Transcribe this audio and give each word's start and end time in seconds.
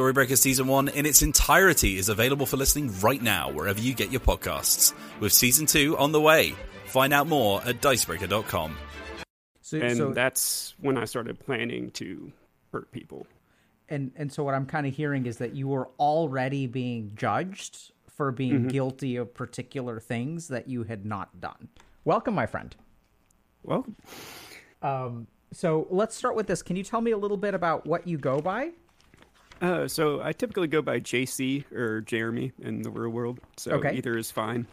Storybreaker 0.00 0.38
Season 0.38 0.66
1 0.66 0.88
in 0.88 1.04
its 1.04 1.20
entirety 1.20 1.98
is 1.98 2.08
available 2.08 2.46
for 2.46 2.56
listening 2.56 2.90
right 3.00 3.20
now 3.20 3.50
wherever 3.50 3.78
you 3.78 3.92
get 3.92 4.10
your 4.10 4.22
podcasts, 4.22 4.94
with 5.20 5.30
Season 5.30 5.66
2 5.66 5.98
on 5.98 6.10
the 6.10 6.20
way. 6.20 6.54
Find 6.86 7.12
out 7.12 7.26
more 7.26 7.62
at 7.66 7.82
dicebreaker.com. 7.82 8.78
So, 9.60 9.76
and 9.76 9.98
so 9.98 10.14
that's 10.14 10.74
when 10.80 10.96
I 10.96 11.04
started 11.04 11.38
planning 11.38 11.90
to 11.90 12.32
hurt 12.72 12.90
people. 12.92 13.26
and 13.90 14.10
and 14.16 14.32
so 14.32 14.42
what 14.42 14.54
I'm 14.54 14.64
kind 14.64 14.86
of 14.86 14.94
hearing 14.94 15.26
is 15.26 15.36
that 15.36 15.54
you 15.54 15.68
were 15.68 15.90
already 15.98 16.66
being 16.66 17.12
judged 17.14 17.92
for 18.08 18.32
being 18.32 18.60
mm-hmm. 18.60 18.68
guilty 18.68 19.16
of 19.16 19.34
particular 19.34 20.00
things 20.00 20.48
that 20.48 20.66
you 20.66 20.84
had 20.84 21.04
not 21.04 21.42
done. 21.42 21.68
Welcome, 22.06 22.34
my 22.34 22.46
friend. 22.46 22.74
Well, 23.64 23.84
um, 24.80 25.26
So 25.52 25.88
let's 25.90 26.16
start 26.16 26.36
with 26.36 26.46
this. 26.46 26.62
Can 26.62 26.76
you 26.76 26.84
tell 26.84 27.02
me 27.02 27.10
a 27.10 27.18
little 27.18 27.36
bit 27.36 27.52
about 27.52 27.84
what 27.86 28.06
you 28.06 28.16
go 28.16 28.40
by? 28.40 28.70
Uh, 29.60 29.86
so 29.88 30.20
I 30.22 30.32
typically 30.32 30.68
go 30.68 30.82
by 30.82 31.00
JC 31.00 31.70
or 31.72 32.00
Jeremy 32.00 32.52
in 32.60 32.82
the 32.82 32.90
real 32.90 33.10
world. 33.10 33.40
So 33.56 33.72
Okay. 33.72 33.96
either 33.96 34.16
is 34.16 34.30
fine. 34.30 34.66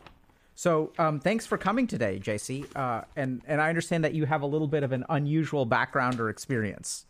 So, 0.55 0.91
um, 0.97 1.19
thanks 1.19 1.45
for 1.45 1.55
coming 1.57 1.85
today, 1.85 2.19
JC. 2.19 2.65
Uh, 2.75 3.01
and 3.15 3.41
and 3.45 3.61
I 3.61 3.69
understand 3.69 4.03
that 4.03 4.13
you 4.15 4.25
have 4.25 4.41
a 4.41 4.45
little 4.47 4.67
bit 4.67 4.81
of 4.81 4.91
an 4.91 5.05
unusual 5.09 5.65
background 5.65 6.19
or 6.19 6.29
experience. 6.29 7.05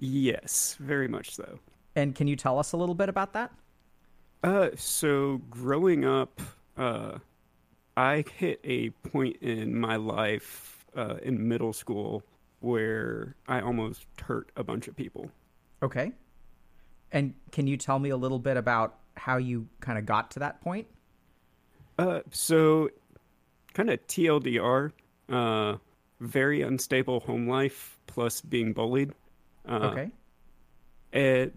Yes, 0.00 0.76
very 0.80 1.06
much 1.06 1.34
so. 1.34 1.60
And 1.94 2.14
can 2.14 2.26
you 2.26 2.34
tell 2.34 2.58
us 2.58 2.72
a 2.72 2.76
little 2.76 2.96
bit 2.96 3.08
about 3.08 3.34
that? 3.34 3.52
Uh, 4.42 4.70
so 4.74 5.40
growing 5.48 6.04
up, 6.04 6.40
uh, 6.76 7.18
I 7.96 8.24
hit 8.36 8.58
a 8.64 8.90
point 8.90 9.36
in 9.40 9.78
my 9.78 9.94
life 9.94 10.84
uh, 10.96 11.18
in 11.22 11.46
middle 11.46 11.72
school 11.72 12.24
where 12.58 13.36
I 13.46 13.60
almost 13.60 14.06
hurt 14.20 14.50
a 14.56 14.64
bunch 14.64 14.88
of 14.88 14.96
people. 14.96 15.30
Okay. 15.84 16.10
And 17.12 17.34
can 17.52 17.66
you 17.66 17.76
tell 17.76 17.98
me 17.98 18.10
a 18.10 18.16
little 18.16 18.38
bit 18.38 18.56
about 18.56 18.98
how 19.16 19.36
you 19.36 19.68
kind 19.80 19.98
of 19.98 20.06
got 20.06 20.30
to 20.32 20.40
that 20.40 20.60
point? 20.62 20.86
Uh, 21.98 22.20
so 22.30 22.88
kind 23.74 23.90
of 23.90 24.04
TLDR, 24.06 24.92
uh, 25.28 25.76
very 26.20 26.62
unstable 26.62 27.20
home 27.20 27.46
life 27.46 27.98
plus 28.06 28.40
being 28.40 28.72
bullied. 28.72 29.12
Uh, 29.68 29.90
okay. 29.92 30.10
And 31.12 31.52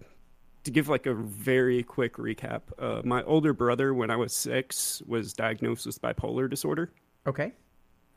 to 0.66 0.72
give 0.72 0.90
like 0.90 1.06
a 1.06 1.14
very 1.14 1.84
quick 1.84 2.16
recap, 2.16 2.62
uh, 2.78 3.02
my 3.06 3.24
older 3.24 3.54
brother, 3.54 3.94
when 3.94 4.12
I 4.12 4.18
was 4.18 4.34
six, 4.34 5.02
was 5.08 5.34
diagnosed 5.34 5.86
with 5.86 6.02
bipolar 6.02 6.50
disorder. 6.50 6.92
Okay. 7.26 7.54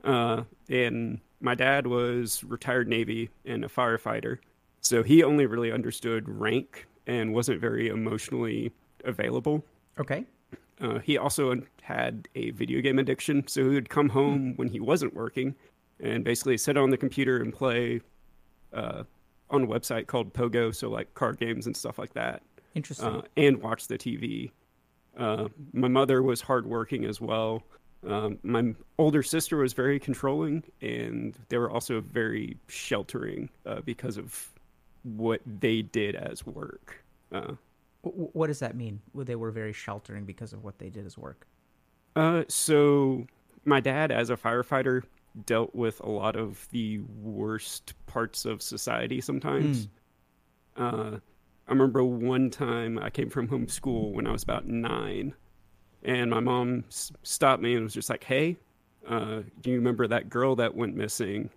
Uh, 0.02 0.42
and 0.68 1.20
my 1.40 1.54
dad 1.54 1.86
was 1.86 2.42
retired 2.42 2.88
Navy 2.88 3.30
and 3.44 3.64
a 3.64 3.68
firefighter. 3.68 4.38
So 4.80 5.02
he 5.02 5.22
only 5.22 5.46
really 5.46 5.70
understood 5.70 6.28
rank 6.28 6.86
and 7.08 7.34
wasn't 7.34 7.60
very 7.60 7.88
emotionally 7.88 8.70
available. 9.04 9.64
Okay. 9.98 10.24
Uh, 10.80 11.00
he 11.00 11.18
also 11.18 11.60
had 11.82 12.28
a 12.36 12.50
video 12.52 12.80
game 12.80 12.98
addiction. 13.00 13.48
So 13.48 13.64
he 13.64 13.74
would 13.74 13.88
come 13.88 14.10
home 14.10 14.52
when 14.56 14.68
he 14.68 14.78
wasn't 14.78 15.14
working 15.14 15.54
and 15.98 16.22
basically 16.22 16.56
sit 16.56 16.76
on 16.76 16.90
the 16.90 16.96
computer 16.96 17.38
and 17.38 17.52
play 17.52 18.00
uh, 18.72 19.02
on 19.50 19.62
a 19.64 19.66
website 19.66 20.06
called 20.06 20.32
Pogo. 20.32 20.72
So, 20.72 20.88
like 20.88 21.12
card 21.14 21.38
games 21.40 21.66
and 21.66 21.76
stuff 21.76 21.98
like 21.98 22.12
that 22.14 22.42
Interesting. 22.74 23.08
uh, 23.08 23.22
and 23.36 23.60
watch 23.60 23.88
the 23.88 23.98
TV. 23.98 24.52
Uh, 25.16 25.48
my 25.72 25.88
mother 25.88 26.22
was 26.22 26.40
hardworking 26.40 27.04
as 27.04 27.20
well. 27.20 27.64
Um, 28.06 28.38
my 28.44 28.74
older 28.98 29.24
sister 29.24 29.56
was 29.56 29.72
very 29.72 29.98
controlling, 29.98 30.62
and 30.80 31.36
they 31.48 31.58
were 31.58 31.68
also 31.68 32.00
very 32.00 32.56
sheltering 32.68 33.50
uh, 33.66 33.80
because 33.80 34.16
of 34.16 34.52
what 35.02 35.40
they 35.60 35.82
did 35.82 36.14
as 36.14 36.44
work. 36.46 37.02
Uh, 37.32 37.52
what 38.02 38.46
does 38.46 38.60
that 38.60 38.76
mean? 38.76 39.00
Well, 39.12 39.24
They 39.24 39.36
were 39.36 39.50
very 39.50 39.72
sheltering 39.72 40.24
because 40.24 40.52
of 40.52 40.64
what 40.64 40.78
they 40.78 40.88
did 40.90 41.04
as 41.06 41.18
work. 41.18 41.46
uh, 42.16 42.44
so, 42.48 43.26
my 43.64 43.80
dad, 43.80 44.10
as 44.10 44.30
a 44.30 44.36
firefighter, 44.36 45.02
dealt 45.46 45.74
with 45.74 46.00
a 46.00 46.08
lot 46.08 46.36
of 46.36 46.66
the 46.70 46.98
worst 47.22 47.94
parts 48.06 48.44
of 48.44 48.62
society 48.62 49.20
sometimes. 49.20 49.88
Uh, 50.76 51.18
I 51.66 51.72
remember 51.72 52.02
one 52.04 52.50
time 52.50 52.98
I 52.98 53.10
came 53.10 53.28
from 53.30 53.48
home 53.48 53.68
school 53.68 54.12
when 54.12 54.26
I 54.26 54.32
was 54.32 54.42
about 54.42 54.66
nine, 54.66 55.34
and 56.02 56.30
my 56.30 56.40
mom 56.40 56.84
s- 56.88 57.12
stopped 57.22 57.62
me 57.62 57.74
and 57.74 57.84
was 57.84 57.94
just 57.94 58.08
like, 58.08 58.24
"Hey, 58.24 58.56
uh, 59.06 59.42
do 59.60 59.70
you 59.70 59.76
remember 59.76 60.06
that 60.06 60.30
girl 60.30 60.56
that 60.56 60.74
went 60.74 60.94
missing? 60.96 61.50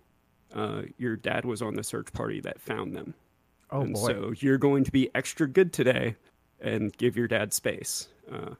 Uh, 0.52 0.82
your 0.98 1.16
dad 1.16 1.44
was 1.46 1.62
on 1.62 1.74
the 1.74 1.82
search 1.82 2.12
party 2.12 2.40
that 2.40 2.60
found 2.60 2.94
them, 2.94 3.14
Oh 3.72 3.80
and 3.80 3.94
boy. 3.94 4.06
so 4.06 4.32
you're 4.36 4.58
going 4.58 4.84
to 4.84 4.92
be 4.92 5.10
extra 5.14 5.48
good 5.48 5.72
today 5.72 6.16
and 6.60 6.96
give 6.96 7.16
your 7.16 7.26
dad 7.26 7.52
space." 7.52 8.08
Uh, 8.30 8.54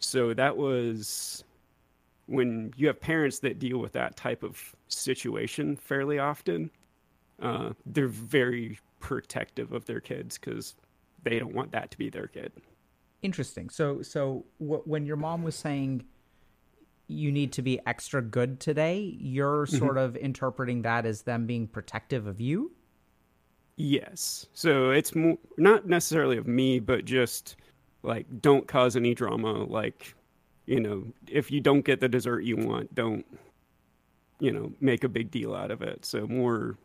so 0.00 0.34
that 0.34 0.56
was 0.56 1.44
when 2.26 2.72
you 2.76 2.86
have 2.86 3.00
parents 3.00 3.38
that 3.40 3.58
deal 3.58 3.78
with 3.78 3.92
that 3.92 4.16
type 4.16 4.42
of 4.42 4.74
situation 4.88 5.76
fairly 5.76 6.18
often. 6.18 6.70
Uh, 7.40 7.70
they're 7.86 8.08
very 8.08 8.78
protective 9.00 9.72
of 9.72 9.84
their 9.86 10.00
kids 10.00 10.38
because 10.38 10.74
they 11.22 11.38
don't 11.38 11.54
want 11.54 11.72
that 11.72 11.90
to 11.90 11.98
be 11.98 12.10
their 12.10 12.26
kid. 12.26 12.52
Interesting. 13.22 13.70
So, 13.70 14.02
so 14.02 14.44
wh- 14.58 14.86
when 14.86 15.06
your 15.06 15.16
mom 15.16 15.42
was 15.42 15.54
saying 15.54 16.04
you 17.06 17.32
need 17.32 17.52
to 17.52 17.62
be 17.62 17.80
extra 17.86 18.20
good 18.20 18.60
today, 18.60 19.16
you're 19.18 19.66
sort 19.66 19.96
of 19.98 20.16
interpreting 20.16 20.82
that 20.82 21.06
as 21.06 21.22
them 21.22 21.46
being 21.46 21.66
protective 21.66 22.26
of 22.26 22.40
you. 22.40 22.72
Yes. 23.80 24.46
So 24.52 24.90
it's 24.90 25.14
mo- 25.14 25.38
not 25.56 25.86
necessarily 25.86 26.36
of 26.36 26.48
me, 26.48 26.80
but 26.80 27.04
just 27.04 27.56
like 28.02 28.26
don't 28.42 28.66
cause 28.66 28.96
any 28.96 29.14
drama. 29.14 29.52
Like, 29.64 30.14
you 30.66 30.80
know, 30.80 31.04
if 31.28 31.50
you 31.52 31.60
don't 31.60 31.84
get 31.84 32.00
the 32.00 32.08
dessert 32.08 32.40
you 32.42 32.56
want, 32.56 32.92
don't, 32.94 33.24
you 34.40 34.50
know, 34.52 34.72
make 34.80 35.04
a 35.04 35.08
big 35.08 35.30
deal 35.30 35.54
out 35.54 35.70
of 35.70 35.80
it. 35.80 36.04
So 36.04 36.26
more, 36.26 36.76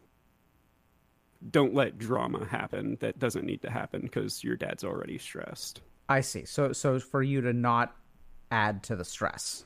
don't 1.49 1.73
let 1.73 1.97
drama 1.97 2.45
happen 2.45 2.97
that 3.01 3.17
doesn't 3.17 3.45
need 3.45 3.63
to 3.63 3.71
happen 3.71 4.01
because 4.01 4.43
your 4.43 4.55
dad's 4.55 4.83
already 4.83 5.17
stressed. 5.17 5.81
I 6.07 6.21
see. 6.21 6.45
So, 6.45 6.73
so 6.73 6.99
for 6.99 7.23
you 7.23 7.41
to 7.41 7.53
not 7.53 7.95
add 8.51 8.83
to 8.83 8.95
the 8.95 9.03
stress 9.03 9.65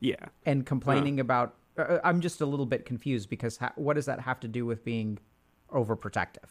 Yeah. 0.00 0.26
and 0.46 0.64
complaining 0.64 1.20
about, 1.20 1.54
uh, 1.76 1.98
I'm 2.02 2.22
just 2.22 2.40
a 2.40 2.46
little 2.46 2.66
bit 2.66 2.86
confused 2.86 3.28
because 3.28 3.58
ha- 3.58 3.72
what 3.76 3.94
does 3.94 4.06
that 4.06 4.20
have 4.20 4.40
to 4.40 4.48
do 4.48 4.64
with 4.64 4.84
being 4.84 5.18
overprotective? 5.70 6.48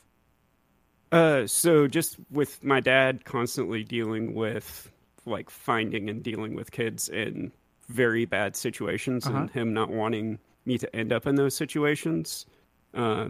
Uh, 1.12 1.46
so 1.46 1.88
just 1.88 2.18
with 2.30 2.64
my 2.64 2.80
dad 2.80 3.26
constantly 3.26 3.84
dealing 3.84 4.34
with 4.34 4.90
like 5.26 5.50
finding 5.50 6.10
and 6.10 6.24
dealing 6.24 6.56
with 6.56 6.72
kids 6.72 7.10
in 7.10 7.52
very 7.90 8.26
bad 8.26 8.56
situations 8.56 9.26
Uh-huh. 9.28 9.38
and 9.40 9.50
him 9.52 9.74
not 9.74 9.90
wanting 9.90 10.40
me 10.66 10.78
to 10.78 10.96
end 10.96 11.12
up 11.12 11.28
in 11.28 11.36
those 11.36 11.56
situations, 11.56 12.46
uh, 12.94 13.28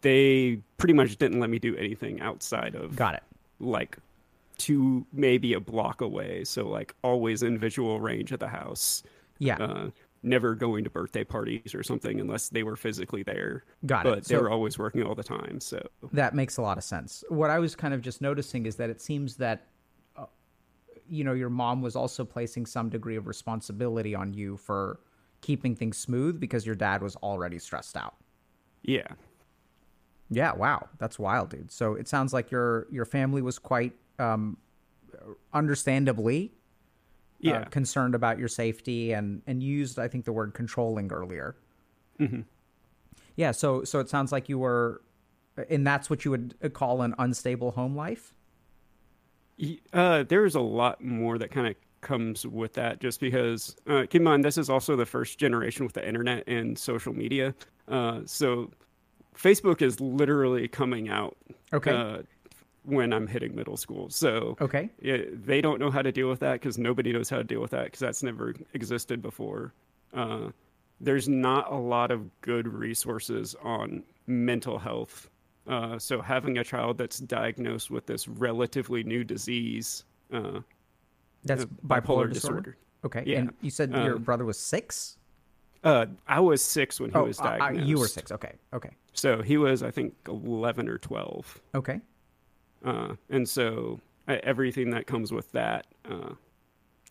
they 0.00 0.60
pretty 0.78 0.94
much 0.94 1.16
didn't 1.16 1.40
let 1.40 1.50
me 1.50 1.58
do 1.58 1.76
anything 1.76 2.20
outside 2.20 2.74
of 2.74 2.94
Got 2.96 3.14
it. 3.14 3.22
like 3.60 3.98
two 4.58 5.04
maybe 5.12 5.52
a 5.52 5.60
block 5.60 6.00
away. 6.00 6.44
So 6.44 6.68
like 6.68 6.94
always 7.02 7.42
in 7.42 7.58
visual 7.58 8.00
range 8.00 8.32
of 8.32 8.38
the 8.38 8.48
house. 8.48 9.02
Yeah. 9.38 9.56
Uh, 9.58 9.90
never 10.26 10.54
going 10.54 10.84
to 10.84 10.90
birthday 10.90 11.24
parties 11.24 11.74
or 11.74 11.82
something 11.82 12.20
unless 12.20 12.48
they 12.48 12.62
were 12.62 12.76
physically 12.76 13.22
there. 13.22 13.64
Got 13.86 14.06
it. 14.06 14.10
But 14.10 14.24
they 14.24 14.34
So- 14.34 14.42
were 14.42 14.50
always 14.50 14.78
working 14.78 15.02
all 15.04 15.14
the 15.14 15.22
time. 15.24 15.60
So 15.60 15.86
That 16.12 16.34
makes 16.34 16.56
a 16.56 16.62
lot 16.62 16.76
of 16.78 16.84
sense. 16.84 17.24
What 17.28 17.48
I 17.50 17.58
was 17.58 17.74
kind 17.76 17.94
of 17.94 18.00
just 18.02 18.20
noticing 18.20 18.66
is 18.66 18.76
that 18.76 18.90
it 18.90 19.00
seems 19.00 19.36
that 19.36 19.66
uh, 20.16 20.26
you 21.08 21.24
know 21.24 21.32
your 21.32 21.50
mom 21.50 21.80
was 21.80 21.94
also 21.96 22.24
placing 22.24 22.66
some 22.66 22.88
degree 22.88 23.16
of 23.16 23.26
responsibility 23.26 24.14
on 24.14 24.34
you 24.34 24.56
for 24.56 25.00
keeping 25.40 25.76
things 25.76 25.96
smooth 25.96 26.40
because 26.40 26.66
your 26.66 26.74
dad 26.74 27.02
was 27.02 27.14
already 27.16 27.58
stressed 27.58 27.96
out. 27.96 28.16
Yeah. 28.82 29.06
Yeah, 30.28 30.54
wow, 30.54 30.88
that's 30.98 31.18
wild, 31.20 31.50
dude. 31.50 31.70
So 31.70 31.94
it 31.94 32.08
sounds 32.08 32.32
like 32.32 32.50
your 32.50 32.88
your 32.90 33.04
family 33.04 33.42
was 33.42 33.58
quite 33.60 33.94
um, 34.18 34.56
understandably 35.52 36.52
uh, 37.44 37.48
Yeah. 37.50 37.64
concerned 37.64 38.14
about 38.14 38.38
your 38.38 38.48
safety 38.48 39.12
and 39.12 39.42
and 39.46 39.62
used 39.62 39.98
I 39.98 40.08
think 40.08 40.24
the 40.24 40.32
word 40.32 40.54
controlling 40.54 41.12
earlier. 41.12 41.56
Mm-hmm. 42.18 42.42
Yeah, 43.36 43.52
so 43.52 43.84
so 43.84 43.98
it 44.00 44.08
sounds 44.08 44.32
like 44.32 44.48
you 44.48 44.58
were, 44.58 45.02
and 45.68 45.86
that's 45.86 46.08
what 46.08 46.24
you 46.24 46.30
would 46.30 46.54
call 46.72 47.02
an 47.02 47.14
unstable 47.18 47.72
home 47.72 47.94
life. 47.94 48.32
Uh, 49.92 50.22
there's 50.22 50.54
a 50.54 50.60
lot 50.60 51.02
more 51.02 51.38
that 51.38 51.50
kind 51.50 51.66
of 51.66 51.74
comes 52.02 52.46
with 52.46 52.74
that 52.74 53.00
just 53.00 53.20
because 53.20 53.74
uh, 53.88 54.02
keep 54.02 54.16
in 54.16 54.22
mind 54.22 54.44
this 54.44 54.58
is 54.58 54.70
also 54.70 54.94
the 54.96 55.06
first 55.06 55.38
generation 55.38 55.84
with 55.84 55.94
the 55.94 56.06
internet 56.06 56.44
and 56.46 56.78
social 56.78 57.12
media 57.12 57.52
uh, 57.88 58.20
so 58.26 58.70
facebook 59.34 59.82
is 59.82 59.98
literally 59.98 60.68
coming 60.68 61.08
out 61.08 61.36
Okay. 61.72 61.90
When 62.86 63.12
i'm 63.12 63.26
hitting 63.26 63.54
middle 63.54 63.76
school 63.76 64.08
so 64.08 64.56
Okay. 64.60 64.88
yeah, 65.00 65.18
they 65.32 65.60
don't 65.60 65.80
know 65.80 65.90
how 65.90 66.02
to 66.02 66.12
deal 66.12 66.28
with 66.28 66.40
that 66.40 66.54
because 66.54 66.78
nobody 66.78 67.12
knows 67.12 67.28
how 67.28 67.38
to 67.38 67.44
deal 67.44 67.60
with 67.60 67.72
that 67.72 67.84
because 67.84 67.98
that's 68.00 68.22
never 68.22 68.54
existed 68.74 69.20
before 69.20 69.72
uh, 70.14 70.48
there's 71.00 71.28
not 71.28 71.70
a 71.70 71.76
lot 71.76 72.10
of 72.10 72.20
good 72.40 72.66
resources 72.68 73.54
on 73.62 74.02
mental 74.26 74.78
health 74.78 75.28
uh, 75.66 75.98
so 75.98 76.20
having 76.22 76.58
a 76.58 76.64
child 76.64 76.96
that's 76.96 77.18
diagnosed 77.18 77.90
with 77.90 78.06
this 78.06 78.28
relatively 78.28 79.02
new 79.02 79.24
disease 79.24 80.04
uh, 80.32 80.60
That's 81.44 81.64
uh, 81.64 81.66
bipolar, 81.86 82.32
disorder. 82.32 82.76
Okay. 83.04 83.22
Yeah. 83.26 83.38
And 83.38 83.52
you 83.62 83.70
said 83.70 83.90
your 83.92 84.16
Um, 84.16 84.22
brother 84.22 84.44
was 84.44 84.58
six. 84.58 85.18
Uh, 85.84 86.06
I 86.26 86.40
was 86.40 86.60
six 86.62 86.98
when 87.00 87.10
he 87.10 87.16
Oh, 87.16 87.24
was 87.24 87.38
uh, 87.40 87.44
uh, 87.44 87.58
diagnosed. 87.58 87.86
you 87.88 87.98
were 87.98 88.08
six. 88.08 88.32
Okay. 88.32 88.54
Okay. 88.72 88.90
So 89.12 89.42
he 89.42 89.56
was, 89.56 89.82
I 89.84 89.90
think, 89.92 90.14
eleven 90.28 90.88
or 90.88 90.98
twelve. 90.98 91.60
Okay. 91.76 92.00
Uh, 92.86 93.16
and 93.28 93.48
so 93.48 94.00
uh, 94.28 94.36
everything 94.42 94.90
that 94.90 95.06
comes 95.06 95.32
with 95.32 95.50
that, 95.52 95.86
uh, 96.08 96.30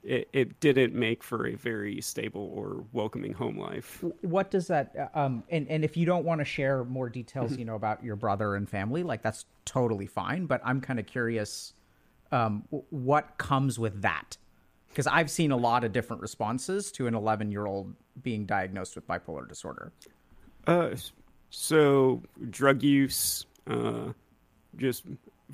it, 0.03 0.29
it 0.33 0.59
didn't 0.59 0.93
make 0.93 1.23
for 1.23 1.47
a 1.47 1.55
very 1.55 1.99
stable 1.99 2.51
or 2.55 2.85
welcoming 2.93 3.33
home 3.33 3.57
life. 3.57 4.03
what 4.21 4.51
does 4.51 4.67
that 4.67 5.11
um 5.15 5.43
and 5.49 5.67
and 5.67 5.83
if 5.83 5.97
you 5.97 6.05
don't 6.05 6.23
want 6.23 6.39
to 6.39 6.45
share 6.45 6.83
more 6.83 7.09
details 7.09 7.57
you 7.57 7.65
know 7.65 7.73
about 7.73 8.03
your 8.03 8.15
brother 8.15 8.53
and 8.53 8.69
family 8.69 9.01
like 9.01 9.23
that's 9.23 9.45
totally 9.65 10.05
fine 10.05 10.45
but 10.45 10.61
i'm 10.63 10.79
kind 10.79 10.99
of 10.99 11.07
curious 11.07 11.73
um 12.31 12.63
what 12.91 13.37
comes 13.39 13.79
with 13.79 14.01
that? 14.03 14.37
Because 14.89 15.07
i've 15.07 15.31
seen 15.31 15.51
a 15.51 15.57
lot 15.57 15.83
of 15.83 15.91
different 15.91 16.21
responses 16.21 16.91
to 16.93 17.07
an 17.07 17.15
11 17.15 17.51
year 17.51 17.65
old 17.65 17.95
being 18.21 18.45
diagnosed 18.45 18.95
with 18.95 19.07
bipolar 19.07 19.47
disorder. 19.47 19.91
Uh, 20.67 20.91
so 21.49 22.23
drug 22.49 22.81
use, 22.81 23.45
uh, 23.67 24.11
just 24.77 25.03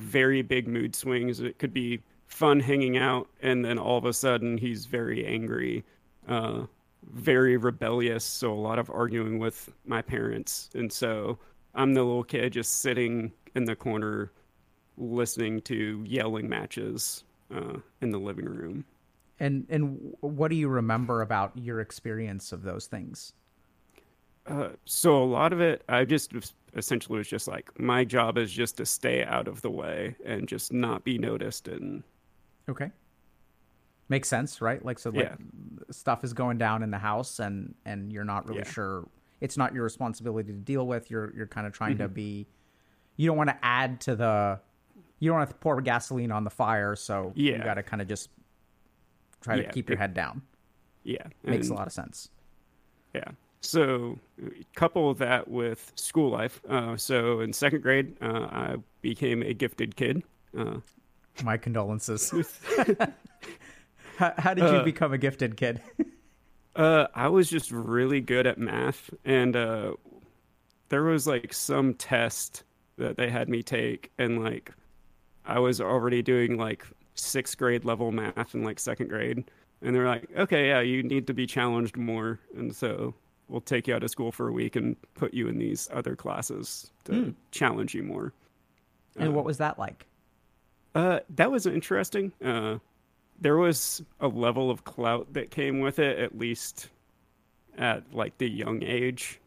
very 0.01 0.41
big 0.41 0.67
mood 0.67 0.95
swings. 0.95 1.39
It 1.39 1.59
could 1.59 1.73
be 1.73 2.01
fun 2.27 2.59
hanging 2.59 2.97
out, 2.97 3.27
and 3.41 3.63
then 3.63 3.77
all 3.77 3.97
of 3.97 4.05
a 4.05 4.13
sudden 4.13 4.57
he's 4.57 4.85
very 4.85 5.25
angry, 5.25 5.83
uh, 6.27 6.63
very 7.11 7.57
rebellious. 7.57 8.23
So 8.23 8.51
a 8.53 8.55
lot 8.55 8.79
of 8.79 8.89
arguing 8.89 9.39
with 9.39 9.69
my 9.85 10.01
parents, 10.01 10.69
and 10.73 10.91
so 10.91 11.37
I'm 11.75 11.93
the 11.93 12.03
little 12.03 12.23
kid 12.23 12.53
just 12.53 12.81
sitting 12.81 13.31
in 13.55 13.65
the 13.65 13.75
corner, 13.75 14.31
listening 14.97 15.61
to 15.61 16.03
yelling 16.07 16.49
matches 16.49 17.23
uh, 17.53 17.77
in 18.01 18.11
the 18.11 18.19
living 18.19 18.45
room. 18.45 18.85
and 19.39 19.65
and 19.69 20.13
what 20.21 20.49
do 20.49 20.55
you 20.55 20.69
remember 20.69 21.21
about 21.21 21.51
your 21.57 21.81
experience 21.81 22.51
of 22.51 22.63
those 22.63 22.87
things 22.87 23.33
Uh, 24.45 24.69
so 24.85 25.21
a 25.21 25.25
lot 25.25 25.53
of 25.53 25.61
it, 25.61 25.83
I 25.87 26.03
just 26.05 26.33
essentially 26.75 27.17
was 27.17 27.27
just 27.27 27.47
like, 27.47 27.77
my 27.79 28.03
job 28.03 28.37
is 28.37 28.51
just 28.51 28.77
to 28.77 28.85
stay 28.85 29.23
out 29.23 29.47
of 29.47 29.61
the 29.61 29.69
way 29.69 30.15
and 30.25 30.47
just 30.47 30.73
not 30.73 31.03
be 31.03 31.17
noticed. 31.17 31.67
And 31.67 32.03
okay 32.69 32.91
makes 34.09 34.27
sense 34.27 34.59
right 34.61 34.83
like 34.83 34.99
so 34.99 35.09
like 35.09 35.29
Yeah. 35.29 35.35
stuff 35.89 36.23
is 36.23 36.33
going 36.33 36.57
down 36.57 36.83
in 36.83 36.91
the 36.91 36.97
house 36.97 37.39
and 37.39 37.75
and 37.85 38.11
you're 38.11 38.25
not 38.25 38.45
really 38.45 38.63
Yeah. 38.63 38.69
sure 38.69 39.07
it's 39.39 39.57
not 39.57 39.73
your 39.73 39.83
responsibility 39.83 40.51
to 40.51 40.57
deal 40.59 40.85
with 40.85 41.09
you're 41.09 41.33
you're 41.33 41.47
kind 41.47 41.65
of 41.65 41.73
trying 41.73 41.93
Mm-hmm. 41.93 42.03
to 42.03 42.09
be 42.09 42.47
you 43.15 43.27
don't 43.27 43.37
want 43.37 43.49
to 43.49 43.57
add 43.63 44.01
to 44.01 44.15
the 44.15 44.59
you 45.19 45.29
don't 45.29 45.37
want 45.37 45.49
to 45.49 45.55
pour 45.57 45.79
gasoline 45.81 46.31
on 46.31 46.43
the 46.43 46.49
fire 46.49 46.95
so 46.95 47.31
you 47.35 47.61
got 47.63 47.75
to 47.75 47.83
kind 47.83 48.01
of 48.01 48.07
just 48.07 48.29
try 49.41 49.55
to 49.55 49.63
Yeah, 49.63 49.71
keep 49.71 49.87
your 49.89 49.97
head 49.97 50.13
down 50.13 50.41
yeah, 51.03 51.27
makes 51.43 51.69
a 51.69 51.73
lot 51.73 51.87
of 51.87 51.93
sense 51.93 52.29
Yeah. 53.13 53.31
So 53.61 54.19
couple 54.75 55.13
that 55.19 55.47
with 55.47 55.91
school 55.95 56.29
life. 56.31 56.61
Uh, 56.67 56.97
so 56.97 57.41
in 57.41 57.53
second 57.53 57.81
grade, 57.81 58.15
uh, 58.21 58.47
I 58.51 58.75
became 59.01 59.41
a 59.43 59.53
gifted 59.53 59.95
kid. 59.95 60.23
Uh, 60.57 60.77
my 61.39 61.57
condolences 61.57 62.33
how, 64.15 64.33
how 64.37 64.53
did 64.53 64.69
you 64.69 64.79
Uh, 64.79 64.81
become 64.81 65.13
a 65.13 65.17
gifted 65.17 65.57
kid 65.57 65.81
Uh, 66.75 67.07
I 67.13 67.27
was 67.27 67.49
just 67.49 67.71
really 67.71 68.21
good 68.21 68.47
at 68.47 68.57
math, 68.57 69.09
and 69.25 69.55
uh, 69.55 69.93
there 70.89 71.03
was 71.03 71.27
like 71.27 71.53
some 71.53 71.93
test 71.95 72.63
that 72.97 73.17
they 73.17 73.29
had 73.29 73.49
me 73.49 73.63
take, 73.63 74.11
and 74.17 74.43
like 74.43 74.71
I 75.45 75.59
was 75.59 75.81
already 75.81 76.21
doing 76.23 76.57
like 76.57 76.85
sixth 77.15 77.57
grade 77.57 77.85
level 77.85 78.11
math 78.11 78.55
in 78.55 78.63
like 78.63 78.79
second 78.79 79.09
grade, 79.09 79.51
and 79.81 79.95
they're 79.95 80.07
like, 80.07 80.29
"Okay, 80.37 80.69
yeah, 80.69 80.81
you 80.81 81.03
need 81.03 81.27
to 81.27 81.33
be 81.35 81.47
challenged 81.47 81.97
more," 81.97 82.39
and 82.55 82.75
so 82.75 83.15
we'll 83.51 83.61
take 83.61 83.87
you 83.87 83.93
out 83.95 84.03
of 84.03 84.09
school 84.09 84.31
for 84.31 84.47
a 84.47 84.51
week 84.51 84.75
and 84.75 84.95
put 85.15 85.33
you 85.33 85.47
in 85.47 85.57
these 85.59 85.89
other 85.93 86.15
classes 86.15 86.89
to 87.05 87.35
challenge 87.51 87.93
you 87.93 88.03
more. 88.03 88.33
and 89.17 89.33
what 89.35 89.45
was 89.45 89.57
that 89.57 89.77
like 89.77 90.05
Uh, 90.95 91.19
that 91.35 91.51
was 91.51 91.65
interesting. 91.65 92.31
Uh, 92.43 92.77
there 93.39 93.57
was 93.57 94.03
a 94.19 94.27
level 94.27 94.69
of 94.71 94.83
clout 94.83 95.33
that 95.33 95.51
came 95.51 95.79
with 95.79 95.99
it, 95.99 96.19
at 96.19 96.37
least 96.37 96.89
at 97.77 98.03
like 98.13 98.37
the 98.37 98.47
young 98.49 98.83
age. 98.83 99.39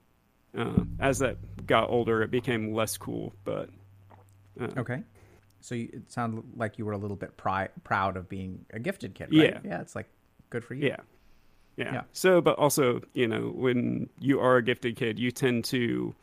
Uh, 0.56 0.84
as 1.00 1.18
that 1.18 1.66
got 1.66 1.90
older, 1.90 2.22
it 2.22 2.30
became 2.30 2.72
less 2.74 2.96
cool. 2.96 3.32
But 3.44 3.70
okay 4.78 5.02
so 5.60 5.74
you, 5.74 5.88
it 5.92 6.12
sounded 6.12 6.44
like 6.56 6.78
you 6.78 6.84
were 6.84 6.92
a 6.92 6.98
little 6.98 7.16
bit 7.16 7.36
pri- 7.36 7.70
proud 7.84 8.16
of 8.16 8.28
being 8.28 8.64
a 8.72 8.78
gifted 8.78 9.14
kid 9.14 9.28
right 9.32 9.54
Yeah. 9.54 9.58
yeah 9.64 9.80
it's 9.80 9.96
like 9.96 10.06
good 10.50 10.62
for 10.64 10.74
you 10.74 10.88
yeah. 10.88 10.98
Yeah, 11.76 11.92
Yeah. 11.92 12.02
So, 12.12 12.40
but 12.40 12.58
also, 12.58 13.00
you 13.14 13.26
know, 13.26 13.52
when 13.54 14.08
you 14.18 14.40
are 14.40 14.56
a 14.56 14.62
gifted 14.62 14.96
kid, 14.96 15.18
you 15.18 15.30
tend 15.30 15.64
to 15.66 16.14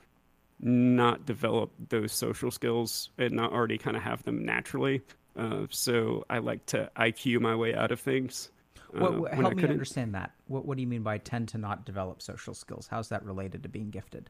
not 0.60 1.26
develop 1.26 1.72
those 1.90 2.12
social 2.14 2.52
skills 2.52 3.10
and 3.18 3.34
not 3.34 3.52
already 3.52 3.78
kind 3.78 3.98
of 3.98 4.04
have 4.04 4.24
them 4.24 4.46
naturally. 4.46 5.02
Uh, 5.36 5.66
so 5.70 6.24
I 6.30 6.38
like 6.40 6.66
to 6.68 6.92
IQ 6.96 7.40
my 7.42 7.56
way 7.56 7.74
out 7.74 7.92
of 7.92 8.00
things. 8.00 8.52
What, 8.92 9.02
uh, 9.02 9.20
what- 9.20 9.32
when 9.32 9.42
help 9.42 9.56
me 9.56 9.64
understand 9.64 10.14
that. 10.16 10.32
What, 10.48 10.66
what 10.66 10.76
do 10.78 10.82
you 10.82 10.88
mean 10.88 11.04
by 11.04 11.18
tend 11.18 11.48
to 11.50 11.58
not 11.58 11.86
develop 11.86 12.22
social 12.22 12.54
skills? 12.54 12.88
How's 12.88 13.10
that 13.10 13.24
related 13.26 13.64
to 13.64 13.70
being 13.70 13.90
gifted? 13.90 14.30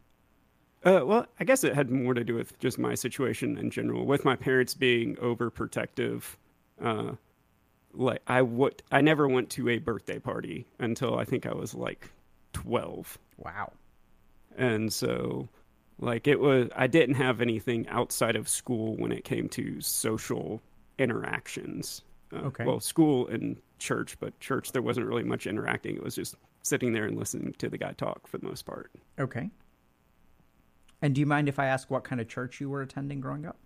Uh, 0.83 1.01
well, 1.03 1.27
I 1.39 1.43
guess 1.43 1.63
it 1.63 1.75
had 1.75 1.91
more 1.91 2.13
to 2.13 2.23
do 2.23 2.33
with 2.35 2.57
just 2.59 2.79
my 2.79 2.95
situation 2.95 3.57
in 3.57 3.69
general, 3.69 4.05
with 4.05 4.25
my 4.25 4.35
parents 4.35 4.73
being 4.73 5.15
overprotective. 5.17 6.23
Like 7.93 8.21
I 8.27 8.41
would, 8.41 8.81
I 8.91 9.01
never 9.01 9.27
went 9.27 9.50
to 9.51 9.69
a 9.69 9.77
birthday 9.79 10.19
party 10.19 10.65
until 10.79 11.17
I 11.17 11.25
think 11.25 11.45
I 11.45 11.53
was 11.53 11.74
like 11.75 12.10
twelve, 12.53 13.17
Wow. 13.38 13.74
and 14.57 14.91
so 14.93 15.50
like 16.00 16.27
it 16.27 16.39
was, 16.39 16.69
I 16.75 16.88
didn't 16.88 17.15
have 17.15 17.41
anything 17.41 17.88
outside 17.89 18.36
of 18.36 18.48
school 18.50 18.95
when 18.98 19.12
it 19.12 19.24
came 19.24 19.48
to 19.50 19.79
social 19.81 20.62
interactions. 20.98 22.01
Uh, 22.33 22.38
Okay. 22.45 22.65
Well, 22.65 22.79
school 22.79 23.27
and 23.27 23.57
church, 23.77 24.17
but 24.19 24.39
church 24.39 24.71
there 24.71 24.81
wasn't 24.81 25.05
really 25.07 25.24
much 25.24 25.45
interacting. 25.45 25.95
It 25.95 26.03
was 26.03 26.15
just 26.15 26.36
sitting 26.63 26.93
there 26.93 27.05
and 27.05 27.17
listening 27.17 27.53
to 27.57 27.67
the 27.69 27.77
guy 27.77 27.91
talk 27.93 28.25
for 28.27 28.38
the 28.38 28.48
most 28.48 28.65
part. 28.65 28.89
Okay. 29.19 29.50
And 31.01 31.13
do 31.15 31.19
you 31.21 31.25
mind 31.27 31.50
if 31.50 31.60
I 31.60 31.65
ask 31.65 31.89
what 31.91 32.03
kind 32.03 32.21
of 32.21 32.27
church 32.27 32.62
you 32.62 32.69
were 32.69 32.81
attending 32.81 33.19
growing 33.19 33.45
up? 33.45 33.57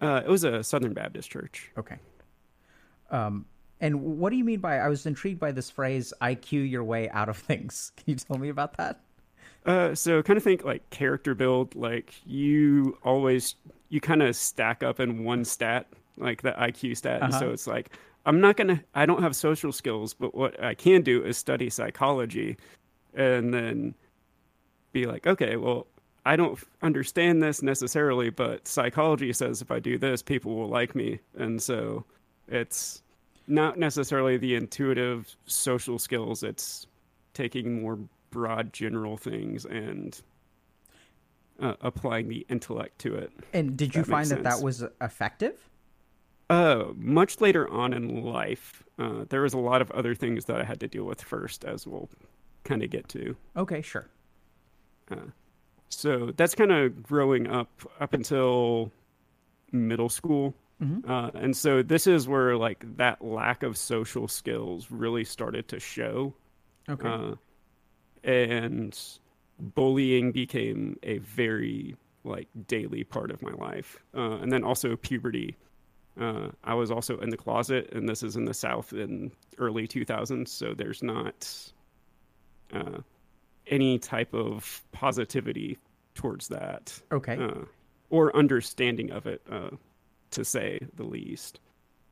Uh, 0.00 0.22
it 0.24 0.28
was 0.28 0.42
a 0.44 0.64
Southern 0.64 0.94
Baptist 0.94 1.30
church. 1.30 1.70
Okay. 1.78 1.98
Um, 3.10 3.46
and 3.80 4.00
what 4.02 4.30
do 4.30 4.36
you 4.36 4.44
mean 4.44 4.60
by? 4.60 4.78
I 4.78 4.88
was 4.88 5.06
intrigued 5.06 5.40
by 5.40 5.52
this 5.52 5.70
phrase 5.70 6.12
"IQ 6.20 6.70
your 6.70 6.84
way 6.84 7.08
out 7.10 7.28
of 7.28 7.36
things." 7.36 7.92
Can 7.96 8.04
you 8.06 8.16
tell 8.16 8.38
me 8.38 8.48
about 8.48 8.76
that? 8.76 9.00
Uh, 9.66 9.94
so 9.94 10.22
kind 10.22 10.36
of 10.36 10.42
think 10.42 10.64
like 10.64 10.88
character 10.90 11.34
build. 11.34 11.74
Like 11.74 12.14
you 12.26 12.98
always 13.04 13.54
you 13.88 14.00
kind 14.00 14.22
of 14.22 14.34
stack 14.36 14.82
up 14.82 15.00
in 15.00 15.24
one 15.24 15.44
stat, 15.44 15.86
like 16.16 16.42
the 16.42 16.52
IQ 16.52 16.96
stat. 16.96 17.22
Uh-huh. 17.22 17.38
so 17.38 17.50
it's 17.50 17.66
like 17.66 17.90
I'm 18.26 18.40
not 18.40 18.56
gonna. 18.56 18.82
I 18.94 19.06
don't 19.06 19.22
have 19.22 19.36
social 19.36 19.72
skills, 19.72 20.14
but 20.14 20.34
what 20.34 20.62
I 20.62 20.74
can 20.74 21.02
do 21.02 21.24
is 21.24 21.36
study 21.36 21.70
psychology, 21.70 22.56
and 23.14 23.52
then 23.54 23.94
be 24.92 25.06
like, 25.06 25.26
okay, 25.26 25.56
well. 25.56 25.86
I 26.26 26.36
don't 26.36 26.58
f- 26.58 26.66
understand 26.82 27.42
this 27.42 27.62
necessarily, 27.62 28.28
but 28.28 28.68
psychology 28.68 29.32
says 29.32 29.62
if 29.62 29.70
I 29.70 29.78
do 29.78 29.96
this, 29.96 30.20
people 30.20 30.56
will 30.56 30.68
like 30.68 30.94
me, 30.94 31.20
and 31.38 31.62
so 31.62 32.04
it's 32.48 33.02
not 33.48 33.78
necessarily 33.78 34.36
the 34.36 34.54
intuitive 34.54 35.34
social 35.46 35.98
skills. 35.98 36.42
It's 36.42 36.86
taking 37.34 37.82
more 37.82 37.98
broad, 38.30 38.72
general 38.72 39.16
things 39.16 39.64
and 39.64 40.20
uh, 41.60 41.74
applying 41.80 42.28
the 42.28 42.46
intellect 42.48 42.98
to 43.00 43.14
it. 43.16 43.32
And 43.52 43.76
did 43.76 43.94
you 43.94 44.02
that 44.02 44.10
find 44.10 44.28
that 44.28 44.44
that 44.44 44.62
was 44.62 44.84
effective? 45.00 45.58
Uh, 46.50 46.84
much 46.94 47.40
later 47.40 47.68
on 47.68 47.92
in 47.92 48.22
life, 48.22 48.84
uh, 48.98 49.24
there 49.28 49.42
was 49.42 49.54
a 49.54 49.58
lot 49.58 49.82
of 49.82 49.90
other 49.90 50.14
things 50.14 50.44
that 50.46 50.60
I 50.60 50.64
had 50.64 50.80
to 50.80 50.88
deal 50.88 51.04
with 51.04 51.20
first, 51.20 51.64
as 51.64 51.86
we'll 51.86 52.08
kind 52.64 52.82
of 52.82 52.90
get 52.90 53.08
to. 53.10 53.36
Okay, 53.56 53.82
sure. 53.82 54.08
So 55.88 56.32
that's 56.36 56.54
kind 56.54 56.70
of 56.70 57.02
growing 57.02 57.46
up 57.46 57.70
up 57.98 58.12
until 58.12 58.92
middle 59.72 60.08
school. 60.08 60.54
Uh, 61.08 61.30
and 61.34 61.56
so 61.56 61.82
this 61.82 62.06
is 62.06 62.28
where 62.28 62.56
like 62.56 62.84
that 62.96 63.22
lack 63.24 63.62
of 63.62 63.76
social 63.76 64.28
skills 64.28 64.90
really 64.90 65.24
started 65.24 65.68
to 65.68 65.80
show. 65.80 66.34
Okay. 66.88 67.08
Uh, 67.08 67.34
and 68.24 68.98
bullying 69.58 70.32
became 70.32 70.98
a 71.02 71.18
very 71.18 71.96
like 72.24 72.48
daily 72.66 73.04
part 73.04 73.30
of 73.30 73.42
my 73.42 73.52
life. 73.52 74.02
Uh, 74.14 74.38
and 74.38 74.52
then 74.52 74.64
also 74.64 74.96
puberty. 74.96 75.56
Uh, 76.20 76.48
I 76.64 76.74
was 76.74 76.90
also 76.90 77.18
in 77.18 77.30
the 77.30 77.36
closet, 77.36 77.90
and 77.92 78.08
this 78.08 78.22
is 78.22 78.36
in 78.36 78.44
the 78.44 78.54
South 78.54 78.92
in 78.92 79.30
early 79.58 79.86
2000s, 79.86 80.48
so 80.48 80.74
there's 80.74 81.02
not 81.02 81.72
uh, 82.72 82.98
any 83.68 83.98
type 83.98 84.34
of 84.34 84.82
positivity 84.90 85.78
towards 86.14 86.48
that 86.48 87.00
okay. 87.12 87.36
uh, 87.36 87.64
or 88.10 88.36
understanding 88.36 89.10
of 89.12 89.26
it, 89.26 89.40
uh, 89.50 89.70
to 90.32 90.44
say 90.44 90.80
the 90.94 91.04
least. 91.04 91.60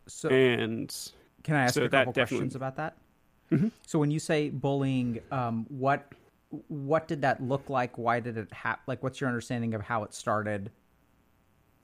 so 0.06 0.28
And 0.28 0.94
can 1.42 1.54
I 1.56 1.64
ask 1.64 1.74
so 1.74 1.80
you 1.80 1.86
a 1.86 1.88
that 1.90 1.98
couple 2.00 2.12
definitely- 2.12 2.36
questions 2.38 2.56
about 2.56 2.76
that? 2.76 2.96
So 3.86 3.98
when 4.00 4.10
you 4.10 4.18
say 4.18 4.50
bullying, 4.50 5.20
um, 5.30 5.66
what 5.68 6.12
what 6.68 7.06
did 7.06 7.22
that 7.22 7.40
look 7.42 7.68
like? 7.70 7.96
Why 7.98 8.18
did 8.20 8.36
it 8.38 8.52
happen? 8.52 8.82
Like, 8.86 9.02
what's 9.04 9.20
your 9.20 9.28
understanding 9.28 9.74
of 9.74 9.82
how 9.82 10.02
it 10.04 10.12
started? 10.14 10.70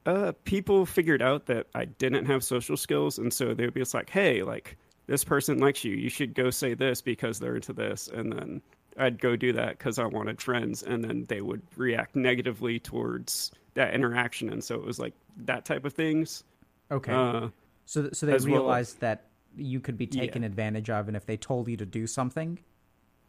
uh, 0.04 0.32
people 0.42 0.84
figured 0.84 1.22
out 1.22 1.46
that 1.46 1.68
I 1.76 1.84
didn't 1.84 2.24
have 2.24 2.42
social 2.42 2.76
skills, 2.76 3.18
and 3.18 3.32
so 3.32 3.54
they 3.54 3.64
would 3.64 3.74
be 3.74 3.80
just 3.80 3.94
like, 3.94 4.10
"Hey, 4.10 4.42
like 4.42 4.76
this 5.06 5.22
person 5.22 5.58
likes 5.58 5.84
you. 5.84 5.94
You 5.94 6.08
should 6.08 6.34
go 6.34 6.50
say 6.50 6.74
this 6.74 7.00
because 7.00 7.38
they're 7.38 7.54
into 7.54 7.72
this." 7.72 8.08
And 8.08 8.32
then 8.32 8.60
I'd 8.96 9.20
go 9.20 9.36
do 9.36 9.52
that 9.54 9.78
because 9.78 9.98
I 9.98 10.06
wanted 10.06 10.40
friends, 10.40 10.82
and 10.82 11.02
then 11.04 11.24
they 11.28 11.40
would 11.40 11.62
react 11.76 12.14
negatively 12.16 12.78
towards 12.78 13.50
that 13.74 13.94
interaction, 13.94 14.50
and 14.50 14.62
so 14.62 14.74
it 14.74 14.84
was 14.84 14.98
like 14.98 15.14
that 15.38 15.64
type 15.64 15.84
of 15.84 15.92
things. 15.94 16.44
Okay. 16.90 17.12
Uh, 17.12 17.48
so 17.86 18.10
so 18.12 18.26
they 18.26 18.34
as 18.34 18.46
well- 18.46 18.60
realized 18.60 19.00
that 19.00 19.26
you 19.56 19.80
could 19.80 19.98
be 19.98 20.06
taken 20.06 20.44
advantage 20.44 20.88
of, 20.88 21.08
and 21.08 21.16
if 21.16 21.26
they 21.26 21.36
told 21.36 21.68
you 21.68 21.76
to 21.76 21.86
do 21.86 22.06
something, 22.06 22.58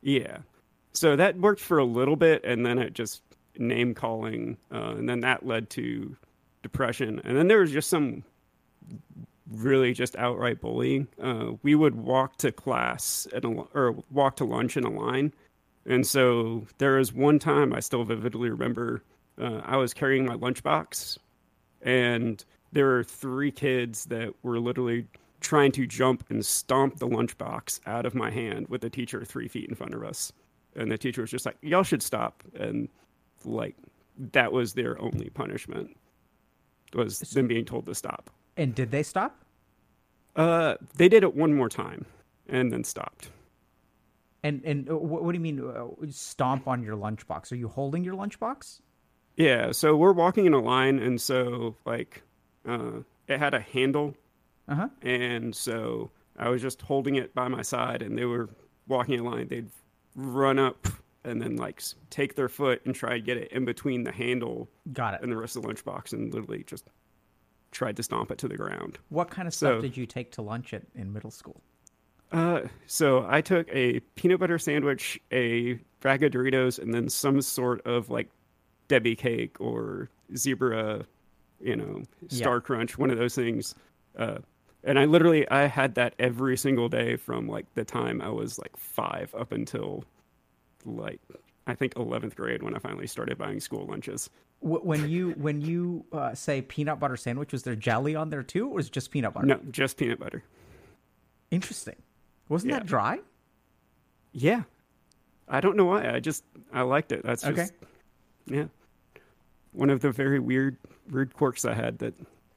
Yeah. 0.02 0.40
So 0.96 1.16
that 1.16 1.38
worked 1.40 1.60
for 1.62 1.80
a 1.80 1.84
little 1.86 2.16
bit, 2.16 2.44
and 2.46 2.66
then 2.66 2.78
it 2.78 2.94
just 2.94 3.24
name 3.58 3.94
calling, 3.96 4.58
uh, 4.72 4.94
and 4.98 5.10
then 5.10 5.22
that 5.22 5.46
led 5.46 5.70
to 5.72 6.16
depression, 6.62 7.20
and 7.24 7.36
then 7.36 7.48
there 7.48 7.60
was 7.60 7.72
just 7.72 7.90
some 7.90 8.24
really 9.52 9.94
just 9.94 10.16
outright 10.16 10.62
bullying. 10.62 11.08
Uh, 11.22 11.52
we 11.62 11.76
would 11.76 11.96
walk 11.96 12.38
to 12.38 12.52
class 12.52 13.28
at 13.34 13.44
a, 13.44 13.48
or 13.74 13.96
walk 14.12 14.38
to 14.38 14.46
lunch 14.46 14.78
in 14.78 14.84
a 14.84 14.90
line, 14.90 15.34
and 15.86 16.06
so 16.06 16.66
there 16.78 16.94
was 16.98 17.14
one 17.14 17.40
time 17.40 17.74
I 17.74 17.80
still 17.80 18.04
vividly 18.04 18.50
remember 18.50 19.04
uh, 19.42 19.62
I 19.64 19.78
was 19.78 19.94
carrying 19.94 20.26
my 20.26 20.36
lunchbox, 20.36 21.18
and 21.82 22.44
there 22.72 22.86
were 22.86 23.04
three 23.04 23.52
kids 23.52 24.06
that 24.06 24.34
were 24.44 24.60
literally 24.60 25.08
trying 25.42 25.72
to 25.74 25.86
jump 25.86 26.24
and 26.30 26.46
stomp 26.46 27.00
the 27.00 27.08
lunchbox 27.08 27.82
out 27.86 28.06
of 28.06 28.16
my 28.16 28.32
hand 28.32 28.68
with 28.70 28.82
the 28.82 28.90
teacher 28.90 29.26
three 29.26 29.48
feet 29.48 29.68
in 29.70 29.76
front 29.76 29.94
of 29.94 30.04
us. 30.04 30.32
And 30.76 30.92
the 30.92 30.98
teacher 30.98 31.22
was 31.22 31.32
just 31.32 31.46
like, 31.46 31.58
Y'all 31.62 31.84
should 31.84 32.02
stop. 32.02 32.44
And 32.58 32.88
like, 33.44 33.76
that 34.32 34.52
was 34.54 34.74
their 34.74 35.00
only 35.02 35.30
punishment, 35.30 35.98
was 36.94 37.20
them 37.20 37.48
being 37.48 37.66
told 37.66 37.86
to 37.88 37.96
stop. 37.96 38.30
and 38.56 38.74
did 38.74 38.92
they 38.92 39.04
stop? 39.04 39.44
Uh, 40.36 40.76
they 40.96 41.10
did 41.10 41.24
it 41.24 41.36
one 41.36 41.54
more 41.54 41.70
time 41.70 42.06
and 42.48 42.72
then 42.72 42.84
stopped. 42.84 43.30
And 44.44 44.62
and 44.66 44.90
uh, 44.90 44.98
what, 44.98 45.24
what 45.24 45.32
do 45.32 45.38
you 45.38 45.42
mean 45.44 45.60
uh, 45.66 45.88
stomp 46.10 46.68
on 46.68 46.84
your 46.84 46.96
lunchbox? 46.98 47.52
Are 47.52 47.56
you 47.56 47.68
holding 47.70 48.04
your 48.04 48.16
lunchbox? 48.16 48.82
Yeah, 49.38 49.72
so 49.72 49.96
we're 49.96 50.12
walking 50.14 50.46
in 50.46 50.54
a 50.54 50.60
line, 50.60 51.00
and 51.00 51.20
so 51.20 51.76
like, 51.86 52.22
uh, 52.68 53.00
it 53.28 53.40
had 53.40 53.54
a 53.54 53.60
handle, 53.62 54.16
Uh 54.68 54.76
huh. 54.76 54.88
and 55.02 55.56
so 55.56 56.12
I 56.38 56.50
was 56.50 56.62
just 56.62 56.82
holding 56.84 57.16
it 57.16 57.34
by 57.34 57.48
my 57.48 57.62
side, 57.64 58.02
and 58.04 58.18
they 58.18 58.26
were 58.26 58.50
walking 58.88 59.16
in 59.16 59.24
line. 59.24 59.48
They'd 59.48 59.70
run 60.16 60.60
up 60.60 60.88
and 61.24 61.42
then 61.42 61.56
like 61.56 61.82
take 62.10 62.36
their 62.36 62.50
foot 62.50 62.86
and 62.86 62.94
try 62.94 63.14
to 63.14 63.20
get 63.22 63.38
it 63.38 63.52
in 63.54 63.64
between 63.66 64.04
the 64.04 64.12
handle 64.12 64.70
Got 64.92 65.16
it. 65.16 65.22
and 65.24 65.32
the 65.32 65.38
rest 65.38 65.56
of 65.56 65.62
the 65.64 65.70
lunchbox, 65.70 66.12
and 66.14 66.32
literally 66.34 66.64
just 66.66 66.84
tried 67.72 67.96
to 67.96 68.04
stomp 68.04 68.30
it 68.30 68.38
to 68.40 68.48
the 68.48 68.58
ground. 68.58 69.00
What 69.10 69.32
kind 69.32 69.48
of 69.48 69.54
stuff 69.54 69.78
So- 69.78 69.82
did 69.82 69.96
you 69.98 70.06
take 70.06 70.34
to 70.34 70.42
lunch 70.44 70.74
at 70.74 70.84
in 70.96 71.12
middle 71.14 71.32
school? 71.32 71.62
Uh, 72.34 72.62
so 72.88 73.26
I 73.30 73.42
took 73.42 73.68
a 73.72 74.00
peanut 74.16 74.40
butter 74.40 74.58
sandwich, 74.58 75.20
a 75.32 75.76
bag 76.02 76.24
of 76.24 76.32
Doritos, 76.32 76.80
and 76.80 76.94
then 76.94 77.08
some 77.08 77.42
sort 77.42 77.86
of 77.86 78.10
like 78.10 78.28
Debbie 78.88 79.16
cake 79.16 79.56
or 79.60 80.10
zebra, 80.36 81.06
you 81.62 81.76
know, 81.76 82.02
Star 82.30 82.56
Yeah. 82.56 82.62
Crunch, 82.62 82.98
one 82.98 83.12
of 83.12 83.18
those 83.20 83.36
things. 83.36 83.76
Uh, 84.18 84.40
and 84.84 84.98
I 85.00 85.06
literally 85.06 85.48
I 85.50 85.68
had 85.68 85.96
that 85.96 86.16
every 86.20 86.58
single 86.58 86.90
day 86.90 87.16
from 87.16 87.48
like 87.48 87.72
the 87.76 87.86
time 87.86 88.20
I 88.22 88.30
was 88.30 88.58
like 88.58 88.76
five 88.76 89.34
up 89.36 89.52
until 89.52 90.04
like 90.86 91.22
I 91.68 91.76
think 91.76 91.94
eleventh 91.96 92.36
grade 92.36 92.64
when 92.64 92.76
I 92.76 92.80
finally 92.80 93.08
started 93.08 93.38
buying 93.38 93.60
school 93.60 93.86
lunches. 93.86 94.30
When 94.60 95.08
you 95.10 95.32
when 95.32 95.62
you 95.62 96.06
uh, 96.12 96.34
say 96.34 96.62
peanut 96.62 97.00
butter 97.00 97.16
sandwich, 97.16 97.52
was 97.52 97.64
there 97.64 97.76
jelly 97.76 98.16
on 98.16 98.30
there 98.30 98.44
too, 98.44 98.68
or 98.68 98.76
was 98.76 98.88
it 98.88 98.92
just 98.94 99.12
peanut 99.12 99.34
butter? 99.34 99.46
No, 99.46 99.60
just 99.72 99.98
peanut 99.98 100.20
butter. 100.20 100.44
Interesting. 101.52 101.96
Wasn't 102.50 102.72
Yeah. 102.72 102.80
that 102.80 102.86
dry? 102.88 103.20
Yeah, 104.32 104.64
I 105.48 105.62
don't 105.62 105.78
know 105.78 105.86
why. 105.86 106.10
I 106.14 106.20
just 106.20 106.44
I 106.72 106.82
liked 106.82 107.12
it. 107.12 107.24
That's 107.24 107.44
just 107.44 107.54
Okay. 107.54 107.70
yeah. 108.48 108.66
One 109.72 109.90
of 109.90 110.02
the 110.02 110.12
very 110.12 110.40
weird 110.40 110.78
weird 111.10 111.34
quirks 111.34 111.66
I 111.66 111.74
had 111.74 112.00
that 112.00 112.14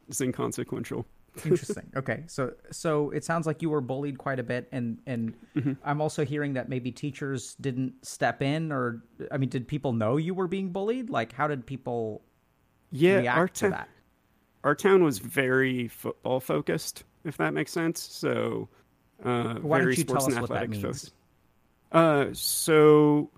is 0.09 0.21
inconsequential. 0.21 1.07
Interesting. 1.45 1.91
Okay, 1.97 2.25
so 2.29 2.55
so 2.71 3.11
it 3.11 3.25
sounds 3.25 3.47
like 3.47 3.61
you 3.61 3.69
were 3.69 3.83
bullied 3.83 4.17
quite 4.19 4.39
a 4.39 4.43
bit, 4.43 4.69
and 4.73 4.99
and 5.07 5.35
Mm-hmm. 5.55 5.73
I'm 5.85 6.01
also 6.01 6.25
hearing 6.25 6.55
that 6.55 6.69
maybe 6.71 6.91
teachers 6.91 7.55
didn't 7.61 7.93
step 8.07 8.41
in, 8.43 8.73
or 8.73 9.03
I 9.31 9.37
mean, 9.37 9.51
did 9.51 9.69
people 9.69 9.93
know 9.93 10.17
you 10.17 10.33
were 10.35 10.47
being 10.49 10.71
bullied? 10.73 11.11
Like, 11.11 11.33
how 11.33 11.47
did 11.47 11.67
people 11.67 12.23
Yeah, 12.91 13.19
react 13.19 13.39
our 13.39 13.49
to 13.49 13.69
that? 13.71 13.89
our 14.65 14.75
town 14.75 15.05
was 15.05 15.19
very 15.19 15.89
football 15.89 16.41
focused, 16.41 17.05
if 17.25 17.37
that 17.37 17.53
makes 17.55 17.71
sense. 17.73 18.01
So, 18.01 18.69
uh, 19.25 19.55
Why 19.55 19.79
very 19.79 19.95
don't 19.95 19.99
you 19.99 20.05
tell 20.05 20.21
sports 20.21 20.27
and 20.35 20.41
what 20.41 20.51
that 20.51 20.55
athletics 20.65 20.71
means? 20.71 20.83
focused. 20.83 21.13
Uh, 21.93 22.27
so 22.33 23.31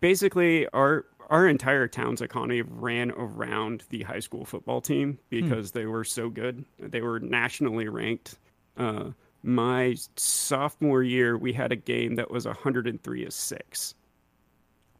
basically, 0.00 0.68
our 0.68 1.06
our 1.30 1.48
entire 1.48 1.88
town's 1.88 2.20
economy 2.20 2.60
ran 2.62 3.10
around 3.12 3.84
the 3.88 4.02
high 4.02 4.18
school 4.20 4.44
football 4.44 4.80
team 4.82 5.18
because 5.30 5.70
they 5.70 5.86
were 5.86 6.04
so 6.04 6.28
good. 6.28 6.64
They 6.78 7.00
were 7.00 7.20
nationally 7.20 7.88
ranked. 7.88 8.38
Uh, 8.76 9.10
my 9.42 9.96
sophomore 10.16 11.02
year, 11.02 11.38
we 11.38 11.52
had 11.52 11.72
a 11.72 11.76
game 11.76 12.16
that 12.16 12.30
was 12.30 12.44
103 12.46 13.24
to 13.24 13.30
six 13.30 13.94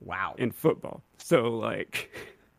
Wow. 0.00 0.34
in 0.38 0.50
football. 0.52 1.02
So 1.18 1.50
like 1.56 2.10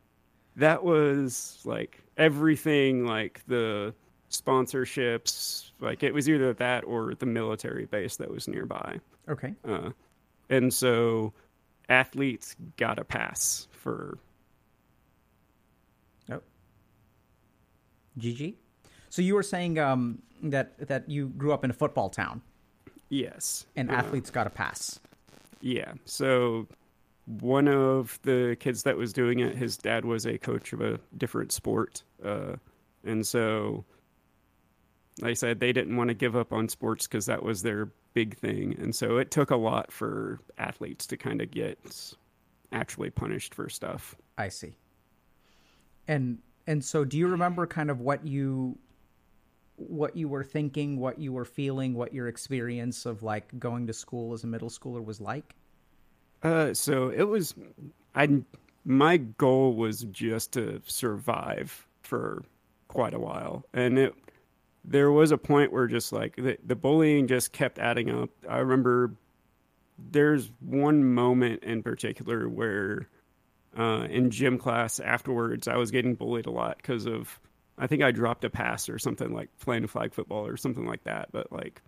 that 0.55 0.83
was 0.83 1.59
like 1.65 1.99
everything 2.15 3.05
like 3.05 3.41
the 3.47 3.93
sponsorships, 4.29 5.71
like 5.83 6.01
it 6.03 6.13
was 6.13 6.27
either 6.29 6.53
that 6.53 6.83
or 6.85 7.13
the 7.15 7.25
military 7.25 7.85
base 7.85 8.15
that 8.17 8.29
was 8.31 8.47
nearby. 8.47 8.99
Okay. 9.29 9.53
Uh, 9.67 9.89
and 10.49 10.73
so 10.73 11.33
athletes 11.89 12.55
got 12.77 12.97
a 12.99 13.03
pass 13.03 13.67
for 13.71 14.17
Oh. 16.31 16.41
GG. 18.17 18.55
So 19.09 19.21
you 19.21 19.35
were 19.35 19.43
saying 19.43 19.77
um, 19.79 20.21
that 20.41 20.77
that 20.87 21.09
you 21.09 21.27
grew 21.29 21.53
up 21.53 21.63
in 21.63 21.69
a 21.69 21.73
football 21.73 22.09
town, 22.09 22.41
yes. 23.09 23.65
and 23.75 23.89
Uh, 23.91 23.93
athletes 23.95 24.29
got 24.31 24.47
a 24.47 24.49
pass. 24.49 24.99
Yeah. 25.61 25.93
So 26.05 26.67
one 27.25 27.67
of 27.67 28.19
the 28.23 28.57
kids 28.59 28.83
that 28.83 28.97
was 28.97 29.13
doing 29.13 29.39
it, 29.39 29.55
his 29.55 29.77
dad 29.77 30.03
was 30.05 30.25
a 30.25 30.37
coach 30.37 30.73
of 30.73 30.81
a 30.81 30.99
different 31.17 31.51
sport. 31.51 32.03
Uh, 32.23 32.55
and 33.05 33.25
so, 33.25 33.85
like 35.21 35.31
I 35.31 35.33
said, 35.33 35.59
they 35.59 35.71
didn't 35.71 35.95
want 35.95 36.09
to 36.09 36.13
give 36.13 36.35
up 36.35 36.53
on 36.53 36.67
sports 36.69 37.07
because 37.07 37.25
that 37.27 37.43
was 37.43 37.61
their 37.61 37.89
big 38.13 38.37
thing. 38.37 38.75
And 38.79 38.95
so 38.95 39.17
it 39.17 39.31
took 39.31 39.51
a 39.51 39.55
lot 39.55 39.91
for 39.91 40.39
athletes 40.57 41.05
to 41.07 41.17
kind 41.17 41.41
of 41.41 41.51
get 41.51 41.77
actually 42.71 43.09
punished 43.09 43.53
for 43.53 43.69
stuff. 43.69 44.15
I 44.37 44.49
see. 44.49 44.75
And 46.07 46.39
and 46.65 46.83
so, 46.83 47.03
do 47.05 47.17
you 47.17 47.27
remember 47.27 47.67
kind 47.67 47.91
of 47.91 47.99
what 47.99 48.25
you 48.25 48.77
what 49.75 50.15
you 50.15 50.27
were 50.27 50.43
thinking, 50.43 50.97
what 50.97 51.19
you 51.19 51.33
were 51.33 51.45
feeling, 51.45 51.93
what 51.93 52.13
your 52.13 52.27
experience 52.27 53.05
of 53.05 53.23
like 53.23 53.59
going 53.59 53.87
to 53.87 53.93
school 53.93 54.33
as 54.33 54.43
a 54.43 54.47
middle 54.47 54.69
schooler 54.69 55.03
was 55.03 55.19
like? 55.19 55.55
Uh, 56.41 56.73
so 56.73 57.09
it 57.09 57.23
was, 57.23 57.55
I 58.15 58.41
my 58.85 59.17
goal 59.17 59.75
was 59.75 60.03
just 60.05 60.53
to 60.53 60.81
survive 60.85 61.87
for 62.01 62.43
quite 62.89 63.13
a 63.13 63.19
while, 63.19 63.65
and 63.73 63.97
it 63.97 64.13
there 64.85 65.11
was 65.11 65.31
a 65.31 65.37
point 65.37 65.71
where 65.71 65.87
just 65.87 66.11
like 66.11 66.35
the, 66.35 66.57
the 66.65 66.75
bullying 66.75 67.27
just 67.27 67.51
kept 67.51 67.79
adding 67.79 68.09
up. 68.09 68.29
I 68.49 68.57
remember 68.59 69.15
there's 70.11 70.51
one 70.59 71.13
moment 71.13 71.63
in 71.63 71.83
particular 71.83 72.49
where 72.49 73.07
uh, 73.77 74.07
in 74.09 74.29
gym 74.29 74.57
class 74.57 74.99
afterwards 74.99 75.67
I 75.67 75.77
was 75.77 75.91
getting 75.91 76.15
bullied 76.15 76.45
a 76.45 76.51
lot 76.51 76.77
because 76.77 77.05
of 77.05 77.39
I 77.77 77.87
think 77.87 78.03
I 78.03 78.11
dropped 78.11 78.43
a 78.43 78.49
pass 78.49 78.89
or 78.89 78.99
something 78.99 79.33
like 79.33 79.49
playing 79.59 79.87
flag 79.87 80.13
football 80.13 80.45
or 80.45 80.57
something 80.57 80.85
like 80.85 81.03
that. 81.05 81.29
But 81.31 81.51
like 81.51 81.81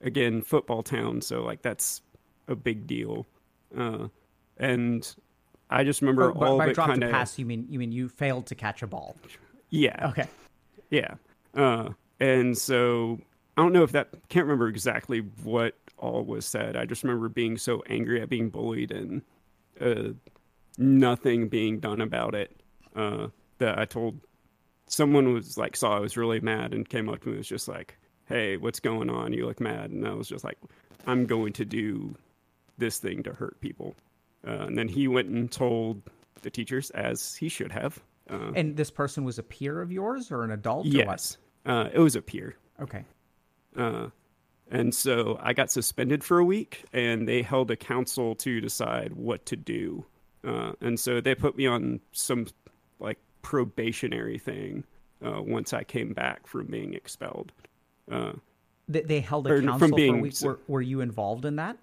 again, 0.00 0.42
football 0.42 0.82
town, 0.82 1.20
so 1.20 1.42
like 1.42 1.62
that's 1.62 2.02
a 2.48 2.56
big 2.56 2.86
deal. 2.86 3.26
Uh, 3.76 4.08
and 4.56 5.14
I 5.70 5.84
just 5.84 6.00
remember 6.00 6.32
by- 6.32 6.46
all 6.46 6.58
by 6.58 6.66
the 6.66 6.72
dropped 6.72 6.90
kind 6.90 7.04
a 7.04 7.10
pass, 7.10 7.38
you 7.38 7.46
mean 7.46 7.66
you 7.68 7.78
mean 7.78 7.92
you 7.92 8.08
failed 8.08 8.46
to 8.46 8.54
catch 8.54 8.82
a 8.82 8.86
ball? 8.86 9.16
yeah 9.70 10.08
Okay. 10.10 10.26
Yeah. 10.90 11.14
Uh, 11.54 11.90
and 12.20 12.56
so 12.56 13.18
I 13.56 13.62
don't 13.62 13.72
know 13.72 13.82
if 13.82 13.92
that 13.92 14.08
can't 14.28 14.46
remember 14.46 14.68
exactly 14.68 15.20
what 15.42 15.76
all 15.98 16.24
was 16.24 16.46
said. 16.46 16.76
I 16.76 16.84
just 16.84 17.02
remember 17.02 17.28
being 17.28 17.56
so 17.56 17.82
angry 17.88 18.20
at 18.20 18.28
being 18.28 18.50
bullied 18.50 18.90
and 18.90 19.22
uh, 19.80 20.12
nothing 20.78 21.48
being 21.48 21.78
done 21.80 22.00
about 22.00 22.34
it. 22.34 22.56
Uh, 22.94 23.28
that 23.58 23.78
I 23.78 23.84
told 23.84 24.20
someone 24.86 25.32
was 25.32 25.56
like 25.56 25.76
saw 25.76 25.96
I 25.96 26.00
was 26.00 26.16
really 26.16 26.40
mad 26.40 26.74
and 26.74 26.88
came 26.88 27.08
up 27.08 27.20
to 27.20 27.26
me 27.26 27.32
and 27.32 27.38
was 27.38 27.48
just 27.48 27.68
like, 27.68 27.96
"Hey, 28.26 28.56
what's 28.56 28.80
going 28.80 29.10
on? 29.10 29.32
You 29.32 29.46
look 29.46 29.60
mad." 29.60 29.90
And 29.90 30.06
I 30.06 30.12
was 30.14 30.28
just 30.28 30.44
like, 30.44 30.58
"I'm 31.06 31.26
going 31.26 31.52
to 31.54 31.64
do 31.64 32.14
this 32.78 32.98
thing 32.98 33.22
to 33.24 33.32
hurt 33.32 33.60
people." 33.60 33.94
Uh, 34.46 34.66
and 34.66 34.78
then 34.78 34.88
he 34.88 35.08
went 35.08 35.28
and 35.28 35.50
told 35.50 36.02
the 36.42 36.50
teachers, 36.50 36.90
as 36.90 37.34
he 37.34 37.48
should 37.48 37.72
have. 37.72 38.00
Uh, 38.28 38.52
And 38.54 38.76
this 38.76 38.90
person 38.90 39.24
was 39.24 39.38
a 39.38 39.42
peer 39.42 39.80
of 39.80 39.90
yours 39.90 40.30
or 40.30 40.44
an 40.44 40.50
adult? 40.50 40.86
Yes, 40.86 41.38
uh, 41.66 41.88
it 41.92 41.98
was 41.98 42.16
a 42.16 42.22
peer. 42.22 42.56
Okay. 42.80 43.04
Uh, 43.76 44.08
and 44.70 44.94
so 44.94 45.38
I 45.42 45.52
got 45.52 45.70
suspended 45.70 46.24
for 46.24 46.38
a 46.38 46.44
week, 46.44 46.84
and 46.92 47.28
they 47.28 47.42
held 47.42 47.70
a 47.70 47.76
council 47.76 48.34
to 48.36 48.60
decide 48.60 49.12
what 49.14 49.44
to 49.46 49.56
do. 49.56 50.04
Uh, 50.46 50.72
and 50.80 50.98
so 50.98 51.20
they 51.20 51.34
put 51.34 51.56
me 51.56 51.66
on 51.66 52.00
some 52.12 52.46
like 52.98 53.18
probationary 53.42 54.38
thing 54.38 54.84
uh, 55.24 55.40
once 55.42 55.72
I 55.72 55.84
came 55.84 56.12
back 56.12 56.46
from 56.46 56.66
being 56.66 56.94
expelled. 56.94 57.52
Uh, 58.10 58.32
They, 58.88 59.02
they 59.02 59.20
held 59.20 59.46
a 59.46 59.56
from 59.56 59.66
council 59.66 59.88
for 59.88 59.94
a 59.94 59.96
being 59.96 60.20
week. 60.20 60.34
Were, 60.42 60.60
were 60.68 60.82
you 60.82 61.00
involved 61.00 61.44
in 61.44 61.56
that? 61.56 61.78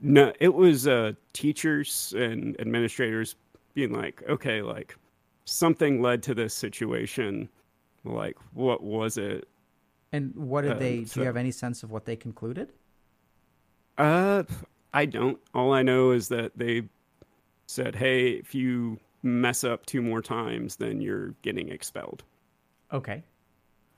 no, 0.00 0.32
it 0.40 0.52
was 0.52 0.86
uh, 0.86 1.12
teachers 1.32 2.12
and 2.16 2.58
administrators 2.60 3.36
being 3.74 3.92
like, 3.92 4.22
okay, 4.28 4.62
like 4.62 4.96
something 5.44 6.02
led 6.02 6.22
to 6.24 6.34
this 6.34 6.54
situation. 6.54 7.48
Like, 8.06 8.36
what 8.54 8.82
was 8.82 9.18
it? 9.18 9.48
And 10.12 10.34
what 10.36 10.62
did 10.62 10.72
Uh, 10.72 10.78
they? 10.78 10.98
Do 11.00 11.06
so- 11.06 11.20
you 11.20 11.26
have 11.26 11.36
any 11.36 11.50
sense 11.50 11.82
of 11.82 11.90
what 11.90 12.04
they 12.04 12.16
concluded? 12.16 12.72
Uh, 13.98 14.44
I 14.92 15.06
don't. 15.06 15.38
All 15.54 15.72
I 15.72 15.82
know 15.82 16.10
is 16.10 16.28
that 16.28 16.52
they 16.56 16.88
said, 17.66 17.96
"Hey, 17.96 18.30
if 18.32 18.54
you 18.54 18.98
mess 19.22 19.64
up 19.64 19.84
two 19.86 20.02
more 20.02 20.22
times, 20.22 20.76
then 20.76 21.00
you're 21.00 21.30
getting 21.42 21.68
expelled." 21.70 22.22
Okay. 22.92 23.24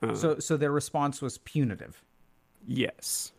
Uh, 0.01 0.15
so 0.15 0.39
so 0.39 0.57
their 0.57 0.71
response 0.71 1.21
was 1.21 1.37
punitive. 1.39 2.03
yes. 2.67 3.31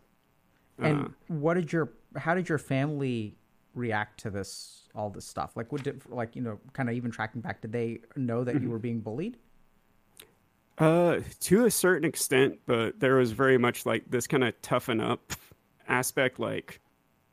And 0.78 1.06
Uh, 1.06 1.08
what 1.28 1.54
did 1.54 1.72
your 1.72 1.92
how 2.16 2.34
did 2.34 2.48
your 2.48 2.56
family 2.58 3.36
react 3.74 4.18
to 4.20 4.30
this 4.30 4.88
all 4.94 5.10
this 5.10 5.26
stuff? 5.26 5.56
Like 5.56 5.70
what 5.72 5.82
did 5.82 6.02
like 6.08 6.34
you 6.36 6.40
know 6.42 6.58
kind 6.72 6.88
of 6.88 6.94
even 6.94 7.10
tracking 7.10 7.40
back 7.42 7.60
did 7.60 7.72
they 7.72 8.00
know 8.16 8.44
that 8.44 8.54
Mm-hmm. 8.54 8.64
you 8.64 8.70
were 8.70 8.78
being 8.78 9.00
bullied? 9.00 9.36
Uh, 10.80 11.20
to 11.40 11.66
a 11.66 11.70
certain 11.70 12.08
extent, 12.08 12.58
but 12.64 12.98
there 12.98 13.16
was 13.16 13.32
very 13.32 13.58
much 13.58 13.84
like 13.84 14.02
this 14.10 14.26
kind 14.26 14.42
of 14.42 14.60
toughen 14.62 14.98
up 14.98 15.34
aspect. 15.88 16.40
Like, 16.40 16.80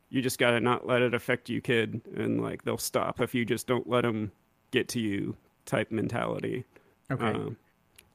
you 0.09 0.21
just 0.21 0.37
gotta 0.37 0.59
not 0.59 0.85
let 0.85 1.01
it 1.01 1.13
affect 1.13 1.49
you, 1.49 1.61
kid, 1.61 2.01
and 2.15 2.41
like 2.41 2.63
they'll 2.63 2.77
stop 2.77 3.21
if 3.21 3.33
you 3.33 3.45
just 3.45 3.65
don't 3.65 3.89
let 3.89 4.01
them 4.01 4.33
get 4.71 4.89
to 4.89 4.99
you 4.99 5.35
type 5.65 5.91
mentality. 5.91 6.65
Okay. 7.09 7.25
Um, 7.25 7.55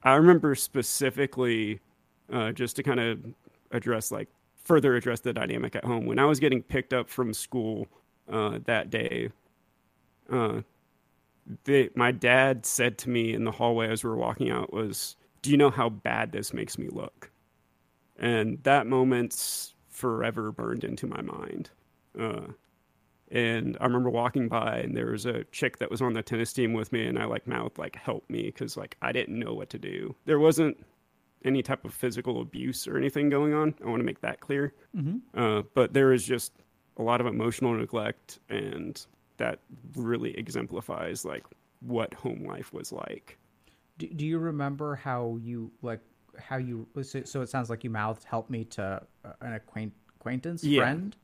I 0.03 0.14
remember 0.14 0.55
specifically, 0.55 1.81
uh, 2.31 2.53
just 2.53 2.77
to 2.77 2.83
kind 2.83 3.01
of 3.01 3.18
address, 3.71 4.12
like, 4.12 4.29
further 4.64 4.97
address 4.97 5.21
the 5.21 5.33
dynamic 5.33 5.75
at 5.77 5.85
home. 5.85 6.05
When 6.05 6.18
I 6.18 6.27
was 6.27 6.40
getting 6.40 6.62
picked 6.62 6.92
up 6.92 7.09
from 7.09 7.33
school 7.33 7.88
uh, 8.31 8.59
that 8.66 8.90
day, 8.90 9.31
uh, 10.31 10.61
they, 11.64 11.88
my 11.95 12.12
dad 12.12 12.66
said 12.66 12.99
to 12.99 13.11
me 13.11 13.33
in 13.33 13.45
the 13.45 13.51
hallway 13.51 13.88
as 13.88 14.05
we 14.05 14.11
were 14.11 14.16
walking 14.16 14.51
out, 14.51 14.73
"Was 14.73 15.16
do 15.42 15.50
you 15.50 15.57
know 15.57 15.70
how 15.70 15.88
bad 15.88 16.33
this 16.33 16.52
makes 16.52 16.78
me 16.78 16.88
look?" 16.88 17.31
And 18.18 18.62
that 18.62 18.87
moment's 18.87 19.74
forever 19.88 20.52
burned 20.52 20.85
into 20.85 21.07
my 21.07 21.20
mind. 21.22 21.70
Uh, 22.18 22.48
and 23.31 23.78
I 23.81 23.85
remember 23.87 24.11
walking 24.11 24.48
by, 24.48 24.78
and 24.81 24.96
there 24.96 25.12
was 25.12 25.24
a 25.26 25.44
chick 25.44 25.78
that 25.78 25.90
was 25.90 26.02
on 26.02 26.12
the 26.12 26.22
tennis 26.22 26.52
team 26.52 26.74
with 26.74 26.92
me, 26.92 27.07
and 27.07 27.18
I 27.18 27.24
like 27.24 27.46
mouthed 27.46 27.78
like 27.78 27.96
"help 27.96 28.28
me" 28.28 28.42
because 28.44 28.76
like 28.76 28.96
I 29.02 29.12
didn't 29.12 29.38
know 29.38 29.55
what 29.55 29.70
to 29.70 29.78
do. 29.78 30.14
There 30.26 30.38
wasn't 30.38 30.85
any 31.44 31.62
type 31.62 31.85
of 31.85 31.92
physical 31.92 32.40
abuse 32.40 32.87
or 32.87 32.96
anything 32.96 33.28
going 33.28 33.52
on. 33.52 33.74
I 33.85 33.88
want 33.88 34.00
to 34.00 34.05
make 34.05 34.20
that 34.20 34.40
clear. 34.40 34.74
Uh, 35.35 35.62
but 35.74 35.92
there 35.92 36.12
is 36.12 36.24
just 36.24 36.52
a 36.98 37.02
lot 37.02 37.20
of 37.20 37.26
emotional 37.26 37.72
neglect, 37.74 38.38
and 38.48 39.05
that 39.38 39.59
really 39.96 40.37
exemplifies 40.38 41.24
like 41.24 41.44
what 41.81 42.14
home 42.14 42.44
life 42.46 42.72
was 42.72 42.92
like. 42.92 43.38
Do, 44.03 44.09
do 44.09 44.27
you 44.27 44.38
remember 44.38 44.97
how 44.97 45.38
you 45.41 45.71
like 45.81 46.01
how 46.37 46.57
you 46.57 46.88
so, 47.03 47.23
so 47.23 47.41
it 47.41 47.49
sounds 47.49 47.71
like 47.71 47.85
you 47.85 47.91
mouthed 47.91 48.25
help 48.25 48.51
me 48.51 48.65
to 48.65 49.01
uh, 49.25 49.33
an 49.43 49.53
acquaint, 49.53 49.93
acquaintance 50.17 50.65
Yeah. 50.65 50.81
friend? 50.83 51.17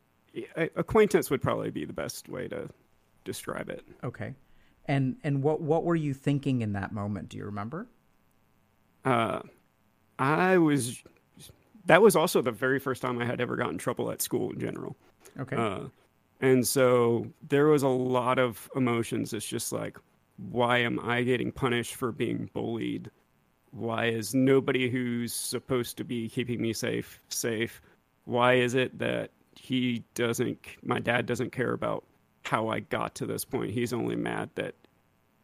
A- 0.57 0.71
Acquaintance 0.77 1.29
would 1.29 1.43
probably 1.43 1.71
be 1.71 1.85
the 1.85 1.93
best 1.93 2.29
way 2.29 2.47
to 2.47 2.69
describe 3.25 3.69
it. 3.69 3.85
Okay. 4.05 4.33
And 4.85 5.17
and 5.25 5.43
what 5.43 5.61
what 5.61 5.83
were 5.83 5.97
you 5.97 6.15
thinking 6.15 6.63
in 6.63 6.73
that 6.75 6.93
moment? 6.93 7.31
Do 7.31 7.37
you 7.37 7.47
remember? 7.47 7.89
Uh, 9.05 9.41
I 10.21 10.59
was. 10.59 11.03
That 11.87 12.01
was 12.01 12.15
also 12.15 12.41
the 12.43 12.53
very 12.53 12.79
first 12.79 13.03
time 13.03 13.19
I 13.19 13.25
had 13.25 13.41
ever 13.41 13.57
gotten 13.57 13.73
in 13.75 13.79
trouble 13.79 14.13
at 14.13 14.23
school 14.23 14.51
in 14.53 14.61
general. 14.61 14.97
Okay. 15.41 15.57
Uh, 15.57 15.81
and 16.41 16.65
so 16.65 17.27
there 17.49 17.67
was 17.67 17.83
a 17.83 17.89
lot 17.89 18.39
of 18.39 18.71
emotions. 18.77 19.33
It's 19.33 19.47
just 19.47 19.73
like, 19.73 19.99
why 20.39 20.79
am 20.79 21.01
I 21.01 21.23
getting 21.23 21.53
punished 21.53 21.97
for 21.97 22.13
being 22.13 22.49
bullied? 22.53 23.11
Why 23.73 24.07
is 24.07 24.35
nobody 24.35 24.89
who's 24.89 25.35
supposed 25.35 25.97
to 25.99 26.05
be 26.05 26.29
keeping 26.29 26.63
me 26.63 26.73
safe 26.73 27.21
safe? 27.29 27.83
Why 28.25 28.55
is 28.55 28.75
it 28.75 28.99
that 28.99 29.31
he 29.57 30.05
doesn't, 30.15 30.59
my 30.83 31.01
dad 31.01 31.27
doesn't 31.27 31.53
care 31.53 31.73
about 31.73 32.05
how 32.45 32.69
I 32.69 32.81
got 32.81 33.15
to 33.17 33.27
this 33.27 33.45
point? 33.45 33.73
He's 33.73 33.93
only 33.93 34.17
mad 34.17 34.51
that 34.55 34.75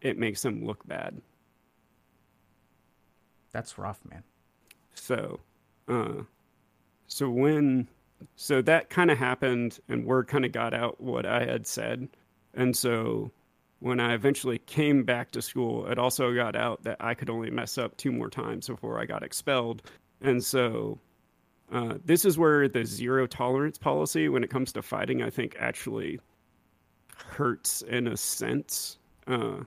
it 0.00 0.18
makes 0.18 0.44
him 0.44 0.64
look 0.64 0.86
bad. 0.86 1.20
That's 3.52 3.78
rough, 3.78 4.00
man. 4.08 4.22
So, 4.94 5.40
uh, 5.88 6.22
so 7.08 7.28
when, 7.30 7.88
so 8.36 8.62
that 8.62 8.90
kind 8.90 9.10
of 9.10 9.18
happened, 9.18 9.80
and 9.88 10.04
word 10.04 10.28
kind 10.28 10.44
of 10.44 10.52
got 10.52 10.72
out 10.72 11.00
what 11.00 11.26
I 11.26 11.44
had 11.44 11.66
said, 11.66 12.08
and 12.54 12.76
so 12.76 13.30
when 13.84 14.00
I 14.00 14.14
eventually 14.14 14.58
came 14.58 15.04
back 15.04 15.30
to 15.32 15.42
school, 15.42 15.86
it 15.86 15.98
also 15.98 16.34
got 16.34 16.56
out 16.56 16.84
that 16.84 16.96
I 17.00 17.12
could 17.12 17.28
only 17.28 17.50
mess 17.50 17.76
up 17.76 17.96
two 17.98 18.10
more 18.10 18.30
times 18.30 18.66
before 18.66 18.98
I 18.98 19.04
got 19.04 19.22
expelled, 19.22 19.82
and 20.20 20.42
so. 20.42 20.98
Uh, 21.72 21.94
this 22.04 22.26
is 22.26 22.36
where 22.36 22.68
the 22.68 22.84
zero 22.84 23.26
tolerance 23.26 23.78
policy, 23.78 24.28
when 24.28 24.44
it 24.44 24.50
comes 24.50 24.70
to 24.70 24.82
fighting, 24.82 25.22
I 25.22 25.30
think 25.30 25.56
actually 25.58 26.20
hurts 27.16 27.80
in 27.80 28.06
a 28.06 28.18
sense. 28.18 28.98
Uh, 29.26 29.60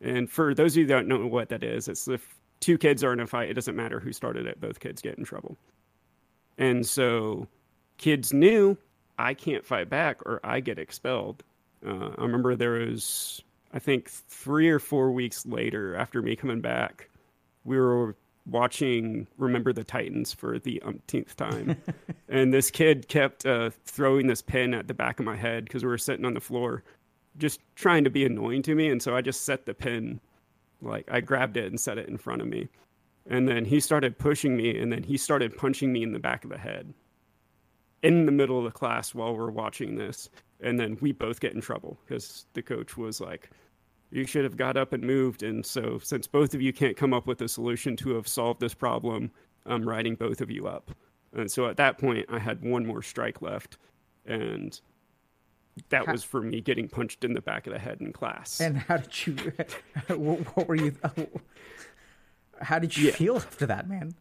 and 0.00 0.30
for 0.30 0.54
those 0.54 0.72
of 0.72 0.78
you 0.78 0.86
that 0.86 0.94
don't 0.94 1.08
know 1.08 1.26
what 1.26 1.50
that 1.50 1.62
is, 1.62 1.88
it's 1.88 2.08
if 2.08 2.34
two 2.60 2.78
kids 2.78 3.04
are 3.04 3.12
in 3.12 3.20
a 3.20 3.26
fight, 3.26 3.50
it 3.50 3.54
doesn't 3.54 3.76
matter 3.76 4.00
who 4.00 4.12
started 4.12 4.46
it, 4.46 4.60
both 4.60 4.80
kids 4.80 5.02
get 5.02 5.18
in 5.18 5.24
trouble. 5.24 5.58
And 6.56 6.86
so 6.86 7.48
kids 7.98 8.32
knew 8.32 8.76
I 9.18 9.34
can't 9.34 9.64
fight 9.64 9.90
back 9.90 10.22
or 10.24 10.40
I 10.42 10.60
get 10.60 10.78
expelled. 10.78 11.44
Uh, 11.86 12.10
I 12.18 12.22
remember 12.22 12.56
there 12.56 12.72
was, 12.72 13.42
I 13.72 13.78
think, 13.78 14.08
three 14.08 14.68
or 14.68 14.78
four 14.78 15.12
weeks 15.12 15.46
later 15.46 15.96
after 15.96 16.22
me 16.22 16.36
coming 16.36 16.60
back, 16.60 17.10
we 17.64 17.78
were 17.78 18.16
watching 18.46 19.26
Remember 19.38 19.72
the 19.72 19.84
Titans 19.84 20.32
for 20.32 20.58
the 20.58 20.82
umpteenth 20.82 21.36
time. 21.36 21.76
and 22.28 22.52
this 22.52 22.70
kid 22.70 23.08
kept 23.08 23.46
uh, 23.46 23.70
throwing 23.84 24.26
this 24.26 24.42
pin 24.42 24.74
at 24.74 24.88
the 24.88 24.94
back 24.94 25.18
of 25.18 25.24
my 25.24 25.36
head 25.36 25.64
because 25.64 25.82
we 25.82 25.88
were 25.88 25.98
sitting 25.98 26.24
on 26.24 26.34
the 26.34 26.40
floor 26.40 26.82
just 27.36 27.60
trying 27.74 28.04
to 28.04 28.10
be 28.10 28.24
annoying 28.24 28.62
to 28.62 28.74
me. 28.74 28.88
And 28.90 29.02
so 29.02 29.16
I 29.16 29.20
just 29.20 29.44
set 29.44 29.66
the 29.66 29.74
pin 29.74 30.20
like 30.80 31.08
I 31.10 31.20
grabbed 31.20 31.56
it 31.56 31.66
and 31.66 31.80
set 31.80 31.98
it 31.98 32.08
in 32.08 32.18
front 32.18 32.42
of 32.42 32.48
me. 32.48 32.68
And 33.26 33.48
then 33.48 33.64
he 33.64 33.80
started 33.80 34.18
pushing 34.18 34.54
me, 34.54 34.78
and 34.78 34.92
then 34.92 35.02
he 35.02 35.16
started 35.16 35.56
punching 35.56 35.90
me 35.90 36.02
in 36.02 36.12
the 36.12 36.18
back 36.18 36.44
of 36.44 36.50
the 36.50 36.58
head 36.58 36.92
in 38.04 38.26
the 38.26 38.32
middle 38.32 38.58
of 38.58 38.64
the 38.64 38.70
class 38.70 39.14
while 39.14 39.34
we're 39.36 39.50
watching 39.50 39.96
this. 39.96 40.28
And 40.60 40.78
then 40.78 40.96
we 41.00 41.10
both 41.10 41.40
get 41.40 41.54
in 41.54 41.60
trouble 41.60 41.98
because 42.06 42.46
the 42.52 42.62
coach 42.62 42.96
was 42.96 43.20
like, 43.20 43.50
You 44.12 44.24
should 44.26 44.44
have 44.44 44.56
got 44.56 44.76
up 44.76 44.92
and 44.92 45.02
moved. 45.02 45.42
And 45.42 45.66
so, 45.66 45.98
since 46.02 46.26
both 46.28 46.54
of 46.54 46.62
you 46.62 46.72
can't 46.72 46.96
come 46.96 47.12
up 47.12 47.26
with 47.26 47.40
a 47.42 47.48
solution 47.48 47.96
to 47.96 48.14
have 48.14 48.28
solved 48.28 48.60
this 48.60 48.74
problem, 48.74 49.32
I'm 49.66 49.88
writing 49.88 50.14
both 50.14 50.40
of 50.40 50.50
you 50.50 50.68
up. 50.68 50.92
And 51.32 51.50
so 51.50 51.66
at 51.66 51.76
that 51.78 51.98
point, 51.98 52.26
I 52.30 52.38
had 52.38 52.62
one 52.62 52.86
more 52.86 53.02
strike 53.02 53.42
left. 53.42 53.78
And 54.24 54.80
that 55.88 56.06
was 56.06 56.22
for 56.22 56.40
me 56.40 56.60
getting 56.60 56.88
punched 56.88 57.24
in 57.24 57.32
the 57.34 57.40
back 57.40 57.66
of 57.66 57.72
the 57.72 57.78
head 57.78 58.00
in 58.00 58.12
class. 58.12 58.60
And 58.60 58.78
how 58.78 58.98
did 58.98 59.26
you? 59.26 59.36
what, 60.16 60.68
were 60.68 60.76
you? 60.76 60.94
How 62.60 62.78
did 62.78 62.96
you 62.96 63.08
Yeah. 63.08 63.14
feel 63.14 63.36
after 63.36 63.66
that, 63.66 63.88
man? 63.88 64.14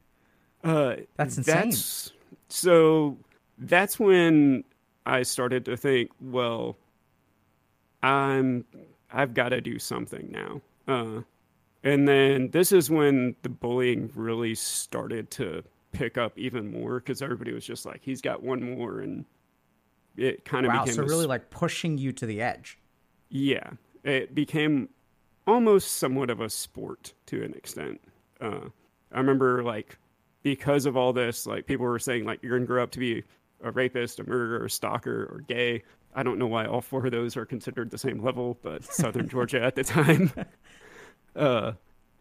Uh, 0.63 0.95
That's 1.15 1.37
insane. 1.37 1.69
That's, 1.69 2.11
so 2.49 3.17
that's 3.57 3.99
when 3.99 4.63
I 5.05 5.23
started 5.23 5.65
to 5.65 5.77
think, 5.77 6.11
well, 6.21 6.77
I'm 8.01 8.65
I've 9.11 9.33
got 9.33 9.49
to 9.49 9.61
do 9.61 9.79
something 9.79 10.31
now. 10.31 10.61
Uh, 10.87 11.21
and 11.83 12.07
then 12.07 12.49
this 12.51 12.71
is 12.71 12.89
when 12.89 13.35
the 13.43 13.49
bullying 13.49 14.11
really 14.15 14.55
started 14.55 15.29
to 15.31 15.63
pick 15.91 16.17
up 16.17 16.37
even 16.37 16.71
more 16.71 16.99
because 16.99 17.21
everybody 17.21 17.53
was 17.53 17.65
just 17.65 17.85
like, 17.85 18.01
he's 18.03 18.21
got 18.21 18.41
one 18.41 18.75
more, 18.75 18.99
and 18.99 19.25
it 20.17 20.45
kind 20.45 20.65
of 20.65 20.71
Wow, 20.71 20.73
became 20.73 20.93
so 20.95 21.03
really 21.03 21.25
like 21.25 21.49
pushing 21.49 21.97
you 21.97 22.11
to 22.13 22.25
the 22.25 22.41
edge. 22.41 22.79
yeah, 23.29 23.71
it 24.03 24.35
became 24.35 24.89
almost 25.47 25.93
somewhat 25.93 26.29
of 26.29 26.39
a 26.41 26.49
sport 26.49 27.13
to 27.27 27.43
an 27.43 27.53
extent. 27.53 28.01
Uh, 28.39 28.69
I 29.11 29.17
remember 29.19 29.63
like 29.63 29.97
because 30.43 30.85
of 30.85 30.97
all 30.97 31.13
this, 31.13 31.45
like 31.47 31.65
people 31.65 31.85
were 31.85 31.99
saying 31.99 32.25
like 32.25 32.41
you're 32.43 32.57
gonna 32.57 32.67
grow 32.67 32.83
up 32.83 32.91
to 32.91 32.99
be 32.99 33.23
a 33.63 33.71
rapist, 33.71 34.19
a 34.19 34.23
murderer, 34.23 34.65
a 34.65 34.69
stalker, 34.69 35.23
or 35.31 35.41
gay. 35.47 35.83
I 36.15 36.23
don't 36.23 36.37
know 36.37 36.47
why 36.47 36.65
all 36.65 36.81
four 36.81 37.05
of 37.05 37.11
those 37.11 37.35
are 37.37 37.45
considered 37.45 37.89
the 37.91 37.97
same 37.97 38.21
level, 38.23 38.57
but 38.61 38.83
Southern 38.93 39.27
Georgia 39.29 39.61
at 39.63 39.75
the 39.75 39.83
time. 39.83 40.31
Uh, 41.35 41.73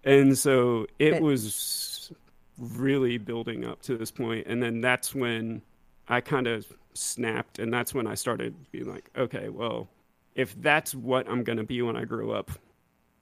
and 0.04 0.36
so 0.36 0.86
it 0.98 1.14
It- 1.14 1.22
was 1.22 2.12
really 2.58 3.18
building 3.18 3.64
up 3.64 3.82
to 3.82 3.96
this 3.96 4.10
point, 4.10 4.46
and 4.46 4.62
then 4.62 4.80
that's 4.80 5.14
when 5.14 5.62
I 6.08 6.20
kind 6.20 6.46
of 6.46 6.66
snapped, 6.94 7.58
and 7.58 7.72
that's 7.72 7.94
when 7.94 8.06
I 8.06 8.14
started 8.14 8.54
being 8.70 8.88
like, 8.88 9.10
okay, 9.16 9.48
well, 9.48 9.88
if 10.34 10.60
that's 10.60 10.94
what 10.94 11.28
I'm 11.28 11.44
gonna 11.44 11.64
be 11.64 11.82
when 11.82 11.96
I 11.96 12.04
grow 12.04 12.30
up, 12.30 12.50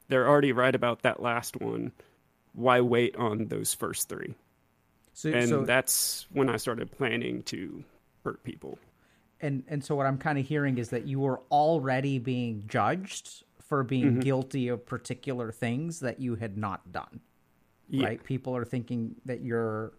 they're 0.09 0.29
already 0.29 0.53
right 0.53 0.75
about 0.75 1.03
that 1.03 1.23
last 1.23 1.61
one. 1.61 1.93
Why 2.53 2.81
wait 2.81 3.15
on 3.17 3.47
those 3.47 3.75
first 3.75 4.09
three? 4.09 4.35
So, 5.13 5.31
And 5.31 5.49
so 5.49 5.65
that's 5.65 6.27
when 6.33 6.49
I 6.49 6.57
started 6.57 6.91
planning 6.91 7.43
to 7.45 7.85
hurt 8.25 8.43
people. 8.45 8.79
and 9.41 9.65
and 9.69 9.83
so 9.85 9.95
what 9.97 10.07
I'm 10.07 10.19
kind 10.19 10.39
of 10.39 10.47
hearing 10.47 10.77
is 10.79 10.91
that 10.91 11.07
you 11.07 11.19
were 11.21 11.41
already 11.51 12.19
being 12.19 12.65
judged 12.69 13.45
for 13.61 13.83
being 13.83 14.11
Mm-hmm. 14.13 14.21
guilty 14.21 14.69
of 14.69 14.85
particular 14.85 15.53
things 15.53 16.01
that 16.01 16.19
you 16.21 16.35
had 16.35 16.57
not 16.59 16.93
done. 16.93 17.21
Yeah. 17.89 18.07
Right? 18.07 18.23
People 18.25 18.55
are 18.57 18.65
thinking 18.65 19.15
that 19.25 19.41
you're 19.43 19.93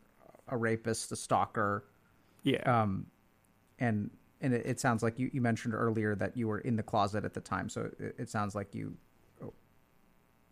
a 0.47 0.57
rapist, 0.57 1.12
a 1.12 1.15
stalker, 1.15 1.86
Yeah. 2.43 2.62
um, 2.81 3.07
and 3.79 4.12
and 4.41 4.53
it, 4.53 4.65
it 4.65 4.79
sounds 4.79 5.01
like 5.03 5.17
you, 5.19 5.29
you 5.34 5.39
mentioned 5.41 5.73
earlier 5.73 6.15
that 6.15 6.36
you 6.38 6.47
were 6.47 6.60
in 6.60 6.75
the 6.75 6.84
closet 6.84 7.25
at 7.25 7.34
the 7.34 7.41
time. 7.41 7.69
So 7.69 7.89
it, 7.99 8.15
it 8.17 8.29
sounds 8.29 8.53
like 8.55 8.73
you 8.75 8.95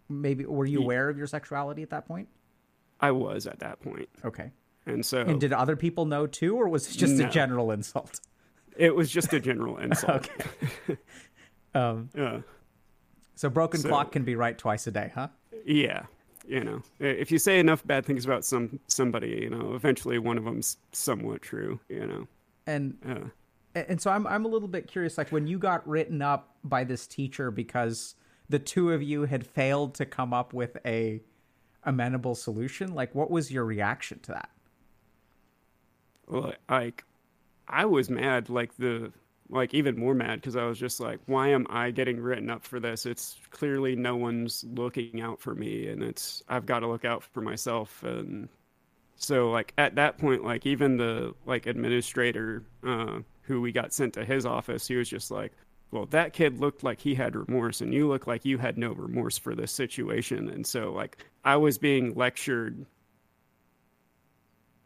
maybe 0.07 0.45
were 0.45 0.65
you 0.65 0.79
Ye- 0.79 0.83
aware 0.85 1.09
of 1.09 1.17
your 1.17 1.27
sexuality 1.27 1.81
at 1.83 1.89
that 1.91 2.05
point? 2.07 2.27
I 2.99 3.11
was 3.11 3.47
at 3.47 3.59
that 3.59 3.79
point. 3.81 4.09
Okay. 4.25 4.51
And 4.85 5.05
so 5.05 5.21
And 5.21 5.39
did 5.39 5.53
other 5.53 5.75
people 5.75 6.05
know 6.05 6.25
too, 6.27 6.55
or 6.55 6.67
was 6.69 6.89
it 6.89 6.97
just 6.97 7.19
a 7.19 7.29
general 7.29 7.71
insult? 7.71 8.19
it 8.77 8.95
was 8.95 9.11
just 9.11 9.33
a 9.33 9.39
general 9.41 9.77
insult. 9.85 10.29
Um, 11.73 12.09
Uh, 12.17 12.39
so 13.35 13.49
broken 13.49 13.79
So- 13.81 13.89
clock 13.89 14.11
can 14.11 14.23
be 14.23 14.35
right 14.35 14.57
twice 14.57 14.87
a 14.87 14.91
day, 14.91 15.11
huh? 15.13 15.27
yeah. 15.65 16.05
You 16.47 16.63
know, 16.63 16.81
if 16.99 17.31
you 17.31 17.37
say 17.37 17.59
enough 17.59 17.85
bad 17.85 18.05
things 18.07 18.25
about 18.25 18.43
some 18.43 18.79
somebody, 18.87 19.37
you 19.43 19.51
know, 19.51 19.75
eventually 19.75 20.17
one 20.17 20.35
of 20.35 20.45
them's 20.45 20.77
somewhat 20.93 21.43
true. 21.43 21.79
You 21.89 22.07
know. 22.07 22.27
And 22.65 22.97
Uh, 23.05 23.29
and 23.75 24.01
so 24.01 24.09
I'm 24.09 24.25
I'm 24.25 24.45
a 24.45 24.47
little 24.47 24.67
bit 24.67 24.87
curious, 24.87 25.15
like 25.19 25.29
when 25.29 25.45
you 25.45 25.59
got 25.59 25.87
written 25.87 26.23
up 26.23 26.55
by 26.63 26.83
this 26.85 27.05
teacher 27.05 27.51
because 27.51 28.15
the 28.47 28.57
two 28.57 28.91
of 28.93 29.03
you 29.03 29.25
had 29.25 29.45
failed 29.45 29.93
to 29.95 30.07
come 30.07 30.33
up 30.33 30.51
with 30.53 30.77
a 30.85 31.21
amenable 31.83 32.33
solution, 32.33 32.95
like 32.95 33.13
what 33.13 33.29
was 33.29 33.51
your 33.51 33.63
reaction 33.65 34.19
to 34.21 34.31
that? 34.31 34.49
Like 36.29 37.03
I 37.67 37.85
was 37.85 38.09
mad, 38.09 38.49
like 38.49 38.75
the 38.77 39.11
like 39.49 39.73
even 39.73 39.97
more 39.99 40.13
mad 40.15 40.37
because 40.41 40.55
I 40.55 40.65
was 40.65 40.79
just 40.79 40.99
like, 40.99 41.19
why 41.27 41.49
am 41.49 41.65
I 41.69 41.91
getting 41.91 42.19
written 42.21 42.49
up 42.49 42.63
for 42.65 42.79
this? 42.79 43.05
It's 43.05 43.37
clearly 43.51 43.95
no 43.95 44.15
one's 44.15 44.65
looking 44.75 45.21
out 45.21 45.41
for 45.41 45.55
me, 45.55 45.87
and 45.87 46.03
it's 46.03 46.43
I've 46.49 46.65
got 46.65 46.79
to 46.81 46.87
look 46.87 47.05
out 47.05 47.23
for 47.23 47.41
myself. 47.41 48.03
And 48.03 48.49
so, 49.17 49.51
like 49.51 49.73
at 49.77 49.95
that 49.95 50.17
point, 50.17 50.43
like 50.45 50.65
even 50.65 50.97
the 50.97 51.35
like 51.45 51.67
administrator 51.67 52.63
uh, 52.87 53.19
who 53.43 53.61
we 53.61 53.71
got 53.71 53.93
sent 53.93 54.13
to 54.15 54.25
his 54.25 54.45
office, 54.45 54.87
he 54.87 54.95
was 54.95 55.09
just 55.09 55.31
like. 55.31 55.53
Well, 55.91 56.05
that 56.07 56.33
kid 56.33 56.59
looked 56.59 56.83
like 56.83 56.99
he 57.01 57.15
had 57.15 57.35
remorse, 57.35 57.81
and 57.81 57.93
you 57.93 58.07
look 58.07 58.27
like 58.27 58.45
you 58.45 58.59
had 58.59 58.77
no 58.77 58.91
remorse 58.93 59.37
for 59.39 59.55
this 59.55 59.71
situation. 59.71 60.49
And 60.49 60.65
so, 60.67 60.91
like, 60.91 61.25
I 61.43 61.57
was 61.57 61.79
being 61.79 62.13
lectured. 62.15 62.85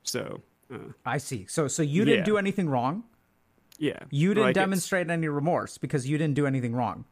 So, 0.04 0.42
uh, 0.72 0.78
I 1.06 1.18
see. 1.18 1.46
So 1.48 1.68
so 1.68 1.82
you 1.84 2.06
didn't 2.06 2.20
Yeah. 2.20 2.26
do 2.26 2.38
anything 2.38 2.70
wrong. 2.70 3.04
yeah. 3.80 4.00
You 4.12 4.30
didn't 4.34 4.48
Like, 4.48 4.56
demonstrate 4.56 5.10
any 5.10 5.28
remorse 5.28 5.78
because 5.78 6.08
you 6.08 6.18
didn't 6.18 6.36
do 6.36 6.46
anything 6.46 6.74
wrong. 6.76 7.06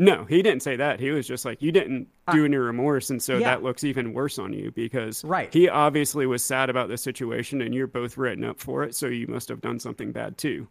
No, 0.00 0.24
he 0.26 0.42
didn't 0.42 0.62
say 0.62 0.76
that. 0.76 1.00
He 1.00 1.10
was 1.10 1.26
just 1.26 1.44
like, 1.44 1.60
you 1.60 1.72
didn't 1.72 2.06
do 2.32 2.44
any 2.44 2.56
remorse, 2.56 3.10
and 3.10 3.20
so 3.20 3.36
yeah. 3.38 3.48
that 3.48 3.64
looks 3.64 3.82
even 3.82 4.12
worse 4.12 4.38
on 4.38 4.52
you 4.52 4.70
because 4.70 5.24
Right. 5.24 5.52
he 5.52 5.68
obviously 5.68 6.24
was 6.24 6.44
sad 6.44 6.70
about 6.70 6.88
the 6.88 6.96
situation, 6.96 7.60
and 7.60 7.74
you're 7.74 7.88
both 7.88 8.16
written 8.16 8.44
up 8.44 8.60
for 8.60 8.84
it, 8.84 8.94
so 8.94 9.08
you 9.08 9.26
must 9.26 9.48
have 9.48 9.60
done 9.60 9.80
something 9.80 10.12
bad 10.12 10.38
too. 10.38 10.68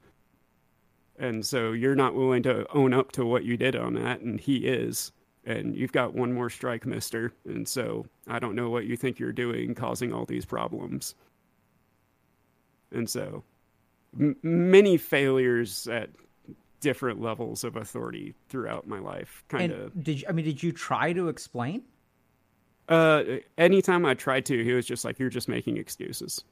And 1.20 1.46
so 1.46 1.74
you're 1.74 1.96
not 1.96 2.16
willing 2.16 2.42
to 2.44 2.66
own 2.74 2.94
up 2.94 3.12
to 3.14 3.26
what 3.26 3.44
you 3.44 3.58
did 3.58 3.76
on 3.76 3.96
that, 3.96 4.22
and 4.22 4.40
he 4.40 4.60
is. 4.66 5.12
And 5.44 5.76
you've 5.76 5.92
got 5.92 6.14
one 6.14 6.32
more 6.34 6.50
strike, 6.50 6.86
mister. 6.86 7.34
And 7.46 7.68
so 7.68 8.06
I 8.28 8.40
don't 8.40 8.56
know 8.56 8.70
what 8.70 8.86
you 8.86 8.96
think 8.96 9.18
you're 9.20 9.32
doing 9.34 9.76
causing 9.76 10.14
all 10.14 10.26
these 10.26 10.46
problems. 10.46 11.16
And 12.92 13.10
so 13.10 13.44
m- 14.20 14.36
many 14.44 14.98
failures 14.98 15.88
at 15.88 16.10
different 16.80 17.20
levels 17.22 17.64
of 17.64 17.76
authority 17.76 18.36
throughout 18.50 18.88
my 18.88 19.00
life 19.00 19.44
kind 19.48 19.72
of 19.72 20.04
did 20.04 20.22
you, 20.22 20.28
I 20.30 20.32
mean 20.32 20.46
did 20.46 20.62
you 20.62 20.72
try 20.72 21.12
to 21.14 21.28
explain? 21.28 21.84
uh 22.90 23.24
anytime 23.58 24.06
i 24.06 24.14
tried 24.14 24.46
to 24.46 24.64
he 24.64 24.72
was 24.72 24.86
just 24.86 25.04
like 25.04 25.20
you're 25.20 25.28
just 25.30 25.50
making 25.50 25.76
excuses 25.76 26.46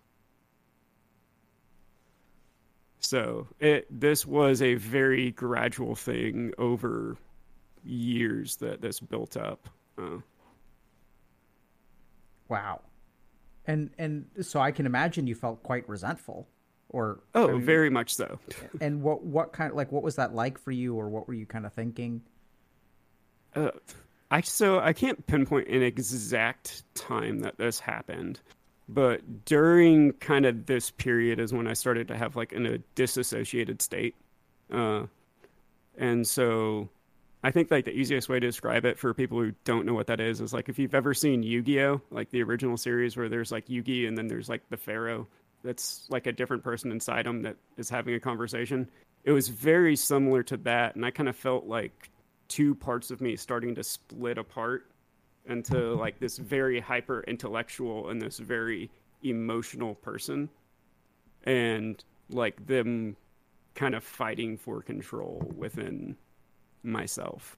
so 2.99 3.47
it 3.59 3.87
this 3.89 4.25
was 4.25 4.61
a 4.61 4.73
very 4.75 5.31
gradual 5.31 5.95
thing 5.95 6.51
over 6.57 7.15
years 7.85 8.57
that 8.57 8.81
this 8.81 8.99
built 8.99 9.37
up 9.37 9.69
uh, 9.97 10.17
Wow. 12.49 12.81
And 13.67 13.89
and 13.97 14.25
so 14.41 14.59
I 14.59 14.71
can 14.71 14.85
imagine 14.85 15.27
you 15.27 15.35
felt 15.35 15.63
quite 15.63 15.87
resentful 15.89 16.47
or 16.89 17.19
oh 17.33 17.49
I 17.49 17.51
mean, 17.53 17.61
very 17.63 17.89
much 17.89 18.13
so 18.13 18.39
and 18.81 19.01
what 19.01 19.23
what 19.23 19.53
kind 19.53 19.73
like 19.73 19.91
what 19.91 20.03
was 20.03 20.15
that 20.17 20.35
like 20.35 20.57
for 20.59 20.71
you 20.71 20.95
or 20.95 21.09
what 21.09 21.27
were 21.27 21.33
you 21.33 21.45
kind 21.45 21.65
of 21.65 21.73
thinking? 21.73 22.21
uh, 23.55 23.71
I 24.31 24.41
so 24.41 24.79
I 24.79 24.93
can't 24.93 25.25
pinpoint 25.27 25.67
an 25.69 25.81
exact 25.81 26.83
time 26.95 27.39
that 27.39 27.57
this 27.57 27.79
happened, 27.79 28.39
but 28.89 29.45
during 29.45 30.13
kind 30.13 30.45
of 30.45 30.65
this 30.65 30.91
period 30.91 31.39
is 31.39 31.53
when 31.53 31.67
I 31.67 31.73
started 31.73 32.07
to 32.09 32.17
have 32.17 32.35
like 32.35 32.51
in 32.51 32.65
a 32.65 32.79
disassociated 32.95 33.81
state, 33.81 34.15
uh, 34.71 35.03
and 35.97 36.27
so 36.27 36.89
I 37.45 37.51
think 37.51 37.69
like 37.69 37.85
the 37.85 37.91
easiest 37.91 38.27
way 38.27 38.39
to 38.39 38.47
describe 38.47 38.85
it 38.85 38.97
for 38.97 39.13
people 39.13 39.39
who 39.39 39.51
don't 39.65 39.85
know 39.85 39.93
what 39.93 40.07
that 40.07 40.19
is 40.19 40.41
is 40.41 40.51
like 40.51 40.67
if 40.67 40.79
you've 40.79 40.95
ever 40.95 41.13
seen 41.13 41.43
Yu-Gi-Oh, 41.43 42.01
like 42.09 42.31
the 42.31 42.41
original 42.41 42.75
series 42.75 43.15
where 43.15 43.29
there's 43.29 43.51
like 43.51 43.67
Yugi 43.67 44.07
and 44.07 44.17
then 44.17 44.27
there's 44.27 44.49
like 44.49 44.67
the 44.71 44.77
Pharaoh 44.77 45.27
that's 45.63 46.07
like 46.09 46.25
a 46.25 46.31
different 46.31 46.63
person 46.63 46.91
inside 46.91 47.27
him 47.27 47.43
that 47.43 47.55
is 47.77 47.87
having 47.87 48.15
a 48.15 48.19
conversation. 48.19 48.89
It 49.25 49.31
was 49.31 49.49
very 49.49 49.95
similar 49.95 50.41
to 50.41 50.57
that, 50.57 50.95
and 50.95 51.05
I 51.05 51.11
kind 51.11 51.29
of 51.29 51.35
felt 51.35 51.67
like 51.67 52.09
two 52.47 52.73
parts 52.73 53.11
of 53.11 53.21
me 53.21 53.35
starting 53.35 53.75
to 53.75 53.83
split 53.83 54.39
apart 54.39 54.89
into 55.45 55.93
like 55.99 56.19
this 56.19 56.37
very 56.39 56.79
hyper 56.79 57.23
intellectual 57.27 58.09
and 58.09 58.19
this 58.19 58.39
very 58.39 58.89
emotional 59.21 59.93
person 59.93 60.49
and 61.43 62.03
like 62.31 62.65
them 62.65 63.15
kind 63.75 63.93
of 63.93 64.03
fighting 64.03 64.57
for 64.57 64.81
control 64.81 65.53
within 65.55 66.17
myself 66.85 67.57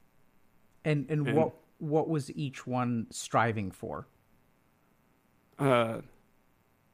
And 0.86 1.10
and 1.10 1.28
And- 1.28 1.38
what 1.38 1.54
what 1.80 2.10
was 2.10 2.32
each 2.36 2.66
one 2.66 3.06
striving 3.12 3.70
for? 3.72 4.08
uh, 5.60 6.02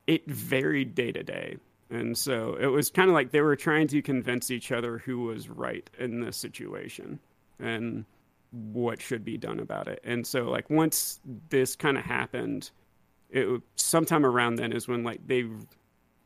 it 0.08 0.26
varied 0.30 0.96
day 0.96 1.12
to 1.12 1.24
day. 1.24 1.58
And 1.90 2.18
so 2.18 2.56
it 2.56 2.68
was 2.68 2.90
kind 2.90 3.10
of 3.10 3.14
like 3.14 3.32
they 3.32 3.42
were 3.42 3.56
trying 3.56 3.88
to 3.90 4.02
convince 4.02 4.50
each 4.52 4.72
other 4.72 4.98
who 5.00 5.20
was 5.24 5.48
right 5.50 5.90
in 6.00 6.22
this 6.22 6.38
situation 6.38 7.20
and 7.60 8.06
what 8.52 9.02
should 9.02 9.24
be 9.24 9.38
done 9.38 9.60
about 9.60 9.88
it. 9.88 10.00
And 10.04 10.26
so, 10.26 10.44
like, 10.50 10.70
once 10.70 11.20
this 11.50 11.76
kind 11.76 11.98
of 11.98 12.04
happened, 12.04 12.72
it 13.30 13.62
sometime 13.76 14.26
around 14.26 14.56
then 14.56 14.72
is 14.74 14.88
when 14.88 15.04
like 15.04 15.26
they 15.28 15.46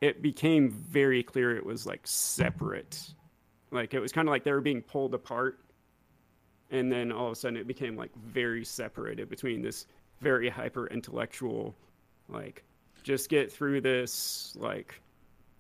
it 0.02 0.22
became 0.22 0.70
very 0.70 1.24
clear 1.24 1.56
it 1.56 1.66
was 1.66 1.86
like 1.88 2.02
separate 2.04 3.14
like 3.72 3.94
it 3.94 4.00
was 4.00 4.12
kind 4.12 4.28
of 4.28 4.32
like 4.32 4.44
they 4.44 4.52
were 4.52 4.62
being 4.62 4.82
pulled 4.82 5.14
apart 5.14 5.60
and 6.72 6.92
then 6.92 7.12
all 7.12 7.28
of 7.28 7.32
a 7.34 7.36
sudden 7.36 7.58
it 7.58 7.68
became 7.68 7.96
like 7.96 8.12
very 8.16 8.64
separated 8.66 9.30
between 9.30 9.62
this 9.62 9.86
very 10.22 10.50
hyper 10.50 10.88
intellectual 10.88 11.74
like 12.30 12.64
just 13.04 13.30
get 13.30 13.52
through 13.52 13.80
this 13.82 14.54
like 14.60 15.00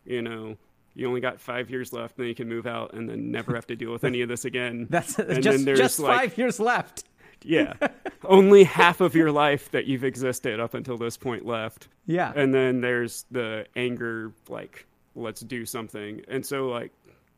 you 0.06 0.22
know 0.22 0.56
you 0.96 1.08
only 1.08 1.22
got 1.22 1.40
five 1.40 1.70
years 1.70 1.94
left 1.94 2.18
then 2.18 2.26
you 2.28 2.36
can 2.36 2.48
move 2.50 2.66
out 2.68 2.94
and 2.94 3.08
then 3.08 3.32
never 3.32 3.54
have 3.56 3.68
to 3.68 3.76
deal 3.76 3.92
with 3.92 4.04
any 4.04 4.22
of 4.22 4.30
this 4.30 4.46
again 4.46 4.88
That's 4.90 5.18
and 5.20 5.42
just 5.44 5.58
then 5.60 5.66
there's 5.66 5.80
just 5.80 6.00
like 6.00 6.20
five 6.20 6.38
years 6.38 6.60
left. 6.60 7.04
yeah 7.44 7.74
only 8.26 8.64
half 8.64 9.00
of 9.00 9.14
your 9.16 9.32
life 9.32 9.70
that 9.72 9.86
you've 9.86 10.04
existed 10.04 10.60
up 10.60 10.74
until 10.74 10.98
this 10.98 11.16
point 11.18 11.46
left 11.46 11.88
Yeah. 12.08 12.34
and 12.36 12.52
then 12.54 12.82
there's 12.82 13.26
the 13.30 13.68
anger 13.76 14.32
like 14.50 14.86
let's 15.16 15.42
do 15.42 15.64
something 15.66 16.22
and 16.28 16.44
so 16.44 16.68
like 16.68 16.92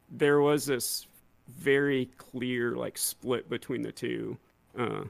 there 0.09 0.39
was 0.39 0.65
this 0.65 1.05
very 1.57 2.05
clear 2.17 2.75
like 2.75 2.97
split 2.97 3.49
between 3.49 3.81
the 3.81 3.91
two 3.91 4.37
uh 4.77 5.03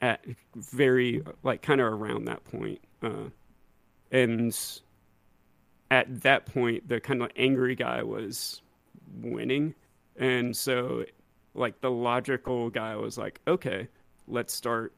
at 0.00 0.24
very 0.56 1.22
like 1.42 1.62
kind 1.62 1.80
of 1.80 1.92
around 1.92 2.24
that 2.24 2.42
point 2.44 2.80
uh 3.02 3.28
and 4.10 4.80
at 5.90 6.22
that 6.22 6.46
point 6.46 6.86
the 6.88 7.00
kind 7.00 7.22
of 7.22 7.30
angry 7.36 7.74
guy 7.74 8.02
was 8.02 8.62
winning 9.20 9.74
and 10.16 10.56
so 10.56 11.04
like 11.54 11.80
the 11.80 11.90
logical 11.90 12.70
guy 12.70 12.96
was 12.96 13.18
like 13.18 13.40
okay 13.46 13.88
let's 14.28 14.52
start 14.52 14.94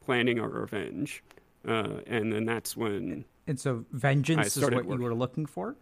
planning 0.00 0.38
our 0.38 0.48
revenge 0.48 1.22
uh, 1.66 2.00
and 2.06 2.32
then 2.32 2.46
that's 2.46 2.76
when 2.76 3.24
and 3.46 3.58
so 3.58 3.84
vengeance 3.92 4.56
is 4.56 4.62
what 4.62 4.84
you 4.84 4.96
were 4.96 5.14
looking 5.14 5.46
for. 5.46 5.76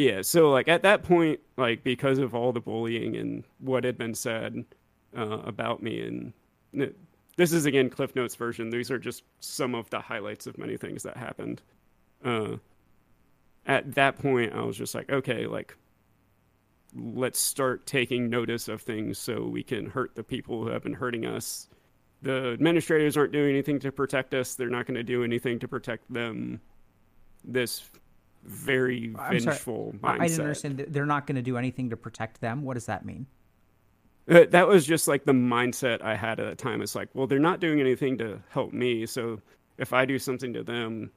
Yeah 0.00 0.22
so 0.22 0.50
like 0.50 0.68
at 0.68 0.82
that 0.82 1.02
point 1.02 1.40
like 1.56 1.84
because 1.84 2.18
of 2.18 2.34
all 2.34 2.52
the 2.52 2.60
bullying 2.60 3.16
and 3.16 3.44
what 3.58 3.84
had 3.84 3.98
been 3.98 4.14
said 4.14 4.64
uh, 5.16 5.38
about 5.44 5.82
me 5.82 6.00
and 6.00 6.32
this 7.36 7.52
is 7.52 7.66
again 7.66 7.90
cliff 7.90 8.14
notes 8.14 8.34
version. 8.34 8.70
These 8.70 8.90
are 8.90 8.98
just 8.98 9.24
some 9.40 9.74
of 9.74 9.88
the 9.90 10.00
highlights 10.00 10.46
of 10.46 10.58
many 10.58 10.76
things 10.76 11.02
that 11.02 11.16
happened. 11.16 11.62
Uh, 12.24 12.56
at 13.66 13.94
that 13.94 14.18
point 14.18 14.54
i 14.54 14.62
was 14.62 14.76
just 14.76 14.94
like 14.94 15.10
okay 15.10 15.46
like 15.46 15.76
let's 16.94 17.38
start 17.38 17.86
taking 17.86 18.30
notice 18.30 18.68
of 18.68 18.82
things 18.82 19.18
so 19.18 19.46
we 19.46 19.62
can 19.62 19.86
hurt 19.86 20.14
the 20.14 20.22
people 20.22 20.62
who 20.62 20.70
have 20.70 20.82
been 20.82 20.94
hurting 20.94 21.26
us. 21.26 21.68
The 22.22 22.52
administrators 22.52 23.16
aren't 23.16 23.32
doing 23.32 23.50
anything 23.50 23.78
to 23.80 23.92
protect 23.92 24.34
us. 24.34 24.54
They're 24.54 24.68
not 24.68 24.86
going 24.86 24.96
to 24.96 25.02
do 25.02 25.24
anything 25.24 25.58
to 25.60 25.68
protect 25.68 26.12
them. 26.12 26.60
This 27.44 27.88
very 28.44 29.18
I'm 29.18 29.38
sorry, 29.38 29.62
vengeful 29.62 29.94
I, 30.02 30.16
I 30.24 30.28
didn't 30.28 30.42
understand. 30.42 30.78
that 30.78 30.92
They're 30.92 31.06
not 31.06 31.26
going 31.26 31.36
to 31.36 31.42
do 31.42 31.56
anything 31.56 31.90
to 31.90 31.96
protect 31.96 32.40
them. 32.40 32.62
What 32.62 32.74
does 32.74 32.86
that 32.86 33.04
mean? 33.04 33.26
Uh, 34.28 34.44
that 34.50 34.68
was 34.68 34.86
just 34.86 35.08
like 35.08 35.24
the 35.24 35.32
mindset 35.32 36.02
I 36.02 36.14
had 36.16 36.38
at 36.40 36.48
the 36.50 36.54
time. 36.56 36.82
It's 36.82 36.94
like, 36.94 37.08
well, 37.14 37.26
they're 37.26 37.38
not 37.38 37.60
doing 37.60 37.80
anything 37.80 38.18
to 38.18 38.40
help 38.50 38.72
me, 38.72 39.06
so 39.06 39.40
if 39.78 39.92
I 39.92 40.04
do 40.04 40.18
something 40.18 40.52
to 40.54 40.62
them, 40.62 41.10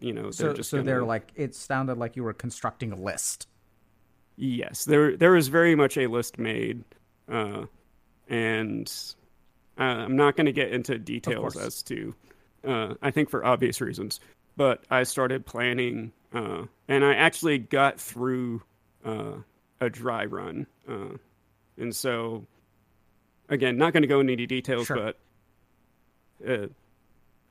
you 0.00 0.12
know, 0.12 0.32
they're 0.32 0.50
So, 0.50 0.52
just 0.52 0.70
so 0.70 0.82
they're 0.82 1.04
like 1.04 1.32
it 1.36 1.54
sounded 1.54 1.98
like 1.98 2.16
you 2.16 2.24
were 2.24 2.32
constructing 2.34 2.92
a 2.92 2.96
list. 2.96 3.48
yes, 4.36 4.84
there 4.84 5.16
there 5.16 5.32
was 5.32 5.48
very 5.48 5.74
much 5.74 5.96
a 5.96 6.06
list 6.06 6.38
made, 6.38 6.84
uh, 7.28 7.66
and 8.28 8.92
uh, 9.78 9.82
I'm 9.82 10.16
not 10.16 10.36
going 10.36 10.46
to 10.46 10.52
get 10.52 10.72
into 10.72 10.98
details 10.98 11.56
as 11.56 11.82
to, 11.84 12.14
uh, 12.66 12.94
I 13.02 13.10
think 13.10 13.30
for 13.30 13.44
obvious 13.44 13.80
reasons, 13.80 14.20
but 14.56 14.84
I 14.90 15.02
started 15.04 15.46
planning, 15.46 16.12
uh, 16.36 16.66
and 16.88 17.04
I 17.04 17.14
actually 17.14 17.58
got 17.58 18.00
through 18.00 18.62
uh, 19.04 19.32
a 19.80 19.90
dry 19.90 20.24
run, 20.26 20.66
uh, 20.88 21.16
and 21.78 21.94
so 21.94 22.44
again, 23.48 23.76
not 23.76 23.92
going 23.92 24.02
to 24.02 24.08
go 24.08 24.20
into 24.20 24.32
any 24.32 24.46
details, 24.46 24.86
Sure. 24.86 24.96
but 24.96 25.18
uh, 26.48 26.66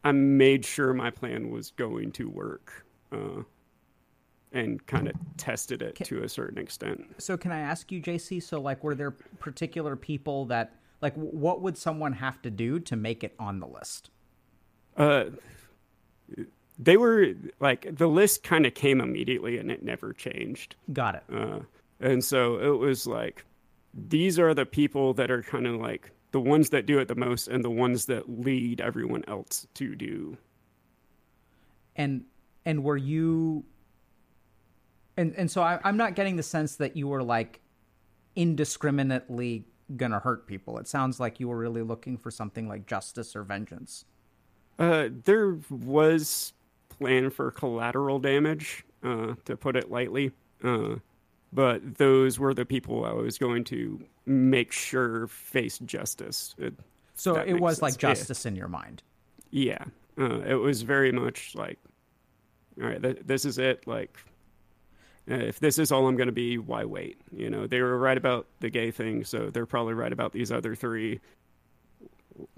I 0.04 0.12
made 0.12 0.66
sure 0.66 0.94
my 0.94 1.10
plan 1.10 1.50
was 1.50 1.72
going 1.72 2.12
to 2.14 2.30
work. 2.30 2.86
Uh, 3.12 3.44
and 4.52 4.86
kind 4.88 5.10
of 5.10 5.16
tested 5.36 5.82
it 5.82 5.96
to 5.96 6.24
a 6.24 6.30
certain 6.30 6.58
extent. 6.58 7.04
So 7.18 7.36
can 7.36 7.52
I 7.52 7.60
ask 7.60 7.92
you, 7.92 8.02
JC? 8.02 8.42
So 8.42 8.62
like, 8.62 8.86
were 8.86 8.96
there 8.96 9.12
particular 9.12 9.98
people 9.98 10.46
that 10.46 10.76
like, 11.02 11.14
what 11.16 11.62
would 11.62 11.78
someone 11.78 12.14
have 12.14 12.42
to 12.44 12.50
do 12.50 12.80
to 12.80 12.96
make 12.96 13.24
it 13.24 13.36
on 13.38 13.60
the 13.60 13.68
list? 13.68 14.10
Uh, 14.96 15.26
they 16.78 16.98
were 16.98 17.34
like 17.60 17.96
the 17.96 18.08
list 18.08 18.44
kind 18.44 18.66
of 18.66 18.74
came 18.74 19.00
immediately 19.02 19.58
and 19.58 19.72
it 19.72 19.84
never 19.84 20.14
changed. 20.14 20.76
Got 20.92 21.16
it. 21.16 21.24
Uh, 21.34 21.60
and 22.00 22.24
so 22.24 22.58
it 22.60 22.78
was 22.78 23.08
like 23.08 23.46
these 23.94 24.38
are 24.40 24.54
the 24.54 24.66
people 24.66 25.14
that 25.14 25.32
are 25.32 25.42
kind 25.42 25.66
of 25.68 25.76
like 25.76 26.12
the 26.32 26.40
ones 26.42 26.70
that 26.72 26.86
do 26.86 27.00
it 27.00 27.08
the 27.08 27.16
most 27.16 27.48
and 27.48 27.64
the 27.64 27.70
ones 27.70 28.08
that 28.08 28.28
lead 28.30 28.82
everyone 28.82 29.24
else 29.28 29.68
to 29.76 29.96
do. 29.96 30.38
and 31.96 32.26
and 32.66 32.84
were 32.84 32.98
you 32.98 33.64
and 35.16 35.34
and 35.38 35.50
so 35.50 35.62
I, 35.62 35.80
i'm 35.86 35.96
not 35.96 36.16
getting 36.16 36.36
the 36.36 36.44
sense 36.44 36.76
that 36.76 36.98
you 36.98 37.08
were 37.08 37.24
like 37.24 37.62
indiscriminately 38.36 39.66
gonna 39.96 40.20
hurt 40.20 40.46
people 40.48 40.78
it 40.78 40.88
sounds 40.88 41.20
like 41.20 41.40
you 41.40 41.48
were 41.48 41.58
really 41.58 41.84
looking 41.84 42.18
for 42.18 42.32
something 42.32 42.68
like 42.68 42.86
justice 42.86 43.36
or 43.36 43.44
vengeance 43.44 44.04
Uh, 44.78 45.08
there 45.24 45.58
was 45.70 46.52
plan 46.98 47.30
for 47.30 47.52
collateral 47.52 48.20
damage, 48.20 48.86
uh, 49.04 49.36
to 49.46 49.58
put 49.58 49.76
it 49.76 49.92
lightly. 49.92 50.32
Uh, 50.64 50.96
but 51.54 51.96
those 51.98 52.40
were 52.40 52.54
the 52.54 52.66
people 52.66 53.06
I 53.06 53.14
was 53.14 53.38
going 53.38 53.64
to 53.66 54.02
make 54.26 54.72
sure 54.72 55.28
face 55.28 55.80
justice. 55.80 56.56
It, 56.58 56.74
so 57.14 57.36
it 57.36 57.60
was 57.60 57.82
like 57.82 57.94
sense. 57.94 58.04
Yeah. 58.04 58.10
justice 58.10 58.46
in 58.46 58.56
your 58.56 58.68
mind 58.68 59.04
yeah, 59.56 59.86
uh, 60.20 60.42
it 60.42 60.56
was 60.56 60.82
very 60.82 61.14
much 61.14 61.56
like, 61.56 61.80
all 62.82 62.90
right, 62.90 63.02
th- 63.02 63.22
this 63.26 63.46
is 63.46 63.58
it. 63.58 63.88
Like, 63.88 64.18
uh, 65.32 65.36
if 65.36 65.62
this 65.62 65.80
is 65.80 65.94
all 65.94 66.10
I'm 66.10 66.18
going 66.18 66.28
to 66.28 66.34
be, 66.34 66.58
why 66.58 66.84
wait? 66.84 67.22
You 67.32 67.50
know, 67.50 67.66
they 67.66 67.82
were 67.82 67.98
right 67.98 68.18
about 68.18 68.48
the 68.60 68.70
gay 68.70 68.92
thing, 68.92 69.24
so 69.24 69.50
they're 69.50 69.66
probably 69.66 69.94
right 69.94 70.12
about 70.12 70.34
these 70.34 70.52
other 70.52 70.76
three. 70.76 71.22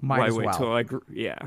might 0.00 0.18
why 0.18 0.30
wait 0.30 0.46
well 0.46 0.58
till 0.58 0.72
I? 0.72 0.82
Gr- 0.82 0.96
yeah. 1.08 1.38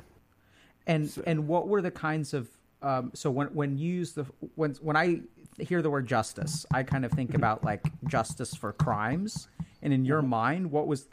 and 0.88 1.12
and 1.28 1.50
what 1.50 1.68
were 1.68 1.82
the 1.82 1.92
kinds 1.92 2.34
of 2.34 2.48
um, 2.82 3.12
so 3.14 3.30
when 3.32 3.48
when 3.48 3.78
you 3.78 3.94
use 3.94 4.14
the 4.14 4.26
when 4.56 4.76
when 4.82 4.96
I 4.96 5.22
hear 5.60 5.82
the 5.82 5.90
word 5.90 6.08
justice, 6.08 6.66
I 6.72 6.84
kind 6.84 7.06
of 7.06 7.12
think 7.12 7.34
about 7.34 7.64
like 7.64 7.86
justice 8.08 8.56
for 8.56 8.74
crimes. 8.74 9.48
And 9.82 9.94
in 9.94 10.06
your 10.06 10.22
mind, 10.22 10.72
what 10.72 10.88
was 10.88 11.08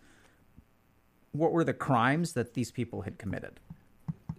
what 1.33 1.53
were 1.53 1.65
the 1.65 1.75
crimes 1.75 2.33
that 2.33 2.55
these 2.55 2.71
people 2.71 3.03
had 3.03 3.19
committed? 3.19 3.61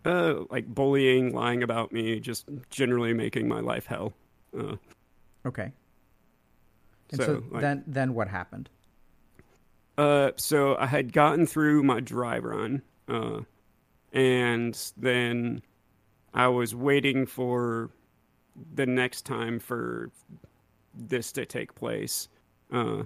Uh, 0.05 0.45
like 0.49 0.67
bullying, 0.67 1.33
lying 1.33 1.61
about 1.61 1.91
me, 1.91 2.19
just 2.19 2.47
generally 2.69 3.13
making 3.13 3.47
my 3.47 3.59
life 3.59 3.85
hell. 3.85 4.13
Uh, 4.57 4.75
Okay. 5.45 5.71
And 7.11 7.21
so, 7.21 7.25
So, 7.25 7.43
like- 7.51 7.61
then 7.61 7.83
then 7.87 8.13
what 8.13 8.27
happened? 8.27 8.69
Uh, 9.97 10.31
so 10.37 10.77
I 10.77 10.85
had 10.85 11.11
gotten 11.11 11.45
through 11.45 11.83
my 11.83 11.99
dry 11.99 12.39
run, 12.39 12.81
uh, 13.07 13.41
and 14.13 14.91
then 14.95 15.61
I 16.33 16.47
was 16.47 16.75
waiting 16.75 17.25
for 17.25 17.89
the 18.75 18.85
next 18.85 19.25
time 19.25 19.59
for 19.59 20.11
this 20.93 21.31
to 21.33 21.45
take 21.45 21.75
place, 21.75 22.27
uh, 22.71 23.03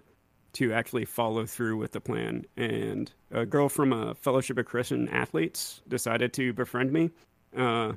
to 0.53 0.73
actually 0.73 1.05
follow 1.05 1.45
through 1.45 1.77
with 1.77 1.91
the 1.91 2.01
plan. 2.01 2.45
And 2.57 3.11
a 3.31 3.45
girl 3.45 3.69
from 3.69 3.93
a 3.93 4.15
Fellowship 4.15 4.57
of 4.57 4.65
Christian 4.65 5.07
Athletes 5.09 5.81
decided 5.87 6.33
to 6.33 6.53
befriend 6.53 6.91
me. 6.91 7.11
Uh, 7.55 7.93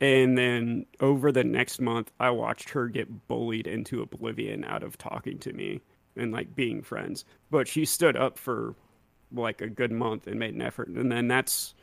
and 0.00 0.36
then 0.36 0.86
over 1.00 1.32
the 1.32 1.44
next 1.44 1.80
month, 1.80 2.10
I 2.20 2.30
watched 2.30 2.70
her 2.70 2.88
get 2.88 3.28
bullied 3.28 3.66
into 3.66 4.02
oblivion 4.02 4.64
out 4.64 4.82
of 4.82 4.98
talking 4.98 5.38
to 5.38 5.52
me 5.52 5.80
and 6.16 6.32
like 6.32 6.54
being 6.54 6.82
friends. 6.82 7.24
But 7.50 7.68
she 7.68 7.84
stood 7.84 8.16
up 8.16 8.38
for 8.38 8.74
like 9.32 9.60
a 9.60 9.68
good 9.68 9.92
month 9.92 10.26
and 10.26 10.38
made 10.38 10.54
an 10.54 10.62
effort. 10.62 10.88
And 10.88 11.10
then 11.10 11.28
that's 11.28 11.74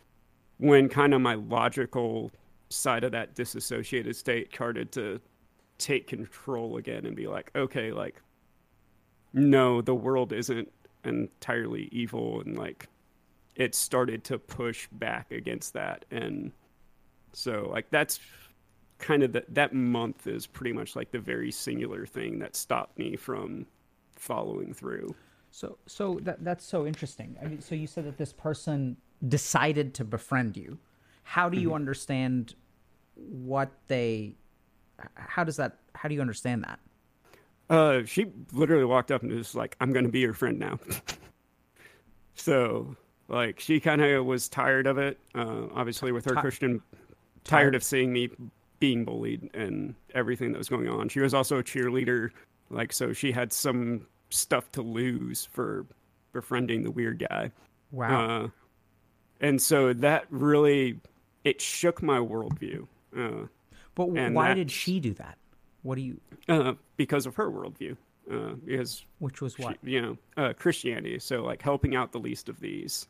when 0.58 0.90
kind 0.90 1.14
of 1.14 1.22
my 1.22 1.36
logical 1.36 2.32
side 2.70 3.04
of 3.04 3.12
that 3.12 3.36
disassociated 3.36 4.16
state 4.16 4.54
started 4.54 4.92
to 4.94 5.20
take 5.78 6.08
control 6.08 6.78
again 6.78 7.06
and 7.06 7.16
be 7.16 7.28
like, 7.28 7.52
okay, 7.56 7.92
like, 7.92 8.22
no, 9.34 9.82
the 9.82 9.96
world 9.96 10.32
isn't 10.34 10.72
entirely 11.04 11.90
evil. 11.92 12.42
And 12.42 12.58
like, 12.58 12.88
it 13.56 13.76
started 13.76 14.24
to 14.26 14.40
push 14.40 14.88
back 14.92 15.32
against 15.32 15.74
that. 15.74 16.06
And 16.12 16.52
So 17.34 17.68
like 17.72 17.90
that's 17.90 18.20
kind 19.00 19.24
of 19.24 19.34
the, 19.34 19.44
that 19.50 19.74
month 19.74 20.28
is 20.28 20.48
pretty 20.48 20.74
much 20.74 20.96
like 20.96 21.12
the 21.12 21.20
very 21.20 21.52
singular 21.52 22.06
thing 22.06 22.40
that 22.40 22.56
stopped 22.56 22.98
me 22.98 23.16
from 23.16 23.66
following 24.16 24.74
through. 24.74 25.14
So, 25.52 25.78
so 25.86 26.20
that 26.24 26.44
that's 26.44 26.66
so 26.66 26.88
interesting. 26.88 27.38
I 27.42 27.46
mean, 27.46 27.62
so 27.62 27.76
you 27.76 27.86
said 27.86 28.06
that 28.06 28.18
this 28.18 28.34
person 28.34 28.98
decided 29.28 29.94
to 29.96 30.04
befriend 30.04 30.58
you. 30.58 30.78
How 31.24 31.50
do 31.50 31.60
you 31.60 31.68
Mm-hmm. 31.70 31.76
understand 31.76 32.56
what 33.16 33.72
they? 33.88 34.36
How 35.16 35.44
does 35.44 35.58
that? 35.58 35.78
How 35.96 36.10
do 36.10 36.16
you 36.16 36.22
understand 36.22 36.64
that? 36.64 36.80
Uh, 37.70 38.04
she 38.06 38.28
literally 38.52 38.86
walked 38.86 39.12
up 39.12 39.24
and 39.24 39.32
was 39.32 39.56
like, 39.56 39.76
"I'm 39.80 39.94
going 39.94 40.06
to 40.06 40.12
be 40.12 40.20
your 40.20 40.34
friend 40.34 40.60
now." 40.60 40.80
so, 42.36 42.96
like, 43.28 43.60
she 43.60 43.80
kind 43.80 44.02
of 44.02 44.26
was 44.26 44.50
tired 44.50 44.88
of 44.88 44.98
it. 44.98 45.18
Uh, 45.36 45.64
obviously, 45.74 46.12
with 46.12 46.26
her 46.26 46.36
Ti- 46.36 46.42
Christian, 46.42 46.82
tired- 47.44 47.62
tired 47.62 47.76
of 47.76 47.84
seeing 47.84 48.12
me 48.12 48.30
being 48.80 49.06
bullied 49.06 49.50
and 49.54 49.96
everything 50.14 50.52
that 50.52 50.58
was 50.58 50.68
going 50.70 50.90
on. 50.90 51.08
She 51.08 51.22
was 51.22 51.34
also 51.34 51.58
a 51.60 51.64
cheerleader, 51.64 52.32
like, 52.70 52.92
so 52.92 53.14
she 53.14 53.32
had 53.32 53.54
some 53.54 54.06
stuff 54.30 54.72
to 54.74 54.82
lose 54.82 55.46
for 55.52 55.86
befriending 56.34 56.84
the 56.84 56.92
weird 56.92 57.20
guy. 57.30 57.50
Wow. 57.92 58.26
Uh, 58.46 58.48
and 59.44 59.62
so 59.62 59.94
that 59.94 60.26
really 60.32 61.00
it 61.44 61.62
shook 61.62 62.02
my 62.02 62.18
worldview. 62.18 62.88
Uh, 63.16 63.46
but 63.94 64.10
why 64.10 64.48
that- 64.50 64.56
did 64.56 64.72
she 64.72 65.00
do 65.00 65.14
that? 65.14 65.38
What 65.84 65.96
do 65.96 66.02
you? 66.02 66.20
uh, 66.50 66.74
because 66.98 67.26
of 67.28 67.36
her 67.36 67.52
worldview. 67.52 67.96
Uh, 68.32 68.54
because 68.66 69.06
Which 69.20 69.42
was 69.42 69.54
she- 69.56 69.64
what? 69.64 69.78
you 69.84 70.02
know 70.02 70.18
uh, 70.38 70.54
Christianity. 70.54 71.20
So 71.20 71.44
like 71.44 71.62
helping 71.62 71.94
out 71.96 72.12
the 72.14 72.20
least 72.20 72.48
of 72.50 72.60
these, 72.60 73.08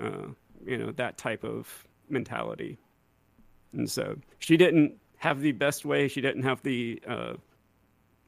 uh, 0.00 0.26
you 0.66 0.76
know 0.76 0.90
that 0.92 1.16
type 1.16 1.44
of 1.44 1.86
mentality. 2.10 2.76
And 3.72 3.88
so 3.88 4.16
she 4.40 4.56
didn't 4.56 4.94
have 5.18 5.40
the 5.40 5.52
best 5.52 5.84
way. 5.84 6.08
She 6.08 6.20
didn't 6.20 6.42
have 6.42 6.60
the 6.62 7.00
uh, 7.06 7.34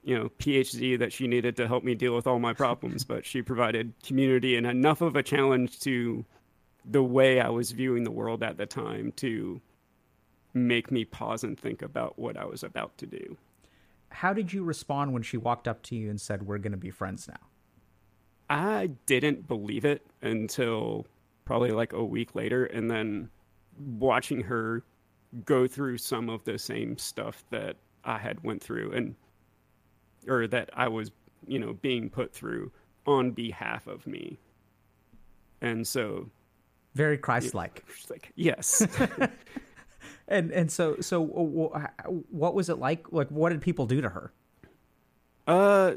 you 0.05 0.17
know 0.17 0.29
PhD 0.39 0.97
that 1.01 1.13
she 1.13 1.27
needed 1.27 1.57
to 1.57 1.67
help 1.67 1.83
me 1.83 1.95
deal 1.97 2.15
with 2.15 2.27
all 2.29 2.39
my 2.39 2.53
problems, 2.53 3.03
but 3.13 3.27
she 3.27 3.43
provided 3.43 3.93
community 4.07 4.55
and 4.57 4.67
enough 4.69 5.01
of 5.01 5.17
a 5.17 5.23
challenge 5.25 5.81
to 5.81 6.25
the 6.85 7.03
way 7.03 7.41
I 7.41 7.49
was 7.49 7.73
viewing 7.73 8.05
the 8.05 8.11
world 8.11 8.43
at 8.43 8.57
the 8.57 8.67
time 8.67 9.13
to 9.17 9.61
make 10.55 10.91
me 10.91 11.05
pause 11.05 11.45
and 11.45 11.59
think 11.59 11.83
about 11.83 12.19
what 12.19 12.37
I 12.37 12.45
was 12.45 12.63
about 12.63 12.97
to 12.99 13.07
do. 13.07 13.37
How 14.09 14.33
did 14.33 14.53
you 14.53 14.65
respond 14.65 15.13
when 15.13 15.23
she 15.23 15.37
walked 15.37 15.69
up 15.69 15.83
to 15.85 15.97
you 15.97 16.11
and 16.11 16.21
said, 16.21 16.43
"We're 16.43 16.59
going 16.59 16.73
to 16.73 16.79
be 16.79 16.91
friends 16.91 17.29
now"? 17.29 17.47
I 18.49 18.89
didn't 19.07 19.47
believe 19.47 19.85
it 19.85 20.05
until 20.23 21.07
probably 21.45 21.71
like 21.71 21.93
a 21.93 22.05
week 22.05 22.35
later, 22.35 22.65
and 22.65 22.91
then 22.91 23.31
watching 23.79 24.41
her 24.43 24.83
go 25.45 25.69
through 25.69 25.99
some 25.99 26.29
of 26.29 26.43
the 26.43 26.59
same 26.59 26.99
stuff 26.99 27.45
that 27.51 27.77
I 28.05 28.19
had 28.19 28.43
went 28.43 28.63
through, 28.63 28.91
and 28.93 29.15
or 30.27 30.49
that 30.49 30.71
I 30.73 30.89
was, 30.89 31.13
you 31.47 31.61
know, 31.61 31.75
being 31.75 32.11
put 32.11 32.33
through 32.33 32.73
on 33.07 33.31
behalf 33.31 33.87
of 33.87 34.07
me, 34.07 34.39
and 35.61 35.87
so 35.87 36.29
Very 36.95 37.19
Christ-like. 37.19 37.85
like, 38.11 38.33
yes, 38.35 38.87
And 40.29 40.53
and 40.53 40.71
so 40.71 40.97
so 41.01 41.21
what 42.31 42.55
was 42.55 42.69
it 42.69 42.79
like? 42.79 43.11
Like, 43.13 43.29
what 43.31 43.51
did 43.51 43.61
people 43.63 43.87
do 43.87 44.01
to 44.01 44.09
her? 44.09 44.33
uh, 45.49 45.95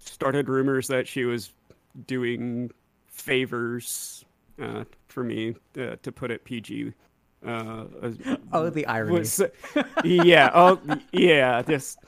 started 0.00 0.48
rumors 0.48 0.88
that 0.88 1.06
she 1.06 1.24
was 1.24 1.52
doing 2.06 2.70
favors 3.06 4.24
uh, 4.60 4.84
for 5.06 5.22
me, 5.22 5.54
uh, 5.78 5.96
to 6.02 6.10
put 6.12 6.30
it 6.32 6.44
PG. 6.44 6.92
Uh, 7.46 7.84
Oh, 8.52 8.68
the 8.70 8.84
irony. 8.86 9.20
was 9.20 9.40
yeah 10.02 10.50
oh 10.52 10.80
yeah 11.12 11.62
just 11.62 11.98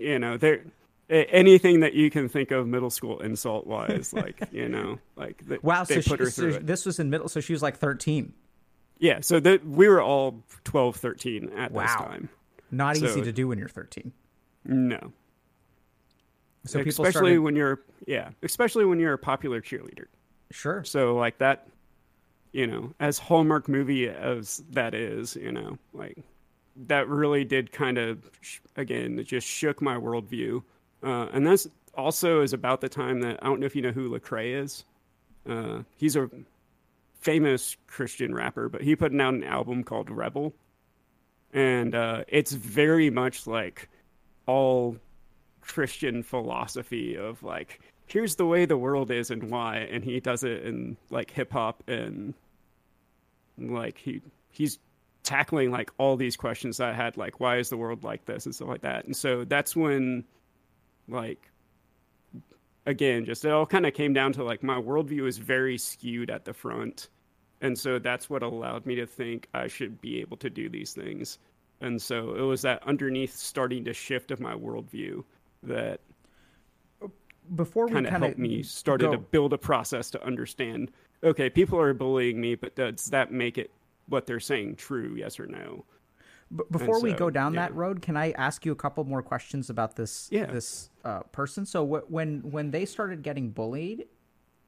you 0.00 0.18
know 0.18 0.36
there 0.36 0.64
anything 1.10 1.80
that 1.80 1.94
you 1.94 2.10
can 2.10 2.28
think 2.28 2.50
of 2.50 2.66
middle 2.68 2.90
school 2.90 3.20
insult 3.20 3.66
wise 3.66 4.12
like 4.12 4.40
you 4.52 4.68
know 4.68 4.98
like 5.16 5.44
the, 5.46 5.58
wow. 5.62 5.84
they 5.84 6.00
So, 6.00 6.16
she, 6.16 6.30
so 6.30 6.50
this 6.58 6.86
was 6.86 6.98
in 7.00 7.10
middle. 7.10 7.28
So 7.28 7.40
she 7.40 7.52
was 7.52 7.62
like 7.62 7.76
thirteen. 7.78 8.32
yeah 8.98 9.20
so 9.20 9.40
that 9.40 9.66
we 9.66 9.88
were 9.88 10.00
all 10.00 10.42
12 10.64 10.96
13 10.96 11.50
at 11.56 11.72
this 11.74 11.94
time 11.94 12.28
Not 12.70 12.96
easy 12.96 13.22
to 13.22 13.32
do 13.32 13.48
when 13.48 13.58
you're 13.58 13.68
thirteen. 13.68 14.12
no 14.64 15.12
So 16.66 16.78
people 16.84 16.90
especially 16.90 17.12
started. 17.32 17.40
when 17.40 17.56
you're 17.56 17.80
yeah 18.06 18.30
especially 18.42 18.84
when 18.84 18.98
you're 19.00 19.14
a 19.14 19.18
popular 19.18 19.60
cheerleader 19.60 20.06
Sure. 20.52 20.82
so 20.84 21.14
like 21.16 21.38
that 21.38 21.68
you 22.52 22.66
know 22.66 22.92
as 23.00 23.18
hallmark 23.18 23.68
movie 23.68 24.08
as 24.08 24.62
that 24.70 24.94
is 24.94 25.36
you 25.36 25.52
know 25.52 25.78
like 25.92 26.18
that 26.86 27.08
really 27.08 27.44
did 27.44 27.72
kind 27.72 27.98
of 27.98 28.28
again 28.76 29.18
it 29.18 29.24
just 29.24 29.46
shook 29.46 29.80
my 29.82 29.96
worldview 29.96 30.62
uh, 31.02 31.26
and 31.32 31.46
that's 31.46 31.66
also 31.94 32.40
is 32.40 32.52
about 32.52 32.80
the 32.80 32.88
time 32.88 33.20
that 33.20 33.38
i 33.42 33.46
don't 33.46 33.60
know 33.60 33.66
if 33.66 33.74
you 33.74 33.82
know 33.82 33.90
who 33.90 34.10
lecrae 34.10 34.62
is. 34.62 34.84
Uh, 35.48 35.82
he's 35.96 36.16
a 36.16 36.28
famous 37.20 37.76
christian 37.86 38.34
rapper 38.34 38.68
but 38.68 38.82
he 38.82 38.94
put 38.94 39.12
out 39.20 39.34
an 39.34 39.44
album 39.44 39.84
called 39.84 40.10
rebel. 40.10 40.54
And 41.52 41.94
uh, 41.94 42.24
it's 42.28 42.52
very 42.52 43.10
much 43.10 43.46
like 43.46 43.88
all 44.46 44.96
Christian 45.60 46.22
philosophy 46.22 47.16
of 47.16 47.42
like 47.42 47.80
here's 48.06 48.34
the 48.36 48.46
way 48.46 48.64
the 48.64 48.76
world 48.76 49.10
is 49.10 49.30
and 49.30 49.50
why 49.50 49.76
and 49.76 50.02
he 50.02 50.18
does 50.18 50.42
it 50.42 50.64
in 50.64 50.96
like 51.10 51.30
hip 51.30 51.52
hop 51.52 51.82
and 51.88 52.34
like 53.56 53.96
he 53.98 54.20
he's 54.50 54.78
tackling 55.22 55.70
like 55.70 55.90
all 55.98 56.16
these 56.16 56.36
questions 56.36 56.78
that 56.78 56.88
I 56.88 56.92
had 56.92 57.16
like 57.16 57.38
why 57.38 57.58
is 57.58 57.68
the 57.70 57.76
world 57.76 58.02
like 58.02 58.24
this 58.24 58.46
and 58.46 58.54
stuff 58.54 58.68
like 58.68 58.82
that? 58.82 59.04
And 59.04 59.14
so 59.14 59.44
that's 59.44 59.76
when 59.76 60.24
like 61.10 61.50
again 62.86 63.24
just 63.24 63.44
it 63.44 63.50
all 63.50 63.66
kind 63.66 63.86
of 63.86 63.94
came 63.94 64.12
down 64.12 64.32
to 64.32 64.44
like 64.44 64.62
my 64.62 64.76
worldview 64.80 65.26
is 65.26 65.38
very 65.38 65.76
skewed 65.78 66.30
at 66.30 66.44
the 66.44 66.52
front. 66.52 67.08
And 67.60 67.78
so 67.78 67.98
that's 67.98 68.30
what 68.30 68.42
allowed 68.42 68.86
me 68.86 68.94
to 68.94 69.06
think 69.06 69.48
I 69.52 69.66
should 69.68 70.00
be 70.00 70.20
able 70.20 70.38
to 70.38 70.48
do 70.48 70.70
these 70.70 70.94
things. 70.94 71.38
And 71.82 72.00
so 72.00 72.34
it 72.34 72.42
was 72.42 72.62
that 72.62 72.82
underneath 72.86 73.36
starting 73.36 73.84
to 73.84 73.92
shift 73.92 74.30
of 74.30 74.40
my 74.40 74.54
worldview 74.54 75.24
that 75.62 76.00
Before 77.54 77.86
we 77.86 77.92
kind 77.92 78.06
of 78.06 78.12
helped 78.12 78.38
me 78.38 78.62
started 78.62 79.10
to 79.10 79.18
build 79.18 79.52
a 79.52 79.58
process 79.58 80.10
to 80.10 80.24
understand 80.24 80.90
okay 81.22 81.50
people 81.50 81.78
are 81.78 81.92
bullying 81.92 82.40
me 82.40 82.54
but 82.54 82.74
does 82.76 83.06
that 83.06 83.32
make 83.32 83.58
it 83.58 83.70
what 84.08 84.26
they're 84.26 84.40
saying 84.40 84.76
true 84.76 85.14
yes 85.16 85.38
or 85.38 85.46
no 85.46 85.84
B- 86.54 86.64
before 86.70 87.00
we 87.00 87.12
go 87.12 87.30
down 87.30 87.54
yeah. 87.54 87.60
that 87.68 87.74
road, 87.74 88.02
can 88.02 88.16
I 88.16 88.32
ask 88.32 88.66
you 88.66 88.72
a 88.72 88.76
couple 88.76 89.04
more 89.04 89.22
questions 89.22 89.70
about 89.70 89.96
this 89.96 90.28
Yeah. 90.32 90.46
this 90.46 90.90
uh, 91.04 91.20
person? 91.32 91.64
So 91.64 91.86
wh- 91.86 92.10
when 92.10 92.40
when 92.50 92.70
they 92.70 92.84
started 92.84 93.22
getting 93.22 93.50
bullied, 93.50 94.06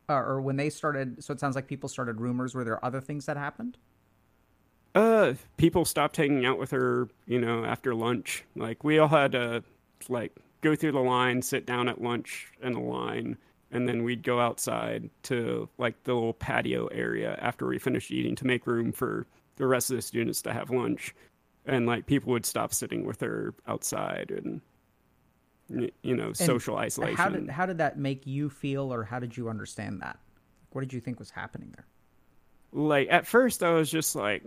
uh, 0.09 0.15
or 0.15 0.41
when 0.41 0.57
they 0.57 0.71
started, 0.71 1.23
so 1.23 1.33
it 1.33 1.41
sounds 1.41 1.57
like 1.57 1.67
people 1.67 1.89
started 1.89 2.21
rumors. 2.21 2.55
Were 2.55 2.65
there 2.65 2.85
other 2.85 3.01
things 3.01 3.27
that 3.27 3.37
happened? 3.37 3.79
uh 4.95 5.33
people 5.57 5.87
stopped 5.87 6.19
hanging 6.19 6.45
out 6.45 6.59
with 6.59 6.71
her 6.71 7.09
you 7.27 7.41
know 7.41 7.65
after 7.65 7.95
lunch 7.95 8.45
like 8.57 8.85
we 8.85 8.99
all 8.99 9.09
had 9.09 9.33
to 9.33 9.65
like 10.11 10.37
go 10.61 10.77
through 10.77 10.93
the 10.93 11.01
line 11.01 11.41
sit 11.41 11.65
down 11.65 11.89
at 11.89 12.03
lunch 12.03 12.53
in 12.63 12.75
the 12.75 12.79
line 12.79 13.37
and 13.71 13.89
then 13.89 14.05
we'd 14.05 14.23
go 14.23 14.39
outside 14.39 15.09
to 15.23 15.67
like 15.79 15.95
the 16.05 16.13
little 16.13 16.35
patio 16.35 16.89
area 16.89 17.39
after 17.41 17.67
we 17.67 17.79
finished 17.79 18.11
eating 18.11 18.37
to 18.37 18.47
make 18.47 18.67
room 18.67 18.93
for 18.93 19.27
the 19.57 19.67
rest 19.67 19.89
of 19.91 19.97
the 19.97 20.03
students 20.03 20.43
to 20.43 20.53
have 20.53 20.69
lunch 20.69 21.15
and 21.67 21.87
like 21.87 22.07
people 22.07 22.33
would 22.33 22.47
stop 22.47 22.75
sitting 22.75 23.05
with 23.05 23.21
her 23.21 23.55
outside 23.67 24.33
and 24.37 24.61
you 26.03 26.17
know 26.17 26.27
And 26.27 26.37
social 26.37 26.77
isolation 26.77 27.17
How 27.17 27.29
did 27.29 27.49
how 27.49 27.67
did 27.67 27.79
that 27.79 27.99
make 27.99 28.27
you 28.27 28.51
feel, 28.51 28.93
or 28.93 29.05
how 29.05 29.19
did 29.19 29.37
you 29.37 29.49
understand 29.49 30.01
that? 30.03 30.19
What 30.73 30.83
did 30.83 30.93
you 30.93 31.01
think 31.01 31.19
was 31.19 31.31
happening 31.31 31.73
there? 31.75 31.87
like 32.73 33.09
at 33.11 33.27
first 33.27 33.63
I 33.63 33.73
was 33.75 33.91
just 33.91 34.17
like, 34.17 34.43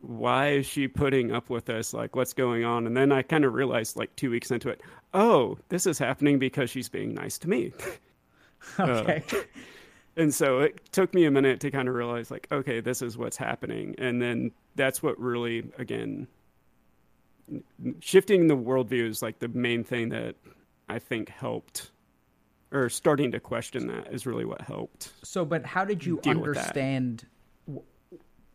why 0.00 0.50
is 0.50 0.66
she 0.66 0.88
putting 0.88 1.32
up 1.32 1.50
with 1.50 1.64
this? 1.64 1.92
Like, 1.92 2.14
what's 2.14 2.32
going 2.32 2.64
on? 2.64 2.86
And 2.86 2.96
then 2.96 3.10
I 3.12 3.22
kind 3.22 3.44
of 3.44 3.54
realized, 3.54 3.96
like 3.96 4.14
two 4.16 4.30
weeks 4.30 4.50
into 4.50 4.68
it, 4.68 4.80
oh, 5.14 5.58
this 5.68 5.86
is 5.86 5.98
happening 5.98 6.38
because 6.38 6.70
she's 6.70 6.88
being 6.88 7.14
nice 7.14 7.38
to 7.38 7.48
me. 7.48 7.72
Okay. 8.80 9.22
Uh, 9.32 9.36
and 10.16 10.34
so 10.34 10.58
it 10.60 10.90
took 10.90 11.14
me 11.14 11.24
a 11.24 11.30
minute 11.30 11.60
to 11.60 11.70
kind 11.70 11.88
of 11.88 11.94
realize, 11.94 12.32
like, 12.32 12.48
okay, 12.50 12.80
this 12.80 13.00
is 13.00 13.16
what's 13.16 13.36
happening. 13.36 13.94
And 13.98 14.20
then 14.20 14.50
that's 14.74 15.02
what 15.04 15.20
really, 15.20 15.70
again, 15.78 16.26
shifting 18.00 18.48
the 18.48 18.56
worldview 18.56 19.08
is 19.08 19.22
like 19.22 19.38
the 19.38 19.48
main 19.48 19.84
thing 19.84 20.08
that 20.10 20.36
I 20.88 20.98
think 20.98 21.28
helped, 21.28 21.90
or 22.72 22.88
starting 22.88 23.30
to 23.32 23.40
question 23.40 23.86
that 23.88 24.12
is 24.12 24.26
really 24.26 24.44
what 24.44 24.60
helped. 24.62 25.10
So, 25.22 25.44
but 25.44 25.64
how 25.64 25.84
did 25.84 26.04
you 26.04 26.20
Deal 26.22 26.38
with 26.38 26.54
that. 26.54 26.60
understand? 26.60 27.26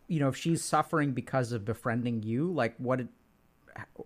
You 0.08 0.20
know, 0.20 0.28
if 0.28 0.36
she's 0.36 0.62
suffering 0.62 1.12
because 1.12 1.52
of 1.52 1.64
befriending 1.64 2.22
you, 2.22 2.52
like 2.52 2.74
what 2.78 2.96
did? 2.96 3.08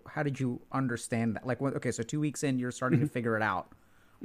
How 0.07 0.23
did 0.23 0.39
you 0.39 0.61
understand 0.71 1.35
that? 1.35 1.45
Like, 1.45 1.59
what, 1.59 1.75
okay, 1.75 1.91
so 1.91 2.01
two 2.01 2.21
weeks 2.21 2.43
in, 2.43 2.57
you're 2.57 2.71
starting 2.71 2.99
Mm-hmm. 2.99 3.07
to 3.07 3.11
figure 3.13 3.35
it 3.35 3.43
out. 3.43 3.73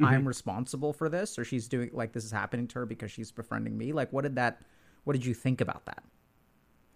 I'm 0.03 0.27
responsible 0.27 0.93
for 0.95 1.09
this, 1.11 1.39
or 1.39 1.45
she's 1.45 1.69
doing 1.69 1.91
like 1.93 2.13
this 2.13 2.25
is 2.25 2.31
happening 2.31 2.67
to 2.69 2.79
her 2.79 2.87
because 2.87 3.11
she's 3.11 3.31
befriending 3.31 3.77
me. 3.77 3.93
Like, 3.93 4.11
what 4.13 4.23
did 4.23 4.37
that? 4.37 4.63
What 5.05 5.13
did 5.15 5.27
you 5.27 5.35
think 5.35 5.61
about 5.61 5.85
that? 5.87 6.03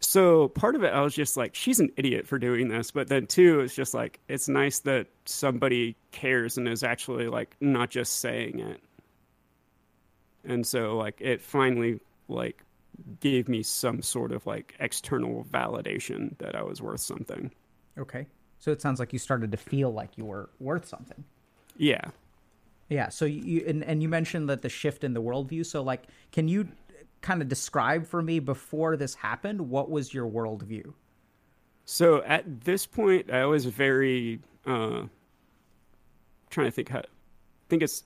So 0.01 0.49
part 0.49 0.75
of 0.75 0.85
it, 0.85 0.93
I 0.93 1.01
was 1.01 1.15
just 1.15 1.37
like, 1.37 1.55
she's 1.55 1.81
an 1.81 1.91
idiot 1.97 2.27
for 2.27 2.39
doing 2.39 2.69
this. 2.69 2.91
But 2.91 3.09
then 3.09 3.27
two, 3.27 3.61
it's 3.61 3.75
just 3.75 3.95
like, 3.95 4.21
it's 4.29 4.49
nice 4.49 4.81
that 4.81 5.07
somebody 5.25 5.97
cares 6.13 6.59
and 6.59 6.69
is 6.69 6.83
actually 6.83 7.29
like 7.29 7.57
not 7.61 7.91
just 7.91 8.21
saying 8.21 8.61
it. 8.61 8.81
And 10.45 10.67
so 10.67 10.97
like 10.97 11.21
it 11.21 11.41
finally 11.41 12.01
like 12.29 12.63
gave 13.21 13.49
me 13.49 13.63
some 13.63 14.03
sort 14.03 14.33
of 14.33 14.47
like 14.47 14.75
external 14.79 15.45
validation 15.51 16.37
that 16.39 16.55
I 16.55 16.63
was 16.63 16.81
worth 16.81 17.01
something. 17.01 17.51
Okay. 17.99 18.27
So 18.59 18.71
it 18.71 18.81
sounds 18.81 19.01
like 19.01 19.13
you 19.13 19.19
started 19.19 19.51
to 19.51 19.57
feel 19.57 19.93
like 19.93 20.17
you 20.17 20.25
were 20.25 20.51
worth 20.61 20.87
something. 20.87 21.25
Yeah. 21.77 22.11
Yeah. 22.89 23.09
So 23.09 23.25
you 23.25 23.65
and, 23.67 23.83
and 23.85 24.03
you 24.03 24.09
mentioned 24.09 24.49
that 24.49 24.63
the 24.63 24.69
shift 24.69 25.05
in 25.05 25.15
the 25.15 25.23
worldview. 25.23 25.67
So 25.67 25.83
like, 25.83 26.05
can 26.33 26.49
you 26.49 26.69
kind 27.21 27.43
of 27.43 27.49
describe 27.49 28.07
for 28.07 28.23
me 28.23 28.39
before 28.39 28.97
this 28.97 29.15
happened 29.15 29.61
what 29.69 29.91
was 29.91 30.13
your 30.15 30.29
worldview? 30.31 30.93
So 31.85 32.23
at 32.25 32.65
this 32.65 32.87
point, 32.87 33.31
I 33.31 33.47
was 33.47 33.65
very 33.65 34.41
uh, 34.67 35.03
trying 36.51 36.67
to 36.67 36.71
think 36.71 36.89
how. 36.89 36.99
I 36.99 37.69
think 37.69 37.83
it's 37.83 38.05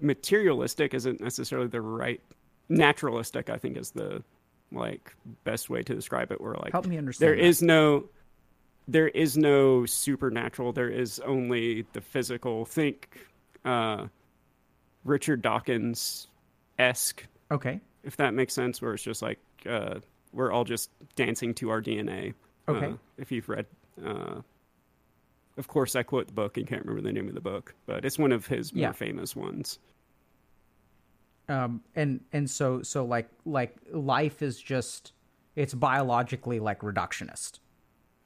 materialistic 0.00 0.94
isn't 0.94 1.20
necessarily 1.20 1.68
the 1.68 1.80
right 1.80 2.20
naturalistic. 2.68 3.50
I 3.50 3.56
think 3.58 3.76
is 3.76 3.90
the 3.90 4.22
like 4.72 5.14
best 5.44 5.70
way 5.70 5.82
to 5.82 5.94
describe 5.94 6.30
it. 6.32 6.40
Where 6.40 6.54
like 6.54 6.72
Help 6.72 6.86
me 6.86 6.96
understand 6.98 7.28
There 7.28 7.36
that. 7.36 7.44
is 7.44 7.62
no 7.62 8.08
there 8.88 9.08
is 9.08 9.36
no 9.36 9.84
supernatural. 9.86 10.72
There 10.72 10.88
is 10.88 11.18
only 11.20 11.86
the 11.92 12.00
physical. 12.00 12.64
Think 12.64 13.18
uh, 13.64 14.06
Richard 15.04 15.42
Dawkins 15.42 16.28
esque, 16.78 17.26
Okay. 17.50 17.80
If 18.06 18.16
that 18.16 18.32
makes 18.32 18.54
sense. 18.54 18.80
Where 18.80 18.94
it's 18.94 19.02
just 19.02 19.20
like 19.20 19.38
uh, 19.68 19.96
we're 20.32 20.50
all 20.50 20.64
just 20.64 20.90
dancing 21.16 21.52
to 21.54 21.68
our 21.68 21.82
DNA. 21.82 22.32
Okay. 22.68 22.86
Uh, 22.86 22.92
if 23.18 23.30
you've 23.30 23.48
read, 23.48 23.66
uh, 24.04 24.40
of 25.58 25.68
course, 25.68 25.94
I 25.94 26.02
quote 26.02 26.26
the 26.28 26.32
book 26.32 26.56
and 26.56 26.66
can't 26.66 26.82
remember 26.84 27.02
the 27.02 27.12
name 27.12 27.28
of 27.28 27.34
the 27.34 27.40
book, 27.40 27.74
but 27.84 28.04
it's 28.04 28.18
one 28.18 28.32
of 28.32 28.46
his 28.46 28.72
Yeah. 28.72 28.86
more 28.86 28.94
famous 28.94 29.36
ones. 29.36 29.78
Um. 31.48 31.82
And 31.94 32.20
and 32.32 32.48
so 32.50 32.82
so 32.82 33.04
like 33.04 33.28
like 33.44 33.76
life 33.92 34.42
is 34.42 34.60
just 34.60 35.12
it's 35.54 35.74
biologically 35.74 36.58
like 36.60 36.80
reductionist. 36.80 37.60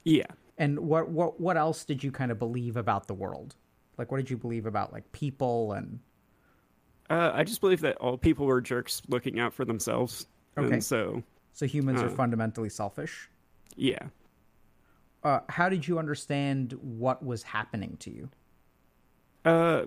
Yeah. 0.03 0.25
And 0.57 0.79
what 0.79 1.09
what 1.09 1.39
what 1.39 1.55
else 1.57 1.85
did 1.85 2.03
you 2.03 2.11
kind 2.11 2.31
of 2.31 2.39
believe 2.39 2.77
about 2.77 3.07
the 3.07 3.13
world? 3.13 3.55
Like 3.97 4.11
what 4.11 4.17
did 4.17 4.29
you 4.31 4.37
believe 4.37 4.65
about 4.65 4.91
like 4.91 5.11
people 5.11 5.73
and 5.73 5.99
Uh, 7.11 7.31
I 7.33 7.43
just 7.43 7.59
believe 7.59 7.81
that 7.81 7.97
all 7.97 8.17
people 8.17 8.45
were 8.45 8.61
jerks 8.61 9.01
looking 9.09 9.37
out 9.39 9.53
for 9.53 9.65
themselves. 9.65 10.27
Okay. 10.57 10.75
And 10.75 10.83
so, 10.83 11.21
so 11.53 11.65
humans 11.65 12.01
are 12.01 12.07
Uh. 12.07 12.15
fundamentally 12.15 12.69
selfish? 12.69 13.29
yeah. 13.75 14.07
Uh, 15.23 15.41
how 15.49 15.69
did 15.69 15.87
you 15.87 15.99
understand 15.99 16.73
what 16.81 17.23
was 17.23 17.43
happening 17.43 17.95
to 17.99 18.09
you? 18.09 18.29
Uh, 19.45 19.85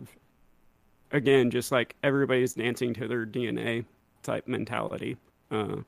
again, 1.11 1.51
just 1.51 1.73
like 1.73 1.97
everybody's 2.05 2.55
dancing 2.55 2.95
to 2.95 3.09
their 3.09 3.27
DNA 3.27 3.85
type 4.23 4.47
mentality. 4.47 5.17
Uh, 5.51 5.79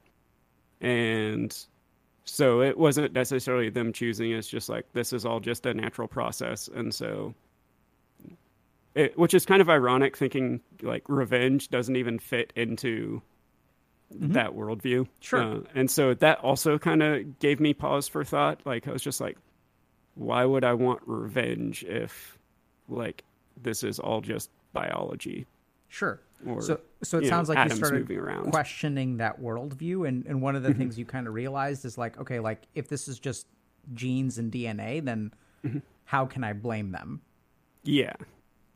and 0.81 1.57
so 2.25 2.61
it 2.61 2.77
wasn't 2.77 3.13
necessarily 3.13 3.71
them 3.71 3.93
choosing. 3.93 4.33
It's 4.33 4.49
just 4.49 4.69
like 4.69 4.85
this 4.95 5.13
is 5.13 5.25
all 5.25 5.39
just 5.39 5.65
a 5.67 5.75
natural 5.75 6.09
process, 6.09 6.69
and 6.75 6.93
so. 6.93 7.35
It, 8.97 9.19
which 9.19 9.35
is 9.35 9.45
kind 9.45 9.61
of 9.61 9.69
ironic, 9.69 10.17
thinking 10.17 10.63
like 10.81 11.05
revenge 11.07 11.69
doesn't 11.69 11.97
even 11.97 12.19
fit 12.19 12.53
into 12.57 13.21
that 14.11 14.53
worldview. 14.55 15.07
Sure. 15.21 15.43
Uh, 15.43 15.61
and 15.75 15.91
so 15.91 16.15
that 16.15 16.39
also 16.39 16.79
kind 16.79 17.03
of 17.03 17.39
gave 17.39 17.61
me 17.61 17.75
pause 17.75 18.09
for 18.09 18.25
thought. 18.25 18.63
Like 18.65 18.89
I 18.89 18.93
was 18.93 19.03
just 19.03 19.21
like, 19.21 19.37
why 20.15 20.45
would 20.45 20.65
I 20.65 20.73
want 20.73 21.03
revenge 21.05 21.85
if 21.85 22.39
like 22.89 23.23
this 23.61 23.85
is 23.85 23.99
all 23.99 24.23
just 24.23 24.49
biology? 24.73 25.47
Sure. 25.89 26.21
Or, 26.47 26.63
so 26.63 26.81
so 27.03 27.19
it 27.19 27.25
you 27.25 27.31
know, 27.31 27.37
sounds 27.37 27.49
like 27.51 27.69
you 27.69 27.77
started 27.77 28.09
questioning 28.51 29.19
that 29.19 29.41
worldview, 29.43 30.09
and 30.09 30.27
and 30.27 30.41
one 30.41 30.57
of 30.57 30.63
the 30.63 30.73
things 30.75 30.99
you 30.99 31.05
kind 31.05 31.27
of 31.27 31.35
realized 31.35 31.85
is 31.85 31.99
like, 31.99 32.19
okay, 32.19 32.41
like 32.41 32.63
if 32.75 32.89
this 32.89 33.09
is 33.09 33.19
just 33.19 33.47
genes 33.93 34.39
and 34.39 34.51
DNA, 34.51 35.05
then 35.05 35.33
Mm-hmm. 35.65 35.79
how 36.05 36.27
can 36.27 36.45
I 36.45 36.53
blame 36.53 36.93
them? 36.93 37.23
Yeah. 37.83 38.13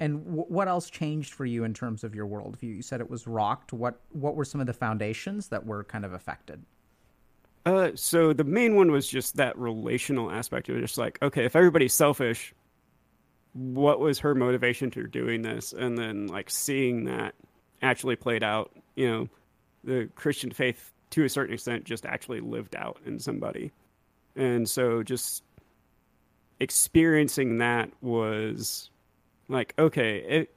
And 0.01 0.24
w- 0.24 0.46
what 0.48 0.66
else 0.66 0.90
changed 0.90 1.34
for 1.34 1.44
you 1.44 1.64
in 1.64 1.74
terms 1.74 2.03
of 2.03 2.14
your 2.14 2.26
worldview? 2.26 2.74
You 2.76 2.82
said 2.82 3.01
it 3.01 3.11
was 3.11 3.26
rocked. 3.26 3.72
What 3.72 4.01
what 4.11 4.34
were 4.34 4.44
some 4.44 4.61
of 4.61 4.66
the 4.66 4.72
foundations 4.72 5.48
that 5.48 5.64
were 5.64 5.84
kind 5.84 6.05
of 6.05 6.12
affected? 6.12 6.64
Uh, 7.66 7.90
so 7.94 8.32
the 8.32 8.44
main 8.44 8.74
one 8.74 8.90
was 8.90 9.07
just 9.07 9.36
that 9.36 9.57
relational 9.59 10.30
aspect. 10.30 10.68
It 10.68 10.72
was 10.72 10.82
just 10.82 10.98
like, 10.98 11.18
okay, 11.20 11.44
if 11.44 11.55
everybody's 11.55 11.92
selfish, 11.92 12.55
what 13.53 14.01
was 14.01 14.18
her 14.20 14.34
motivation 14.34 14.90
to 14.92 15.07
doing 15.07 15.42
this? 15.42 15.72
And 15.72 15.98
then 15.98 16.26
like 16.26 16.48
seeing 16.48 17.05
that 17.05 17.34
actually 17.82 18.16
played 18.16 18.42
out, 18.42 18.70
you 18.96 19.11
know, 19.11 19.28
the 19.84 20.09
Christian 20.14 20.51
faith 20.51 20.92
to 21.11 21.24
a 21.24 21.28
certain 21.28 21.55
extent 21.55 21.84
just 21.84 22.07
actually 22.07 22.40
lived 22.40 22.74
out 22.76 22.98
in 23.05 23.18
somebody. 23.18 23.72
And 24.36 24.68
so 24.68 25.03
just 25.03 25.42
experiencing 26.61 27.59
that 27.59 27.90
was 28.01 28.90
like, 29.51 29.74
okay, 29.78 30.18
it, 30.18 30.55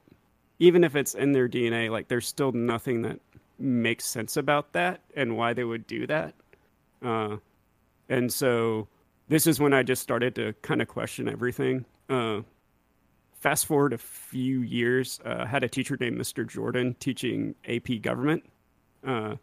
even 0.58 0.84
if 0.84 0.96
it's 0.96 1.14
in 1.14 1.32
their 1.32 1.48
DNA, 1.48 1.90
like 1.90 2.08
there's 2.08 2.26
still 2.26 2.52
nothing 2.52 3.02
that 3.02 3.20
makes 3.58 4.06
sense 4.06 4.36
about 4.36 4.72
that 4.72 5.00
and 5.14 5.36
why 5.36 5.52
they 5.52 5.64
would 5.64 5.86
do 5.86 6.06
that. 6.06 6.34
Uh, 7.02 7.36
and 8.08 8.32
so 8.32 8.88
this 9.28 9.46
is 9.46 9.60
when 9.60 9.72
I 9.72 9.82
just 9.82 10.02
started 10.02 10.34
to 10.36 10.54
kind 10.62 10.80
of 10.80 10.88
question 10.88 11.28
everything. 11.28 11.84
Uh, 12.08 12.40
fast 13.40 13.66
forward 13.66 13.92
a 13.92 13.98
few 13.98 14.60
years, 14.60 15.20
uh, 15.24 15.40
I 15.40 15.46
had 15.46 15.64
a 15.64 15.68
teacher 15.68 15.96
named 16.00 16.18
Mr. 16.18 16.46
Jordan 16.48 16.96
teaching 16.98 17.54
AP 17.68 18.00
government. 18.00 18.44
Uh, 19.06 19.36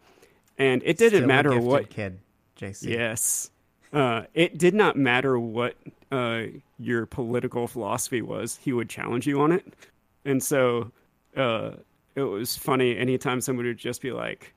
and 0.58 0.82
it 0.84 0.98
didn't 0.98 1.20
Still 1.20 1.28
matter 1.28 1.58
what 1.58 1.88
kid, 1.88 2.18
JC. 2.58 2.90
Yes. 2.90 3.51
Uh, 3.92 4.22
it 4.34 4.56
did 4.58 4.74
not 4.74 4.96
matter 4.96 5.38
what 5.38 5.76
uh, 6.10 6.44
your 6.78 7.06
political 7.06 7.66
philosophy 7.66 8.22
was, 8.22 8.56
he 8.56 8.72
would 8.72 8.88
challenge 8.88 9.26
you 9.26 9.40
on 9.40 9.52
it. 9.52 9.74
And 10.24 10.42
so 10.42 10.90
uh, 11.36 11.72
it 12.14 12.22
was 12.22 12.56
funny. 12.56 12.96
Anytime 12.96 13.40
somebody 13.40 13.68
would 13.68 13.78
just 13.78 14.00
be 14.00 14.12
like, 14.12 14.54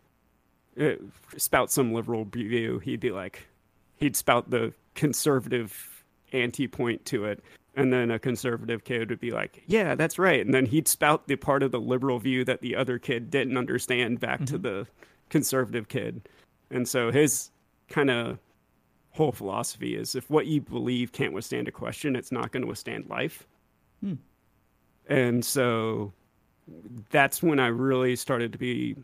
uh, 0.80 0.92
spout 1.38 1.72
some 1.72 1.94
liberal 1.94 2.26
view, 2.26 2.80
he'd 2.80 3.00
be 3.00 3.12
like, 3.12 3.48
he'd 3.98 4.16
spout 4.16 4.50
the 4.50 4.74
conservative 4.94 6.04
anti 6.34 6.68
point 6.68 7.06
to 7.06 7.26
it. 7.26 7.44
And 7.78 7.92
then 7.92 8.12
a 8.12 8.20
conservative 8.20 8.86
kid 8.86 9.10
would 9.10 9.20
be 9.20 9.32
like, 9.32 9.64
yeah, 9.68 9.96
that's 9.96 10.18
right. 10.18 10.46
And 10.46 10.54
then 10.54 10.66
he'd 10.66 10.88
spout 10.88 11.28
the 11.28 11.36
part 11.36 11.62
of 11.62 11.72
the 11.72 11.80
liberal 11.80 12.20
view 12.20 12.46
that 12.46 12.62
the 12.62 12.76
other 12.76 12.98
kid 12.98 13.30
didn't 13.30 13.58
understand 13.58 14.22
back 14.22 14.46
to 14.46 14.58
the 14.58 14.88
conservative 15.30 15.90
kid. 15.90 16.28
And 16.72 16.88
so 16.88 17.12
his 17.12 17.52
kind 17.90 18.10
of 18.10 18.40
whole 19.16 19.32
philosophy 19.32 19.95
is 19.95 20.16
if 20.16 20.30
what 20.30 20.45
you 20.45 20.61
believe 20.61 21.11
can't 21.11 21.34
withstand 21.34 21.68
a 21.68 21.72
question, 21.72 22.16
it's 22.16 22.32
not 22.32 22.51
going 22.51 22.61
to 22.61 22.68
withstand 22.68 23.09
life. 23.09 23.47
And 25.07 25.45
so 25.45 26.13
that's 27.11 27.41
when 27.41 27.59
I 27.59 27.68
really 27.68 28.16
started 28.16 28.51
to 28.53 28.57
be, 28.57 28.95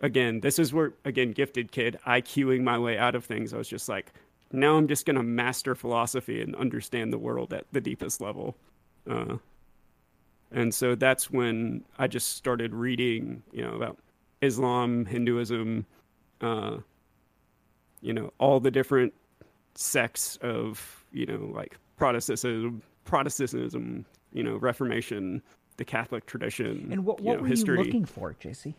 again, 0.00 0.40
this 0.40 0.58
is 0.58 0.72
where, 0.72 0.92
again, 1.04 1.32
gifted 1.32 1.70
kid, 1.72 1.98
IQing 2.06 2.62
my 2.62 2.78
way 2.78 2.98
out 2.98 3.14
of 3.14 3.24
things. 3.24 3.54
I 3.54 3.58
was 3.58 3.68
just 3.68 3.88
like, 3.88 4.12
now 4.52 4.76
I'm 4.76 4.88
just 4.88 5.06
going 5.06 5.16
to 5.16 5.22
master 5.22 5.74
philosophy 5.74 6.40
and 6.40 6.56
understand 6.56 7.12
the 7.12 7.18
world 7.18 7.52
at 7.52 7.66
the 7.72 7.80
deepest 7.80 8.20
level. 8.20 8.56
Uh, 9.08 9.36
and 10.50 10.74
so 10.74 10.94
that's 10.94 11.30
when 11.30 11.84
I 11.98 12.06
just 12.06 12.36
started 12.36 12.72
reading, 12.74 13.42
you 13.52 13.62
know, 13.62 13.74
about 13.74 13.98
Islam, 14.40 15.04
Hinduism, 15.04 15.84
uh, 16.40 16.78
you 18.00 18.12
know, 18.12 18.32
all 18.38 18.60
the 18.60 18.70
different 18.70 19.12
sects 19.76 20.36
of, 20.42 21.04
you 21.12 21.26
know, 21.26 21.50
like 21.54 21.76
Protestantism, 21.96 22.82
Protestantism, 23.04 24.04
you 24.32 24.42
know, 24.42 24.56
Reformation, 24.56 25.42
the 25.76 25.84
Catholic 25.84 26.26
tradition, 26.26 26.88
And 26.90 27.04
what 27.04 27.20
you 27.20 27.32
know, 27.32 27.38
were 27.42 27.46
history. 27.46 27.78
you 27.78 27.84
looking 27.84 28.04
for, 28.04 28.34
JC? 28.34 28.74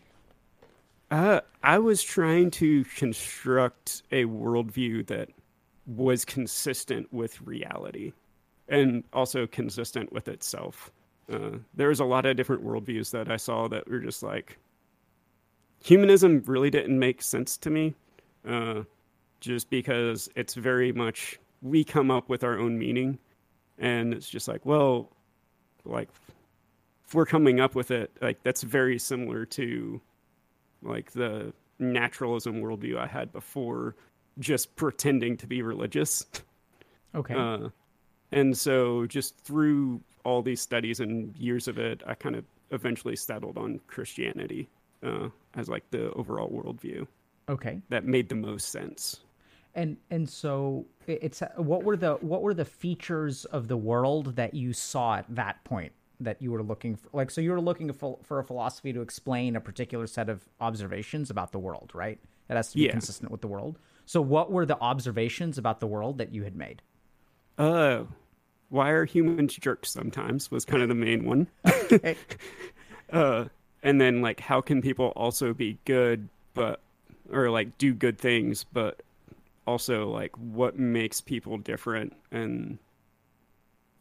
Uh, 1.10 1.40
I 1.62 1.78
was 1.78 2.02
trying 2.02 2.50
to 2.52 2.84
construct 2.96 4.02
a 4.12 4.24
worldview 4.24 5.06
that 5.06 5.30
was 5.86 6.24
consistent 6.24 7.10
with 7.12 7.40
reality 7.40 8.12
and 8.68 9.04
also 9.14 9.46
consistent 9.46 10.12
with 10.12 10.28
itself. 10.28 10.92
Uh, 11.32 11.58
there 11.74 11.88
was 11.88 12.00
a 12.00 12.04
lot 12.04 12.26
of 12.26 12.36
different 12.36 12.64
worldviews 12.64 13.10
that 13.12 13.30
I 13.30 13.36
saw 13.36 13.68
that 13.68 13.88
were 13.88 14.00
just 14.00 14.22
like 14.22 14.58
humanism 15.82 16.42
really 16.46 16.70
didn't 16.70 16.98
make 16.98 17.22
sense 17.22 17.56
to 17.58 17.70
me, 17.70 17.94
uh, 18.46 18.82
just 19.40 19.70
because 19.70 20.28
it's 20.34 20.54
very 20.54 20.92
much 20.92 21.38
we 21.62 21.84
come 21.84 22.10
up 22.10 22.28
with 22.28 22.44
our 22.44 22.58
own 22.58 22.78
meaning, 22.78 23.18
and 23.78 24.12
it's 24.14 24.28
just 24.28 24.48
like, 24.48 24.64
well, 24.64 25.10
like 25.84 26.08
if 27.06 27.14
we're 27.14 27.26
coming 27.26 27.60
up 27.60 27.74
with 27.74 27.90
it, 27.90 28.10
like 28.20 28.42
that's 28.42 28.62
very 28.62 28.98
similar 28.98 29.44
to 29.46 30.00
like 30.82 31.12
the 31.12 31.52
naturalism 31.78 32.60
worldview 32.60 32.98
I 32.98 33.06
had 33.06 33.32
before, 33.32 33.96
just 34.38 34.74
pretending 34.76 35.36
to 35.38 35.46
be 35.46 35.62
religious. 35.62 36.26
Okay. 37.14 37.34
Uh, 37.34 37.68
and 38.32 38.56
so, 38.56 39.06
just 39.06 39.38
through 39.38 40.02
all 40.24 40.42
these 40.42 40.60
studies 40.60 41.00
and 41.00 41.34
years 41.36 41.68
of 41.68 41.78
it, 41.78 42.02
I 42.06 42.14
kind 42.14 42.36
of 42.36 42.44
eventually 42.70 43.16
settled 43.16 43.56
on 43.56 43.80
Christianity 43.86 44.68
uh, 45.02 45.28
as 45.54 45.68
like 45.68 45.90
the 45.90 46.10
overall 46.12 46.50
worldview 46.50 47.06
okay. 47.48 47.80
that 47.88 48.04
made 48.04 48.28
the 48.28 48.34
most 48.34 48.68
sense. 48.68 49.20
And 49.74 49.96
and 50.10 50.28
so 50.28 50.86
it's 51.06 51.42
what 51.56 51.84
were 51.84 51.96
the 51.96 52.14
what 52.14 52.42
were 52.42 52.54
the 52.54 52.64
features 52.64 53.44
of 53.46 53.68
the 53.68 53.76
world 53.76 54.36
that 54.36 54.54
you 54.54 54.72
saw 54.72 55.16
at 55.16 55.26
that 55.34 55.62
point 55.64 55.92
that 56.20 56.42
you 56.42 56.50
were 56.50 56.62
looking 56.62 56.96
for? 56.96 57.08
Like, 57.12 57.30
so 57.30 57.40
you 57.40 57.52
were 57.52 57.60
looking 57.60 57.92
for, 57.92 58.18
for 58.22 58.40
a 58.40 58.44
philosophy 58.44 58.92
to 58.92 59.00
explain 59.00 59.54
a 59.54 59.60
particular 59.60 60.06
set 60.06 60.28
of 60.28 60.48
observations 60.60 61.30
about 61.30 61.52
the 61.52 61.58
world, 61.60 61.92
right? 61.94 62.18
That 62.48 62.56
has 62.56 62.70
to 62.70 62.76
be 62.76 62.84
Yeah. 62.84 62.90
consistent 62.92 63.30
with 63.30 63.40
the 63.40 63.46
world. 63.46 63.78
So, 64.04 64.20
what 64.20 64.50
were 64.50 64.66
the 64.66 64.80
observations 64.80 65.58
about 65.58 65.80
the 65.80 65.86
world 65.86 66.18
that 66.18 66.32
you 66.34 66.42
had 66.42 66.56
made? 66.56 66.82
Uh, 67.56 68.04
why 68.70 68.90
are 68.90 69.04
humans 69.04 69.54
jerks 69.56 69.90
sometimes 69.90 70.50
was 70.50 70.64
kind 70.64 70.82
of 70.82 70.88
the 70.88 70.94
main 70.94 71.24
one. 71.24 71.46
uh, 73.12 73.44
and 73.82 74.00
then 74.00 74.20
like 74.20 74.40
how 74.40 74.60
can 74.60 74.82
people 74.82 75.12
also 75.16 75.54
be 75.54 75.78
good 75.84 76.28
but 76.54 76.80
or 77.32 77.50
like 77.50 77.76
do 77.78 77.94
good 77.94 78.18
things 78.18 78.64
but 78.72 79.00
also 79.68 80.08
like 80.08 80.34
what 80.38 80.78
makes 80.78 81.20
people 81.20 81.58
different 81.58 82.14
and 82.32 82.78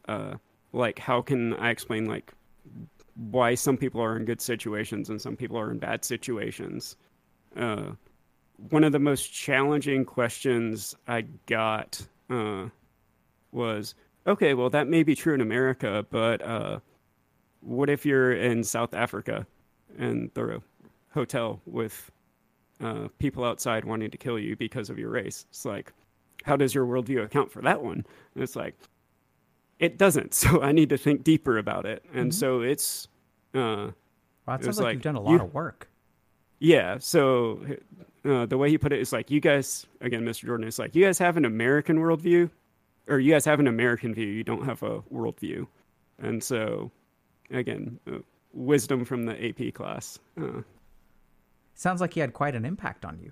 uh 0.08 0.36
like 0.72 0.98
how 0.98 1.22
can 1.22 1.54
I 1.56 1.72
explain 1.72 2.06
like 2.06 2.32
why 3.16 3.56
some 3.56 3.76
people 3.76 4.02
are 4.02 4.16
in 4.16 4.24
good 4.24 4.40
situations 4.40 5.10
and 5.10 5.22
some 5.22 5.36
people 5.36 5.58
are 5.60 5.70
in 5.70 5.78
bad 5.78 6.06
situations. 6.06 6.96
Uh 7.56 7.92
one 8.70 8.86
of 8.86 8.94
the 8.94 9.00
most 9.00 9.28
challenging 9.28 10.06
questions 10.06 10.96
I 11.06 11.26
got 11.48 12.02
uh 12.30 12.68
was 13.52 13.94
okay, 14.26 14.54
well 14.54 14.70
that 14.70 14.88
may 14.88 15.04
be 15.04 15.16
true 15.16 15.34
in 15.34 15.42
America, 15.42 16.06
but 16.10 16.42
uh 16.42 16.80
what 17.60 17.90
if 17.90 18.06
you're 18.06 18.32
in 18.32 18.64
South 18.64 18.94
Africa 18.94 19.46
and 19.98 20.32
the 20.34 20.62
hotel 21.14 21.60
with 21.66 22.10
uh, 22.82 23.08
people 23.20 23.44
outside 23.44 23.86
wanting 23.86 24.12
to 24.12 24.18
kill 24.18 24.38
you 24.40 24.56
because 24.56 24.90
of 24.90 24.98
your 25.00 25.10
race? 25.10 25.46
It's 25.50 25.66
like, 25.66 25.94
how 26.44 26.56
does 26.56 26.74
your 26.76 26.86
worldview 26.86 27.24
account 27.24 27.52
for 27.52 27.62
that 27.64 27.82
one? 27.82 28.06
And 28.36 28.44
it's 28.44 28.56
like, 28.56 28.76
it 29.80 29.98
doesn't. 29.98 30.34
So 30.34 30.62
I 30.62 30.72
need 30.72 30.90
to 30.90 30.98
think 30.98 31.24
deeper 31.24 31.58
about 31.58 31.86
it. 31.86 32.04
And 32.14 32.34
so 32.34 32.62
it's, 32.62 33.08
uh, 33.54 33.60
Well, 33.60 33.94
that 34.48 34.64
sounds 34.64 34.78
like, 34.80 34.86
like, 34.86 34.94
you've 34.96 35.04
done 35.04 35.16
a 35.16 35.22
lot 35.22 35.32
you- 35.32 35.42
of 35.42 35.54
work. 35.54 35.90
yeah. 36.60 36.98
So 37.00 37.60
uh, 38.26 38.46
the 38.46 38.58
way 38.58 38.70
he 38.70 38.78
put 38.78 38.92
it 38.94 39.00
is 39.00 39.12
like, 39.14 39.30
you 39.32 39.40
guys, 39.40 39.86
again, 40.02 40.24
Mr. 40.24 40.46
Jordan, 40.46 40.68
is 40.68 40.80
like, 40.80 40.96
you 40.96 41.04
guys 41.06 41.18
have 41.20 41.38
an 41.38 41.46
American 41.46 41.98
worldview, 41.98 42.50
or 43.08 43.20
you 43.20 43.32
guys 43.32 43.46
have 43.46 43.60
an 43.60 43.68
American 43.68 44.14
view. 44.14 44.28
You 44.28 44.44
don't 44.44 44.66
have 44.66 44.84
a 44.84 45.02
worldview. 45.14 45.66
And 46.20 46.44
so, 46.44 46.92
again, 47.52 48.00
uh, 48.12 48.18
wisdom 48.54 49.06
from 49.06 49.24
the 49.24 49.48
AP 49.50 49.74
class. 49.74 50.20
Uh, 50.42 50.62
Sounds 51.78 52.02
like 52.02 52.14
he 52.14 52.20
had 52.20 52.34
quite 52.34 52.56
an 52.56 52.66
impact 52.66 53.06
on 53.06 53.20
you. 53.20 53.32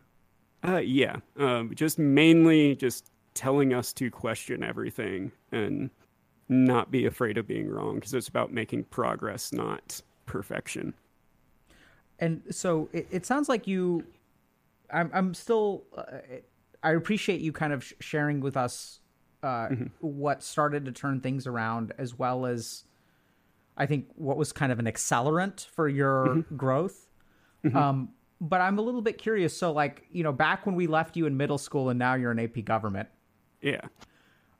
Uh, 0.64 0.78
yeah, 0.78 1.18
um, 1.38 1.72
just 1.74 1.98
mainly 1.98 2.76
just 2.76 3.10
telling 3.34 3.74
us 3.74 3.92
to 3.94 4.12
question 4.12 4.64
everything 4.64 5.32
and 5.52 5.90
not 6.48 6.92
be 6.92 7.08
afraid 7.08 7.40
of 7.40 7.48
being 7.48 7.68
wrong 7.68 7.96
because 7.96 8.14
it's 8.14 8.28
about 8.28 8.54
making 8.54 8.84
progress, 8.86 9.52
not 9.52 10.00
perfection. 10.28 10.94
And 12.20 12.44
so 12.52 12.88
it, 12.94 13.08
it 13.10 13.26
sounds 13.26 13.50
like 13.50 13.66
you. 13.66 14.06
I'm 14.92 15.10
I'm 15.12 15.34
still. 15.34 15.84
Uh, 15.98 16.04
I 16.84 16.92
appreciate 16.92 17.42
you 17.42 17.52
kind 17.52 17.74
of 17.74 17.84
sh- 17.84 17.94
sharing 18.00 18.42
with 18.42 18.56
us 18.56 19.00
uh, 19.42 19.70
what 20.02 20.44
started 20.44 20.86
to 20.86 20.92
turn 20.92 21.20
things 21.20 21.48
around, 21.48 21.94
as 21.98 22.18
well 22.18 22.46
as 22.46 22.84
I 23.76 23.88
think 23.88 24.06
what 24.16 24.38
was 24.38 24.52
kind 24.52 24.72
of 24.72 24.78
an 24.78 24.86
accelerant 24.86 25.66
for 25.66 25.90
your 25.90 26.44
growth. 26.56 27.08
Um, 27.74 28.10
but 28.42 28.62
I'm 28.62 28.78
a 28.78 28.82
little 28.82 29.02
bit 29.02 29.18
curious. 29.18 29.56
So, 29.56 29.72
like, 29.72 30.06
you 30.12 30.24
know, 30.24 30.32
back 30.34 30.66
when 30.66 30.76
we 30.76 30.88
left 30.88 31.16
you 31.16 31.26
in 31.26 31.38
middle 31.38 31.58
school, 31.58 31.90
and 31.90 32.00
now 32.00 32.16
you're 32.16 32.32
in 32.32 32.40
AP 32.40 32.64
government, 32.66 33.10
Yeah. 33.62 33.82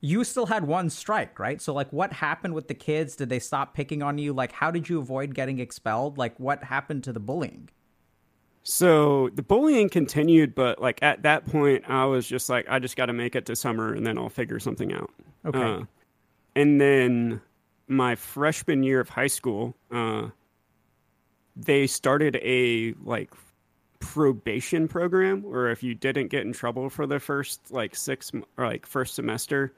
you 0.00 0.24
still 0.24 0.46
had 0.46 0.64
one 0.66 0.90
strike, 0.90 1.38
right? 1.38 1.60
So, 1.60 1.72
like, 1.72 1.92
what 1.92 2.12
happened 2.12 2.54
with 2.54 2.68
the 2.68 2.74
kids? 2.74 3.16
Did 3.16 3.28
they 3.28 3.38
stop 3.38 3.74
picking 3.74 4.02
on 4.02 4.18
you? 4.18 4.32
Like, 4.32 4.52
how 4.52 4.70
did 4.70 4.88
you 4.88 4.98
avoid 4.98 5.34
getting 5.34 5.58
expelled? 5.58 6.18
Like, 6.18 6.38
what 6.38 6.64
happened 6.64 7.04
to 7.04 7.12
the 7.12 7.20
bullying? 7.20 7.68
So 8.68 9.28
the 9.34 9.42
bullying 9.44 9.88
continued, 9.88 10.56
but 10.56 10.80
like 10.82 11.00
at 11.00 11.22
that 11.22 11.46
point, 11.46 11.84
I 11.88 12.04
was 12.04 12.26
just 12.26 12.48
like, 12.48 12.66
I 12.68 12.80
just 12.80 12.96
got 12.96 13.06
to 13.06 13.12
make 13.12 13.36
it 13.36 13.46
to 13.46 13.54
summer 13.54 13.94
and 13.94 14.04
then 14.04 14.18
I'll 14.18 14.28
figure 14.28 14.58
something 14.58 14.92
out. 14.92 15.08
Okay. 15.44 15.62
Uh, 15.62 15.82
and 16.56 16.80
then 16.80 17.40
my 17.86 18.16
freshman 18.16 18.82
year 18.82 18.98
of 18.98 19.08
high 19.08 19.28
school, 19.28 19.76
uh, 19.92 20.30
they 21.54 21.86
started 21.86 22.40
a 22.42 22.94
like 23.04 23.30
probation 24.06 24.88
program 24.88 25.42
where 25.42 25.70
if 25.70 25.82
you 25.82 25.94
didn't 25.94 26.28
get 26.28 26.42
in 26.42 26.52
trouble 26.52 26.88
for 26.90 27.06
the 27.06 27.20
first 27.20 27.70
like 27.70 27.94
six 27.96 28.32
or 28.56 28.66
like 28.66 28.86
first 28.86 29.14
semester, 29.14 29.72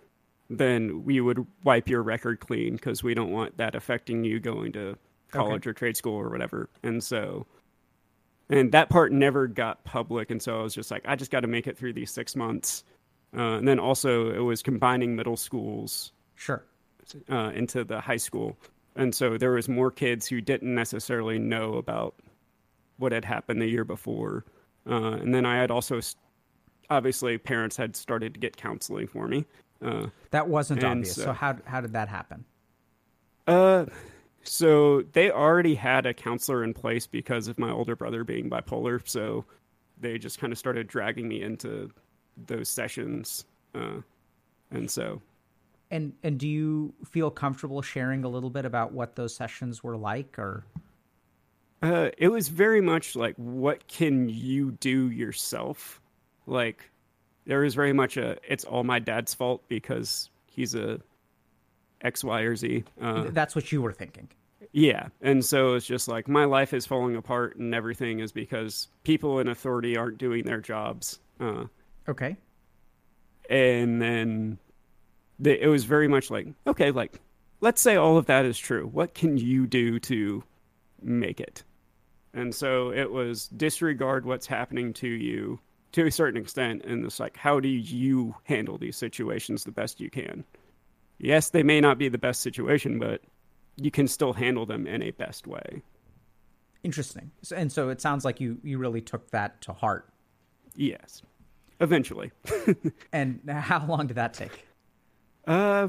then 0.51 1.05
we 1.05 1.21
would 1.21 1.47
wipe 1.65 1.89
your 1.89 2.03
record 2.03 2.41
clean 2.41 2.75
because 2.75 3.03
we 3.03 3.15
don't 3.15 3.31
want 3.31 3.57
that 3.59 3.75
affecting 3.75 4.25
you 4.25 4.41
going 4.41 4.73
to 4.73 4.97
college 5.31 5.67
or 5.67 5.73
trade 5.73 5.97
school 5.97 6.15
or 6.15 6.31
whatever. 6.31 6.69
And 6.83 7.03
so, 7.03 7.47
and 8.49 8.73
that 8.73 8.89
part 8.89 9.13
never 9.13 9.47
got 9.47 9.85
public. 9.85 10.31
And 10.31 10.41
so 10.41 10.59
I 10.61 10.63
was 10.63 10.75
just 10.75 10.91
like, 10.91 11.03
I 11.07 11.17
just 11.17 11.31
got 11.31 11.41
to 11.41 11.49
make 11.49 11.67
it 11.67 11.77
through 11.77 11.93
these 11.93 12.11
six 12.11 12.35
months. 12.35 12.85
Uh, 13.37 13.59
and 13.59 13.69
then 13.69 13.79
also, 13.79 14.31
it 14.31 14.39
was 14.39 14.63
combining 14.63 15.15
middle 15.17 15.37
schools 15.37 16.13
Sure. 16.35 16.65
uh, 17.31 17.51
into 17.55 17.85
the 17.85 18.01
high 18.01 18.17
school, 18.17 18.57
and 18.97 19.15
so 19.15 19.37
there 19.37 19.51
was 19.51 19.69
more 19.69 19.91
kids 19.91 20.27
who 20.27 20.41
didn't 20.41 20.75
necessarily 20.75 21.39
know 21.39 21.75
about 21.75 22.15
what 22.99 23.13
had 23.13 23.25
happened 23.25 23.61
the 23.63 23.67
year 23.67 23.85
before. 23.85 24.45
Uh, 24.89 25.13
and 25.13 25.35
then 25.35 25.45
I 25.47 25.57
had 25.57 25.71
also, 25.71 26.01
obviously, 26.91 27.39
parents 27.39 27.77
had 27.77 27.97
started 27.97 28.35
to 28.35 28.41
get 28.41 28.57
counseling 28.57 29.07
for 29.07 29.29
me. 29.29 29.45
Uh, 29.83 30.07
That 30.31 30.49
wasn't 30.49 30.83
obvious. 30.85 31.15
So, 31.15 31.23
so- 31.25 31.33
how 31.33 31.57
how 31.65 31.81
did 31.81 31.93
that 31.93 32.09
happen? 32.09 32.45
Uh, 33.47 33.87
so 34.43 35.03
they 35.13 35.31
already 35.31 35.75
had 35.75 36.05
a 36.07 36.13
counselor 36.15 36.65
in 36.65 36.75
place 36.75 37.07
because 37.07 37.49
of 37.49 37.59
my 37.59 37.71
older 37.71 37.97
brother 37.97 38.25
being 38.25 38.51
bipolar. 38.51 39.01
So 39.09 39.45
they 40.01 40.19
just 40.19 40.39
kind 40.39 40.53
of 40.53 40.59
started 40.59 40.87
dragging 40.87 41.29
me 41.29 41.43
into 41.43 41.91
those 42.47 42.69
sessions. 42.69 43.47
Uh, 43.75 44.01
and 44.71 44.91
so, 44.91 45.21
And 45.91 46.13
and 46.23 46.39
do 46.39 46.47
you 46.49 46.93
feel 47.05 47.31
comfortable 47.31 47.81
sharing 47.83 48.25
a 48.25 48.29
little 48.29 48.51
bit 48.51 48.65
about 48.65 48.93
what 48.93 49.17
those 49.17 49.35
sessions 49.35 49.83
were 49.83 49.97
like 49.97 50.39
or 50.39 50.65
uh, 51.83 52.11
it 52.19 52.29
was 52.29 52.49
very 52.49 52.81
much 52.81 53.15
like, 53.17 53.35
what 53.37 53.87
can 53.89 54.29
you 54.29 54.73
do 54.73 55.11
yourself? 55.11 56.01
Like, 56.47 56.91
there 57.47 57.61
was 57.61 57.75
very 57.75 57.93
much 57.93 58.17
a, 58.17 58.37
it's 58.49 58.65
all 58.65 58.85
my 58.85 58.99
dad's 58.99 59.35
fault 59.35 59.63
because 59.69 60.31
he's 60.47 60.75
a 60.75 61.01
X, 62.01 62.23
Y, 62.25 62.41
or 62.43 62.57
Z. 62.57 62.85
Uh, 63.01 63.25
that's 63.31 63.55
what 63.55 63.71
you 63.73 63.81
were 63.83 63.93
thinking? 63.93 64.29
Yeah. 64.73 65.09
And 65.23 65.45
so 65.45 65.75
it's 65.75 65.87
just 65.87 66.09
like 66.09 66.29
my 66.29 66.45
life 66.45 66.75
is 66.75 66.85
falling 66.87 67.17
apart 67.17 67.57
and 67.57 67.75
everything 67.75 68.21
is 68.21 68.33
because 68.33 68.89
people 69.03 69.39
in 69.41 69.49
authority 69.49 69.97
aren't 69.97 70.19
doing 70.19 70.45
their 70.45 70.61
jobs. 70.61 71.21
Uh, 71.41 71.65
Okay. 72.09 72.37
and 73.51 74.01
then 74.01 74.59
the, 75.39 75.63
it 75.63 75.69
was 75.69 75.85
very 75.85 76.09
much 76.09 76.31
like, 76.31 76.49
okay, 76.67 76.91
like, 76.91 77.21
let's 77.61 77.81
say 77.81 77.97
all 77.97 78.17
of 78.17 78.27
that 78.27 78.45
is 78.45 78.59
true. 78.59 78.87
What 78.87 79.15
can 79.15 79.37
you 79.39 79.67
do 79.67 79.99
to 80.01 80.43
make 81.03 81.41
it? 81.41 81.63
And 82.39 82.55
so 82.55 82.93
it 82.93 83.11
was 83.11 83.49
disregard 83.49 84.25
what's 84.25 84.47
happening 84.47 84.93
to 84.95 85.09
you 85.09 85.59
to 85.93 86.07
a 86.07 86.11
certain 86.13 86.41
extent. 86.41 86.85
And 86.85 87.05
it's 87.05 87.19
like, 87.19 87.37
how 87.37 87.59
do 87.59 87.69
you 87.69 88.35
handle 88.45 88.79
these 88.79 88.97
situations 88.97 89.65
the 89.65 89.73
best 89.73 90.01
you 90.01 90.09
can? 90.09 90.45
Yes, 91.19 91.51
they 91.51 91.65
may 91.65 91.81
not 91.81 91.99
be 91.99 92.09
the 92.09 92.19
best 92.19 92.41
situation, 92.43 93.01
but 93.01 93.23
you 93.77 93.91
can 93.91 94.07
still 94.07 94.33
handle 94.33 94.67
them 94.67 94.87
in 94.87 95.03
a 95.03 95.11
best 95.11 95.49
way. 95.49 95.83
Interesting. 96.85 97.33
So, 97.43 97.57
and 97.57 97.73
so 97.73 97.89
it 97.89 98.01
sounds 98.01 98.25
like 98.25 98.41
you 98.41 98.59
you 98.63 98.79
really 98.79 99.01
took 99.01 99.31
that 99.33 99.61
to 99.63 99.73
heart. 99.73 100.09
Yes, 100.77 101.23
eventually. 101.81 102.31
And 103.13 103.41
how 103.51 103.85
long 103.85 104.07
did 104.07 104.15
that 104.17 104.33
take? 104.33 104.65
Uh, 105.45 105.89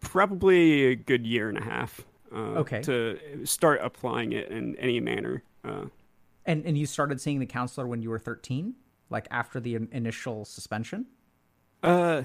probably 0.00 0.88
a 0.88 0.94
good 0.94 1.26
year 1.26 1.48
and 1.48 1.56
a 1.56 1.64
half. 1.64 2.04
Uh, 2.30 2.60
Okay. 2.60 2.82
To 2.82 3.18
start 3.44 3.80
applying 3.82 4.32
it 4.32 4.48
in 4.50 4.76
any 4.76 5.00
manner. 5.00 5.42
Uh, 5.66 5.86
And 6.46 6.64
and 6.64 6.78
you 6.78 6.86
started 6.86 7.20
seeing 7.20 7.40
the 7.40 7.46
counselor 7.46 7.86
when 7.86 8.00
you 8.02 8.08
were 8.10 8.18
13, 8.18 8.76
like 9.10 9.26
after 9.30 9.60
the 9.60 9.74
initial 9.74 10.44
suspension? 10.44 11.06
uh, 11.82 12.22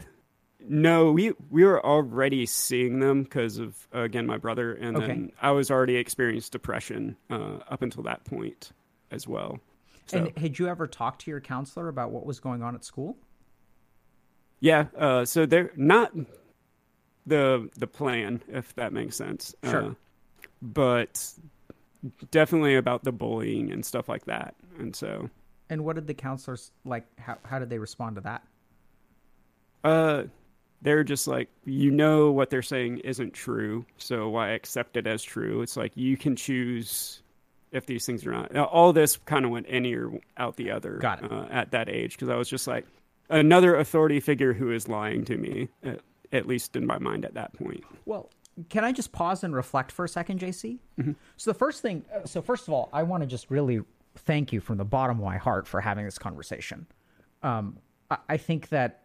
no, 0.59 1.11
we 1.11 1.33
we 1.49 1.63
were 1.65 1.83
already 1.85 2.45
seeing 2.45 2.99
them 2.99 3.23
because 3.23 3.57
of 3.57 3.87
uh, 3.95 4.01
again 4.01 4.25
my 4.27 4.37
brother, 4.37 4.73
and 4.73 4.95
Okay. 4.95 5.01
then 5.01 5.31
I 5.41 5.51
was 5.51 5.71
already 5.71 5.95
experienced 5.97 6.51
depression 6.51 7.17
uh, 7.29 7.59
up 7.69 7.81
until 7.81 8.03
that 8.03 8.23
point 8.25 8.71
as 9.11 9.27
well. 9.27 9.59
So, 10.07 10.17
And 10.17 10.37
had 10.37 10.59
you 10.59 10.67
ever 10.67 10.87
talked 10.87 11.21
to 11.21 11.31
your 11.31 11.41
counselor 11.41 11.87
about 11.87 12.11
what 12.11 12.25
was 12.25 12.39
going 12.39 12.61
on 12.63 12.75
at 12.75 12.83
school? 12.85 13.17
Yeah, 14.59 14.85
uh, 14.97 15.25
so 15.25 15.45
they're 15.45 15.71
not 15.75 16.11
the 17.25 17.69
the 17.77 17.87
plan, 17.87 18.41
if 18.47 18.73
that 18.75 18.93
makes 18.93 19.15
sense. 19.15 19.55
Sure. 19.63 19.91
Uh, 19.91 19.93
but 20.61 21.33
definitely 22.31 22.75
about 22.75 23.03
the 23.03 23.11
bullying 23.11 23.71
and 23.71 23.85
stuff 23.85 24.09
like 24.09 24.25
that. 24.25 24.55
And 24.79 24.95
so, 24.95 25.29
And 25.69 25.83
what 25.85 25.95
did 25.95 26.07
the 26.07 26.13
counselors 26.13 26.71
like? 26.85 27.05
How 27.19 27.37
how 27.43 27.59
did 27.59 27.69
they 27.69 27.79
respond 27.79 28.15
to 28.15 28.21
that? 28.21 28.43
uh, 29.83 30.23
they're 30.81 31.03
just 31.03 31.27
like, 31.27 31.49
you 31.65 31.91
know, 31.91 32.31
what 32.31 32.49
they're 32.49 32.61
saying 32.63 32.99
isn't 32.99 33.33
true, 33.33 33.85
so 33.97 34.29
why 34.29 34.49
accept 34.49 34.97
it 34.97 35.05
as 35.07 35.21
true? 35.23 35.61
It's 35.61 35.77
like 35.77 35.91
you 35.95 36.17
can 36.17 36.35
choose 36.35 37.21
if 37.71 37.85
these 37.85 38.05
things 38.05 38.25
are 38.25 38.31
not. 38.31 38.51
Now, 38.53 38.65
all 38.65 38.91
this 38.93 39.17
kind 39.17 39.45
of 39.45 39.51
went 39.51 39.67
any 39.69 39.93
or 39.93 40.11
out 40.37 40.55
the 40.57 40.71
other. 40.71 40.97
Got 40.97 41.23
it. 41.23 41.31
Uh, 41.31 41.45
at 41.51 41.71
that 41.71 41.87
age, 41.89 42.13
because 42.13 42.29
I 42.29 42.35
was 42.35 42.49
just 42.49 42.67
like 42.67 42.85
another 43.29 43.75
authority 43.75 44.19
figure 44.19 44.53
who 44.53 44.71
is 44.71 44.87
lying 44.87 45.23
to 45.25 45.37
me, 45.37 45.69
at, 45.83 46.01
at 46.31 46.47
least 46.47 46.75
in 46.75 46.85
my 46.85 46.97
mind 46.99 47.25
at 47.25 47.35
that 47.35 47.53
point. 47.53 47.83
Well, 48.05 48.29
can 48.69 48.83
I 48.83 48.91
just 48.91 49.11
pause 49.11 49.43
and 49.43 49.55
reflect 49.55 49.91
for 49.91 50.05
a 50.05 50.09
second, 50.09 50.39
JC? 50.39 50.79
So 51.37 51.51
the 51.51 51.57
first 51.57 51.81
thing, 51.81 52.03
uh, 52.13 52.25
so 52.25 52.41
first 52.41 52.67
of 52.67 52.73
all, 52.73 52.89
I 52.93 53.03
want 53.03 53.23
to 53.23 53.27
just 53.27 53.49
really 53.49 53.81
thank 54.15 54.51
you 54.51 54.59
from 54.59 54.77
the 54.77 54.85
bottom 54.85 55.17
of 55.17 55.23
my 55.23 55.37
heart 55.37 55.67
for 55.67 55.79
having 55.81 56.05
this 56.05 56.17
conversation. 56.17 56.85
Um, 57.43 57.77
I, 58.09 58.17
I 58.29 58.37
think 58.37 58.69
that, 58.69 59.03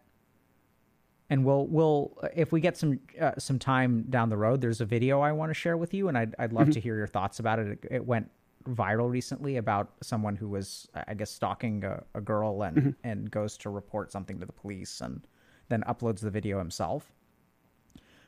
and 1.29 1.43
we'll 1.43 1.67
we'll 1.67 2.17
if 2.35 2.51
we 2.51 2.61
get 2.61 2.77
some 2.77 2.99
uh, 3.19 3.31
some 3.37 3.59
time 3.59 4.05
down 4.09 4.29
the 4.29 4.37
road, 4.37 4.61
there's 4.61 4.81
a 4.81 4.85
video 4.85 5.19
I 5.21 5.31
want 5.33 5.49
to 5.49 5.53
share 5.53 5.75
with 5.75 5.93
you, 5.93 6.07
and 6.07 6.17
I'd 6.17 6.35
I'd 6.39 6.53
love 6.53 6.69
to 6.71 6.79
hear 6.79 6.95
your 6.95 7.07
thoughts 7.07 7.39
about 7.39 7.59
it. 7.59 7.67
it. 7.83 7.87
It 7.91 8.05
went 8.05 8.29
viral 8.67 9.09
recently 9.09 9.57
about 9.57 9.91
someone 10.01 10.35
who 10.35 10.49
was, 10.49 10.87
I 11.07 11.13
guess, 11.13 11.31
stalking 11.31 11.83
a, 11.83 12.03
a 12.15 12.21
girl 12.21 12.63
and 12.63 12.95
and 13.03 13.31
goes 13.31 13.57
to 13.59 13.69
report 13.69 14.11
something 14.11 14.39
to 14.39 14.45
the 14.45 14.53
police 14.53 15.01
and 15.01 15.21
then 15.69 15.83
uploads 15.87 16.19
the 16.19 16.29
video 16.29 16.59
himself. 16.59 17.11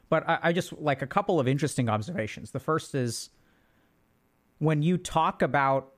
But 0.09 0.27
I, 0.27 0.39
I 0.43 0.53
just 0.53 0.73
like 0.73 1.01
a 1.01 1.07
couple 1.07 1.39
of 1.39 1.47
interesting 1.47 1.89
observations. 1.89 2.51
The 2.51 2.59
first 2.59 2.95
is 2.95 3.29
when 4.57 4.81
you 4.81 4.97
talk 4.97 5.41
about 5.41 5.93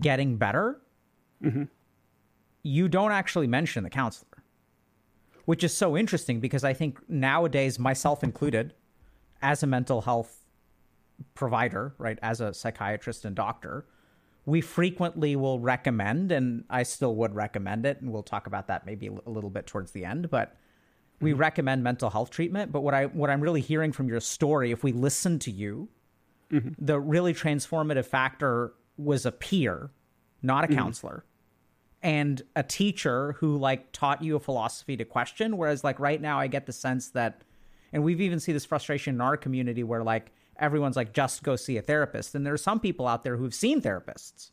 getting 0.00 0.36
better, 0.36 0.80
mm-hmm. 1.42 1.64
you 2.62 2.88
don't 2.88 3.12
actually 3.12 3.46
mention 3.46 3.84
the 3.84 3.90
counselor, 3.90 4.42
which 5.44 5.62
is 5.62 5.72
so 5.72 5.96
interesting 5.96 6.40
because 6.40 6.64
I 6.64 6.72
think 6.72 6.98
nowadays, 7.08 7.78
myself 7.78 8.24
included, 8.24 8.74
as 9.42 9.62
a 9.62 9.66
mental 9.66 10.00
health 10.00 10.44
provider, 11.34 11.94
right, 11.98 12.18
as 12.22 12.40
a 12.40 12.52
psychiatrist 12.52 13.24
and 13.24 13.36
doctor, 13.36 13.86
we 14.46 14.60
frequently 14.60 15.36
will 15.36 15.60
recommend, 15.60 16.32
and 16.32 16.64
I 16.68 16.82
still 16.82 17.14
would 17.16 17.34
recommend 17.34 17.86
it, 17.86 18.00
and 18.00 18.12
we'll 18.12 18.22
talk 18.22 18.46
about 18.46 18.66
that 18.68 18.84
maybe 18.84 19.06
a 19.06 19.30
little 19.30 19.50
bit 19.50 19.66
towards 19.66 19.92
the 19.92 20.04
end, 20.04 20.30
but 20.30 20.56
we 21.24 21.32
mm-hmm. 21.32 21.40
recommend 21.40 21.82
mental 21.82 22.10
health 22.10 22.30
treatment. 22.30 22.70
But 22.70 22.82
what 22.82 22.94
I 22.94 23.06
what 23.06 23.30
I'm 23.30 23.40
really 23.40 23.60
hearing 23.60 23.92
from 23.92 24.08
your 24.08 24.20
story, 24.20 24.70
if 24.70 24.84
we 24.84 24.92
listen 24.92 25.38
to 25.40 25.50
you, 25.50 25.88
mm-hmm. 26.52 26.70
the 26.78 27.00
really 27.00 27.34
transformative 27.34 28.06
factor 28.06 28.74
was 28.96 29.26
a 29.26 29.32
peer, 29.32 29.90
not 30.42 30.64
a 30.64 30.68
mm-hmm. 30.68 30.76
counselor, 30.76 31.24
and 32.02 32.42
a 32.54 32.62
teacher 32.62 33.32
who 33.38 33.56
like 33.56 33.90
taught 33.92 34.22
you 34.22 34.36
a 34.36 34.40
philosophy 34.40 34.96
to 34.96 35.04
question. 35.04 35.56
Whereas 35.56 35.82
like 35.82 35.98
right 35.98 36.20
now, 36.20 36.38
I 36.38 36.46
get 36.46 36.66
the 36.66 36.72
sense 36.72 37.08
that, 37.10 37.42
and 37.92 38.04
we've 38.04 38.20
even 38.20 38.38
seen 38.38 38.54
this 38.54 38.64
frustration 38.64 39.16
in 39.16 39.20
our 39.20 39.36
community 39.36 39.82
where 39.82 40.04
like 40.04 40.30
everyone's 40.58 40.96
like 40.96 41.12
just 41.12 41.42
go 41.42 41.56
see 41.56 41.76
a 41.76 41.82
therapist, 41.82 42.34
and 42.34 42.46
there 42.46 42.54
are 42.54 42.58
some 42.58 42.78
people 42.78 43.08
out 43.08 43.24
there 43.24 43.36
who've 43.36 43.54
seen 43.54 43.80
therapists. 43.80 44.50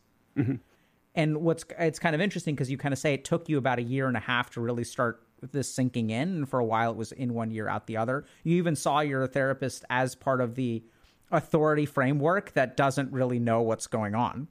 And 1.14 1.42
what's 1.42 1.64
it's 1.78 1.98
kind 1.98 2.14
of 2.14 2.20
interesting 2.20 2.54
because 2.54 2.70
you 2.70 2.78
kind 2.78 2.94
of 2.94 2.98
say 2.98 3.12
it 3.12 3.24
took 3.24 3.48
you 3.48 3.58
about 3.58 3.78
a 3.78 3.82
year 3.82 4.08
and 4.08 4.16
a 4.16 4.20
half 4.20 4.48
to 4.50 4.60
really 4.62 4.82
start 4.84 5.22
this 5.50 5.72
sinking 5.72 6.10
in, 6.10 6.28
and 6.28 6.48
for 6.48 6.60
a 6.60 6.64
while 6.64 6.92
it 6.92 6.96
was 6.96 7.12
in 7.12 7.34
one 7.34 7.50
year 7.50 7.68
out 7.68 7.86
the 7.86 7.96
other. 7.96 8.24
You 8.44 8.56
even 8.56 8.76
saw 8.76 9.00
your 9.00 9.26
therapist 9.26 9.84
as 9.90 10.14
part 10.14 10.40
of 10.40 10.54
the 10.54 10.84
authority 11.30 11.86
framework 11.86 12.52
that 12.52 12.76
doesn't 12.76 13.10
really 13.10 13.38
know 13.38 13.62
what's 13.62 13.86
going 13.86 14.14
on, 14.14 14.48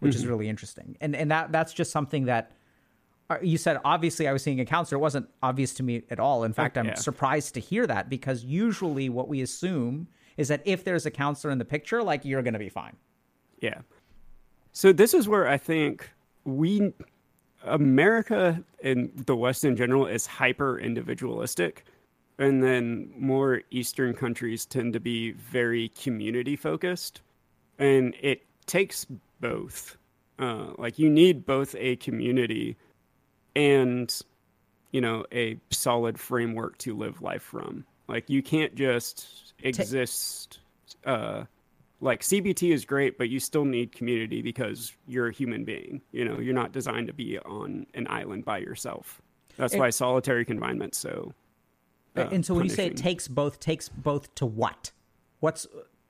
which 0.00 0.14
is 0.14 0.26
really 0.26 0.48
interesting. 0.48 0.96
And 1.00 1.16
and 1.16 1.30
that 1.30 1.50
that's 1.50 1.72
just 1.72 1.90
something 1.90 2.26
that 2.26 2.52
uh, 3.30 3.38
you 3.42 3.58
said. 3.58 3.80
Obviously, 3.84 4.28
I 4.28 4.32
was 4.32 4.42
seeing 4.42 4.60
a 4.60 4.64
counselor. 4.64 4.98
It 4.98 5.02
wasn't 5.02 5.28
obvious 5.42 5.74
to 5.74 5.82
me 5.82 6.02
at 6.10 6.20
all. 6.20 6.44
In 6.44 6.52
fact, 6.52 6.78
I'm 6.78 6.86
yeah. 6.86 6.94
surprised 6.94 7.54
to 7.54 7.60
hear 7.60 7.86
that 7.86 8.08
because 8.08 8.44
usually 8.44 9.08
what 9.08 9.28
we 9.28 9.42
assume 9.42 10.08
is 10.36 10.48
that 10.48 10.62
if 10.64 10.84
there's 10.84 11.04
a 11.04 11.10
counselor 11.10 11.50
in 11.50 11.58
the 11.58 11.64
picture, 11.64 12.02
like 12.02 12.24
you're 12.24 12.42
going 12.42 12.52
to 12.52 12.60
be 12.60 12.68
fine. 12.68 12.96
Yeah. 13.60 13.80
So 14.72 14.92
this 14.92 15.12
is 15.12 15.28
where 15.28 15.48
I 15.48 15.56
think 15.56 16.08
we 16.44 16.92
America 17.64 18.62
and 18.82 19.10
the 19.26 19.36
West 19.36 19.64
in 19.64 19.76
general 19.76 20.06
is 20.06 20.26
hyper 20.26 20.78
individualistic. 20.78 21.84
And 22.38 22.62
then 22.62 23.10
more 23.16 23.62
Eastern 23.70 24.14
countries 24.14 24.64
tend 24.64 24.92
to 24.92 25.00
be 25.00 25.32
very 25.32 25.88
community 26.00 26.54
focused. 26.54 27.20
And 27.78 28.14
it 28.20 28.42
takes 28.66 29.06
both. 29.40 29.96
Uh, 30.38 30.68
like 30.78 31.00
you 31.00 31.10
need 31.10 31.44
both 31.44 31.74
a 31.76 31.96
community 31.96 32.76
and, 33.56 34.22
you 34.92 35.00
know, 35.00 35.24
a 35.32 35.58
solid 35.70 36.18
framework 36.18 36.78
to 36.78 36.96
live 36.96 37.20
life 37.20 37.42
from. 37.42 37.84
Like 38.06 38.30
you 38.30 38.42
can't 38.42 38.74
just 38.76 39.52
exist. 39.62 40.60
Uh, 41.04 41.44
like 42.00 42.22
CBT 42.22 42.72
is 42.72 42.84
great, 42.84 43.18
but 43.18 43.28
you 43.28 43.40
still 43.40 43.64
need 43.64 43.92
community 43.92 44.40
because 44.42 44.92
you're 45.06 45.28
a 45.28 45.32
human 45.32 45.64
being. 45.64 46.00
You 46.12 46.24
know, 46.24 46.38
you're 46.38 46.54
not 46.54 46.72
designed 46.72 47.08
to 47.08 47.12
be 47.12 47.38
on 47.40 47.86
an 47.94 48.06
island 48.08 48.44
by 48.44 48.58
yourself. 48.58 49.20
That's 49.56 49.72
And- 49.72 49.80
why 49.80 49.90
solitary 49.90 50.44
confinement. 50.44 50.94
so. 50.94 51.34
uh, 52.16 52.28
and 52.32 52.44
so 52.44 52.54
when 52.54 52.64
you 52.64 52.70
say 52.70 52.86
it 52.86 52.96
takes 52.96 53.26
both, 53.28 53.60
takes 53.60 53.88
both 53.88 54.34
to 54.36 54.46
what? 54.46 54.92
What's 55.40 55.66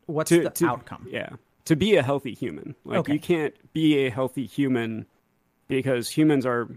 what's 0.06 0.28
to, 0.30 0.42
the 0.44 0.50
to- 0.50 0.66
outcome? 0.66 1.06
Yeah, 1.10 1.30
to 1.66 1.76
be 1.76 1.96
a 1.96 2.02
healthy 2.02 2.34
human. 2.34 2.74
Like 2.84 3.00
Okay. 3.00 3.14
you 3.14 3.20
can't 3.20 3.54
be 3.72 4.06
a 4.06 4.10
healthy 4.10 4.46
human 4.46 5.06
because 5.68 6.08
humans 6.08 6.46
are 6.46 6.68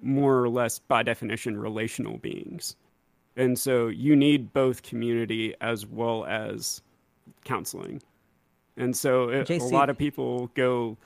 more 0.00 0.42
or 0.42 0.48
less 0.48 0.78
by 0.78 1.02
definition 1.02 1.58
relational 1.58 2.18
beings. 2.18 2.76
And 3.36 3.58
so 3.58 3.88
you 3.88 4.14
need 4.14 4.52
both 4.52 4.82
community 4.82 5.54
as 5.60 5.84
well 5.86 6.24
as 6.26 6.82
counseling. 7.44 8.02
And 8.76 8.96
so 8.96 9.28
it, 9.28 9.50
a 9.50 9.62
lot 9.64 9.90
of 9.90 9.98
people 9.98 10.48
go 10.54 10.96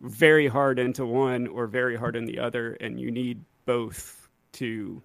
very 0.00 0.46
hard 0.46 0.78
into 0.78 1.06
one 1.06 1.46
or 1.46 1.66
very 1.66 1.96
hard 1.96 2.16
in 2.16 2.26
the 2.26 2.38
other 2.38 2.74
and 2.80 3.00
you 3.00 3.10
need 3.10 3.42
both 3.64 4.28
to 4.52 5.02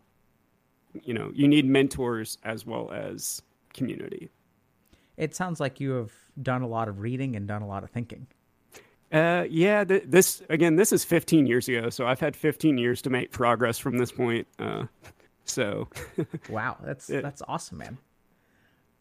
you 1.03 1.13
know, 1.13 1.31
you 1.33 1.47
need 1.47 1.65
mentors 1.65 2.37
as 2.43 2.65
well 2.65 2.91
as 2.91 3.41
community. 3.73 4.29
It 5.15 5.33
sounds 5.35 5.59
like 5.59 5.79
you 5.79 5.91
have 5.91 6.11
done 6.41 6.61
a 6.61 6.67
lot 6.67 6.87
of 6.89 6.99
reading 6.99 7.35
and 7.35 7.47
done 7.47 7.61
a 7.61 7.67
lot 7.67 7.83
of 7.83 7.89
thinking. 7.91 8.27
Uh, 9.11 9.45
yeah, 9.49 9.83
th- 9.83 10.03
this 10.07 10.41
again, 10.49 10.75
this 10.75 10.91
is 10.91 11.03
15 11.03 11.45
years 11.45 11.67
ago, 11.67 11.89
so 11.89 12.07
I've 12.07 12.19
had 12.19 12.35
15 12.35 12.77
years 12.77 13.01
to 13.03 13.09
make 13.09 13.31
progress 13.31 13.77
from 13.77 13.97
this 13.97 14.11
point. 14.11 14.47
Uh, 14.57 14.85
so 15.45 15.87
Wow, 16.49 16.77
that's 16.83 17.09
Yeah. 17.09 17.21
that's 17.21 17.41
awesome, 17.47 17.77
man. 17.77 17.97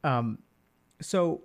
Um, 0.03 0.39
so 1.01 1.43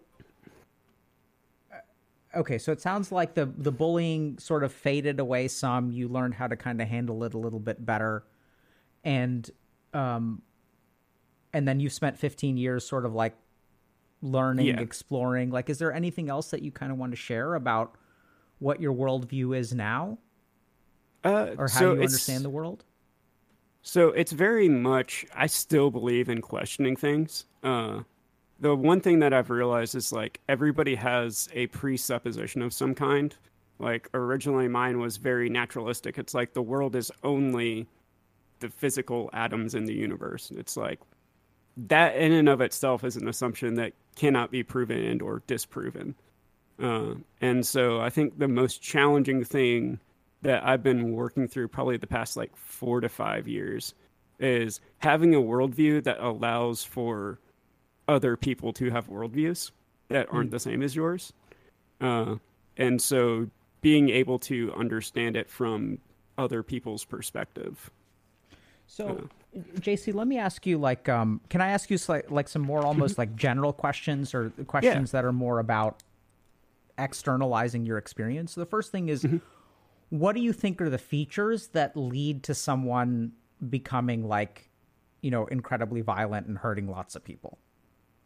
okay, 2.35 2.57
so 2.57 2.71
it 2.71 2.81
sounds 2.81 3.11
like 3.11 3.33
the 3.33 3.45
the 3.45 3.71
bullying 3.71 4.37
sort 4.37 4.63
of 4.63 4.73
faded 4.73 5.19
away 5.19 5.47
some. 5.47 5.91
You 5.91 6.07
learned 6.07 6.33
how 6.35 6.47
to 6.47 6.55
kind 6.55 6.81
of 6.81 6.87
handle 6.87 7.23
it 7.23 7.33
a 7.33 7.37
little 7.37 7.59
bit 7.59 7.85
better, 7.85 8.25
and 9.03 9.49
um, 9.93 10.41
and 11.53 11.67
then 11.67 11.79
you 11.79 11.89
spent 11.89 12.17
15 12.19 12.57
years 12.57 12.85
sort 12.85 13.05
of 13.05 13.13
like 13.13 13.35
learning, 14.21 14.67
Yeah. 14.67 14.79
exploring. 14.79 15.51
Like, 15.51 15.69
is 15.69 15.77
there 15.77 15.93
anything 15.93 16.29
else 16.29 16.49
that 16.51 16.61
you 16.61 16.71
kind 16.71 16.91
of 16.91 16.97
want 16.97 17.11
to 17.11 17.15
share 17.15 17.55
about 17.55 17.95
what 18.59 18.81
your 18.81 18.93
worldview 18.93 19.57
is 19.57 19.73
now, 19.73 20.17
uh, 21.23 21.55
or 21.57 21.67
how 21.67 21.79
so 21.79 21.93
you 21.93 22.01
understand 22.01 22.43
the 22.43 22.49
world? 22.49 22.83
So 23.81 24.09
it's 24.09 24.31
very 24.31 24.67
much. 24.67 25.25
I 25.35 25.45
still 25.47 25.91
believe 25.91 26.27
in 26.27 26.41
questioning 26.41 26.95
things. 26.95 27.45
Uh, 27.63 28.01
the 28.59 28.75
one 28.75 29.01
thing 29.01 29.19
that 29.19 29.33
I've 29.33 29.49
realized 29.49 29.95
is 29.95 30.11
like 30.11 30.39
everybody 30.47 30.95
has 30.95 31.49
a 31.53 31.67
presupposition 31.67 32.61
of 32.61 32.73
some 32.73 32.95
kind. 32.95 33.35
Like 33.79 34.09
originally, 34.13 34.67
mine 34.67 34.99
was 34.99 35.17
very 35.17 35.49
naturalistic. 35.49 36.17
It's 36.17 36.33
like 36.33 36.53
the 36.53 36.61
world 36.61 36.95
is 36.95 37.11
only 37.23 37.87
the 38.59 38.69
physical 38.69 39.29
atoms 39.33 39.75
in 39.75 39.85
the 39.85 39.93
universe. 39.93 40.51
It's 40.55 40.77
like 40.77 40.99
that 41.77 42.15
in 42.15 42.31
and 42.31 42.47
of 42.47 42.61
itself 42.61 43.03
is 43.03 43.17
an 43.17 43.27
assumption 43.27 43.75
that 43.75 43.93
cannot 44.15 44.51
be 44.51 44.63
proven 44.63 45.03
and 45.03 45.21
or 45.21 45.41
disproven. 45.45 46.15
Uh, 46.81 47.15
and 47.41 47.65
so 47.65 47.99
I 47.99 48.09
think 48.09 48.37
the 48.37 48.47
most 48.47 48.81
challenging 48.81 49.43
thing 49.43 49.99
that 50.41 50.65
I've 50.65 50.83
been 50.83 51.11
working 51.11 51.47
through 51.47 51.69
probably 51.69 51.97
the 51.97 52.07
past 52.07 52.37
like 52.37 52.55
four 52.55 53.01
to 53.01 53.09
five 53.09 53.47
years 53.47 53.93
is 54.39 54.79
having 54.99 55.33
a 55.33 55.39
worldview 55.39 56.03
that 56.03 56.19
allows 56.19 56.83
for 56.83 57.39
other 58.07 58.35
people 58.37 58.73
to 58.73 58.89
have 58.91 59.09
worldviews 59.09 59.71
that 60.09 60.27
aren't 60.31 60.51
the 60.51 60.59
same 60.59 60.81
as 60.81 60.95
yours. 60.95 61.33
Uh, 61.99 62.35
and 62.77 63.01
so 63.01 63.49
being 63.81 64.09
able 64.09 64.39
to 64.39 64.73
understand 64.73 65.35
it 65.35 65.49
from 65.49 65.97
other 66.37 66.63
people's 66.63 67.05
perspective. 67.05 67.89
So 68.87 69.29
JC, 69.79 70.13
let 70.13 70.27
me 70.27 70.37
ask 70.37 70.65
you 70.65 70.77
like, 70.77 71.09
um, 71.09 71.41
can 71.49 71.61
I 71.61 71.69
ask 71.69 71.89
you 71.89 71.97
like, 72.07 72.29
like 72.29 72.47
some 72.47 72.61
more 72.61 72.85
almost 72.85 73.17
like 73.17 73.35
general 73.35 73.73
questions 73.73 74.33
or 74.33 74.51
questions 74.67 75.11
that 75.11 75.25
are 75.25 75.33
more 75.33 75.59
about 75.59 76.03
externalizing 76.97 77.85
your 77.85 77.97
experience? 77.97 78.53
So 78.53 78.61
the 78.61 78.65
first 78.65 78.91
thing 78.91 79.09
is, 79.09 79.25
what 80.09 80.35
do 80.35 80.41
you 80.41 80.53
think 80.53 80.81
are 80.81 80.89
the 80.89 80.97
features 80.97 81.67
that 81.69 81.95
lead 81.97 82.43
to 82.43 82.53
someone 82.53 83.31
becoming 83.69 84.27
like, 84.27 84.69
you 85.21 85.31
know, 85.31 85.45
incredibly 85.47 86.01
violent 86.01 86.47
and 86.47 86.57
hurting 86.57 86.87
lots 86.89 87.15
of 87.15 87.23
people? 87.23 87.57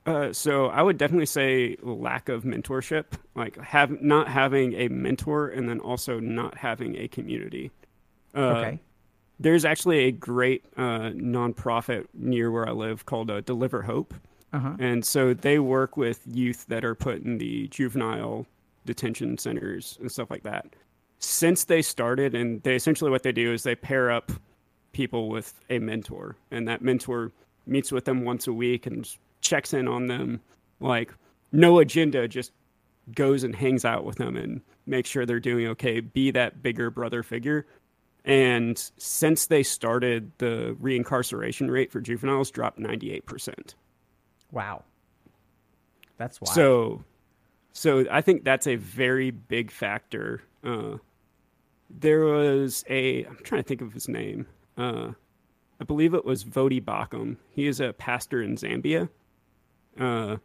Uh, 0.10 0.34
so 0.34 0.68
I 0.68 0.82
would 0.82 0.98
definitely 0.98 1.26
say 1.28 1.78
lack 1.84 2.30
of 2.30 2.44
mentorship, 2.44 3.06
like 3.36 3.58
have 3.58 4.02
not 4.02 4.28
having 4.28 4.74
a 4.74 4.88
mentor, 4.88 5.50
and 5.50 5.70
then 5.70 5.80
also 5.80 6.20
not 6.20 6.58
having 6.58 6.96
a 6.98 7.08
community. 7.08 7.72
Uh, 8.36 8.40
Okay. 8.40 8.80
There's 9.42 9.64
actually 9.64 10.00
a 10.00 10.12
great 10.12 10.66
uh, 10.76 11.12
nonprofit 11.16 12.08
near 12.14 12.52
where 12.52 12.68
I 12.68 12.72
live 12.72 13.06
called 13.06 13.32
uh, 13.32 13.40
Deliver 13.42 13.84
Hope, 13.84 14.14
Uh-huh. 14.52 14.76
and 14.80 15.06
so 15.06 15.34
they 15.34 15.60
work 15.60 15.96
with 15.96 16.22
youth 16.26 16.66
that 16.68 16.84
are 16.84 16.96
put 16.96 17.22
in 17.24 17.38
the 17.38 17.68
juvenile 17.70 18.46
detention 18.86 19.38
centers 19.38 19.98
and 20.02 20.12
stuff 20.12 20.30
like 20.30 20.44
that. 20.44 20.66
Since 21.20 21.66
they 21.66 21.82
started, 21.82 22.36
and 22.36 22.62
they 22.64 22.76
essentially 22.76 23.12
what 23.12 23.24
they 23.24 23.32
do 23.32 23.54
is 23.54 23.64
they 23.64 23.76
pair 23.76 24.10
up 24.12 24.32
people 24.92 25.30
with 25.30 25.54
a 25.70 25.80
mentor, 25.80 26.36
and 26.52 26.68
that 26.68 26.82
mentor 26.82 27.32
meets 27.68 27.92
with 27.94 28.04
them 28.06 28.26
once 28.26 28.48
a 28.48 28.54
week 28.54 28.86
and 28.88 29.08
checks 29.42 29.74
in 29.74 29.88
on 29.88 30.08
them, 30.08 30.42
like 30.80 31.14
no 31.52 31.80
agenda, 31.80 32.28
just 32.28 32.52
goes 33.16 33.44
and 33.44 33.56
hangs 33.56 33.86
out 33.86 34.06
with 34.06 34.18
them 34.18 34.36
and 34.36 34.62
makes 34.86 35.10
sure 35.10 35.26
they're 35.26 35.40
doing 35.40 35.68
okay. 35.68 36.00
Be 36.00 36.32
that 36.32 36.62
bigger 36.62 36.90
brother 36.90 37.24
figure. 37.24 37.66
And 38.26 38.78
since 38.98 39.48
they 39.48 39.64
started, 39.64 40.32
the 40.38 40.76
reincarceration 40.82 41.70
rate 41.70 41.92
for 41.92 42.02
juveniles 42.02 42.52
dropped 42.52 42.78
ninety 42.78 43.12
eight 43.12 43.26
percent. 43.26 43.76
Wow. 44.52 44.84
That's 46.18 46.42
wild. 46.42 46.54
So, 46.54 47.04
so 47.72 48.06
I 48.12 48.22
think 48.22 48.44
that's 48.44 48.68
a 48.68 48.76
very 48.76 49.32
big 49.32 49.72
factor. 49.72 50.44
Uh, 50.64 50.98
there 51.90 52.26
was 52.26 52.84
a 52.90 53.24
I'm 53.24 53.38
trying 53.44 53.64
to 53.64 53.68
think 53.68 53.82
of 53.82 53.94
his 53.94 54.10
name. 54.10 54.46
Uh, 54.78 55.12
I 55.80 55.86
believe 55.86 56.14
it 56.14 56.26
was 56.26 56.44
Voddie 56.44 56.84
Baucham. 56.84 57.38
He 57.52 57.68
is 57.68 57.80
a 57.80 57.94
pastor 57.94 58.42
in 58.42 58.58
Zambia. 58.58 59.08
Uh, 60.00 60.38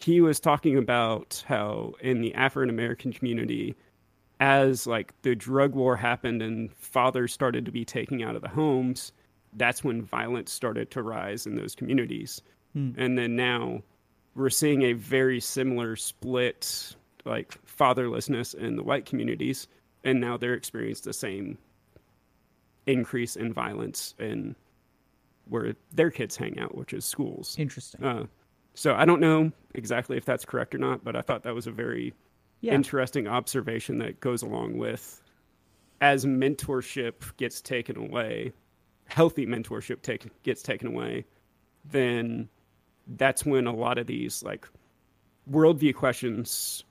he 0.00 0.20
was 0.20 0.40
talking 0.40 0.76
about 0.76 1.42
how 1.46 1.94
in 2.00 2.20
the 2.20 2.34
African 2.34 2.70
American 2.70 3.12
community, 3.12 3.74
as 4.40 4.86
like 4.86 5.12
the 5.22 5.34
drug 5.34 5.74
war 5.74 5.96
happened 5.96 6.42
and 6.42 6.72
fathers 6.74 7.32
started 7.32 7.64
to 7.64 7.72
be 7.72 7.84
taken 7.84 8.22
out 8.22 8.36
of 8.36 8.42
the 8.42 8.48
homes, 8.48 9.12
that's 9.54 9.82
when 9.82 10.02
violence 10.02 10.52
started 10.52 10.90
to 10.92 11.02
rise 11.02 11.46
in 11.46 11.56
those 11.56 11.74
communities. 11.74 12.42
And 12.96 13.18
then 13.18 13.34
now 13.34 13.82
we're 14.36 14.50
seeing 14.50 14.82
a 14.82 14.92
very 14.92 15.40
similar 15.40 15.96
split, 15.96 16.94
like 17.24 17.58
fatherlessness 17.66 18.54
in 18.54 18.76
the 18.76 18.84
white 18.84 19.04
communities, 19.04 19.66
and 20.04 20.20
now 20.20 20.36
they're 20.36 20.54
experiencing 20.54 21.08
the 21.08 21.12
same 21.12 21.58
increase 22.86 23.34
in 23.34 23.52
violence 23.52 24.14
in 24.20 24.54
where 25.48 25.74
their 25.92 26.10
kids 26.10 26.36
hang 26.36 26.58
out, 26.58 26.76
which 26.76 26.92
is 26.92 27.04
schools. 27.04 27.56
Interesting. 27.58 28.04
Uh, 28.04 28.26
so 28.74 28.94
I 28.94 29.04
don't 29.04 29.20
know 29.20 29.50
exactly 29.74 30.16
if 30.16 30.24
that's 30.24 30.44
correct 30.44 30.74
or 30.74 30.78
not, 30.78 31.04
but 31.04 31.16
I 31.16 31.20
thought 31.22 31.42
that 31.42 31.54
was 31.54 31.66
a 31.66 31.72
very 31.72 32.14
Yeah. 32.60 32.74
interesting 32.74 33.26
observation 33.26 33.98
that 33.98 34.20
goes 34.20 34.42
along 34.42 34.78
with 34.78 35.22
as 36.00 36.24
mentorship 36.24 37.36
gets 37.38 37.60
taken 37.60 37.96
away, 37.96 38.52
healthy 39.06 39.46
mentorship 39.46 40.02
take, 40.02 40.30
gets 40.44 40.62
taken 40.62 40.86
away, 40.88 41.24
then 41.84 42.48
that's 43.16 43.44
when 43.44 43.66
a 43.66 43.74
lot 43.74 43.98
of 43.98 44.06
these 44.06 44.42
like 44.42 44.68
worldview 45.50 45.94
questions 45.94 46.84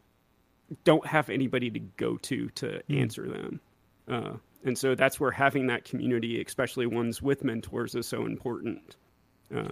don't 0.84 1.05
have 1.05 1.30
anybody 1.30 1.70
to 1.70 1.80
go 1.80 2.18
to 2.18 2.49
to 2.49 2.82
answer 2.91 3.30
them. 3.30 3.62
Uh, 4.10 4.34
and 4.64 4.78
so 4.78 4.95
that's 4.95 5.20
where 5.20 5.32
having 5.32 5.68
that 5.68 5.86
community, 5.86 6.41
especially 6.41 6.86
ones 6.86 7.22
with 7.22 7.43
mentors, 7.43 7.95
is 7.95 8.08
so 8.08 8.26
important. 8.26 8.95
Uh, 9.55 9.70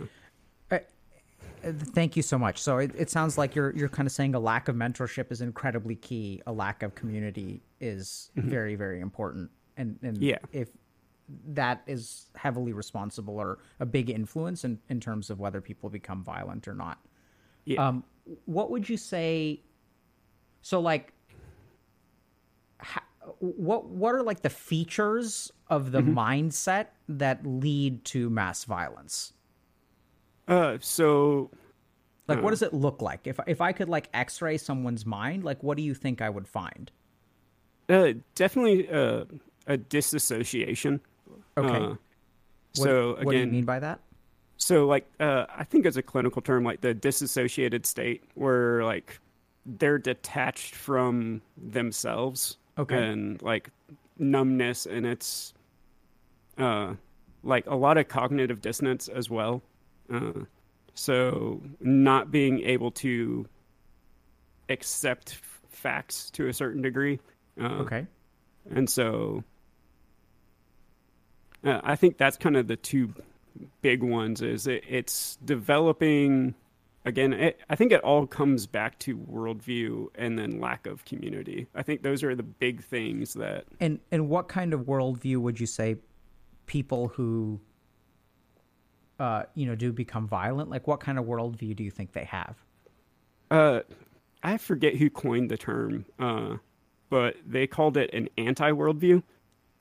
Uh, 1.63 1.71
Thank 1.93 2.15
you 2.15 2.21
so 2.21 2.37
much. 2.37 2.59
So 2.59 2.77
it, 2.77 2.91
it 2.95 3.09
sounds 3.09 3.37
like 3.37 3.55
you're 3.55 3.71
you're 3.75 3.89
kind 3.89 4.05
of 4.07 4.11
saying 4.11 4.35
a 4.35 4.39
lack 4.39 4.67
of 4.67 4.75
mentorship 4.75 5.31
is 5.31 5.41
incredibly 5.41 5.95
key. 5.95 6.41
A 6.47 6.51
lack 6.51 6.83
of 6.83 6.93
community 6.95 7.61
is 7.79 8.29
very 8.35 8.75
very 8.75 8.99
important. 9.01 9.49
And 9.77 9.97
and 10.03 10.17
Yeah. 10.17 10.37
if 10.51 10.69
that 11.53 11.81
is 11.87 12.29
heavily 12.35 12.71
responsible 12.71 13.37
or 13.39 13.57
a 13.79 13.85
big 13.85 14.11
influence 14.11 14.63
in, 14.63 14.79
in 14.89 14.99
terms 14.99 15.31
of 15.31 15.39
whether 15.39 15.59
people 15.59 15.89
become 15.89 16.23
violent 16.23 16.67
or 16.67 16.75
not. 16.75 16.99
yeah. 17.65 17.87
Um, 17.87 18.03
what 18.45 18.69
would 18.69 18.87
you 18.87 18.97
say? 18.97 19.61
So, 20.61 20.79
like, 20.79 21.13
what 23.39 23.85
what 23.87 24.15
are 24.15 24.23
like 24.23 24.41
the 24.41 24.49
features 24.49 25.51
of 25.69 25.91
the 25.91 26.01
mindset 26.01 26.87
that 27.09 27.45
lead 27.45 28.03
to 28.05 28.29
mass 28.29 28.63
violence? 28.65 29.33
Uh, 30.47 30.77
so 30.79 31.49
Like, 32.27 32.41
what 32.41 32.51
does 32.51 32.61
it 32.61 32.73
look 32.73 33.01
like? 33.01 33.27
If 33.27 33.39
if 33.47 33.61
I 33.61 33.71
could 33.71 33.89
like 33.89 34.09
X-ray 34.13 34.57
someone's 34.57 35.05
mind, 35.05 35.43
like, 35.43 35.61
what 35.63 35.77
do 35.77 35.83
you 35.83 35.93
think 35.93 36.21
I 36.21 36.29
would 36.29 36.47
find? 36.47 36.91
Uh, 37.87 38.13
definitely 38.33 38.89
uh, 38.89 39.25
a 39.67 39.77
disassociation. 39.77 41.01
Okay. 41.57 41.67
Uh, 41.69 41.89
What, 42.77 42.85
so 42.85 43.17
what 43.21 43.31
do 43.31 43.37
you 43.37 43.47
mean 43.47 43.65
by 43.65 43.79
that? 43.79 43.99
so 44.57 44.85
like 44.87 45.05
uh, 45.19 45.45
I 45.55 45.63
think 45.63 45.85
as 45.85 45.97
a 45.97 46.01
clinical 46.03 46.41
term, 46.41 46.63
like 46.63 46.81
the 46.81 46.93
disassociated 46.93 47.85
state, 47.85 48.23
where 48.35 48.83
like 48.83 49.19
they're 49.65 49.97
detached 49.97 50.75
from 50.75 51.41
themselves. 51.57 52.57
Okay. 52.77 52.95
And 53.09 53.41
like 53.41 53.69
numbness, 54.17 54.85
and 54.85 55.05
it's 55.05 55.53
uh, 56.57 56.93
like 57.43 57.65
a 57.67 57.75
lot 57.75 57.97
of 57.97 58.07
cognitive 58.07 58.61
dissonance 58.61 59.07
as 59.07 59.29
well. 59.29 59.61
Uh, 60.11 60.31
so 60.93 61.61
not 61.79 62.31
being 62.31 62.61
able 62.61 62.91
to 62.91 63.45
accept 64.69 65.31
f- 65.33 65.61
facts 65.69 66.29
to 66.31 66.47
a 66.47 66.53
certain 66.53 66.81
degree. 66.81 67.19
Uh, 67.59 67.65
Okay. 67.81 68.05
and 68.69 68.89
so 68.89 69.43
uh, 71.63 71.81
I 71.83 71.95
think 71.95 72.17
that's 72.17 72.37
kind 72.37 72.57
of 72.57 72.67
the 72.67 72.75
two 72.75 73.13
big 73.81 74.03
ones 74.03 74.41
is 74.41 74.67
it, 74.67 74.83
it's 74.87 75.37
developing 75.45 76.53
again 77.05 77.33
it, 77.33 77.59
I 77.69 77.75
think 77.75 77.91
it 77.91 78.01
all 78.01 78.27
comes 78.27 78.65
back 78.65 78.99
to 78.99 79.17
worldview 79.17 80.07
and 80.15 80.37
then 80.37 80.59
lack 80.59 80.87
of 80.87 81.05
community. 81.05 81.67
I 81.75 81.83
think 81.83 82.01
those 82.01 82.23
are 82.23 82.35
the 82.35 82.43
big 82.43 82.83
things 82.83 83.33
that 83.35 83.65
And 83.79 83.99
and 84.11 84.29
what 84.29 84.47
kind 84.47 84.73
of 84.73 84.81
worldview 84.81 85.37
would 85.37 85.59
you 85.59 85.67
say 85.67 85.97
people 86.65 87.09
who 87.09 87.59
uh 89.19 89.43
you 89.53 89.65
know 89.65 89.75
do 89.75 89.93
become 89.93 90.27
violent 90.27 90.69
like 90.69 90.87
what 90.87 90.99
kind 90.99 91.17
of 91.17 91.25
worldview 91.25 91.75
do 91.75 91.83
you 91.83 91.91
think 91.91 92.11
they 92.13 92.25
have? 92.25 92.57
uh 93.51 93.81
I 94.43 94.57
forget 94.57 94.95
who 94.95 95.09
coined 95.09 95.49
the 95.49 95.57
term 95.57 96.05
uh 96.19 96.57
but 97.09 97.35
they 97.45 97.67
called 97.67 97.97
it 97.97 98.13
an 98.13 98.29
anti 98.37 98.71
worldview. 98.71 99.23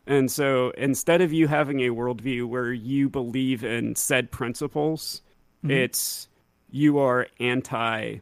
And 0.06 0.30
so 0.30 0.70
instead 0.76 1.22
of 1.22 1.32
you 1.32 1.48
having 1.48 1.80
a 1.80 1.88
worldview 1.88 2.44
where 2.44 2.72
you 2.72 3.08
believe 3.08 3.64
in 3.64 3.96
said 3.96 4.30
principles, 4.30 5.22
it's 5.66 6.28
you 6.74 6.98
are 6.98 7.28
anti 7.38 8.16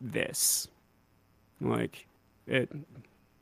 this. 0.00 0.66
Like 1.60 2.08
it 2.48 2.68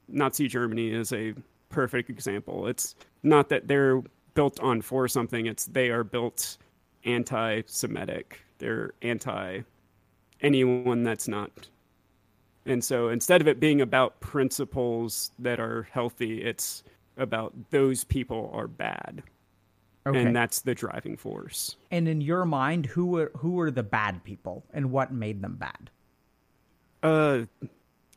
Nazi 0.08 0.46
Germany 0.46 0.92
is 0.92 1.10
a 1.14 1.32
perfect 1.70 2.10
example. 2.10 2.66
It's 2.66 2.94
not 3.22 3.48
that 3.48 3.66
they're 3.66 4.02
built 4.34 4.60
on 4.60 4.82
for 4.82 5.08
something, 5.08 5.46
it's 5.46 5.64
they 5.64 5.88
are 5.88 6.04
built 6.04 6.58
anti 7.06 7.62
Semitic. 7.64 8.42
They're 8.58 8.92
anti 9.00 9.60
anyone 10.42 11.02
that's 11.02 11.28
not 11.28 11.68
and 12.66 12.84
so 12.84 13.08
instead 13.08 13.40
of 13.40 13.48
it 13.48 13.58
being 13.58 13.80
about 13.80 14.20
principles 14.20 15.32
that 15.38 15.60
are 15.60 15.88
healthy, 15.90 16.42
it's 16.42 16.84
about 17.16 17.54
those 17.70 18.04
people 18.04 18.50
are 18.52 18.68
bad. 18.68 19.22
Okay. 20.06 20.20
And 20.20 20.34
that's 20.34 20.60
the 20.62 20.74
driving 20.74 21.16
force. 21.16 21.76
And 21.90 22.08
in 22.08 22.20
your 22.20 22.44
mind, 22.44 22.86
who 22.86 23.06
were 23.06 23.30
who 23.36 23.52
were 23.52 23.70
the 23.70 23.82
bad 23.84 24.24
people 24.24 24.64
and 24.72 24.90
what 24.90 25.12
made 25.12 25.42
them 25.42 25.56
bad? 25.56 25.90
Uh 27.02 27.42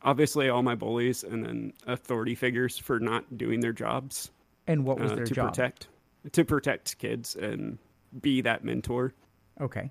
obviously 0.02 0.48
all 0.48 0.62
my 0.62 0.74
bullies 0.74 1.24
and 1.24 1.44
then 1.44 1.72
authority 1.86 2.34
figures 2.34 2.78
for 2.78 3.00
not 3.00 3.36
doing 3.38 3.60
their 3.60 3.72
jobs 3.72 4.30
And 4.66 4.84
what 4.84 4.98
was 5.00 5.12
uh, 5.12 5.16
their 5.16 5.24
to 5.26 5.34
job? 5.34 5.48
protect 5.52 5.88
to 6.32 6.44
protect 6.44 6.98
kids 6.98 7.34
and 7.36 7.78
be 8.20 8.40
that 8.42 8.64
mentor. 8.64 9.14
Okay. 9.60 9.90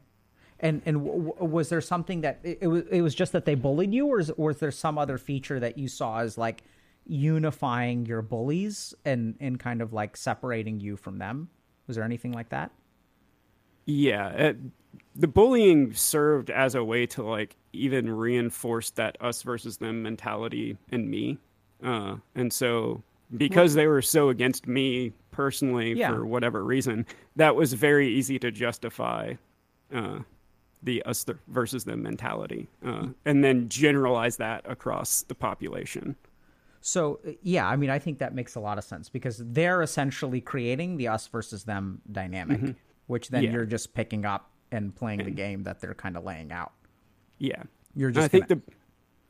And 0.59 0.81
and 0.85 1.03
w- 1.05 1.27
w- 1.31 1.51
was 1.51 1.69
there 1.69 1.81
something 1.81 2.21
that 2.21 2.39
it, 2.43 2.59
it 2.61 2.67
was 2.67 2.83
it 2.91 3.01
was 3.01 3.15
just 3.15 3.31
that 3.33 3.45
they 3.45 3.55
bullied 3.55 3.93
you, 3.93 4.07
or, 4.07 4.19
is, 4.19 4.29
or 4.31 4.47
was 4.47 4.59
there 4.59 4.71
some 4.71 4.97
other 4.97 5.17
feature 5.17 5.59
that 5.59 5.77
you 5.77 5.87
saw 5.87 6.19
as 6.19 6.37
like 6.37 6.63
unifying 7.05 8.05
your 8.05 8.21
bullies 8.21 8.93
and 9.05 9.35
and 9.39 9.59
kind 9.59 9.81
of 9.81 9.91
like 9.93 10.15
separating 10.17 10.79
you 10.79 10.95
from 10.95 11.17
them? 11.19 11.49
Was 11.87 11.95
there 11.95 12.05
anything 12.05 12.31
like 12.31 12.49
that? 12.49 12.71
Yeah, 13.85 14.29
it, 14.29 14.57
the 15.15 15.27
bullying 15.27 15.93
served 15.93 16.49
as 16.49 16.75
a 16.75 16.83
way 16.83 17.05
to 17.07 17.23
like 17.23 17.55
even 17.73 18.09
reinforce 18.09 18.89
that 18.91 19.17
us 19.21 19.41
versus 19.43 19.77
them 19.77 20.01
mentality 20.01 20.77
in 20.91 21.09
me, 21.09 21.37
uh, 21.83 22.15
and 22.35 22.51
so 22.51 23.03
because 23.37 23.73
they 23.73 23.87
were 23.87 24.01
so 24.01 24.29
against 24.29 24.67
me 24.67 25.11
personally 25.31 25.93
Yeah. 25.93 26.11
for 26.11 26.25
whatever 26.25 26.63
reason, 26.63 27.05
that 27.35 27.55
was 27.55 27.73
very 27.73 28.07
easy 28.07 28.39
to 28.39 28.51
justify 28.51 29.33
uh, 29.93 30.19
the 30.81 31.03
us 31.03 31.25
versus 31.47 31.83
them 31.83 32.01
mentality, 32.01 32.67
uh, 32.83 33.07
and 33.25 33.43
then 33.43 33.69
generalize 33.69 34.37
that 34.37 34.61
across 34.69 35.23
the 35.23 35.35
population. 35.35 36.15
So 36.87 37.19
uh, 37.27 37.31
yeah, 37.41 37.67
I 37.67 37.75
mean, 37.77 37.89
I 37.89 37.97
think 37.97 38.19
that 38.19 38.35
makes 38.35 38.53
a 38.53 38.59
lot 38.59 38.77
of 38.77 38.83
sense 38.83 39.09
because 39.09 39.41
they're 39.43 39.81
essentially 39.81 40.39
creating 40.39 40.97
the 40.97 41.07
us 41.07 41.25
versus 41.27 41.63
them 41.63 41.99
dynamic, 42.11 42.75
which 43.07 43.29
then 43.29 43.41
Mm-hmm. 43.41 43.51
Yeah. 43.51 43.57
you're 43.57 43.65
just 43.65 43.95
picking 43.95 44.23
up 44.23 44.51
and 44.71 44.95
playing 44.95 45.23
the 45.23 45.31
game 45.31 45.63
that 45.63 45.79
they're 45.79 45.95
kind 45.95 46.15
of 46.15 46.23
laying 46.23 46.51
out. 46.51 46.73
Yeah, 47.39 47.63
You're 47.95 48.09
And 48.09 48.17
I 48.17 48.21
just 48.21 48.31
think 48.31 48.47
gonna- 48.49 48.61
the 48.67 48.73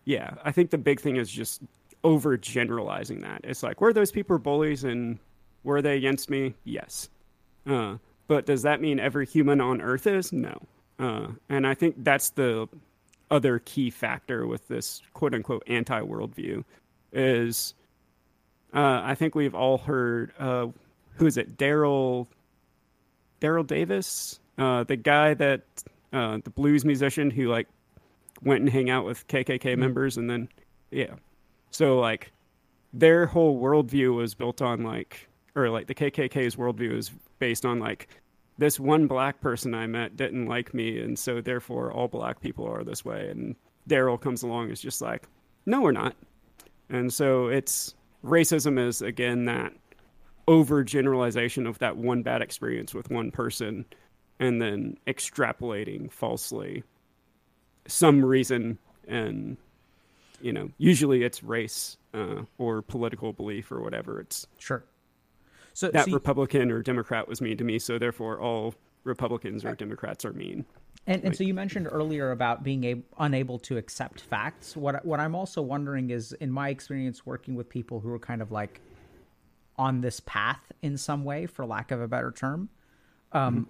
yeah, 0.04 0.36
I 0.44 0.52
think 0.52 0.70
the 0.70 0.78
big 0.78 1.00
thing 1.00 1.16
is 1.16 1.32
just 1.32 1.62
over 2.04 2.36
generalizing 2.38 3.22
that. 3.22 3.42
It's 3.46 3.64
like 3.64 3.80
were 3.80 3.94
those 3.94 4.12
people 4.12 4.38
bullies 4.38 4.84
and 4.84 5.18
were 5.64 5.82
they 5.82 5.96
against 5.98 6.30
me? 6.30 6.56
Yes. 6.66 7.10
Uh, 7.66 7.98
but 8.28 8.46
does 8.46 8.64
that 8.64 8.82
mean 8.82 9.00
every 9.00 9.26
human 9.26 9.62
on 9.62 9.82
Earth 9.82 10.08
is? 10.08 10.34
No. 10.34 10.62
Uh, 11.00 11.28
and 11.50 11.66
I 11.66 11.74
think 11.74 12.04
that's 12.04 12.30
the 12.32 12.68
other 13.32 13.60
key 13.60 13.90
factor 13.90 14.46
with 14.46 14.68
this 14.68 15.02
quote 15.14 15.34
unquote 15.34 15.64
anti 15.68 16.02
worldview 16.02 16.64
is 17.16 17.74
uh, 18.74 19.02
I 19.04 19.16
think 19.16 19.36
we've 19.36 19.56
all 19.56 19.78
heard 19.78 20.34
uh, 20.38 20.68
who 21.16 21.26
is 21.26 21.38
it? 21.38 21.58
Daryl 21.58 22.28
Daryl 23.42 23.66
Davis, 23.66 24.40
uh, 24.58 24.84
the 24.84 24.96
guy 24.96 25.34
that 25.34 25.62
uh, 26.14 26.40
the 26.44 26.50
blues 26.50 26.86
musician 26.86 27.30
who 27.30 27.48
like 27.48 27.68
went 28.44 28.62
and 28.62 28.70
hang 28.70 28.90
out 28.90 29.06
with 29.06 29.28
KKK 29.28 29.78
members, 29.78 30.18
and 30.18 30.30
then 30.30 30.50
yeah, 30.92 31.16
so 31.72 32.00
like 32.00 32.32
their 32.94 33.26
whole 33.26 33.60
worldview 33.62 34.16
was 34.16 34.34
built 34.34 34.62
on 34.62 34.84
like, 34.84 35.28
or 35.56 35.70
like 35.70 35.88
the 35.88 35.96
KKK's 35.96 36.56
worldview 36.56 36.98
is 36.98 37.12
based 37.40 37.66
on 37.66 37.80
like 37.80 38.08
this 38.58 38.80
one 38.80 39.08
black 39.08 39.42
person 39.42 39.74
I 39.74 39.88
met 39.88 40.16
didn't 40.16 40.48
like 40.48 40.74
me, 40.74 41.00
and 41.00 41.18
so 41.18 41.42
therefore 41.42 41.92
all 41.92 42.08
black 42.08 42.40
people 42.40 42.66
are 42.66 42.84
this 42.84 43.04
way. 43.04 43.30
And 43.30 43.56
Daryl 43.90 44.20
comes 44.20 44.44
along 44.44 44.72
is 44.72 44.82
just 44.82 45.02
like, 45.02 45.28
no, 45.66 45.82
we're 45.82 45.92
not. 45.92 46.16
And 46.90 47.12
so 47.14 47.48
it's 47.48 47.96
racism 48.24 48.80
is 48.80 49.02
again 49.02 49.46
that 49.46 49.74
overgeneralization 50.48 51.68
of 51.68 51.80
that 51.80 51.98
one 51.98 52.22
bad 52.22 52.42
experience 52.42 52.94
with 52.94 53.10
one 53.10 53.32
person 53.32 53.86
and 54.40 54.62
then 54.62 54.98
extrapolating 55.08 56.12
falsely 56.12 56.84
some 57.88 58.24
reason 58.24 58.78
and 59.08 59.58
you 60.42 60.52
know 60.52 60.70
usually 60.78 61.24
it's 61.24 61.44
race 61.44 61.98
uh, 62.14 62.42
or 62.58 62.82
political 62.82 63.34
belief 63.34 63.72
or 63.72 63.82
whatever. 63.82 64.20
It's 64.20 64.48
sure. 64.60 64.84
So, 65.74 65.90
that 65.90 66.06
so 66.06 66.10
you- 66.10 66.14
republican 66.16 66.72
or 66.72 66.82
democrat 66.82 67.28
was 67.28 67.42
mean 67.42 67.58
to 67.58 67.64
me 67.64 67.80
so 67.80 67.98
therefore 68.00 68.40
all 68.40 68.76
republicans 69.04 69.66
or 69.66 69.76
democrats 69.76 70.24
are 70.24 70.32
mean 70.34 70.66
And, 71.08 71.24
and 71.24 71.36
so 71.36 71.44
you 71.44 71.54
mentioned 71.54 71.88
earlier 71.92 72.32
about 72.32 72.64
being 72.64 72.84
a, 72.84 73.04
unable 73.20 73.60
to 73.60 73.78
accept 73.78 74.22
facts. 74.22 74.76
What 74.76 75.06
what 75.06 75.20
I'm 75.20 75.36
also 75.36 75.62
wondering 75.62 76.10
is, 76.10 76.34
in 76.34 76.52
my 76.52 76.70
experience 76.70 77.26
working 77.26 77.56
with 77.56 77.70
people 77.70 78.00
who 78.00 78.12
are 78.12 78.20
kind 78.20 78.42
of 78.42 78.52
like 78.52 78.82
on 79.78 80.02
this 80.02 80.20
path 80.22 80.72
in 80.82 80.98
some 80.98 81.24
way, 81.24 81.46
for 81.46 81.66
lack 81.66 81.92
of 81.92 82.02
a 82.02 82.08
better 82.08 82.32
term, 82.32 82.70
um, 83.34 83.70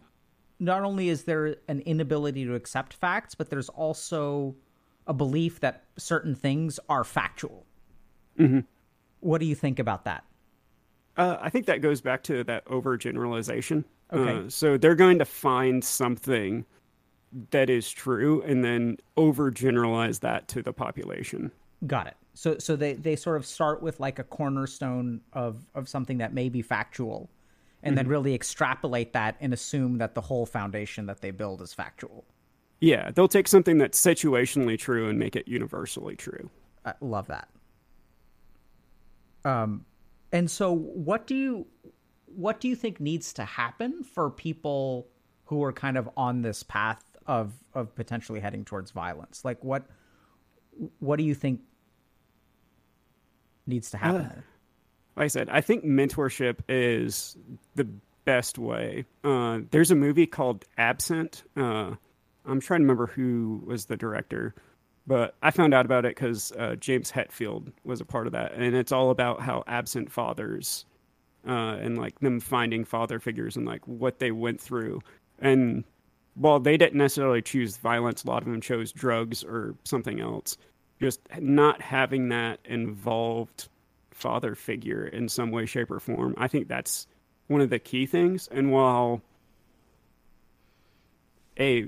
not 0.59 0.83
only 0.83 1.09
is 1.09 1.23
there 1.23 1.57
an 1.67 1.81
inability 1.81 2.45
to 2.45 2.55
accept 2.55 2.93
facts, 2.93 3.35
but 3.35 3.49
there's 3.49 3.69
also 3.69 4.55
a 5.07 5.13
belief 5.13 5.59
that 5.59 5.83
certain 5.97 6.35
things 6.35 6.79
are 6.87 7.03
factual. 7.03 7.65
What 9.19 9.39
do 9.39 9.45
you 9.45 9.55
think 9.55 9.79
about 9.79 10.05
that? 10.05 10.23
Uh, 11.17 11.37
I 11.41 11.49
think 11.49 11.65
that 11.65 11.81
goes 11.81 12.01
back 12.01 12.23
to 12.23 12.43
that 12.45 12.65
overgeneralization. 12.65 13.83
Okay. 14.13 14.45
Uh, 14.45 14.49
so 14.49 14.77
they're 14.77 14.95
going 14.95 15.19
to 15.19 15.25
find 15.25 15.83
something 15.83 16.65
that 17.51 17.69
is 17.69 17.89
true 17.89 18.41
and 18.43 18.63
then 18.63 18.97
overgeneralize 19.17 20.21
that 20.21 20.47
to 20.49 20.61
the 20.61 20.73
population. 20.73 21.51
Got 21.85 22.07
it. 22.07 22.15
So 22.33 22.57
so 22.57 22.75
they 22.75 22.93
they 22.93 23.15
sort 23.15 23.37
of 23.37 23.45
start 23.45 23.81
with 23.81 23.99
like 23.99 24.19
a 24.19 24.23
cornerstone 24.23 25.21
of 25.33 25.65
of 25.75 25.89
something 25.89 26.17
that 26.19 26.33
may 26.33 26.49
be 26.49 26.61
factual 26.61 27.29
and 27.83 27.95
then 27.95 28.07
really 28.07 28.33
extrapolate 28.33 29.13
that 29.13 29.35
and 29.39 29.53
assume 29.53 29.99
that 29.99 30.15
the 30.15 30.21
whole 30.21 30.47
foundation 30.47 31.05
that 31.05 31.21
they 31.21 31.29
build 31.29 31.61
is 31.61 31.71
factual. 31.71 32.25
Yeah, 32.81 33.11
they'll 33.11 33.27
take 33.27 33.47
something 33.47 33.77
that's 33.77 34.01
situationally 34.01 34.77
true 34.77 35.07
and 35.07 35.19
make 35.19 35.35
it 35.35 35.47
universally 35.47 36.15
true. 36.15 36.49
I 36.83 36.93
love 36.99 37.27
that. 37.27 37.47
Um 39.43 39.85
and 40.31 40.49
so 40.49 40.73
what 40.73 41.27
do 41.27 41.35
you 41.35 41.67
what 42.25 42.59
do 42.59 42.67
you 42.67 42.75
think 42.75 42.99
needs 42.99 43.33
to 43.33 43.45
happen 43.45 44.03
for 44.03 44.29
people 44.29 45.07
who 45.45 45.63
are 45.63 45.71
kind 45.71 45.97
of 45.97 46.09
on 46.17 46.41
this 46.41 46.63
path 46.63 47.14
of 47.27 47.53
of 47.73 47.95
potentially 47.95 48.39
heading 48.39 48.65
towards 48.65 48.91
violence? 48.91 49.43
Like 49.43 49.63
what 49.63 49.85
what 50.99 51.17
do 51.17 51.23
you 51.23 51.33
think 51.33 51.61
needs 53.65 53.91
to 53.91 53.97
happen 53.97 54.23
there? 54.23 54.45
Like 55.15 55.25
I 55.25 55.27
said, 55.27 55.49
I 55.49 55.61
think 55.61 55.85
mentorship 55.85 56.59
is 56.67 57.37
the 57.75 57.87
best 58.25 58.57
way. 58.57 59.05
Uh, 59.23 59.59
there's 59.71 59.91
a 59.91 59.95
movie 59.95 60.27
called 60.27 60.65
Absent. 60.77 61.43
Uh, 61.55 61.95
I'm 62.45 62.59
trying 62.59 62.81
to 62.81 62.83
remember 62.83 63.07
who 63.07 63.63
was 63.65 63.85
the 63.85 63.95
director, 63.95 64.53
but 65.07 65.35
I 65.41 65.51
found 65.51 65.73
out 65.73 65.85
about 65.85 66.05
it 66.05 66.15
because 66.15 66.51
uh, 66.51 66.75
James 66.75 67.11
Hetfield 67.11 67.71
was 67.83 68.01
a 68.01 68.05
part 68.05 68.27
of 68.27 68.33
that, 68.33 68.53
and 68.53 68.75
it's 68.75 68.91
all 68.91 69.09
about 69.09 69.41
how 69.41 69.63
absent 69.67 70.11
fathers 70.11 70.85
uh, 71.47 71.77
and 71.79 71.97
like 71.97 72.19
them 72.19 72.39
finding 72.39 72.83
father 72.85 73.19
figures 73.19 73.55
and 73.55 73.65
like 73.65 73.87
what 73.87 74.19
they 74.19 74.31
went 74.31 74.59
through. 74.59 75.01
And 75.39 75.83
while 76.35 76.59
they 76.59 76.77
didn't 76.77 76.97
necessarily 76.97 77.41
choose 77.41 77.77
violence, 77.77 78.23
a 78.23 78.27
lot 78.27 78.43
of 78.43 78.45
them 78.49 78.61
chose 78.61 78.91
drugs 78.91 79.43
or 79.43 79.75
something 79.83 80.19
else. 80.19 80.57
Just 81.01 81.19
not 81.39 81.81
having 81.81 82.29
that 82.29 82.59
involved 82.65 83.67
father 84.11 84.55
figure 84.55 85.05
in 85.07 85.27
some 85.27 85.51
way, 85.51 85.65
shape, 85.65 85.91
or 85.91 85.99
form. 85.99 86.33
I 86.37 86.47
think 86.47 86.67
that's 86.67 87.07
one 87.47 87.61
of 87.61 87.69
the 87.69 87.79
key 87.79 88.05
things. 88.05 88.47
And 88.49 88.71
while 88.71 89.21
a 91.59 91.87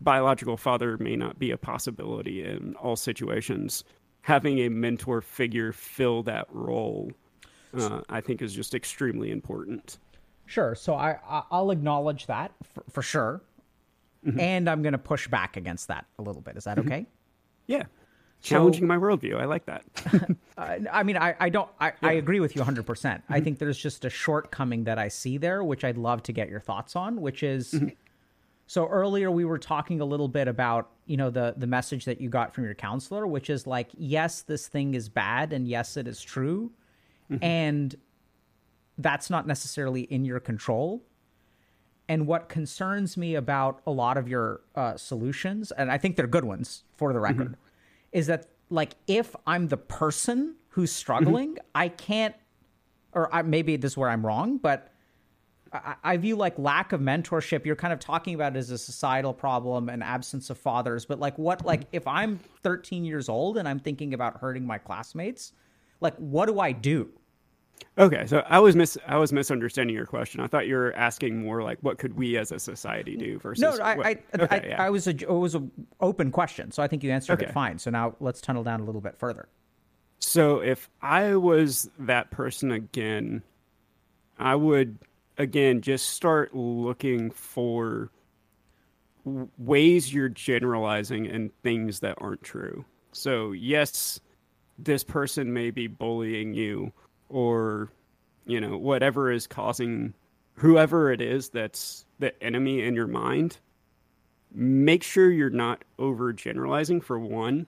biological 0.00 0.56
father 0.56 0.98
may 0.98 1.16
not 1.16 1.38
be 1.38 1.50
a 1.50 1.56
possibility 1.56 2.44
in 2.44 2.74
all 2.76 2.96
situations, 2.96 3.84
having 4.22 4.58
a 4.60 4.68
mentor 4.68 5.20
figure 5.20 5.72
fill 5.72 6.22
that 6.24 6.46
role, 6.50 7.12
uh, 7.76 8.00
I 8.08 8.20
think, 8.20 8.42
is 8.42 8.52
just 8.52 8.74
extremely 8.74 9.30
important. 9.30 9.98
Sure. 10.46 10.74
So 10.74 10.94
I- 10.94 11.18
I'll 11.50 11.70
acknowledge 11.70 12.26
that 12.26 12.52
for, 12.74 12.84
for 12.90 13.02
sure, 13.02 13.40
Mm-hmm. 14.26 14.38
and 14.38 14.70
I'm 14.70 14.82
going 14.82 14.92
to 14.92 14.98
push 14.98 15.26
back 15.26 15.56
against 15.56 15.88
that 15.88 16.06
a 16.18 16.22
little 16.22 16.42
bit. 16.42 16.56
Is 16.56 16.64
that 16.64 16.78
mm-hmm. 16.78 16.86
okay? 16.86 17.06
Yeah. 17.66 17.84
Challenging 18.40 18.86
my 18.86 18.96
worldview. 18.96 19.40
I 19.40 19.44
like 19.44 19.66
that. 19.66 19.84
Uh, 20.58 20.78
I 20.92 21.02
mean, 21.02 21.16
I, 21.16 21.34
I 21.40 21.48
don't. 21.48 21.68
I, 21.80 21.92
I 22.02 22.12
agree 22.12 22.38
with 22.38 22.54
you 22.54 22.60
100. 22.60 22.84
percent 22.84 23.24
I 23.26 23.36
mm-hmm. 23.36 23.44
think 23.44 23.58
there's 23.58 23.78
just 23.78 24.04
a 24.04 24.10
shortcoming 24.10 24.84
that 24.84 24.98
I 24.98 25.08
see 25.08 25.38
there, 25.38 25.64
which 25.64 25.82
I'd 25.82 25.96
love 25.96 26.22
to 26.24 26.32
get 26.32 26.50
your 26.50 26.60
thoughts 26.60 26.94
on. 26.94 27.22
Which 27.22 27.42
is, 27.42 27.74
so 28.66 28.86
earlier 28.86 29.30
we 29.30 29.46
were 29.46 29.58
talking 29.58 30.02
a 30.02 30.04
little 30.04 30.28
bit 30.28 30.48
about 30.48 30.90
you 31.06 31.16
know 31.16 31.30
the 31.30 31.54
the 31.56 31.66
message 31.66 32.04
that 32.04 32.20
you 32.20 32.28
got 32.28 32.54
from 32.54 32.64
your 32.64 32.74
counselor, 32.74 33.26
which 33.26 33.48
is 33.48 33.66
like, 33.66 33.88
yes, 33.96 34.42
this 34.42 34.68
thing 34.68 34.92
is 34.92 35.08
bad, 35.08 35.54
and 35.54 35.66
yes, 35.66 35.96
it 35.96 36.06
is 36.06 36.20
true, 36.20 36.70
and 37.40 37.96
that's 38.98 39.30
not 39.30 39.46
necessarily 39.46 40.02
in 40.02 40.26
your 40.26 40.38
control. 40.38 41.02
And 42.12 42.26
what 42.26 42.50
concerns 42.50 43.16
me 43.16 43.36
about 43.36 43.80
a 43.86 43.90
lot 43.90 44.18
of 44.18 44.28
your 44.28 44.60
uh, 44.74 44.98
solutions, 44.98 45.72
and 45.72 45.90
I 45.90 45.96
think 45.96 46.16
they're 46.16 46.26
good 46.26 46.44
ones 46.44 46.84
for 46.94 47.10
the 47.14 47.18
record, 47.18 47.56
is 48.12 48.26
that 48.26 48.48
like 48.68 48.96
if 49.06 49.34
I'm 49.46 49.68
the 49.68 49.78
person 49.78 50.56
who's 50.68 50.92
struggling, 50.92 51.56
I 51.74 51.88
can't, 51.88 52.34
or 53.14 53.34
I, 53.34 53.40
maybe 53.40 53.76
this 53.76 53.92
is 53.92 53.96
where 53.96 54.10
I'm 54.10 54.26
wrong, 54.26 54.58
but 54.58 54.92
I, 55.72 55.94
I 56.04 56.16
view 56.18 56.36
like 56.36 56.58
lack 56.58 56.92
of 56.92 57.00
mentorship. 57.00 57.64
You're 57.64 57.76
kind 57.76 57.94
of 57.94 57.98
talking 57.98 58.34
about 58.34 58.56
it 58.56 58.58
as 58.58 58.68
a 58.68 58.76
societal 58.76 59.32
problem 59.32 59.88
and 59.88 60.04
absence 60.04 60.50
of 60.50 60.58
fathers, 60.58 61.06
but 61.06 61.18
like 61.18 61.38
what, 61.38 61.64
like 61.64 61.84
if 61.92 62.06
I'm 62.06 62.40
13 62.62 63.06
years 63.06 63.30
old 63.30 63.56
and 63.56 63.66
I'm 63.66 63.78
thinking 63.78 64.12
about 64.12 64.38
hurting 64.38 64.66
my 64.66 64.76
classmates, 64.76 65.54
like 66.02 66.16
what 66.16 66.44
do 66.44 66.60
I 66.60 66.72
do? 66.72 67.08
Okay, 67.98 68.26
so 68.26 68.42
I 68.48 68.58
was 68.58 68.74
mis 68.74 68.96
I 69.06 69.16
was 69.16 69.32
misunderstanding 69.32 69.94
your 69.94 70.06
question. 70.06 70.40
I 70.40 70.46
thought 70.46 70.66
you 70.66 70.76
were 70.76 70.94
asking 70.94 71.42
more 71.42 71.62
like 71.62 71.78
what 71.82 71.98
could 71.98 72.16
we 72.16 72.38
as 72.38 72.50
a 72.50 72.58
society 72.58 73.16
do 73.16 73.38
versus 73.38 73.60
No, 73.60 73.84
I, 73.84 73.92
I, 73.92 74.18
okay, 74.38 74.46
I, 74.50 74.66
yeah. 74.66 74.82
I 74.82 74.90
was 74.90 75.06
a, 75.06 75.10
it 75.10 75.28
was 75.28 75.54
a 75.54 75.62
open 76.00 76.30
question, 76.30 76.70
so 76.70 76.82
I 76.82 76.88
think 76.88 77.04
you 77.04 77.10
answered 77.10 77.42
it 77.42 77.52
fine. 77.52 77.78
So 77.78 77.90
now 77.90 78.16
let's 78.18 78.40
tunnel 78.40 78.62
down 78.62 78.80
a 78.80 78.84
little 78.84 79.02
bit 79.02 79.18
further. 79.18 79.48
So 80.20 80.60
if 80.60 80.88
I 81.02 81.36
was 81.36 81.90
that 81.98 82.30
person 82.30 82.70
again, 82.70 83.42
I 84.38 84.54
would 84.54 84.98
again, 85.38 85.80
just 85.80 86.10
start 86.10 86.54
looking 86.54 87.30
for 87.30 88.10
ways 89.58 90.12
you're 90.12 90.28
generalizing 90.28 91.26
and 91.26 91.50
things 91.62 92.00
that 92.00 92.16
aren't 92.18 92.42
true. 92.42 92.84
So, 93.12 93.52
yes, 93.52 94.20
this 94.78 95.04
person 95.04 95.52
may 95.52 95.70
be 95.70 95.86
bullying 95.86 96.54
you 96.54 96.92
or, 97.32 97.90
you 98.46 98.60
know, 98.60 98.76
whatever 98.76 99.32
is 99.32 99.46
causing 99.46 100.14
whoever 100.54 101.10
it 101.10 101.20
is 101.20 101.48
that's 101.48 102.04
the 102.18 102.40
enemy 102.42 102.82
in 102.82 102.94
your 102.94 103.06
mind. 103.06 103.58
Make 104.54 105.02
sure 105.02 105.30
you're 105.30 105.50
not 105.50 105.82
overgeneralizing 105.98 107.02
for 107.02 107.18
one. 107.18 107.66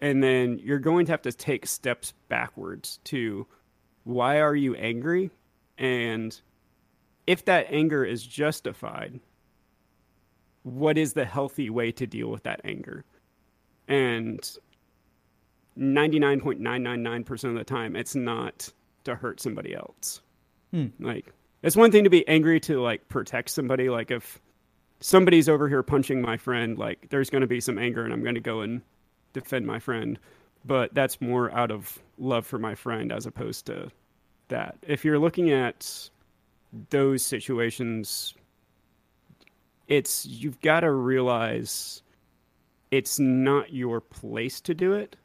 And 0.00 0.22
then 0.22 0.60
you're 0.62 0.78
going 0.78 1.06
to 1.06 1.12
have 1.12 1.22
to 1.22 1.32
take 1.32 1.66
steps 1.66 2.12
backwards 2.28 3.00
to 3.04 3.46
why 4.04 4.40
are 4.40 4.54
you 4.54 4.74
angry? 4.76 5.30
And 5.76 6.38
if 7.26 7.44
that 7.46 7.66
anger 7.70 8.04
is 8.04 8.24
justified, 8.24 9.18
what 10.62 10.98
is 10.98 11.14
the 11.14 11.24
healthy 11.24 11.70
way 11.70 11.90
to 11.92 12.06
deal 12.06 12.28
with 12.28 12.44
that 12.44 12.60
anger? 12.64 13.04
And 13.88 14.40
99.999% 15.78 17.44
of 17.44 17.54
the 17.54 17.64
time, 17.64 17.94
it's 17.96 18.14
not 18.14 18.70
to 19.04 19.14
hurt 19.14 19.40
somebody 19.40 19.74
else. 19.74 20.20
Hmm. 20.72 20.86
Like, 20.98 21.32
it's 21.62 21.76
one 21.76 21.90
thing 21.90 22.04
to 22.04 22.10
be 22.10 22.26
angry 22.28 22.60
to 22.60 22.80
like 22.80 23.08
protect 23.08 23.50
somebody. 23.50 23.88
Like, 23.88 24.10
if 24.10 24.40
somebody's 25.00 25.48
over 25.48 25.68
here 25.68 25.82
punching 25.82 26.20
my 26.20 26.36
friend, 26.36 26.78
like, 26.78 27.08
there's 27.10 27.30
going 27.30 27.42
to 27.42 27.46
be 27.46 27.60
some 27.60 27.78
anger 27.78 28.04
and 28.04 28.12
I'm 28.12 28.22
going 28.22 28.34
to 28.34 28.40
go 28.40 28.60
and 28.60 28.82
defend 29.32 29.66
my 29.66 29.78
friend. 29.78 30.18
But 30.64 30.92
that's 30.94 31.20
more 31.20 31.50
out 31.52 31.70
of 31.70 31.98
love 32.18 32.46
for 32.46 32.58
my 32.58 32.74
friend 32.74 33.12
as 33.12 33.26
opposed 33.26 33.66
to 33.66 33.90
that. 34.48 34.76
If 34.82 35.04
you're 35.04 35.18
looking 35.18 35.50
at 35.50 36.10
those 36.90 37.22
situations, 37.22 38.34
it's 39.86 40.26
you've 40.26 40.60
got 40.60 40.80
to 40.80 40.90
realize 40.90 42.02
it's 42.90 43.18
not 43.18 43.72
your 43.72 44.00
place 44.00 44.60
to 44.62 44.74
do 44.74 44.92
it 44.92 45.16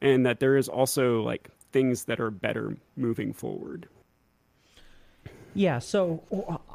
and 0.00 0.24
that 0.26 0.40
there 0.40 0.56
is 0.56 0.68
also 0.68 1.22
like 1.22 1.48
things 1.72 2.04
that 2.04 2.20
are 2.20 2.30
better 2.30 2.76
moving 2.96 3.32
forward. 3.32 3.88
Yeah, 5.54 5.80
so 5.80 6.22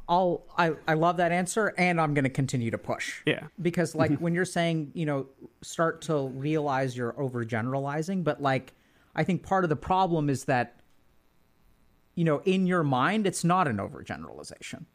I'll 0.10 0.44
I, 0.58 0.74
I 0.88 0.96
love 0.96 1.18
that 1.18 1.32
answer 1.32 1.74
and 1.78 2.00
I'm 2.00 2.14
going 2.14 2.24
to 2.24 2.30
continue 2.30 2.72
to 2.72 2.78
push. 2.78 3.22
Yeah. 3.26 3.48
Because 3.62 3.96
like 3.96 4.12
mm-hmm. 4.12 4.24
when 4.24 4.34
you're 4.34 4.46
saying, 4.46 4.92
you 4.94 5.06
know, 5.06 5.28
start 5.62 6.02
to 6.04 6.28
realize 6.28 6.96
you're 6.98 7.14
overgeneralizing, 7.14 8.24
but 8.24 8.42
like 8.42 8.74
I 9.16 9.24
think 9.24 9.44
part 9.44 9.64
of 9.64 9.70
the 9.70 9.76
problem 9.76 10.30
is 10.30 10.46
that 10.46 10.76
you 12.16 12.24
know, 12.24 12.42
in 12.46 12.66
your 12.66 12.84
mind 12.84 13.28
it's 13.28 13.44
not 13.44 13.68
an 13.68 13.78
overgeneralization. 13.78 14.86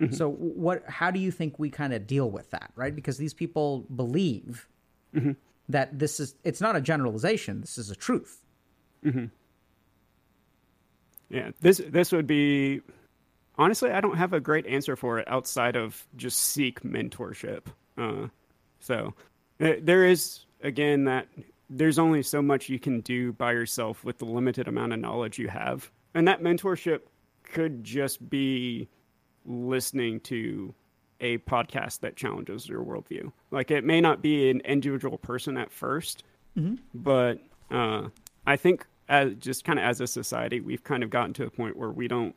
Mm-hmm. 0.00 0.14
So 0.14 0.30
what 0.30 0.84
how 0.86 1.10
do 1.10 1.18
you 1.18 1.30
think 1.30 1.58
we 1.58 1.70
kind 1.70 1.94
of 1.94 2.06
deal 2.06 2.30
with 2.30 2.50
that, 2.50 2.70
right? 2.76 2.94
Because 2.94 3.16
these 3.16 3.34
people 3.34 3.86
believe 3.94 4.68
mm-hmm. 5.14 5.32
That 5.68 5.98
this 5.98 6.20
is 6.20 6.34
it's 6.44 6.60
not 6.60 6.76
a 6.76 6.80
generalization, 6.80 7.60
this 7.60 7.78
is 7.78 7.90
a 7.90 7.96
truth. 7.96 8.42
Yeah, 11.30 11.50
this 11.60 11.80
this 11.88 12.12
would 12.12 12.26
be 12.26 12.82
honestly, 13.56 13.90
I 13.90 14.00
don't 14.00 14.18
have 14.18 14.32
a 14.32 14.40
great 14.40 14.66
answer 14.66 14.96
for 14.96 15.18
it 15.18 15.26
outside 15.28 15.76
of 15.76 16.06
just 16.16 16.38
seek 16.38 16.82
mentorship. 16.82 17.66
Uh, 17.96 18.28
so 18.80 19.14
there 19.58 20.04
is 20.04 20.44
again 20.62 21.04
that 21.04 21.28
there's 21.70 21.98
only 21.98 22.22
so 22.22 22.42
much 22.42 22.68
you 22.68 22.78
can 22.78 23.00
do 23.00 23.32
by 23.32 23.52
yourself 23.52 24.04
with 24.04 24.18
the 24.18 24.26
limited 24.26 24.68
amount 24.68 24.92
of 24.92 24.98
knowledge 24.98 25.38
you 25.38 25.48
have, 25.48 25.90
and 26.14 26.28
that 26.28 26.42
mentorship 26.42 27.00
could 27.44 27.82
just 27.82 28.28
be 28.28 28.88
listening 29.44 30.20
to 30.20 30.74
a 31.22 31.38
podcast 31.38 32.00
that 32.00 32.16
challenges 32.16 32.68
your 32.68 32.84
worldview. 32.84 33.32
Like 33.50 33.70
it 33.70 33.84
may 33.84 34.00
not 34.02 34.20
be 34.20 34.50
an 34.50 34.60
individual 34.60 35.16
person 35.16 35.56
at 35.56 35.70
1st 35.70 36.16
but 36.92 37.38
uh, 37.70 38.08
I 38.46 38.56
think 38.56 38.86
as 39.08 39.34
just 39.36 39.64
kind 39.64 39.78
of 39.78 39.86
as 39.86 40.00
a 40.02 40.06
society, 40.06 40.60
we've 40.60 40.84
kind 40.84 41.02
of 41.02 41.08
gotten 41.08 41.32
to 41.34 41.44
a 41.44 41.50
point 41.50 41.76
where 41.78 41.88
we 41.90 42.08
don't 42.08 42.34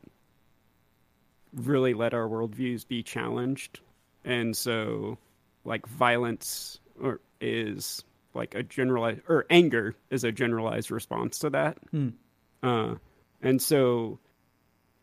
really 1.53 1.93
let 1.93 2.13
our 2.13 2.27
worldviews 2.27 2.88
be 2.88 3.03
challenged, 3.03 3.81
and 4.23 4.55
so 4.55 5.17
like 5.65 5.86
violence 5.88 6.79
or 7.01 7.19
is 7.41 8.03
like 8.33 8.55
a 8.55 8.63
generalized 8.63 9.21
or 9.27 9.45
anger 9.49 9.95
is 10.09 10.23
a 10.23 10.31
generalized 10.31 10.91
response 10.91 11.39
to 11.39 11.49
that. 11.49 11.77
Uh, 12.63 12.95
and 13.41 13.61
so 13.61 14.19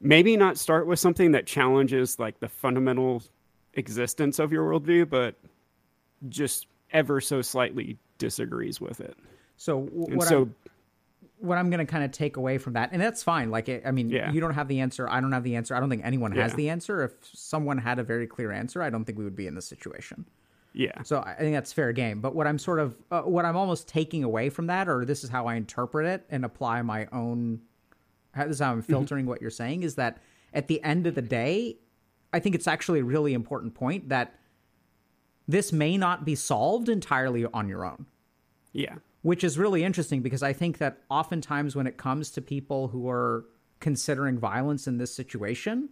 maybe 0.00 0.36
not 0.36 0.56
start 0.58 0.86
with 0.86 0.98
something 0.98 1.32
that 1.32 1.46
challenges 1.46 2.18
like 2.18 2.40
the 2.40 2.48
fundamental 2.48 3.22
existence 3.74 4.38
of 4.38 4.52
your 4.52 4.68
worldview, 4.70 5.08
but 5.08 5.36
just 6.28 6.66
ever 6.92 7.20
so 7.20 7.42
slightly 7.42 7.98
disagrees 8.18 8.80
with 8.80 9.00
it. 9.00 9.16
So 9.56 9.82
w- 9.86 10.16
what 10.16 10.28
so 10.28 10.42
I'm, 10.42 10.54
what 11.38 11.58
I'm 11.58 11.70
going 11.70 11.84
to 11.84 11.90
kind 11.90 12.04
of 12.04 12.12
take 12.12 12.36
away 12.36 12.58
from 12.58 12.74
that, 12.74 12.90
and 12.92 13.00
that's 13.02 13.22
fine. 13.22 13.50
Like, 13.50 13.68
it, 13.68 13.82
I 13.84 13.90
mean, 13.90 14.10
Yeah. 14.10 14.30
you 14.30 14.40
don't 14.40 14.54
have 14.54 14.68
the 14.68 14.80
answer. 14.80 15.08
I 15.08 15.20
don't 15.20 15.32
have 15.32 15.42
the 15.42 15.56
answer. 15.56 15.74
I 15.74 15.80
don't 15.80 15.90
think 15.90 16.04
anyone 16.04 16.32
has 16.32 16.52
Yeah. 16.52 16.56
the 16.56 16.68
answer. 16.70 17.02
If 17.02 17.12
someone 17.32 17.78
had 17.78 17.98
a 17.98 18.04
very 18.04 18.26
clear 18.26 18.52
answer, 18.52 18.82
I 18.82 18.90
don't 18.90 19.04
think 19.04 19.18
we 19.18 19.24
would 19.24 19.36
be 19.36 19.46
in 19.46 19.54
this 19.54 19.66
situation. 19.66 20.26
yeah. 20.74 21.02
So 21.02 21.20
I 21.20 21.34
think 21.34 21.54
that's 21.54 21.70
fair 21.72 21.92
game. 21.92 22.20
But 22.22 22.34
what 22.34 22.46
I'm 22.46 22.58
sort 22.58 22.78
of, 22.78 22.96
uh, 23.10 23.22
what 23.22 23.44
I'm 23.44 23.56
almost 23.56 23.88
taking 23.88 24.24
away 24.24 24.48
from 24.48 24.68
that, 24.68 24.88
or 24.88 25.04
this 25.04 25.22
is 25.24 25.28
how 25.30 25.46
I 25.46 25.56
interpret 25.56 26.06
it 26.06 26.24
and 26.30 26.44
apply 26.46 26.80
my 26.82 27.06
own, 27.12 27.60
how, 28.32 28.44
this 28.44 28.54
is 28.54 28.60
how 28.60 28.72
I'm 28.72 28.80
filtering 28.82 29.26
what 29.26 29.42
you're 29.42 29.50
saying, 29.50 29.82
is 29.82 29.96
that 29.96 30.22
at 30.54 30.68
the 30.68 30.82
end 30.82 31.06
of 31.06 31.14
the 31.14 31.20
day, 31.22 31.76
I 32.32 32.40
think 32.40 32.54
it's 32.54 32.66
actually 32.66 33.00
a 33.00 33.04
really 33.04 33.34
important 33.34 33.74
point 33.74 34.08
that 34.08 34.34
this 35.46 35.72
may 35.72 35.96
not 35.96 36.24
be 36.24 36.34
solved 36.34 36.88
entirely 36.88 37.44
on 37.46 37.68
your 37.68 37.84
own 37.84 38.06
Yeah. 38.72 38.96
which 39.22 39.44
is 39.44 39.58
really 39.58 39.84
interesting 39.84 40.22
because 40.22 40.42
I 40.42 40.52
think 40.52 40.78
that 40.78 40.98
oftentimes 41.10 41.76
when 41.76 41.86
it 41.86 41.96
comes 41.96 42.30
to 42.30 42.40
people 42.42 42.88
who 42.88 43.08
are 43.08 43.44
considering 43.80 44.38
violence 44.38 44.86
in 44.86 44.98
this 44.98 45.14
situation, 45.14 45.90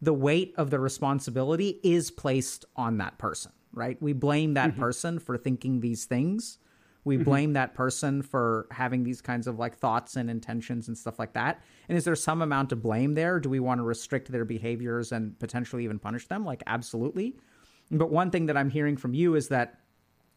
the 0.00 0.14
weight 0.14 0.54
of 0.56 0.70
the 0.70 0.78
responsibility 0.78 1.80
is 1.82 2.10
placed 2.10 2.64
on 2.76 2.98
that 2.98 3.18
person, 3.18 3.52
right? 3.72 4.00
We 4.00 4.12
blame 4.12 4.54
that 4.54 4.70
mm-hmm. 4.70 4.80
person 4.80 5.18
for 5.18 5.36
thinking 5.36 5.80
these 5.80 6.04
things. 6.04 6.58
We 7.06 7.14
mm-hmm. 7.14 7.24
blame 7.24 7.52
that 7.52 7.72
person 7.74 8.20
for 8.20 8.66
having 8.72 9.04
these 9.04 9.20
kinds 9.20 9.46
of 9.46 9.60
like 9.60 9.78
thoughts 9.78 10.16
and 10.16 10.28
intentions 10.28 10.88
and 10.88 10.98
stuff 10.98 11.20
like 11.20 11.34
that. 11.34 11.62
And 11.88 11.96
is 11.96 12.04
there 12.04 12.16
some 12.16 12.42
amount 12.42 12.72
of 12.72 12.82
blame 12.82 13.14
there? 13.14 13.38
Do 13.38 13.48
we 13.48 13.60
want 13.60 13.78
to 13.78 13.84
restrict 13.84 14.32
their 14.32 14.44
behaviors 14.44 15.12
and 15.12 15.38
potentially 15.38 15.84
even 15.84 16.00
punish 16.00 16.26
them? 16.26 16.44
Like, 16.44 16.64
absolutely. 16.66 17.36
But 17.92 18.10
one 18.10 18.32
thing 18.32 18.46
that 18.46 18.56
I'm 18.56 18.68
hearing 18.68 18.96
from 18.96 19.14
you 19.14 19.36
is 19.36 19.46
that, 19.48 19.78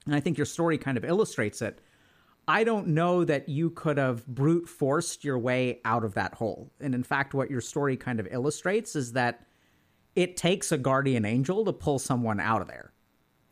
and 0.06 0.14
I 0.14 0.20
think 0.20 0.38
your 0.38 0.46
story 0.46 0.78
kind 0.78 0.96
of 0.96 1.04
illustrates 1.04 1.64
it, 1.64 1.82
I 2.48 2.64
don't 2.64 2.90
know 2.90 3.26
that 3.26 3.50
you 3.50 3.72
could 3.72 3.98
have 3.98 4.28
brute 4.28 4.70
forced 4.70 5.24
your 5.24 5.40
way 5.40 5.82
out 5.86 6.04
of 6.04 6.14
that 6.14 6.36
hole. 6.36 6.72
And 6.80 6.94
in 6.94 7.02
fact, 7.02 7.34
what 7.34 7.50
your 7.50 7.62
story 7.62 7.98
kind 7.98 8.20
of 8.20 8.28
illustrates 8.30 8.96
is 8.96 9.14
that 9.14 9.44
it 10.16 10.38
takes 10.38 10.72
a 10.72 10.78
guardian 10.78 11.26
angel 11.26 11.66
to 11.66 11.74
pull 11.74 11.98
someone 11.98 12.40
out 12.40 12.62
of 12.62 12.68
there. 12.68 12.94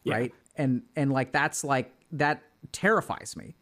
Right? 0.05 0.33
And 0.55 0.83
and 0.95 1.11
like 1.11 1.31
that's 1.31 1.63
like 1.63 1.91
that 2.11 2.43
terrifies 2.71 3.35
me 3.35 3.55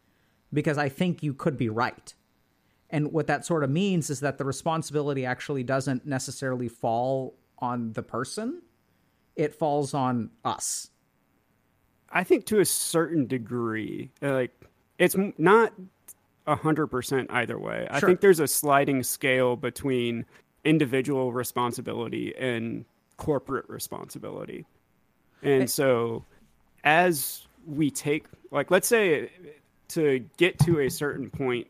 because 0.52 0.78
I 0.78 0.88
think 0.88 1.22
you 1.22 1.34
could 1.34 1.56
be 1.56 1.68
right. 1.68 2.14
And 2.90 3.12
what 3.12 3.26
that 3.26 3.44
sort 3.44 3.64
of 3.64 3.70
means 3.70 4.10
is 4.10 4.20
that 4.20 4.38
the 4.38 4.44
responsibility 4.44 5.26
actually 5.26 5.64
doesn't 5.64 6.06
necessarily 6.06 6.68
fall 6.68 7.34
on 7.58 7.92
the 7.92 8.02
person. 8.02 8.62
It 9.34 9.54
falls 9.54 9.92
on 9.92 10.30
us. 10.44 10.90
I 12.10 12.24
think 12.24 12.46
to 12.46 12.60
a 12.60 12.64
certain 12.64 13.26
degree, 13.26 14.10
like 14.22 14.52
it's 14.98 15.16
not 15.36 15.72
a 16.46 16.54
hundred 16.54 16.86
percent 16.86 17.28
either 17.30 17.58
way. 17.58 17.88
I 17.90 18.00
think 18.00 18.20
there's 18.20 18.40
a 18.40 18.46
sliding 18.46 19.02
scale 19.02 19.56
between 19.56 20.24
individual 20.64 21.32
responsibility 21.32 22.34
and 22.38 22.84
corporate 23.16 23.68
responsibility. 23.68 24.64
And 25.42 25.68
so 25.68 26.24
as 26.84 27.46
we 27.66 27.90
take 27.90 28.26
like 28.50 28.70
let's 28.70 28.88
say 28.88 29.30
to 29.88 30.20
get 30.36 30.58
to 30.60 30.80
a 30.80 30.88
certain 30.88 31.28
point 31.30 31.66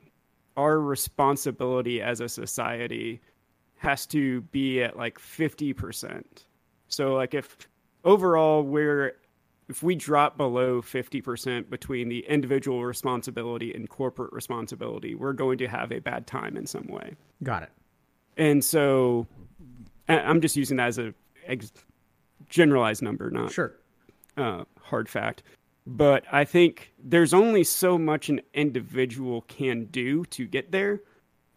our 0.56 0.78
responsibility 0.80 2.00
as 2.00 2.20
a 2.20 2.28
society 2.28 3.20
has 3.78 4.06
to 4.06 4.40
be 4.40 4.82
at 4.82 4.96
like 4.96 5.18
50%. 5.18 6.22
So 6.88 7.14
like 7.14 7.34
if 7.34 7.56
overall 8.04 8.62
we're 8.62 9.16
if 9.68 9.82
we 9.82 9.94
drop 9.96 10.36
below 10.36 10.80
50% 10.80 11.68
between 11.68 12.08
the 12.08 12.20
individual 12.28 12.84
responsibility 12.84 13.74
and 13.74 13.88
corporate 13.88 14.32
responsibility, 14.32 15.14
we're 15.16 15.32
going 15.32 15.58
to 15.58 15.66
have 15.66 15.90
a 15.90 15.98
bad 15.98 16.26
time 16.26 16.56
in 16.56 16.66
some 16.66 16.86
way. 16.86 17.14
Got 17.42 17.64
it. 17.64 17.70
And 18.36 18.64
so 18.64 19.26
I'm 20.08 20.40
just 20.40 20.56
using 20.56 20.76
that 20.76 20.86
as 20.86 20.98
a 20.98 21.12
ex- 21.46 21.72
generalized 22.48 23.02
number, 23.02 23.28
not 23.28 23.50
Sure. 23.52 23.74
uh, 24.36 24.64
hard 24.80 25.08
fact. 25.08 25.42
But 25.86 26.24
I 26.32 26.44
think 26.44 26.92
there's 27.02 27.32
only 27.32 27.62
so 27.62 27.96
much 27.96 28.28
an 28.28 28.40
individual 28.54 29.42
can 29.42 29.84
do 29.86 30.24
to 30.26 30.46
get 30.46 30.72
there. 30.72 31.00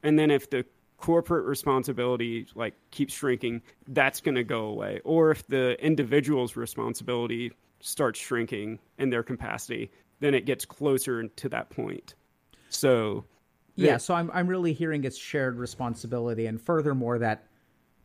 And 0.04 0.20
then 0.20 0.30
if 0.30 0.50
the 0.50 0.66
corporate 0.98 1.46
responsibility 1.46 2.48
like 2.56 2.76
keeps 2.92 3.14
shrinking, 3.14 3.62
that's 3.88 4.22
going 4.22 4.36
to 4.36 4.44
go 4.44 4.66
away. 4.66 5.02
Or 5.04 5.32
if 5.32 5.48
the 5.48 5.84
individual's 5.84 6.56
responsibility 6.56 7.52
starts 7.80 8.20
shrinking 8.20 8.80
in 8.98 9.10
their 9.10 9.24
capacity, 9.24 9.90
then 10.20 10.34
it 10.34 10.46
gets 10.46 10.66
closer 10.66 11.28
to 11.28 11.50
that 11.50 11.70
point. 11.70 12.14
So, 12.70 13.26
yeah, 13.76 13.98
so 13.98 14.14
I'm 14.14 14.30
I'm 14.34 14.48
really 14.48 14.74
hearing 14.74 15.06
it's 15.06 15.18
shared 15.18 15.58
responsibility, 15.58 16.46
and 16.48 16.62
furthermore 16.62 17.18
that 17.20 17.46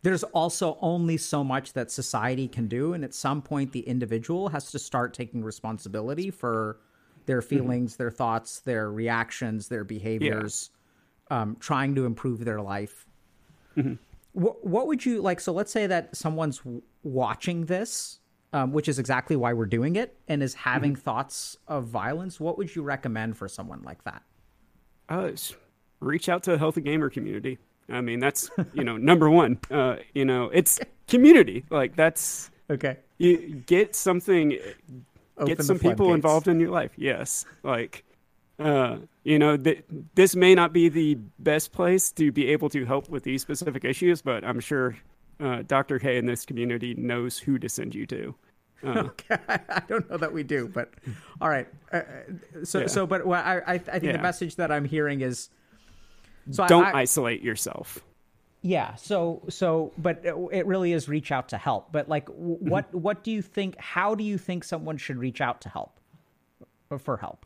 there's 0.05 0.23
also 0.23 0.77
only 0.83 1.17
so 1.17 1.43
much 1.43 1.73
that 1.73 1.91
society 1.91 2.47
can 2.47 2.69
do, 2.69 2.93
and 2.93 3.03
at 3.03 3.15
some 3.15 3.41
point 3.41 3.73
the 3.73 3.81
individual 3.81 4.51
has 4.51 4.71
to 4.71 4.79
start 4.79 5.15
taking 5.15 5.43
responsibility 5.43 6.31
for 6.31 6.79
their 7.25 7.41
feelings, 7.41 7.97
their 7.97 8.11
thoughts, 8.11 8.61
their 8.61 8.93
reactions, 8.93 9.69
their 9.69 9.83
behaviors, 9.83 10.69
um, 11.31 11.57
trying 11.59 11.95
to 11.95 12.05
improve 12.05 12.45
their 12.45 12.61
life. 12.61 13.07
What, 14.33 14.67
what 14.67 14.87
would 14.89 15.07
you 15.07 15.23
like? 15.23 15.41
So 15.41 15.53
let's 15.55 15.73
say 15.73 15.87
that 15.87 16.15
someone's 16.15 16.59
w- 16.59 16.83
watching 17.03 17.65
this, 17.65 18.19
um, 18.53 18.73
which 18.73 18.89
is 18.89 18.99
exactly 18.99 19.37
why 19.37 19.55
we're 19.55 19.65
doing 19.65 19.97
it, 19.97 20.19
and 20.29 20.43
is 20.43 20.53
having 20.53 20.95
thoughts 20.97 21.57
of 21.67 21.87
violence. 21.87 22.39
What 22.39 22.59
would 22.59 22.77
you 22.77 22.83
recommend 22.83 23.39
for 23.39 23.49
someone 23.49 23.83
like 23.83 24.05
that? 24.05 24.23
uh, 25.09 25.31
reach 26.01 26.29
out 26.29 26.43
to 26.43 26.53
a 26.53 26.59
healthy 26.59 26.83
gamer 26.83 27.09
community. 27.09 27.59
I 27.89 28.01
mean, 28.01 28.19
that's 28.21 28.51
you 28.73 28.85
know 28.85 28.97
number 28.97 29.29
one. 29.31 29.59
Uh, 29.71 29.97
you 30.15 30.25
know, 30.25 30.51
it's 30.53 30.81
community. 31.09 31.65
Like 31.71 31.97
that's 31.97 32.51
Okay. 32.71 32.97
you 33.19 33.63
get 33.67 33.95
something 33.95 34.59
Open 35.37 35.55
get 35.55 35.65
some 35.65 35.79
people 35.79 36.07
floodgates. 36.07 36.15
involved 36.15 36.49
in 36.49 36.61
your 36.61 36.71
life 36.71 36.93
yes 36.97 37.45
like 37.65 38.05
uh 38.61 38.99
you 39.25 39.37
know 39.39 39.57
th- 39.57 39.85
this 40.15 40.35
may 40.37 40.55
not 40.55 40.73
be 40.73 40.89
the 40.89 41.17
best 41.41 41.73
place 41.73 42.11
to 42.13 42.31
be 42.33 42.47
able 42.49 42.69
to 42.71 42.85
help 42.87 43.09
with 43.09 43.25
these 43.25 43.43
specific 43.43 43.85
issues 43.85 44.23
but 44.23 44.45
i'm 44.45 44.61
sure 44.61 44.97
uh, 45.41 45.63
dr 45.67 45.99
k 45.99 46.17
in 46.19 46.25
this 46.27 46.47
community 46.47 46.95
knows 46.95 47.37
who 47.37 47.59
to 47.59 47.69
send 47.69 47.95
you 47.95 48.07
to 48.07 48.35
Okay, 48.85 49.37
I 49.49 49.83
don't 49.89 50.09
know 50.11 50.19
that 50.19 50.33
we 50.33 50.43
do, 50.43 50.69
but 50.69 50.93
all 51.41 51.49
right. 51.49 51.67
Uh, 51.91 52.03
so, 52.65 52.81
Yeah. 52.81 52.87
so, 52.87 53.07
but 53.07 53.25
what 53.27 53.43
I, 53.45 53.59
I, 53.61 53.73
I 53.75 53.79
think 53.79 54.13
the 54.13 54.19
message 54.19 54.57
that 54.57 54.71
I'm 54.71 54.85
hearing 54.85 55.23
is, 55.23 55.49
so 56.51 56.67
don't 56.67 56.85
I, 56.85 56.91
I, 56.91 57.01
isolate 57.01 57.43
yourself 57.43 58.05
yeah. 58.67 58.95
So, 58.95 59.43
so, 59.51 59.93
but 59.99 60.25
it, 60.25 60.67
really 60.67 60.95
is 60.95 61.07
reach 61.07 61.31
out 61.31 61.51
to 61.51 61.59
help. 61.59 61.93
But 61.93 62.09
like, 62.09 62.25
Mm-hmm. 62.29 62.71
what, 62.71 62.95
what 62.95 63.23
do 63.23 63.31
you 63.31 63.43
think? 63.43 63.79
How 63.79 64.15
do 64.15 64.25
you 64.25 64.39
think 64.39 64.65
someone 64.65 64.97
should 64.97 65.19
reach 65.19 65.43
out 65.43 65.61
to 65.61 65.69
help, 65.69 66.01
or 66.89 66.99
for 66.99 67.19
help? 67.19 67.45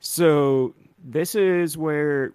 So 0.00 0.74
this 1.04 1.34
is 1.34 1.76
where 1.76 2.32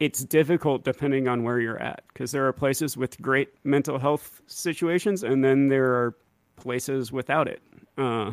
it's 0.00 0.24
difficult 0.24 0.84
depending 0.84 1.28
on 1.28 1.42
where 1.44 1.60
you're 1.60 1.78
at 1.78 2.02
because 2.08 2.32
there 2.32 2.46
are 2.48 2.52
places 2.52 2.96
with 2.96 3.20
great 3.20 3.50
mental 3.64 3.98
health 3.98 4.40
situations 4.46 5.22
and 5.22 5.44
then 5.44 5.68
there 5.68 5.92
are 5.92 6.16
places 6.56 7.12
without 7.12 7.46
it. 7.46 7.62
Uh, 7.98 8.32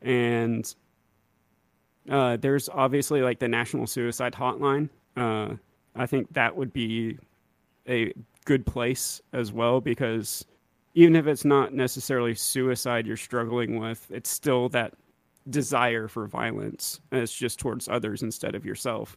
and 0.00 0.74
uh, 2.08 2.38
there's 2.38 2.70
obviously 2.70 3.20
like 3.20 3.38
the 3.38 3.48
National 3.48 3.86
Suicide 3.86 4.32
Hotline. 4.32 4.88
Uh, 5.18 5.54
I 5.96 6.06
think 6.06 6.32
that 6.32 6.56
would 6.56 6.72
be 6.72 7.18
a 7.88 8.12
good 8.44 8.64
place 8.64 9.20
as 9.32 9.52
well 9.52 9.80
because 9.80 10.44
even 10.94 11.16
if 11.16 11.26
it's 11.26 11.44
not 11.44 11.74
necessarily 11.74 12.34
suicide 12.34 13.06
you're 13.06 13.16
struggling 13.16 13.78
with, 13.78 14.10
it's 14.10 14.30
still 14.30 14.68
that 14.70 14.94
desire 15.50 16.08
for 16.08 16.26
violence 16.26 17.00
and 17.10 17.22
it's 17.22 17.32
just 17.32 17.58
towards 17.58 17.88
others 17.88 18.22
instead 18.22 18.54
of 18.54 18.66
yourself 18.66 19.16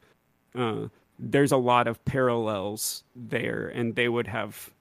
uh, 0.55 0.87
there's 1.19 1.51
a 1.51 1.57
lot 1.57 1.87
of 1.87 2.03
parallels 2.05 3.03
there 3.15 3.67
and 3.75 3.95
they 3.95 4.07
would 4.07 4.27
have 4.27 4.71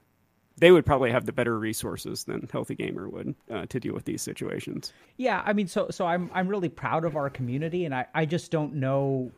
they 0.57 0.71
would 0.71 0.85
probably 0.85 1.11
have 1.11 1.25
the 1.25 1.33
better 1.33 1.59
resources 1.59 2.23
than 2.23 2.47
healthy 2.51 2.73
gamer 2.75 3.09
would 3.09 3.35
uh, 3.51 3.65
to 3.65 3.81
deal 3.81 3.93
with 3.93 4.05
these 4.05 4.21
situations 4.21 4.93
Yeah, 5.17 5.43
I 5.45 5.53
mean, 5.53 5.67
so, 5.67 5.89
so 5.91 6.07
I'm, 6.07 6.31
I'm 6.33 6.47
really 6.47 6.67
proud 6.67 7.05
of 7.05 7.15
our 7.15 7.29
community, 7.29 7.85
and 7.85 7.93
I, 7.93 8.07
I 8.15 8.25
just 8.25 8.49
don't 8.49 8.73
know. 8.75 9.31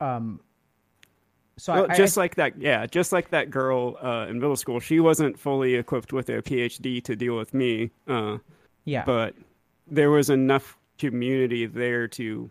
Um. 0.00 0.40
So 1.60 1.74
well, 1.74 1.86
I, 1.90 1.96
just 1.96 2.16
I, 2.16 2.22
like 2.22 2.34
that 2.36 2.58
yeah 2.58 2.86
just 2.86 3.12
like 3.12 3.30
that 3.30 3.50
girl 3.50 3.96
uh, 4.02 4.26
in 4.28 4.40
middle 4.40 4.56
school 4.56 4.80
she 4.80 4.98
wasn't 4.98 5.38
fully 5.38 5.74
equipped 5.74 6.12
with 6.12 6.28
a 6.30 6.42
phd 6.42 7.04
to 7.04 7.16
deal 7.16 7.36
with 7.36 7.52
me 7.52 7.90
uh, 8.08 8.38
yeah, 8.84 9.04
but 9.04 9.34
there 9.86 10.10
was 10.10 10.30
enough 10.30 10.78
community 10.98 11.66
there 11.66 12.08
to 12.08 12.50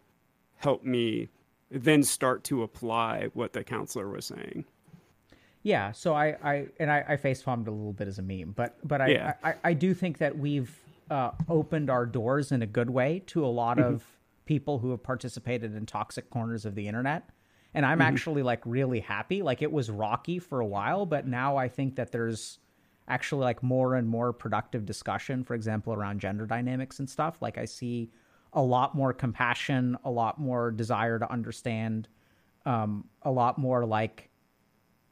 help 0.58 0.84
me 0.84 1.30
then 1.72 2.04
start 2.04 2.44
to 2.44 2.64
apply 2.64 3.30
what 3.34 3.54
the 3.54 3.64
counselor 3.64 4.10
was 4.10 4.26
saying 4.26 4.66
Yeah, 5.64 5.92
so 5.92 6.14
I, 6.14 6.38
I 6.44 6.68
and 6.80 6.90
I, 6.92 7.04
I 7.10 7.18
face 7.18 7.42
palmed 7.42 7.68
a 7.68 7.72
little 7.72 7.94
bit 7.94 8.08
as 8.08 8.20
a 8.20 8.22
meme, 8.22 8.54
but 8.56 8.78
but 8.88 9.02
I, 9.02 9.08
Yeah. 9.10 9.34
I, 9.44 9.54
I 9.64 9.74
do 9.74 9.94
think 9.94 10.20
that 10.20 10.38
we've 10.38 10.74
uh, 11.10 11.32
opened 11.48 11.90
our 11.90 12.06
doors 12.06 12.52
in 12.52 12.62
a 12.62 12.66
good 12.68 12.90
way 12.90 13.24
to 13.28 13.46
a 13.46 13.48
lot 13.48 13.80
of 13.80 14.06
people 14.46 14.80
who 14.80 14.92
have 14.92 15.04
participated 15.04 15.76
in 15.76 15.86
toxic 15.86 16.30
corners 16.30 16.66
of 16.66 16.76
the 16.76 16.88
internet. 16.88 17.30
And 17.74 17.86
I'm 17.86 18.02
actually 18.02 18.42
like 18.42 18.62
really 18.66 19.00
happy. 19.00 19.42
Like 19.42 19.62
it 19.62 19.72
was 19.72 19.92
rocky 19.92 20.40
for 20.40 20.60
a 20.60 20.66
while, 20.66 21.06
but 21.06 21.28
now 21.28 21.56
I 21.56 21.68
think 21.68 21.96
that 21.96 22.12
there's 22.12 22.60
actually 23.08 23.44
like 23.44 23.62
more 23.62 23.96
and 23.96 24.08
more 24.08 24.34
productive 24.34 24.86
discussion, 24.86 25.44
for 25.44 25.54
example, 25.54 25.94
around 25.94 26.20
gender 26.20 26.46
dynamics 26.46 27.00
and 27.00 27.10
stuff. 27.10 27.42
Like 27.42 27.58
I 27.58 27.66
see 27.66 28.10
a 28.54 28.62
lot 28.62 28.96
more 28.96 29.14
compassion, 29.14 29.98
a 30.04 30.10
lot 30.10 30.40
more 30.40 30.72
desire 30.72 31.20
to 31.20 31.32
understand, 31.32 32.08
um, 32.66 33.06
a 33.22 33.32
lot 33.32 33.58
more 33.60 33.86
like 33.86 34.30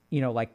you 0.09 0.21
know, 0.21 0.31
like, 0.31 0.51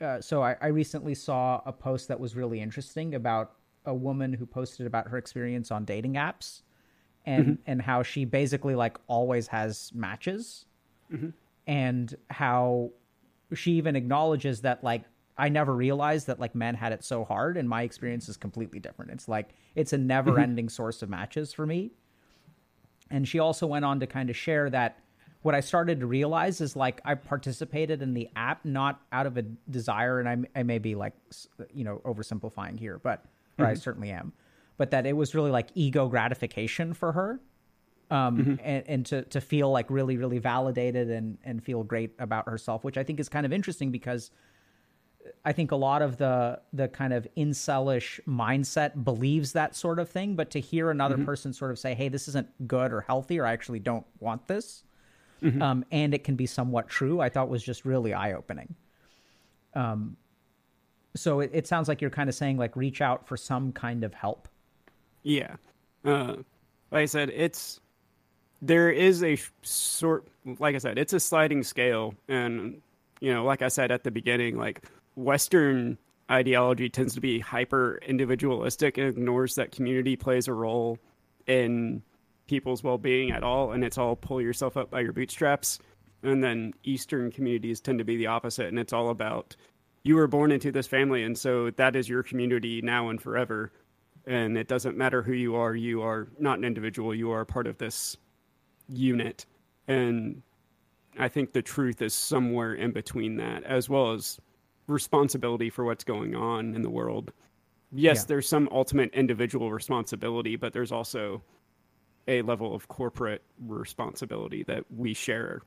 uh, 0.00 0.20
so 0.20 0.42
I, 0.42 0.56
I 0.60 0.68
recently 0.68 1.14
saw 1.14 1.60
a 1.66 1.72
post 1.72 2.08
that 2.08 2.18
was 2.18 2.34
really 2.34 2.60
interesting 2.60 3.14
about 3.14 3.52
a 3.84 3.94
woman 3.94 4.32
who 4.32 4.46
posted 4.46 4.86
about 4.86 5.08
her 5.08 5.18
experience 5.18 5.70
on 5.70 5.84
dating 5.84 6.14
apps 6.14 6.62
and 7.26 7.58
and 7.66 7.82
how 7.82 8.02
she 8.02 8.24
basically 8.24 8.74
like 8.74 8.96
always 9.06 9.46
has 9.48 9.92
matches 9.94 10.66
Mm-hmm. 11.12 11.28
and 11.66 12.14
how 12.30 12.90
she 13.54 13.72
even 13.72 13.96
acknowledges 13.96 14.62
that 14.62 14.82
like 14.82 15.04
I 15.36 15.48
never 15.48 15.74
realized 15.74 16.26
that 16.26 16.40
like 16.40 16.54
men 16.54 16.74
had 16.74 16.92
it 16.92 17.04
so 17.04 17.24
hard 17.24 17.56
and 17.56 17.68
my 17.68 17.82
experience 17.82 18.28
is 18.28 18.36
completely 18.36 18.80
different. 18.80 19.10
It's 19.10 19.28
like 19.28 19.50
it's 19.74 19.92
a 19.92 19.98
never 19.98 20.32
mm-hmm. 20.32 20.42
ending 20.42 20.68
source 20.68 21.02
of 21.02 21.08
matches 21.08 21.52
for 21.52 21.66
me. 21.66 21.92
And 23.10 23.28
she 23.28 23.38
also 23.38 23.66
went 23.66 23.84
on 23.84 24.00
to 24.00 24.06
kind 24.06 24.30
of 24.30 24.36
share 24.36 24.70
that 24.70 24.98
what 25.42 25.54
I 25.54 25.60
started 25.60 26.00
to 26.00 26.06
realize 26.06 26.60
is 26.60 26.76
like 26.76 27.00
I 27.04 27.14
participated 27.14 28.00
in 28.00 28.14
the 28.14 28.28
app 28.36 28.64
not 28.64 29.00
out 29.10 29.26
of 29.26 29.36
a 29.36 29.42
desire, 29.42 30.20
and 30.20 30.28
I, 30.28 30.60
I 30.60 30.62
may 30.62 30.78
be 30.78 30.94
like, 30.94 31.14
you 31.74 31.84
know, 31.84 32.00
oversimplifying 32.04 32.78
here, 32.78 32.98
but 32.98 33.24
or 33.58 33.66
I 33.66 33.72
mm-hmm. 33.72 33.80
certainly 33.80 34.10
am, 34.10 34.32
but 34.76 34.92
that 34.92 35.04
it 35.04 35.14
was 35.14 35.34
really 35.34 35.50
like 35.50 35.68
ego 35.74 36.08
gratification 36.08 36.94
for 36.94 37.12
her, 37.12 37.40
um, 38.12 38.60
and, 38.62 38.84
and 38.86 39.06
to 39.06 39.22
to 39.22 39.40
feel 39.40 39.70
like 39.70 39.90
really 39.90 40.16
really 40.16 40.38
validated 40.38 41.10
and 41.10 41.38
and 41.44 41.64
feel 41.64 41.82
great 41.82 42.12
about 42.18 42.48
herself, 42.48 42.84
which 42.84 42.98
I 42.98 43.04
think 43.04 43.18
is 43.18 43.28
kind 43.28 43.46
of 43.46 43.52
interesting 43.52 43.90
because 43.90 44.30
I 45.44 45.52
think 45.52 45.70
a 45.70 45.76
lot 45.76 46.02
of 46.02 46.18
the 46.18 46.60
the 46.74 46.88
kind 46.88 47.14
of 47.14 47.26
incelish 47.36 48.20
mindset 48.28 49.02
believes 49.02 49.52
that 49.52 49.74
sort 49.74 49.98
of 49.98 50.10
thing, 50.10 50.36
but 50.36 50.50
to 50.50 50.60
hear 50.60 50.90
another 50.90 51.16
person 51.24 51.52
sort 51.54 51.70
of 51.70 51.78
say, 51.78 51.94
"Hey, 51.94 52.08
this 52.08 52.28
isn't 52.28 52.68
good 52.68 52.92
or 52.92 53.00
healthy, 53.00 53.38
or 53.40 53.46
I 53.46 53.52
actually 53.52 53.78
don't 53.78 54.06
want 54.20 54.46
this," 54.46 54.84
um, 55.62 55.84
and 55.90 56.12
it 56.12 56.22
can 56.22 56.36
be 56.36 56.46
somewhat 56.46 56.88
true, 56.88 57.20
I 57.20 57.30
thought 57.30 57.48
was 57.48 57.62
just 57.62 57.86
really 57.86 58.12
eye 58.12 58.34
opening. 58.34 58.74
Um, 59.74 60.18
so 61.16 61.40
it, 61.40 61.50
it 61.54 61.66
sounds 61.66 61.88
like 61.88 62.00
you're 62.02 62.10
kind 62.10 62.28
of 62.28 62.34
saying 62.34 62.58
like 62.58 62.76
reach 62.76 63.00
out 63.00 63.26
for 63.26 63.38
some 63.38 63.72
kind 63.72 64.04
of 64.04 64.12
help. 64.12 64.48
Yeah. 65.22 65.56
Uh, 66.04 66.36
like 66.90 67.02
I 67.02 67.06
said, 67.06 67.30
it's 67.30 67.80
there 68.62 68.90
is 68.90 69.22
a 69.24 69.36
sort 69.62 70.26
like 70.58 70.74
I 70.74 70.78
said, 70.78 70.98
it's 70.98 71.12
a 71.12 71.20
sliding 71.20 71.62
scale. 71.62 72.14
And 72.28 72.80
you 73.20 73.32
know, 73.32 73.44
like 73.44 73.62
I 73.62 73.68
said 73.68 73.90
at 73.90 74.04
the 74.04 74.10
beginning, 74.10 74.56
like 74.56 74.84
western 75.16 75.98
ideology 76.30 76.88
tends 76.88 77.14
to 77.14 77.20
be 77.20 77.38
hyper 77.38 78.00
individualistic 78.06 78.96
and 78.96 79.08
ignores 79.08 79.56
that 79.56 79.72
community 79.72 80.16
plays 80.16 80.48
a 80.48 80.54
role 80.54 80.98
in 81.46 82.02
people's 82.46 82.82
well-being 82.82 83.30
at 83.30 83.42
all. 83.42 83.72
And 83.72 83.84
it's 83.84 83.98
all 83.98 84.16
pull 84.16 84.40
yourself 84.40 84.76
up 84.76 84.90
by 84.90 85.00
your 85.00 85.12
bootstraps. 85.12 85.78
And 86.22 86.42
then 86.42 86.72
eastern 86.84 87.30
communities 87.30 87.80
tend 87.80 87.98
to 87.98 88.04
be 88.04 88.16
the 88.16 88.28
opposite. 88.28 88.68
And 88.68 88.78
it's 88.78 88.92
all 88.92 89.10
about 89.10 89.56
you 90.04 90.16
were 90.16 90.28
born 90.28 90.50
into 90.50 90.72
this 90.72 90.86
family. 90.86 91.22
And 91.22 91.36
so 91.36 91.70
that 91.70 91.94
is 91.96 92.08
your 92.08 92.22
community 92.22 92.80
now 92.80 93.08
and 93.08 93.20
forever. 93.20 93.72
And 94.26 94.56
it 94.56 94.68
doesn't 94.68 94.96
matter 94.96 95.22
who 95.22 95.32
you 95.32 95.56
are 95.56 95.74
you 95.74 96.02
are 96.02 96.28
not 96.38 96.58
an 96.58 96.64
individual. 96.64 97.14
You 97.14 97.32
are 97.32 97.44
part 97.44 97.66
of 97.66 97.78
this 97.78 98.16
unit 98.88 99.46
and 99.88 100.42
i 101.18 101.28
think 101.28 101.52
the 101.52 101.62
truth 101.62 102.02
is 102.02 102.12
somewhere 102.14 102.74
in 102.74 102.90
between 102.90 103.36
that 103.36 103.62
as 103.64 103.88
well 103.88 104.12
as 104.12 104.38
responsibility 104.86 105.70
for 105.70 105.84
what's 105.84 106.04
going 106.04 106.34
on 106.34 106.74
in 106.74 106.82
the 106.82 106.90
world 106.90 107.32
yes 107.92 108.18
Yeah. 108.18 108.24
there's 108.28 108.48
some 108.48 108.68
ultimate 108.72 109.12
individual 109.14 109.70
responsibility 109.72 110.56
but 110.56 110.72
there's 110.72 110.92
also 110.92 111.42
a 112.28 112.42
level 112.42 112.74
of 112.74 112.86
corporate 112.88 113.42
responsibility 113.66 114.62
that 114.64 114.84
we 114.96 115.12
share 115.14 115.62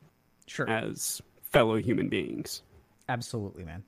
Sure. 0.48 0.70
as 0.70 1.22
fellow 1.42 1.76
human 1.78 2.08
beings. 2.08 2.62
Absolutely, 3.10 3.66
man. 3.66 3.84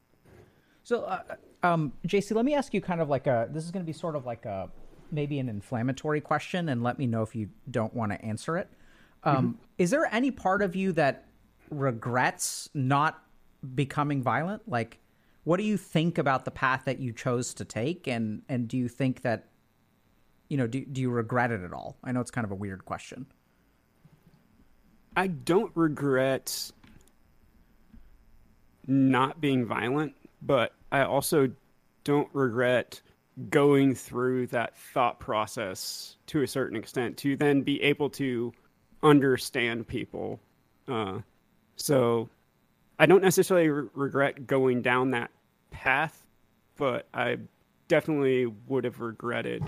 So, 0.84 1.04
uh, 1.04 1.22
um, 1.64 1.94
JC, 2.06 2.36
let 2.36 2.44
me 2.46 2.56
ask 2.56 2.74
you 2.74 2.82
kind 2.82 3.00
of 3.00 3.10
like 3.10 3.26
a. 3.28 3.48
This 3.52 3.64
is 3.64 3.72
going 3.72 3.86
to 3.86 3.86
be 3.86 3.94
sort 3.94 4.16
of 4.16 4.26
like 4.26 4.46
a 4.46 4.70
maybe 5.12 5.38
an 5.40 5.48
inflammatory 5.50 6.20
question, 6.20 6.68
and 6.70 6.82
let 6.84 6.98
me 7.00 7.06
know 7.08 7.22
if 7.22 7.36
you 7.36 7.48
don't 7.72 7.94
want 7.94 8.12
to 8.12 8.22
answer 8.22 8.58
it. 8.58 8.68
Um, 9.28 9.60
Is 9.78 9.92
there 9.92 10.08
any 10.12 10.32
part 10.32 10.62
of 10.62 10.76
you 10.76 10.92
that 10.94 11.26
regrets 11.70 12.70
not 12.74 13.22
becoming 13.76 14.22
violent? 14.22 14.68
Like, 14.68 15.00
what 15.44 15.58
do 15.58 15.64
you 15.64 15.78
think 15.78 16.18
about 16.18 16.46
the 16.46 16.52
path 16.52 16.84
that 16.86 17.00
you 17.00 17.14
chose 17.14 17.54
to 17.56 17.66
take, 17.66 18.08
and 18.08 18.42
and 18.50 18.68
do 18.68 18.78
you 18.78 18.88
think 18.88 19.22
that, 19.22 19.48
you 20.50 20.58
know, 20.58 20.68
do 20.68 20.84
do 20.86 21.02
you 21.02 21.10
regret 21.10 21.52
it 21.52 21.62
at 21.62 21.74
all? 21.74 21.98
I 22.04 22.12
know 22.12 22.22
it's 22.22 22.32
kind 22.32 22.46
of 22.46 22.52
a 22.52 22.56
weird 22.56 22.86
question. 22.86 23.26
I 25.16 25.28
don't 25.28 25.72
regret 25.76 26.72
not 28.88 29.42
being 29.42 29.66
violent, 29.66 30.14
but 30.42 30.74
I 30.92 31.02
also 31.02 31.52
don't 32.04 32.30
regret 32.34 33.02
going 33.50 33.94
through 33.94 34.48
that 34.48 34.78
thought 34.78 35.20
process 35.20 36.18
to 36.28 36.42
a 36.42 36.48
certain 36.48 36.78
extent 36.78 37.18
to 37.18 37.36
then 37.36 37.62
be 37.62 37.82
able 37.82 38.10
to 38.12 38.54
understand 39.04 39.88
people. 39.88 40.40
Uh, 40.88 41.20
so 41.76 42.30
I 43.00 43.06
don't 43.06 43.22
necessarily 43.22 43.70
re- 43.70 43.90
regret 43.94 44.48
going 44.48 44.82
down 44.82 45.12
that 45.12 45.32
path, 45.72 46.26
but 46.78 47.08
I 47.14 47.38
definitely 47.88 48.48
would 48.68 48.84
have 48.84 49.00
regretted 49.00 49.64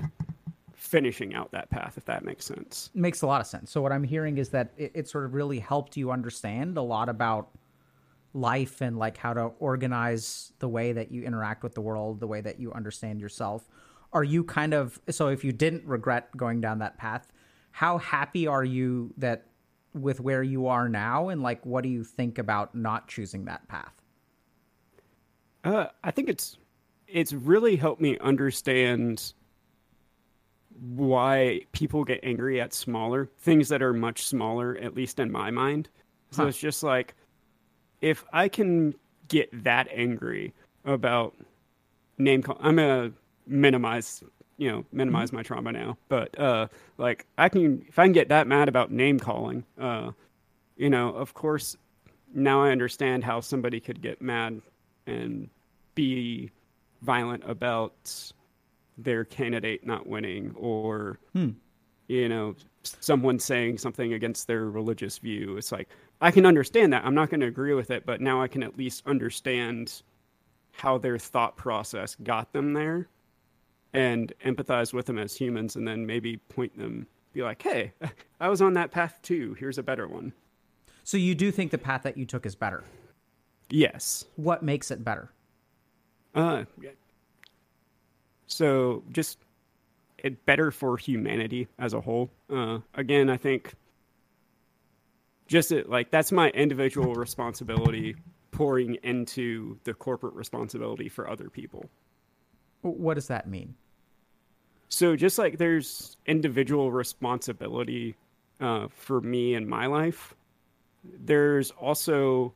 finishing 0.73 1.35
out 1.35 1.51
that 1.51 1.69
path, 1.69 1.95
if 1.97 2.05
that 2.05 2.23
makes 2.23 2.45
sense. 2.45 2.89
makes 2.93 3.21
a 3.21 3.27
lot 3.27 3.41
of 3.41 3.47
sense. 3.47 3.69
So 3.69 3.81
what 3.81 3.91
I'm 3.91 4.03
hearing 4.03 4.37
is 4.37 4.49
that 4.49 4.71
it, 4.77 4.91
it 4.95 5.07
sort 5.09 5.25
of 5.25 5.33
really 5.33 5.59
helped 5.59 5.97
you 5.97 6.09
understand 6.11 6.77
a 6.77 6.81
lot 6.81 7.09
about 7.09 7.49
life 8.33 8.81
and 8.81 8.97
like 8.97 9.17
how 9.17 9.33
to 9.33 9.51
organize 9.59 10.53
the 10.59 10.69
way 10.69 10.93
that 10.93 11.11
you 11.11 11.23
interact 11.23 11.63
with 11.63 11.73
the 11.73 11.81
world, 11.81 12.19
the 12.19 12.27
way 12.27 12.41
that 12.41 12.59
you 12.59 12.71
understand 12.71 13.19
yourself. 13.19 13.67
Are 14.13 14.23
you 14.23 14.43
kind 14.43 14.73
of 14.73 14.99
so 15.09 15.27
if 15.27 15.43
you 15.43 15.51
didn't 15.51 15.85
regret 15.85 16.35
going 16.35 16.61
down 16.61 16.79
that 16.79 16.97
path, 16.97 17.31
how 17.71 17.97
happy 17.97 18.47
are 18.47 18.63
you 18.63 19.13
that 19.17 19.45
with 19.93 20.19
where 20.19 20.43
you 20.43 20.67
are 20.67 20.87
now 20.87 21.29
and 21.29 21.41
like 21.41 21.65
what 21.65 21.83
do 21.83 21.89
you 21.89 22.03
think 22.03 22.37
about 22.37 22.75
not 22.75 23.07
choosing 23.07 23.45
that 23.45 23.67
path? 23.67 23.93
Uh, 25.63 25.87
I 26.03 26.11
think 26.11 26.29
it's 26.29 26.57
it's 27.07 27.33
really 27.33 27.75
helped 27.75 28.01
me 28.01 28.17
understand 28.19 29.33
why 30.95 31.61
people 31.71 32.03
get 32.03 32.19
angry 32.23 32.61
at 32.61 32.73
smaller 32.73 33.25
things 33.39 33.67
that 33.69 33.81
are 33.81 33.93
much 33.93 34.23
smaller, 34.23 34.77
at 34.77 34.95
least 34.95 35.19
in 35.19 35.31
my 35.31 35.51
mind. 35.51 35.89
So 36.31 36.43
Huh. 36.43 36.49
it's 36.49 36.57
just 36.57 36.83
like 36.83 37.15
if 38.01 38.23
I 38.31 38.47
can 38.47 38.93
get 39.27 39.49
that 39.63 39.87
angry 39.91 40.53
about 40.85 41.35
name 42.17 42.41
call, 42.43 42.57
I'm 42.61 42.77
gonna 42.77 43.11
minimize, 43.47 44.23
you 44.59 44.69
know, 44.69 44.85
minimize 44.91 45.31
my 45.31 45.41
trauma 45.41 45.71
now. 45.71 45.97
But 46.09 46.37
uh, 46.37 46.67
like 46.97 47.25
I 47.37 47.49
can, 47.49 47.85
if 47.87 47.97
I 47.97 48.05
can 48.05 48.11
get 48.11 48.29
that 48.29 48.45
mad 48.45 48.67
about 48.67 48.91
name 48.91 49.17
calling, 49.17 49.63
uh, 49.79 50.11
you 50.75 50.89
know, 50.89 51.09
of 51.09 51.33
course, 51.33 51.77
now 52.33 52.61
I 52.61 52.71
understand 52.71 53.23
how 53.23 53.39
somebody 53.39 53.79
could 53.79 54.01
get 54.01 54.21
mad 54.21 54.61
and 55.07 55.49
be 55.95 56.51
violent 57.01 57.43
about 57.49 58.33
their 58.97 59.23
candidate 59.23 59.85
not 59.85 60.05
winning 60.05 60.53
or 60.57 61.17
you 62.09 62.27
know 62.27 62.53
someone 62.83 63.39
saying 63.39 63.77
something 63.77 64.13
against 64.13 64.45
their 64.47 64.65
religious 64.65 65.17
view. 65.17 65.57
It's 65.57 65.71
like 65.71 65.87
i 66.21 66.31
can 66.31 66.45
understand 66.45 66.91
that. 66.91 67.05
I'm 67.05 67.15
not 67.15 67.29
going 67.29 67.39
to 67.39 67.47
agree 67.47 67.73
with 67.73 67.91
it 67.91 68.05
but 68.05 68.19
now 68.19 68.41
i 68.41 68.47
can 68.47 68.61
at 68.61 68.77
least 68.77 69.03
understand 69.05 70.01
how 70.73 70.97
their 70.97 71.17
thought 71.17 71.55
process 71.55 72.17
got 72.23 72.51
them 72.51 72.73
there 72.73 73.07
and 73.93 74.33
empathize 74.45 74.93
with 74.93 75.05
them 75.07 75.17
as 75.17 75.35
humans 75.35 75.75
and 75.75 75.87
then 75.87 76.05
maybe 76.05 76.37
point 76.37 76.77
them 76.77 77.07
be 77.33 77.41
like 77.41 77.61
hey 77.61 77.91
i 78.39 78.47
was 78.47 78.61
on 78.61 78.73
that 78.73 78.91
path 78.91 79.19
too 79.21 79.55
here's 79.59 79.77
a 79.77 79.83
better 79.83 80.07
one 80.07 80.31
So 81.03 81.17
you 81.17 81.33
do 81.35 81.51
think 81.51 81.71
the 81.71 81.77
path 81.77 82.03
that 82.03 82.17
you 82.17 82.25
took 82.25 82.45
is 82.45 82.55
better. 82.55 82.83
yes 83.69 84.25
What 84.35 84.61
makes 84.63 84.91
it 84.91 85.03
better? 85.03 85.31
Uh, 86.35 86.65
so 88.47 89.03
just 89.11 89.37
it 90.19 90.45
better 90.45 90.69
for 90.71 90.97
humanity 90.97 91.67
as 91.79 91.93
a 91.93 92.01
whole. 92.01 92.29
Uh, 92.51 92.79
again, 92.93 93.29
I 93.29 93.37
think 93.37 93.73
just 95.47 95.71
it, 95.71 95.89
like 95.89 96.11
that's 96.11 96.31
my 96.31 96.49
individual 96.49 97.13
responsibility 97.15 98.15
pouring 98.51 98.95
into 99.03 99.77
the 99.85 99.93
corporate 99.93 100.33
responsibility 100.35 101.09
for 101.09 101.29
other 101.29 101.49
people. 101.49 101.89
What 102.81 103.15
does 103.15 103.27
that 103.27 103.47
mean? 103.47 103.75
So 104.89 105.15
just 105.15 105.37
like 105.37 105.57
there's 105.57 106.17
individual 106.25 106.91
responsibility 106.91 108.15
uh, 108.59 108.87
for 108.93 109.21
me 109.21 109.53
in 109.53 109.67
my 109.67 109.85
life, 109.85 110.33
there's 111.03 111.71
also 111.71 112.53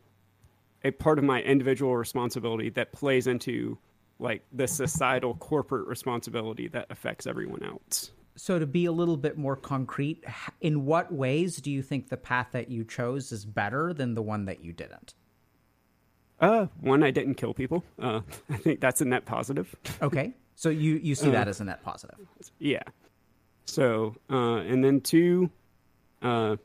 a 0.84 0.92
part 0.92 1.18
of 1.18 1.24
my 1.24 1.42
individual 1.42 1.96
responsibility 1.96 2.70
that 2.72 2.92
plays 2.92 3.28
into 3.28 3.78
like 4.20 4.44
the 4.52 4.68
societal 4.68 5.36
corporate 5.36 5.88
responsibility 5.88 6.68
that 6.70 6.88
affects 6.90 7.28
everyone 7.28 7.64
else. 7.64 8.12
So, 8.36 8.58
to 8.58 8.66
be 8.66 8.86
a 8.86 8.92
little 8.92 9.18
bit 9.18 9.38
more 9.38 9.56
concrete, 9.56 10.24
in 10.62 10.86
what 10.86 11.14
ways 11.14 11.58
do 11.58 11.70
you 11.70 11.84
think 11.84 12.10
the 12.10 12.18
path 12.18 12.48
that 12.52 12.70
you 12.70 12.84
chose 12.84 13.32
is 13.32 13.46
better 13.46 13.94
than 13.94 14.16
the 14.16 14.24
one 14.24 14.46
that 14.46 14.64
you 14.64 14.74
didn't? 14.74 15.14
Uh, 16.44 16.68
one, 16.82 17.04
I 17.04 17.12
didn't 17.12 17.36
kill 17.36 17.54
people. 17.54 17.86
Uh, 17.98 18.20
I 18.50 18.58
think 18.58 18.82
that's 18.82 19.00
a 19.00 19.06
net 19.06 19.26
positive. 19.26 19.74
Okay. 20.02 20.34
So, 20.56 20.70
you, 20.70 20.96
you 21.02 21.16
see 21.16 21.32
that 21.32 21.48
as 21.48 21.62
a 21.62 21.64
net 21.64 21.82
positive. 21.84 22.18
Yeah. 22.60 22.84
So, 23.66 24.16
uh, 24.30 24.58
and 24.58 24.84
then 24.84 25.00
two, 25.00 25.50
uh, 26.22 26.58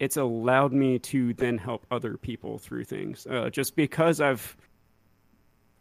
it's 0.00 0.16
allowed 0.16 0.72
me 0.72 0.98
to 1.00 1.34
then 1.34 1.58
help 1.58 1.86
other 1.90 2.16
people 2.16 2.58
through 2.58 2.84
things. 2.84 3.26
Uh, 3.26 3.50
just 3.50 3.76
because 3.76 4.22
I've, 4.22 4.56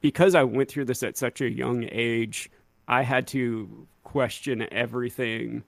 because 0.01 0.35
I 0.35 0.43
went 0.43 0.69
through 0.69 0.85
this 0.85 1.01
at 1.01 1.17
such 1.17 1.39
a 1.39 1.49
young 1.49 1.87
age, 1.89 2.51
I 2.89 3.03
had 3.03 3.25
to 3.27 3.87
question 4.03 4.67
everything 4.69 5.63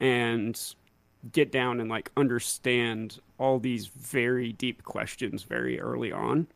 and 0.00 0.60
get 1.32 1.52
down 1.52 1.80
and 1.80 1.88
like 1.88 2.10
understand 2.16 3.20
all 3.38 3.60
these 3.60 3.86
very 3.86 4.52
deep 4.52 4.82
questions 4.82 5.44
very 5.44 5.80
early 5.80 6.10
on. 6.10 6.48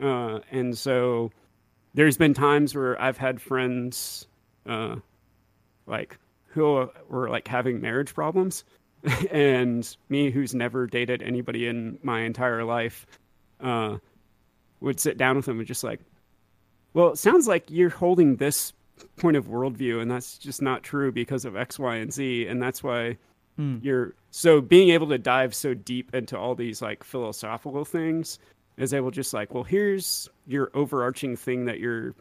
Uh, 0.00 0.40
and 0.50 0.76
so 0.76 1.30
there's 1.94 2.16
been 2.16 2.34
times 2.34 2.74
where 2.74 3.00
I've 3.00 3.18
had 3.18 3.40
friends, 3.40 4.26
uh, 4.66 4.96
like 5.86 6.18
who 6.46 6.88
were 7.08 7.28
like 7.28 7.46
having 7.48 7.80
marriage 7.80 8.14
problems. 8.14 8.64
And 9.30 9.96
me 10.10 10.30
who's 10.30 10.54
never 10.54 10.86
dated 10.86 11.22
anybody 11.22 11.66
in 11.66 11.98
my 12.02 12.20
entire 12.20 12.64
life 12.64 13.06
uh 13.62 13.96
would 14.80 15.00
sit 15.00 15.16
down 15.18 15.36
with 15.36 15.46
them 15.46 15.58
and 15.58 15.66
just 15.66 15.84
like 15.84 16.00
well 16.94 17.08
it 17.08 17.18
sounds 17.18 17.46
like 17.46 17.64
you're 17.70 17.90
holding 17.90 18.36
this 18.36 18.72
point 19.16 19.36
of 19.36 19.46
worldview 19.48 20.00
and 20.00 20.10
that's 20.10 20.38
just 20.38 20.60
not 20.62 20.82
true 20.82 21.12
because 21.12 21.44
of 21.44 21.56
x 21.56 21.78
y 21.78 21.96
and 21.96 22.12
z 22.12 22.46
and 22.46 22.62
that's 22.62 22.82
why 22.82 23.16
you're 23.82 24.14
so 24.30 24.60
being 24.60 24.90
able 24.90 25.08
to 25.08 25.18
dive 25.18 25.54
so 25.54 25.74
deep 25.74 26.14
into 26.14 26.38
all 26.38 26.54
these 26.54 26.80
like 26.82 27.04
philosophical 27.04 27.84
things 27.84 28.38
is 28.80 28.94
able 28.94 29.10
just 29.10 29.32
like 29.32 29.54
well 29.54 29.64
here's 29.64 30.28
your 30.46 30.70
overarching 30.74 31.36
thing 31.36 31.66
that 31.66 31.78
you're 31.78 32.14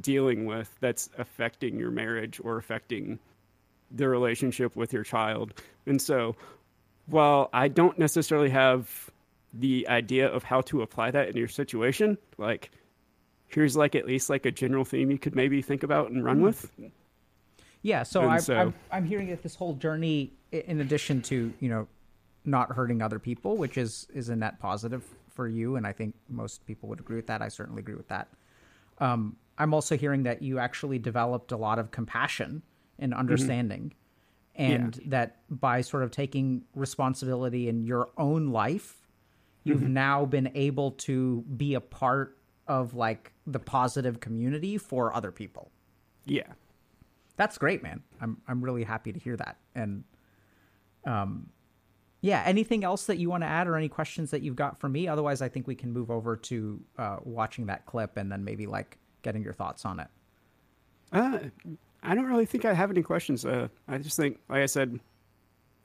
dealing 0.00 0.46
with 0.46 0.74
that's 0.80 1.08
affecting 1.18 1.78
your 1.78 1.90
marriage 1.90 2.40
or 2.42 2.56
affecting 2.58 3.18
the 3.90 4.08
relationship 4.08 4.76
with 4.76 4.92
your 4.92 5.02
child. 5.04 5.54
And 5.86 6.00
so, 6.00 6.36
while 7.06 7.48
I 7.52 7.68
don't 7.68 7.98
necessarily 7.98 8.50
have 8.50 9.10
the 9.54 9.88
idea 9.88 10.28
of 10.28 10.42
how 10.44 10.60
to 10.62 10.82
apply 10.82 11.10
that 11.12 11.28
in 11.28 11.36
your 11.36 11.48
situation, 11.48 12.18
like 12.36 12.70
here's 13.46 13.76
like 13.76 13.94
at 13.94 14.06
least 14.06 14.28
like 14.28 14.44
a 14.44 14.50
general 14.50 14.84
theme 14.84 15.10
you 15.10 15.18
could 15.18 15.34
maybe 15.34 15.62
think 15.62 15.82
about 15.82 16.10
and 16.10 16.22
run 16.22 16.42
with. 16.42 16.70
Yeah. 17.80 18.02
So, 18.02 18.22
I'm, 18.22 18.40
so- 18.40 18.56
I'm, 18.56 18.74
I'm 18.92 19.04
hearing 19.06 19.28
that 19.28 19.42
this 19.42 19.54
whole 19.54 19.74
journey, 19.74 20.32
in 20.52 20.80
addition 20.80 21.22
to, 21.22 21.52
you 21.60 21.68
know, 21.68 21.88
not 22.44 22.72
hurting 22.72 23.00
other 23.00 23.18
people, 23.18 23.56
which 23.56 23.78
is, 23.78 24.06
is 24.12 24.28
a 24.28 24.36
net 24.36 24.60
positive 24.60 25.02
for 25.38 25.46
you. 25.46 25.76
And 25.76 25.86
I 25.86 25.92
think 25.92 26.16
most 26.28 26.66
people 26.66 26.88
would 26.88 26.98
agree 26.98 27.14
with 27.14 27.28
that. 27.28 27.42
I 27.42 27.48
certainly 27.48 27.78
agree 27.78 27.94
with 27.94 28.08
that. 28.08 28.26
Um, 28.98 29.36
I'm 29.56 29.72
also 29.72 29.96
hearing 29.96 30.24
that 30.24 30.42
you 30.42 30.58
actually 30.58 30.98
developed 30.98 31.52
a 31.52 31.56
lot 31.56 31.78
of 31.78 31.92
compassion 31.92 32.60
and 32.98 33.14
understanding, 33.14 33.94
and 34.56 35.00
that 35.06 35.36
by 35.48 35.80
sort 35.80 36.02
of 36.02 36.10
taking 36.10 36.64
responsibility 36.74 37.68
in 37.68 37.84
your 37.84 38.08
own 38.16 38.48
life, 38.48 39.06
you've 39.62 39.88
now 39.88 40.24
been 40.24 40.50
able 40.56 40.90
to 40.92 41.44
be 41.56 41.74
a 41.74 41.80
part 41.80 42.36
of 42.66 42.94
like 42.94 43.32
the 43.46 43.60
positive 43.60 44.18
community 44.18 44.76
for 44.76 45.14
other 45.14 45.30
people. 45.30 45.70
Yeah. 46.26 46.52
That's 47.36 47.58
great, 47.58 47.80
man. 47.84 48.02
I'm 48.20 48.38
I'm 48.48 48.60
really 48.60 48.82
happy 48.82 49.12
to 49.12 49.20
hear 49.20 49.36
that. 49.36 49.58
And 49.76 50.02
um 51.04 51.50
yeah, 52.20 52.42
anything 52.44 52.84
else 52.84 53.06
that 53.06 53.18
you 53.18 53.30
want 53.30 53.42
to 53.42 53.46
add 53.46 53.68
or 53.68 53.76
any 53.76 53.88
questions 53.88 54.30
that 54.32 54.42
you've 54.42 54.56
got 54.56 54.80
for 54.80 54.88
me? 54.88 55.06
Otherwise, 55.06 55.40
I 55.40 55.48
think 55.48 55.66
we 55.66 55.74
can 55.74 55.92
move 55.92 56.10
over 56.10 56.36
to 56.36 56.80
uh, 56.98 57.16
watching 57.22 57.66
that 57.66 57.86
clip 57.86 58.16
and 58.16 58.30
then 58.30 58.44
maybe 58.44 58.66
like 58.66 58.98
getting 59.22 59.42
your 59.42 59.52
thoughts 59.52 59.84
on 59.84 60.00
it. 60.00 60.08
Uh, 61.12 61.38
I 62.02 62.14
don't 62.14 62.26
really 62.26 62.46
think 62.46 62.64
I 62.64 62.74
have 62.74 62.90
any 62.90 63.02
questions. 63.02 63.44
Uh, 63.44 63.68
I 63.86 63.98
just 63.98 64.16
think, 64.16 64.38
like 64.48 64.62
I 64.62 64.66
said, 64.66 64.98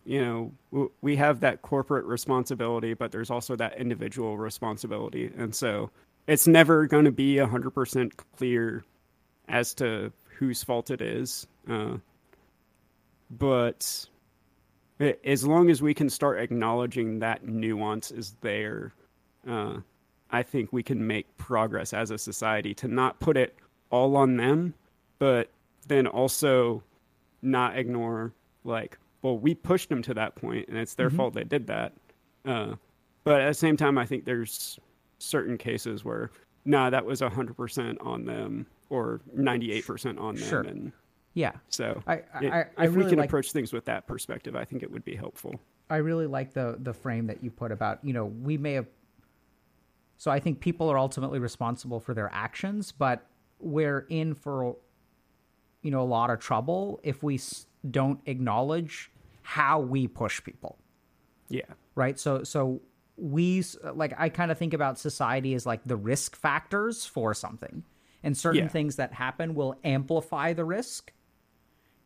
you 0.06 0.22
know, 0.22 0.52
w- 0.72 0.92
we 1.02 1.16
have 1.16 1.40
that 1.42 1.62
corporate 1.62 2.06
responsibility, 2.06 2.94
but 2.94 3.12
there's 3.12 3.30
also 3.30 3.56
that 3.56 3.78
individual 3.78 4.38
responsibility, 4.38 5.32
and 5.38 5.56
so 5.56 5.92
it's 6.28 6.48
never 6.48 6.88
going 6.88 7.06
to 7.06 7.12
be 7.12 7.38
hundred 7.38 7.72
percent 7.72 8.14
clear 8.36 8.84
as 9.48 9.74
to 9.76 10.12
whose 10.38 10.64
fault 10.64 10.90
it 10.92 11.02
is. 11.02 11.48
Uh, 11.70 11.98
but 13.30 14.08
as 15.24 15.46
long 15.46 15.70
as 15.70 15.82
we 15.82 15.94
can 15.94 16.10
start 16.10 16.40
acknowledging 16.40 17.20
that 17.20 17.46
nuance 17.48 18.12
is 18.12 18.36
there, 18.42 18.94
uh, 19.48 19.78
I 20.32 20.44
think 20.44 20.72
we 20.74 20.84
can 20.84 21.06
make 21.06 21.36
progress 21.38 21.94
as 21.94 22.12
a 22.12 22.18
society 22.18 22.74
to 22.76 22.88
not 22.88 23.20
put 23.20 23.38
it 23.38 23.56
all 23.90 24.16
on 24.16 24.38
them, 24.38 24.74
but 25.20 25.50
then 25.88 26.08
also 26.08 26.84
not 27.42 27.78
ignore 27.78 28.32
like, 28.64 28.98
well, 29.22 29.38
we 29.38 29.54
pushed 29.54 29.90
them 29.90 30.02
to 30.04 30.14
that 30.14 30.36
point, 30.36 30.68
and 30.68 30.78
it's 30.78 30.96
their 30.96 31.10
fault 31.10 31.34
they 31.34 31.44
did 31.44 31.68
that. 31.68 31.94
Uh, 32.46 32.76
but 33.24 33.42
at 33.42 33.48
the 33.48 33.54
same 33.54 33.78
time, 33.78 33.98
I 33.98 34.06
think 34.06 34.26
there's 34.26 34.80
certain 35.20 35.58
cases 35.58 36.04
where, 36.04 36.32
nah, 36.66 36.90
that 36.90 37.06
was 37.06 37.22
hundred 37.22 37.56
percent 37.56 37.98
on 38.02 38.26
them 38.26 38.66
or 38.90 39.22
ninety 39.34 39.72
eight 39.72 39.86
percent 39.86 40.20
on 40.20 40.36
them, 40.36 40.44
Sure. 40.50 40.62
and 40.62 40.92
Yeah, 41.36 41.54
so 41.70 42.02
I- 42.06 42.24
i- 42.34 42.48
I- 42.48 42.66
I 42.78 42.86
if 42.86 42.94
we 42.96 43.06
can 43.06 43.18
like- 43.18 43.30
approach 43.30 43.52
things 43.52 43.74
with 43.74 43.86
that 43.86 44.06
perspective, 44.08 44.56
I 44.56 44.66
think 44.66 44.84
it 44.84 44.92
would 44.92 45.04
be 45.04 45.16
helpful. 45.16 45.56
I 45.90 45.98
really 45.98 46.28
like 46.28 46.54
the 46.54 46.78
the 46.80 46.94
frame 46.94 47.28
that 47.28 47.44
you 47.44 47.52
put 47.52 47.72
about 47.72 48.04
you 48.06 48.14
know 48.14 48.26
we 48.26 48.58
may 48.58 48.74
have. 48.74 48.88
So 50.18 50.32
I 50.32 50.40
think 50.40 50.60
people 50.60 50.90
are 50.90 50.98
ultimately 50.98 51.40
responsible 51.40 52.00
for 52.00 52.14
their 52.14 52.30
actions, 52.32 52.92
but 52.92 53.26
we're 53.60 54.06
in 54.10 54.36
for 54.36 54.78
you 55.82 55.92
know 55.92 56.02
a 56.02 56.06
lot 56.06 56.30
of 56.30 56.40
trouble 56.40 57.00
if 57.04 57.24
we 57.24 57.40
don't 57.90 58.20
acknowledge 58.26 59.12
how 59.42 59.80
we 59.80 60.08
push 60.08 60.42
people. 60.44 60.78
Yeah, 61.50 61.66
right 61.96 62.18
so 62.20 62.44
so 62.44 62.82
we 63.18 63.64
like 63.94 64.12
i 64.18 64.28
kind 64.28 64.50
of 64.52 64.58
think 64.58 64.74
about 64.74 64.98
society 64.98 65.54
as 65.54 65.68
like 65.68 65.84
the 65.84 65.96
risk 65.96 66.36
factors 66.36 67.06
for 67.06 67.36
something 67.36 67.84
and 68.24 68.36
certain 68.36 68.64
Yeah. 68.64 68.68
things 68.70 68.96
that 68.96 69.14
happen 69.14 69.54
will 69.54 69.76
amplify 69.84 70.54
the 70.54 70.66
risk 70.66 71.14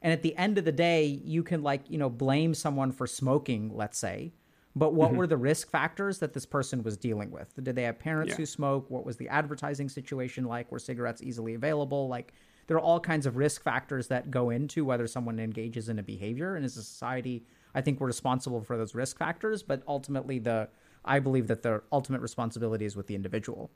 and 0.01 0.13
at 0.13 0.21
the 0.21 0.35
end 0.35 0.57
of 0.57 0.65
the 0.65 0.71
day 0.71 1.05
you 1.05 1.43
can 1.43 1.63
like 1.63 1.89
you 1.89 1.97
know 1.97 2.09
blame 2.09 2.53
someone 2.53 2.91
for 2.91 3.07
smoking 3.07 3.75
let's 3.75 3.97
say. 3.97 4.33
But 4.75 4.93
what 4.93 5.09
Mm-hmm. 5.09 5.17
were 5.17 5.27
the 5.27 5.37
risk 5.37 5.71
factors 5.71 6.19
that 6.19 6.33
this 6.33 6.45
person 6.45 6.83
was 6.83 6.97
dealing 6.97 7.31
with? 7.31 7.51
Did 7.63 7.75
they 7.75 7.83
have 7.83 7.97
parents 7.97 8.31
Yeah. 8.33 8.37
who 8.37 8.45
smoke? 8.45 8.91
What 8.91 9.05
was 9.07 9.17
the 9.17 9.27
advertising 9.27 9.89
situation 9.89 10.45
like? 10.45 10.71
Were 10.71 10.77
cigarettes 10.77 11.23
easily 11.23 11.55
available? 11.55 12.07
Like 12.07 12.33
there 12.67 12.77
are 12.77 12.81
all 12.81 12.99
kinds 12.99 13.25
of 13.25 13.37
risk 13.37 13.63
factors 13.63 14.07
that 14.09 14.29
go 14.29 14.51
into 14.51 14.85
whether 14.85 15.07
someone 15.07 15.39
engages 15.39 15.89
in 15.89 15.97
a 15.97 16.03
behavior. 16.03 16.55
And 16.55 16.63
as 16.63 16.77
a 16.77 16.83
society 16.83 17.45
i 17.73 17.81
think 17.81 17.99
we're 17.99 18.07
responsible 18.07 18.61
for 18.61 18.77
those 18.77 18.93
risk 18.93 19.17
factors. 19.17 19.63
But 19.63 19.81
ultimately 19.87 20.37
the 20.37 20.69
i 21.03 21.17
believe 21.19 21.47
that 21.47 21.63
the 21.63 21.81
ultimate 21.91 22.21
responsibility 22.21 22.85
is 22.85 22.95
with 22.95 23.07
the 23.07 23.15
individual. 23.15 23.71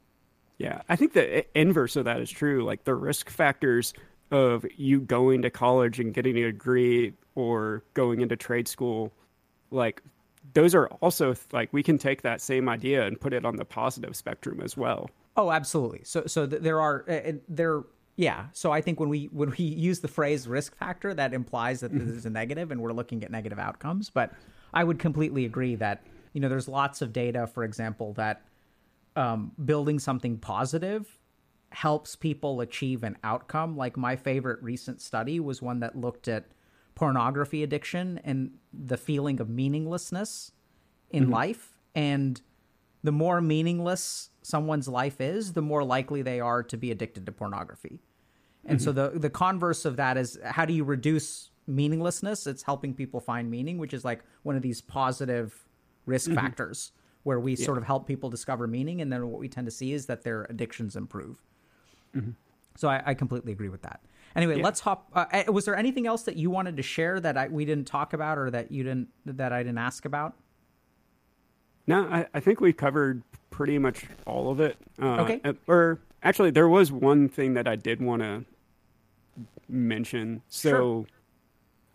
Yeah, 0.59 0.83
I 0.87 0.95
think 0.95 1.13
the 1.13 1.45
inverse 1.59 1.95
of 1.95 2.05
that 2.05 2.19
is 2.21 2.29
true. 2.29 2.63
Like 2.63 2.83
the 2.83 2.93
risk 2.93 3.31
factors 3.31 3.93
of 4.31 4.65
you 4.77 5.01
going 5.01 5.41
to 5.41 5.49
college 5.49 5.99
and 5.99 6.13
getting 6.13 6.37
a 6.37 6.51
degree 6.51 7.13
or 7.35 7.83
going 7.93 8.21
into 8.21 8.35
trade 8.35 8.67
school, 8.67 9.11
like 9.71 10.01
those 10.53 10.73
are 10.73 10.87
also 11.01 11.35
like 11.51 11.71
we 11.71 11.83
can 11.83 11.97
take 11.97 12.21
that 12.23 12.41
same 12.41 12.67
idea 12.67 13.05
and 13.05 13.19
put 13.19 13.33
it 13.33 13.45
on 13.45 13.55
the 13.55 13.65
positive 13.65 14.15
spectrum 14.15 14.61
as 14.61 14.75
well. 14.75 15.09
Oh, 15.37 15.51
absolutely. 15.51 16.01
So, 16.03 16.25
so 16.25 16.45
th- 16.45 16.61
there 16.61 16.81
are 16.81 17.05
uh, 17.07 17.13
uh, 17.13 17.31
there. 17.47 17.83
Yeah. 18.17 18.47
So 18.51 18.71
I 18.71 18.81
think 18.81 18.99
when 18.99 19.09
we 19.09 19.25
when 19.31 19.51
we 19.51 19.63
use 19.63 19.99
the 19.99 20.07
phrase 20.07 20.47
risk 20.47 20.75
factor, 20.75 21.13
that 21.13 21.33
implies 21.33 21.79
that 21.81 21.93
this 21.93 22.09
is 22.09 22.25
a 22.25 22.29
negative, 22.29 22.71
and 22.71 22.81
we're 22.81 22.93
looking 22.93 23.23
at 23.23 23.31
negative 23.31 23.59
outcomes. 23.59 24.09
But 24.09 24.33
I 24.73 24.83
would 24.83 24.99
completely 24.99 25.45
agree 25.45 25.75
that 25.75 26.03
you 26.33 26.41
know 26.41 26.49
there's 26.49 26.67
lots 26.67 27.01
of 27.01 27.13
data, 27.13 27.47
for 27.47 27.63
example, 27.63 28.13
that 28.13 28.41
um, 29.15 29.51
building 29.63 29.99
something 29.99 30.37
positive 30.37 31.17
helps 31.71 32.15
people 32.15 32.61
achieve 32.61 33.03
an 33.03 33.17
outcome. 33.23 33.75
Like 33.75 33.97
my 33.97 34.15
favorite 34.15 34.61
recent 34.61 35.01
study 35.01 35.39
was 35.39 35.61
one 35.61 35.79
that 35.79 35.95
looked 35.95 36.27
at 36.27 36.45
pornography 36.95 37.63
addiction 37.63 38.19
and 38.23 38.51
the 38.73 38.97
feeling 38.97 39.39
of 39.39 39.49
meaninglessness 39.49 40.51
in 41.09 41.23
mm-hmm. 41.23 41.33
life. 41.33 41.77
And 41.95 42.41
the 43.03 43.11
more 43.11 43.41
meaningless 43.41 44.29
someone's 44.41 44.87
life 44.87 45.21
is, 45.21 45.53
the 45.53 45.61
more 45.61 45.83
likely 45.83 46.21
they 46.21 46.39
are 46.39 46.63
to 46.63 46.77
be 46.77 46.91
addicted 46.91 47.25
to 47.25 47.31
pornography. 47.31 47.99
And 48.65 48.81
so 48.81 48.93
mm-hmm. 48.93 49.13
the 49.13 49.19
the 49.19 49.29
converse 49.29 49.85
of 49.85 49.95
that 49.95 50.17
is 50.17 50.37
how 50.43 50.65
do 50.65 50.73
you 50.73 50.83
reduce 50.83 51.49
meaninglessness? 51.65 52.45
It's 52.45 52.63
helping 52.63 52.93
people 52.93 53.19
find 53.19 53.49
meaning, 53.49 53.79
which 53.79 53.93
is 53.93 54.05
like 54.05 54.23
one 54.43 54.55
of 54.55 54.61
these 54.61 54.81
positive 54.81 55.67
risk 56.05 56.29
mm-hmm. 56.29 56.39
factors 56.39 56.91
where 57.23 57.39
we 57.39 57.55
sort 57.55 57.77
of 57.77 57.83
help 57.83 58.07
people 58.07 58.29
discover 58.29 58.67
meaning, 58.67 59.01
and 59.01 59.11
then 59.11 59.27
what 59.29 59.39
we 59.39 59.47
tend 59.47 59.65
to 59.67 59.71
see 59.71 59.93
is 59.93 60.07
that 60.07 60.23
their 60.23 60.45
addictions 60.49 60.95
improve. 60.95 61.41
So 62.75 62.87
I, 62.89 63.01
I 63.05 63.13
completely 63.13 63.51
agree 63.51 63.69
with 63.69 63.81
that. 63.83 64.01
Anyway, 64.35 64.57
Yeah. 64.57 64.63
let's 64.63 64.79
hop. 64.79 65.09
Uh, 65.13 65.25
uh, 65.47 65.51
was 65.51 65.65
there 65.65 65.75
anything 65.75 66.07
else 66.07 66.23
that 66.23 66.37
you 66.37 66.49
wanted 66.49 66.77
to 66.77 66.83
share 66.83 67.19
that 67.19 67.37
I, 67.37 67.47
we 67.47 67.65
didn't 67.65 67.85
talk 67.85 68.13
about, 68.13 68.37
or 68.37 68.49
that 68.51 68.71
you 68.71 68.83
didn't 68.83 69.09
that 69.25 69.51
I 69.51 69.61
didn't 69.63 69.77
ask 69.77 70.05
about? 70.05 70.35
No, 71.87 72.03
I, 72.03 72.25
I 72.33 72.39
think 72.39 72.61
we 72.61 72.71
covered 72.71 73.23
pretty 73.49 73.77
much 73.77 74.05
all 74.25 74.49
of 74.51 74.59
it. 74.61 74.77
Uh, 75.01 75.21
Okay. 75.21 75.41
uh, 75.43 75.53
Or 75.67 75.99
actually, 76.23 76.51
there 76.51 76.69
was 76.69 76.91
one 76.91 77.27
thing 77.27 77.53
that 77.55 77.67
I 77.67 77.75
did 77.75 78.01
want 78.01 78.21
to 78.21 78.45
mention. 79.67 80.41
So, 80.47 81.05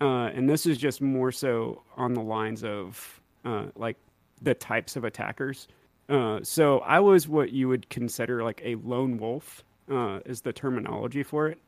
uh, 0.01 0.31
and 0.35 0.49
this 0.49 0.67
is 0.67 0.77
just 0.77 1.01
more 1.01 1.33
so 1.33 1.83
on 1.97 2.13
the 2.15 2.23
lines 2.23 2.65
of 2.65 3.21
uh, 3.45 3.67
like 3.77 3.97
the 4.43 4.55
types 4.55 4.97
of 4.97 5.05
attackers. 5.05 5.69
Uh, 6.09 6.41
so 6.43 6.81
I 6.81 7.01
was 7.01 7.27
what 7.29 7.51
you 7.53 7.69
would 7.69 7.89
consider 7.89 8.43
like 8.45 8.61
a 8.65 8.75
lone 8.77 9.17
wolf, 9.17 9.65
uh, 9.91 10.21
is 10.25 10.41
the 10.41 10.53
terminology 10.53 11.23
for 11.23 11.49
it. 11.49 11.59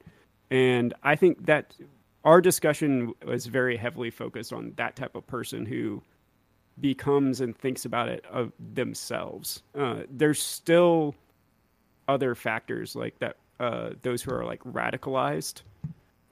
And 0.51 0.95
I 1.03 1.17
think 1.17 1.47
that 1.47 1.75
our 2.25 2.41
discussion 2.41 3.13
was 3.25 3.47
very 3.47 3.77
heavily 3.77 4.11
focused 4.11 4.53
on 4.53 4.73
that 4.77 4.97
type 4.97 5.15
of 5.15 5.27
person 5.27 5.67
who 5.67 6.03
becomes 6.81 7.41
and 7.41 7.57
thinks 7.57 7.85
about 7.85 8.09
it 8.09 8.25
of 8.31 8.53
themselves. 8.75 9.63
Uh, 9.77 10.03
there's 10.11 10.43
still 10.43 11.15
other 12.07 12.35
factors 12.35 12.95
like 12.95 13.19
that. 13.19 13.37
Uh, 13.61 13.91
those 14.03 14.23
who 14.23 14.33
are 14.33 14.45
like 14.45 14.63
radicalized, 14.63 15.63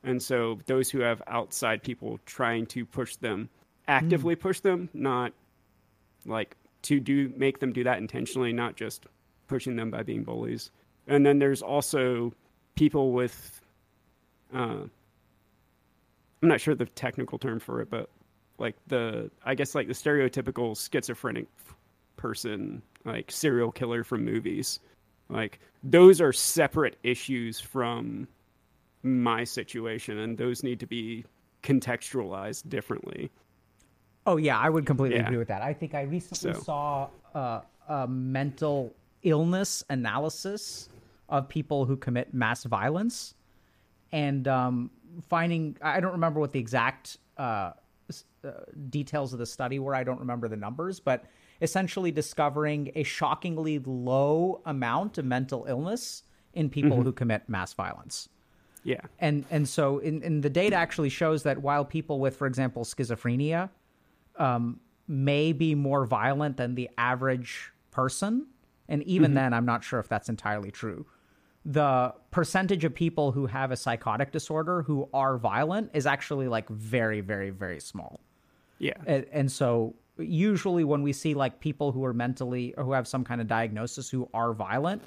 and 0.05 0.23
so 0.23 0.59
those 0.67 0.89
who 0.89 1.01
have 1.01 1.21
outside 1.27 1.83
people 1.83 2.21
trying 2.25 2.65
to 2.67 2.87
push 2.87 3.17
them, 3.17 3.49
actively 3.89 4.37
push 4.37 4.61
them, 4.61 4.89
not 4.95 5.33
like 6.25 6.57
to 6.83 7.01
do 7.01 7.33
make 7.37 7.59
them 7.59 7.73
do 7.73 7.83
that 7.83 7.99
intentionally, 7.99 8.53
not 8.53 8.77
just 8.77 9.07
pushing 9.49 9.75
them 9.75 9.91
by 9.91 10.05
being 10.05 10.23
bullies. 10.23 10.71
And 11.07 11.25
then 11.25 11.39
there's 11.39 11.63
also 11.63 12.33
people 12.75 13.13
with, 13.13 13.61
uh, 14.55 14.85
I'm 16.43 16.49
not 16.49 16.61
sure 16.61 16.75
the 16.75 16.87
technical 16.87 17.39
term 17.39 17.61
for 17.61 17.81
it, 17.81 17.91
but 17.91 18.11
like 18.59 18.77
the 18.87 19.31
I 19.45 19.55
guess 19.55 19.75
like 19.75 19.87
the 19.87 19.93
stereotypical 19.95 20.77
schizophrenic 20.77 21.47
person, 22.17 22.83
like 23.05 23.31
serial 23.31 23.71
killer 23.71 24.03
from 24.05 24.25
movies. 24.25 24.81
Like 25.29 25.61
those 25.83 26.21
are 26.21 26.33
separate 26.33 26.97
issues 27.03 27.61
from 27.61 28.29
my 29.03 29.45
situation 29.45 30.19
and 30.19 30.37
those 30.37 30.63
need 30.63 30.81
to 30.81 30.87
be 30.87 31.25
contextualized 31.63 32.69
differently. 32.69 33.31
Oh 34.27 34.37
yeah, 34.37 34.59
I 34.59 34.69
would 34.71 34.87
completely 34.87 35.19
Yeah. 35.19 35.27
agree 35.27 35.37
with 35.39 35.49
that. 35.49 35.63
I 35.63 35.73
think 35.73 35.95
I 35.95 36.03
recently 36.03 36.55
So- 36.55 36.61
saw 36.61 37.09
uh, 37.35 37.61
a 37.89 38.09
mental 38.09 38.95
illness 39.23 39.85
analysis 39.91 40.89
of 41.29 41.49
people 41.49 41.85
who 41.85 41.97
commit 41.97 42.33
mass 42.33 42.65
violence, 42.65 43.35
and 44.13 44.47
um, 44.49 44.91
finding 45.29 45.77
I 45.83 46.01
don't 46.01 46.13
remember 46.13 46.41
what 46.41 46.53
the 46.53 46.61
exact 46.61 47.19
uh, 47.37 47.73
uh, 48.45 48.51
details 48.91 49.33
of 49.33 49.39
the 49.39 49.47
study 49.47 49.79
were. 49.79 49.95
I 49.95 50.05
don't 50.05 50.21
remember 50.21 50.49
the 50.49 50.57
numbers, 50.57 51.01
but 51.01 51.25
essentially 51.61 52.13
discovering 52.13 52.93
a 52.95 53.03
shockingly 53.03 53.79
low 53.81 54.61
amount 54.67 55.19
of 55.19 55.25
mental 55.25 55.65
illness 55.69 56.23
in 56.53 56.71
people 56.71 57.03
who 57.03 57.13
commit 57.13 57.49
mass 57.49 57.73
violence. 57.73 58.29
Yeah. 58.85 59.01
and 59.19 59.45
and 59.51 59.69
so 59.69 59.99
in, 59.99 60.23
in 60.23 60.43
the 60.43 60.51
data 60.51 60.77
actually 60.77 61.09
shows 61.09 61.43
that 61.43 61.61
while 61.61 61.85
people 61.85 62.21
with 62.21 62.37
for 62.37 62.47
example 62.47 62.85
schizophrenia 62.85 63.69
um, 64.39 64.79
may 65.09 65.53
be 65.53 65.75
more 65.75 66.07
violent 66.07 66.57
than 66.57 66.77
the 66.77 66.89
average 66.97 67.73
person 67.91 68.47
and 68.89 69.03
even 69.03 69.35
then 69.35 69.53
i'm 69.53 69.67
not 69.67 69.83
sure 69.83 69.99
if 69.99 70.07
that's 70.07 70.29
entirely 70.29 70.71
true 70.71 71.05
the 71.69 72.15
percentage 72.31 72.85
of 72.85 72.95
people 72.95 73.33
who 73.33 73.47
have 73.47 73.73
a 73.73 73.77
psychotic 73.77 74.31
disorder 74.31 74.83
who 74.83 75.09
are 75.13 75.37
violent 75.37 75.91
is 75.95 76.07
actually 76.07 76.47
like 76.47 76.69
very 76.69 77.21
very 77.21 77.51
very 77.51 77.81
small 77.81 78.21
Yeah. 78.79 78.93
and, 79.07 79.27
and 79.33 79.51
so 79.51 79.95
usually 80.19 80.85
when 80.85 81.03
we 81.03 81.13
see 81.13 81.35
like 81.35 81.61
people 81.61 81.93
who 81.93 82.05
are 82.05 82.13
mentally 82.13 82.75
or 82.77 82.85
who 82.85 82.93
have 82.93 83.07
some 83.07 83.25
kind 83.25 83.41
of 83.41 83.47
diagnosis 83.47 84.09
who 84.09 84.29
are 84.33 84.53
violent, 84.53 85.03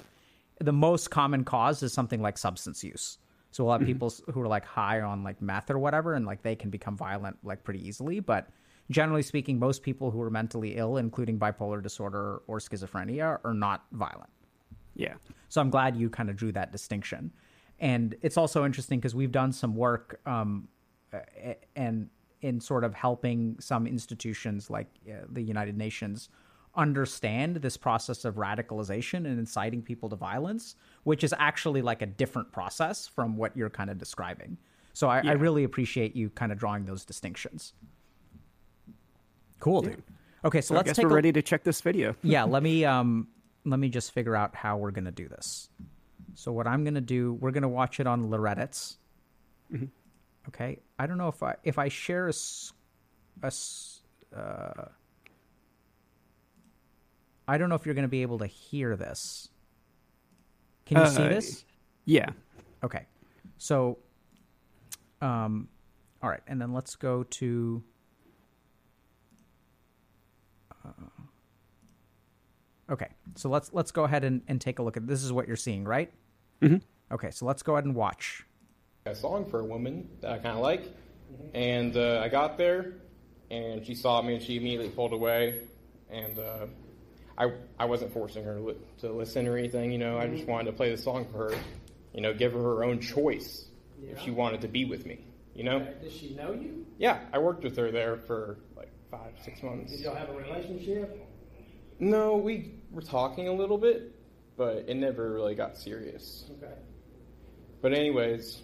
the 0.60 0.72
most 0.72 1.10
common 1.10 1.44
cause 1.44 1.82
is 1.82 1.92
something 1.92 2.20
like 2.20 2.38
substance 2.38 2.84
use. 2.84 3.18
So 3.50 3.64
a 3.64 3.66
lot 3.66 3.76
of 3.76 3.80
mm-hmm. 3.80 3.86
people 3.88 4.06
s- 4.08 4.22
who 4.32 4.40
are 4.40 4.46
like 4.46 4.64
high 4.64 5.00
on 5.00 5.24
like 5.24 5.42
meth 5.42 5.70
or 5.70 5.78
whatever, 5.78 6.14
and 6.14 6.26
like 6.26 6.42
they 6.42 6.54
can 6.54 6.70
become 6.70 6.96
violent 6.96 7.36
like 7.42 7.64
pretty 7.64 7.86
easily. 7.86 8.20
But 8.20 8.48
generally 8.90 9.22
speaking, 9.22 9.58
most 9.58 9.82
people 9.82 10.10
who 10.10 10.20
are 10.20 10.30
mentally 10.30 10.76
ill, 10.76 10.98
including 10.98 11.38
bipolar 11.38 11.82
disorder 11.82 12.42
or 12.46 12.58
schizophrenia, 12.58 13.40
are 13.44 13.54
not 13.54 13.86
violent. 13.92 14.30
Yeah. 14.94 15.14
So 15.48 15.60
I'm 15.60 15.70
glad 15.70 15.96
you 15.96 16.10
kind 16.10 16.30
of 16.30 16.36
drew 16.36 16.52
that 16.52 16.72
distinction. 16.72 17.32
And 17.78 18.14
it's 18.22 18.36
also 18.36 18.64
interesting 18.64 19.00
because 19.00 19.14
we've 19.14 19.32
done 19.32 19.52
some 19.52 19.74
work 19.74 20.20
um, 20.26 20.68
and 21.76 22.08
in 22.42 22.60
sort 22.60 22.84
of 22.84 22.94
helping 22.94 23.56
some 23.58 23.86
institutions 23.86 24.70
like 24.70 24.86
uh, 25.08 25.24
the 25.30 25.42
United 25.42 25.76
Nations 25.76 26.28
understand 26.76 27.56
this 27.56 27.76
process 27.76 28.24
of 28.24 28.36
radicalization 28.36 29.26
and 29.26 29.38
inciting 29.38 29.82
people 29.82 30.08
to 30.08 30.16
violence, 30.16 30.76
which 31.02 31.24
is 31.24 31.34
actually 31.38 31.82
like 31.82 32.00
a 32.00 32.06
different 32.06 32.50
process 32.52 33.06
from 33.06 33.36
what 33.36 33.56
you're 33.56 33.70
kind 33.70 33.90
of 33.90 33.98
describing. 33.98 34.56
So 34.92 35.08
I, 35.08 35.22
I 35.24 35.32
really 35.32 35.64
appreciate 35.64 36.14
you 36.14 36.30
kind 36.30 36.52
of 36.52 36.58
drawing 36.58 36.84
those 36.84 37.04
distinctions. 37.04 37.74
Cool, 39.58 39.82
dude. 39.82 40.02
Okay, 40.44 40.60
so 40.60 40.74
I 40.74 40.78
let's 40.78 40.88
guess 40.88 40.96
take 40.96 41.04
we're 41.04 41.12
a, 41.12 41.14
ready 41.14 41.32
to 41.32 41.42
check 41.42 41.64
this 41.64 41.80
video. 41.80 42.14
yeah 42.22 42.44
let 42.44 42.62
me 42.62 42.84
um 42.84 43.28
let 43.64 43.78
me 43.78 43.88
just 43.88 44.12
figure 44.12 44.34
out 44.36 44.54
how 44.54 44.76
we're 44.76 44.90
gonna 44.90 45.10
do 45.10 45.28
this 45.28 45.68
so 46.34 46.50
what 46.52 46.66
i'm 46.66 46.84
gonna 46.84 47.00
do 47.00 47.34
we're 47.34 47.50
gonna 47.50 47.68
watch 47.68 48.00
it 48.00 48.06
on 48.06 48.30
lorettit's 48.30 48.96
okay 50.48 50.78
i 50.98 51.06
don't 51.06 51.18
know 51.18 51.28
if 51.28 51.42
i 51.42 51.54
if 51.64 51.78
i 51.78 51.88
share 51.88 52.26
a, 52.26 52.30
s- 52.30 52.72
a 53.42 53.52
uh, 54.36 54.84
i 57.48 57.58
don't 57.58 57.68
know 57.68 57.74
if 57.74 57.84
you're 57.84 57.94
gonna 57.94 58.08
be 58.08 58.22
able 58.22 58.38
to 58.38 58.46
hear 58.46 58.96
this 58.96 59.48
can 60.86 60.98
you 60.98 61.06
see 61.06 61.22
Uh, 61.22 61.28
this 61.28 61.64
Yeah. 62.06 62.30
Okay. 62.82 63.06
So, 63.58 63.98
um, 65.20 65.68
all 66.22 66.30
right, 66.30 66.40
and 66.48 66.60
then 66.60 66.72
let's 66.72 66.96
go 66.96 67.22
to. 67.24 67.84
Uh, 70.84 70.88
okay, 72.90 73.08
so 73.36 73.48
let's 73.48 73.72
let's 73.72 73.90
go 73.92 74.04
ahead 74.04 74.24
and, 74.24 74.42
and 74.48 74.60
take 74.60 74.78
a 74.78 74.82
look 74.82 74.96
at 74.96 75.06
this. 75.06 75.22
Is 75.22 75.32
what 75.32 75.46
you're 75.46 75.56
seeing, 75.56 75.84
right? 75.84 76.12
Mm-hmm. 76.60 76.76
Okay, 77.12 77.30
so 77.30 77.46
let's 77.46 77.62
go 77.62 77.74
ahead 77.74 77.84
and 77.84 77.94
watch. 77.94 78.44
a 79.06 79.14
song 79.14 79.48
for 79.48 79.60
a 79.60 79.64
woman 79.64 80.08
that 80.20 80.30
I 80.32 80.38
kind 80.38 80.56
of 80.56 80.62
like. 80.62 80.84
And 81.54 81.96
uh, 81.96 82.20
I 82.22 82.28
got 82.28 82.58
there, 82.58 82.94
and 83.50 83.84
she 83.86 83.94
saw 83.94 84.20
me, 84.22 84.34
and 84.34 84.42
she 84.42 84.56
immediately 84.56 84.88
pulled 84.90 85.12
away. 85.12 85.62
And 86.10 86.38
uh, 86.38 86.66
I 87.38 87.52
I 87.78 87.84
wasn't 87.86 88.12
forcing 88.12 88.44
her 88.44 88.56
to 88.56 88.60
li- 88.60 88.76
to 88.98 89.12
listen 89.12 89.46
or 89.46 89.56
anything, 89.56 89.92
you 89.92 89.98
know. 89.98 90.18
I 90.18 90.26
just 90.26 90.46
wanted 90.46 90.70
to 90.72 90.76
play 90.76 90.90
the 90.90 90.98
song 90.98 91.26
for 91.30 91.50
her, 91.50 91.58
you 92.12 92.20
know, 92.20 92.34
give 92.34 92.52
her 92.52 92.60
her 92.60 92.84
own 92.84 93.00
choice 93.00 93.66
if 94.02 94.20
she 94.20 94.30
wanted 94.30 94.60
to 94.62 94.68
be 94.68 94.84
with 94.84 95.06
me, 95.06 95.20
you 95.54 95.62
know. 95.64 95.86
Does 96.02 96.12
she 96.12 96.34
know 96.34 96.52
you? 96.52 96.84
Yeah, 96.98 97.20
I 97.32 97.38
worked 97.38 97.62
with 97.64 97.76
her 97.76 97.90
there 97.92 98.16
for 98.16 98.58
like 98.76 98.90
five 99.10 99.32
six 99.44 99.62
months. 99.62 99.92
Did 99.92 100.00
y'all 100.00 100.14
have 100.16 100.30
a 100.30 100.34
relationship? 100.34 101.26
No, 102.00 102.36
we 102.36 102.72
were 102.90 103.02
talking 103.02 103.48
a 103.48 103.52
little 103.52 103.78
bit, 103.78 104.14
but 104.56 104.84
it 104.88 104.94
never 104.96 105.30
really 105.32 105.54
got 105.54 105.76
serious. 105.76 106.44
Okay. 106.58 106.72
But 107.82 107.92
anyways, 107.92 108.62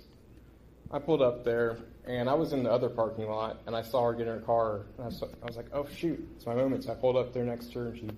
I 0.90 0.98
pulled 0.98 1.22
up 1.22 1.44
there 1.44 1.78
and 2.06 2.28
I 2.28 2.34
was 2.34 2.52
in 2.52 2.62
the 2.62 2.70
other 2.70 2.88
parking 2.88 3.28
lot 3.28 3.60
and 3.66 3.74
I 3.74 3.82
saw 3.82 4.04
her 4.06 4.12
get 4.12 4.26
in 4.28 4.34
her 4.34 4.40
car 4.40 4.86
and 4.96 5.04
I 5.04 5.06
was, 5.06 5.22
I 5.22 5.46
was 5.46 5.56
like, 5.56 5.66
oh 5.72 5.86
shoot, 5.96 6.26
it's 6.36 6.46
my 6.46 6.54
moment. 6.54 6.84
So 6.84 6.92
I 6.92 6.94
pulled 6.94 7.16
up 7.16 7.32
there 7.32 7.44
next 7.44 7.72
to 7.72 7.78
her 7.80 7.86
and 7.88 7.98
she 7.98 8.10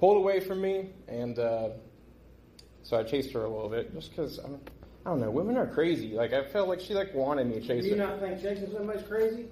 pulled 0.00 0.16
away 0.16 0.40
from 0.40 0.60
me 0.60 0.90
and 1.08 1.38
uh, 1.38 1.68
so 2.82 2.98
I 2.98 3.02
chased 3.04 3.32
her 3.32 3.44
a 3.44 3.48
little 3.48 3.68
bit 3.68 3.92
just 3.94 4.10
because. 4.10 4.40
I 5.04 5.10
don't 5.10 5.18
know. 5.20 5.32
Women 5.32 5.56
are 5.56 5.66
crazy. 5.66 6.12
Like 6.14 6.32
I 6.32 6.44
felt 6.44 6.68
like 6.68 6.78
she 6.78 6.94
like 6.94 7.12
wanted 7.12 7.48
me 7.48 7.54
to 7.54 7.60
chase 7.60 7.82
Do 7.82 7.90
you 7.90 7.96
her. 7.96 8.06
not 8.06 8.20
think 8.20 8.40
chasing 8.40 8.70
somebody's 8.72 9.02
crazy? 9.06 9.46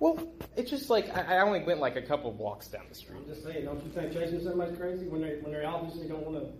Well, 0.00 0.32
it's 0.56 0.70
just 0.70 0.90
like 0.90 1.14
I, 1.16 1.36
I 1.36 1.40
only 1.42 1.62
went 1.62 1.78
like 1.78 1.94
a 1.96 2.02
couple 2.02 2.32
blocks 2.32 2.68
down 2.68 2.84
the 2.88 2.94
street. 2.94 3.18
I'm 3.18 3.26
just 3.26 3.44
saying, 3.44 3.64
don't 3.66 3.84
you 3.84 3.90
think 3.92 4.12
chasing 4.12 4.42
somebody's 4.42 4.76
crazy 4.76 5.06
when 5.06 5.20
they 5.22 5.36
when 5.42 5.52
they 5.52 5.64
obviously 5.64 6.08
don't 6.08 6.24
want 6.26 6.38
to? 6.42 6.50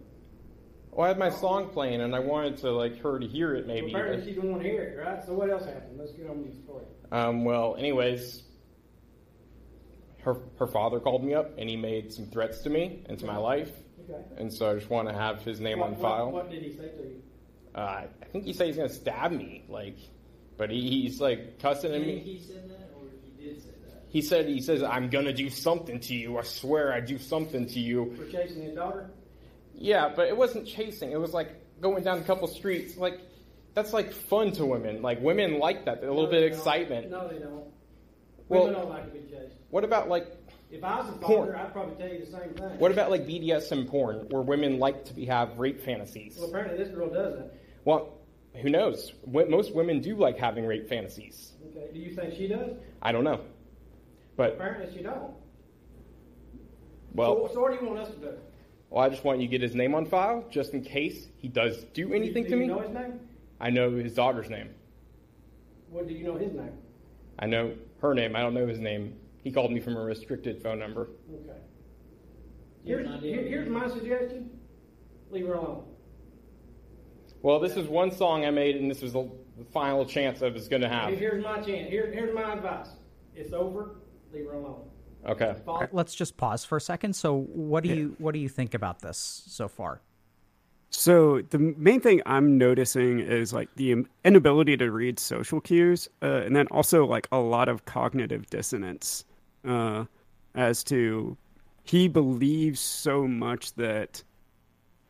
Well, 0.92 1.04
I 1.06 1.08
had 1.08 1.18
my 1.18 1.30
song 1.30 1.70
playing 1.70 2.00
and 2.02 2.14
I 2.14 2.18
wanted 2.18 2.58
to 2.58 2.70
like 2.70 3.00
her 3.00 3.18
to 3.18 3.26
hear 3.26 3.54
it 3.54 3.66
maybe. 3.66 3.90
Apparently, 3.90 4.24
she 4.32 4.38
don't 4.38 4.50
want 4.50 4.62
to 4.62 4.68
hear 4.68 4.82
it, 4.82 4.98
right? 5.04 5.24
So 5.24 5.32
what 5.32 5.48
else 5.50 5.64
happened? 5.64 5.98
Let's 5.98 6.12
get 6.12 6.28
on 6.28 6.42
with 6.42 6.54
the 6.56 6.62
story. 6.62 6.84
Um, 7.12 7.44
well, 7.44 7.76
anyways, 7.76 8.42
her 10.22 10.36
her 10.58 10.66
father 10.66 11.00
called 11.00 11.24
me 11.24 11.32
up 11.34 11.56
and 11.58 11.68
he 11.68 11.76
made 11.76 12.12
some 12.12 12.26
threats 12.26 12.60
to 12.62 12.70
me 12.70 13.04
and 13.08 13.18
to 13.20 13.24
my 13.26 13.36
life, 13.38 13.70
Okay. 14.08 14.20
and 14.36 14.52
so 14.52 14.70
I 14.70 14.74
just 14.74 14.90
want 14.90 15.08
to 15.08 15.14
have 15.14 15.42
his 15.42 15.60
name 15.60 15.78
What, 15.78 15.86
on 15.86 15.92
what, 15.92 16.02
file. 16.02 16.30
what 16.30 16.50
did 16.50 16.62
he 16.62 16.72
say 16.72 16.88
to 16.88 17.02
you? 17.04 17.22
Uh, 17.74 17.78
I 18.20 18.24
think 18.32 18.44
he 18.44 18.52
said 18.52 18.66
he's 18.66 18.76
gonna 18.76 18.88
stab 18.90 19.32
me, 19.32 19.64
like, 19.68 19.96
but 20.58 20.70
he, 20.70 21.02
he's 21.02 21.20
like 21.20 21.58
cussing 21.60 21.94
at 21.94 22.00
me. 22.00 22.18
He 22.18 22.38
said 22.40 22.68
that, 22.68 22.90
or 22.96 23.04
he 23.38 23.44
did 23.44 23.62
say 23.62 23.70
that 23.86 23.99
He 24.11 24.20
said 24.23 24.47
he 24.47 24.61
says 24.61 24.82
I'm 24.82 25.09
gonna 25.09 25.32
do 25.32 25.49
something 25.49 26.01
to 26.01 26.15
you. 26.15 26.37
I 26.39 26.43
swear 26.43 26.93
I 26.93 27.01
do 27.01 27.16
something 27.19 27.66
to 27.69 27.81
you. 27.81 28.15
for 28.16 28.27
chasing 28.27 28.62
his 28.62 28.74
daughter. 28.74 29.11
Yeah, 29.74 30.12
but 30.15 30.28
it 30.28 30.37
wasn't 30.37 30.66
chasing. 30.66 31.12
It 31.12 31.20
was 31.20 31.32
like 31.32 31.51
going 31.81 32.05
down 32.05 32.19
a 32.19 32.23
couple 32.23 32.47
streets. 32.49 32.97
Like 32.97 33.20
that's 33.74 33.93
like 33.93 34.12
fun 34.12 34.53
to 34.53 34.66
women. 34.66 35.01
Like 35.01 35.20
women 35.23 35.59
like 35.59 35.85
that. 35.87 35.99
A 35.99 36.09
little 36.09 36.24
No, 36.24 36.31
bit 36.31 36.43
of 36.45 36.51
don't. 36.51 36.59
excitement. 36.59 37.11
No, 37.11 37.28
they 37.28 37.39
don't. 37.39 37.65
Well- 38.49 38.65
Women 38.66 38.81
don't 38.81 38.89
like 38.91 39.05
to 39.07 39.19
be 39.19 39.20
chased. 39.31 39.55
What 39.70 39.85
about 39.85 40.09
like 40.09 40.27
If 40.73 40.82
I 40.82 40.99
was 41.01 41.09
a 41.09 41.12
Porn. 41.12 41.47
father, 41.53 41.57
I'd 41.57 41.73
probably 41.73 41.95
tell 41.95 42.12
you 42.12 42.19
the 42.24 42.31
same 42.32 42.51
thing. 42.55 42.78
what 42.81 42.91
about 42.91 43.11
like 43.11 43.27
BDSM 43.27 43.87
porn, 43.89 44.27
where 44.31 44.43
women 44.43 44.81
like 44.81 45.05
to 45.05 45.15
be, 45.15 45.24
have 45.27 45.57
rape 45.59 45.81
fantasies? 45.81 46.37
Well, 46.37 46.49
apparently 46.49 46.77
this 46.82 46.93
girl 46.93 47.09
doesn't. 47.11 47.47
Well, 47.85 48.19
who 48.57 48.69
knows? 48.70 49.12
Most 49.24 49.73
women 49.73 50.01
do 50.01 50.16
like 50.16 50.37
having 50.37 50.66
rape 50.66 50.89
fantasies. 50.89 51.53
Okay. 51.70 51.93
Do 51.95 52.01
you 52.01 52.12
think 52.12 52.35
she 52.35 52.49
does? 52.49 52.73
I 53.01 53.12
don't 53.12 53.23
know, 53.23 53.41
but 54.40 54.54
Apparently 54.54 54.96
she 54.96 55.02
don't. 55.02 55.34
well, 57.12 57.46
so, 57.48 57.54
so 57.54 57.60
what 57.60 57.72
do 57.78 57.84
you 57.84 57.90
want 57.92 57.98
us 58.00 58.08
to 58.08 58.16
do? 58.16 58.32
well, 58.88 59.04
I 59.04 59.10
just 59.10 59.22
want 59.22 59.38
you 59.38 59.46
to 59.46 59.50
get 59.50 59.60
his 59.60 59.74
name 59.74 59.94
on 59.94 60.06
file, 60.06 60.46
just 60.50 60.72
in 60.72 60.82
case 60.82 61.28
he 61.36 61.46
does 61.46 61.84
do 61.92 62.14
anything 62.14 62.44
to 62.46 62.56
me. 62.56 62.56
do 62.56 62.56
to 62.56 62.56
you 62.56 62.60
me. 62.60 62.66
know 62.68 62.80
his 62.80 62.90
name? 62.90 63.20
I 63.60 63.68
know 63.68 63.90
his 63.96 64.14
daughter's 64.14 64.48
name. 64.48 64.70
What 65.90 66.08
do 66.08 66.14
you 66.14 66.24
know 66.24 66.36
his 66.38 66.54
name? 66.54 66.72
I 67.38 67.44
know 67.46 67.74
her 68.00 68.14
name. 68.14 68.34
I 68.34 68.40
don't 68.40 68.54
know 68.54 68.66
his 68.66 68.78
name. 68.78 69.14
He 69.44 69.52
called 69.52 69.72
me 69.72 69.80
from 69.80 69.98
a 69.98 70.00
restricted 70.00 70.62
phone 70.62 70.78
number. 70.78 71.10
Okay. 71.30 71.58
Here's, 72.82 73.20
here, 73.20 73.42
here's 73.42 73.68
my 73.68 73.88
suggestion. 73.90 74.48
Leave 75.30 75.46
her 75.48 75.54
alone. 75.54 75.84
Well, 77.42 77.60
this 77.60 77.76
is 77.76 77.88
one 77.88 78.10
song 78.10 78.46
I 78.46 78.50
made, 78.50 78.76
and 78.76 78.90
this 78.90 79.02
was 79.02 79.12
the 79.12 79.28
final 79.70 80.06
chance 80.06 80.40
I 80.42 80.48
was 80.48 80.66
going 80.66 80.80
to 80.80 80.88
Here- 80.88 80.96
have. 80.98 81.18
Here's 81.18 81.44
my 81.44 81.56
chance. 81.60 81.90
Here, 81.90 82.10
here's 82.10 82.34
my 82.34 82.54
advice. 82.54 82.88
It's 83.34 83.52
over. 83.52 83.96
Leave 84.32 84.47
her 84.47 84.55
alone. 84.55 84.82
Okay. 85.27 85.55
Follow- 85.65 85.74
All 85.77 85.81
right, 85.82 85.94
let's 85.94 86.15
just 86.15 86.36
pause 86.36 86.65
for 86.65 86.77
a 86.77 86.81
second. 86.81 87.15
So, 87.15 87.40
what 87.52 87.82
do 87.85 87.90
you 87.90 88.15
what 88.19 88.32
do 88.32 88.40
you 88.40 88.48
think 88.48 88.74
about 88.74 89.01
this 89.01 89.43
so 89.47 89.69
far? 89.69 90.01
So 90.93 91.40
the 91.51 91.59
main 91.59 92.01
thing 92.01 92.20
I'm 92.27 92.59
noticing 92.59 93.20
is 93.20 93.52
like 93.52 93.69
the 93.77 94.05
inability 94.24 94.77
to 94.78 94.90
read 94.90 95.20
social 95.20 95.61
cues, 95.61 96.09
uh, 96.20 96.43
and 96.44 96.57
then 96.57 96.66
also 96.69 97.07
like 97.07 97.28
a 97.31 97.39
lot 97.39 97.69
of 97.69 97.85
cognitive 97.85 98.51
dissonance, 98.51 99.24
uh, 99.65 100.07
as 100.57 100.82
to 100.85 101.36
he 101.85 102.09
believes 102.09 102.81
so 102.81 103.28
much 103.28 103.73
that 103.74 104.24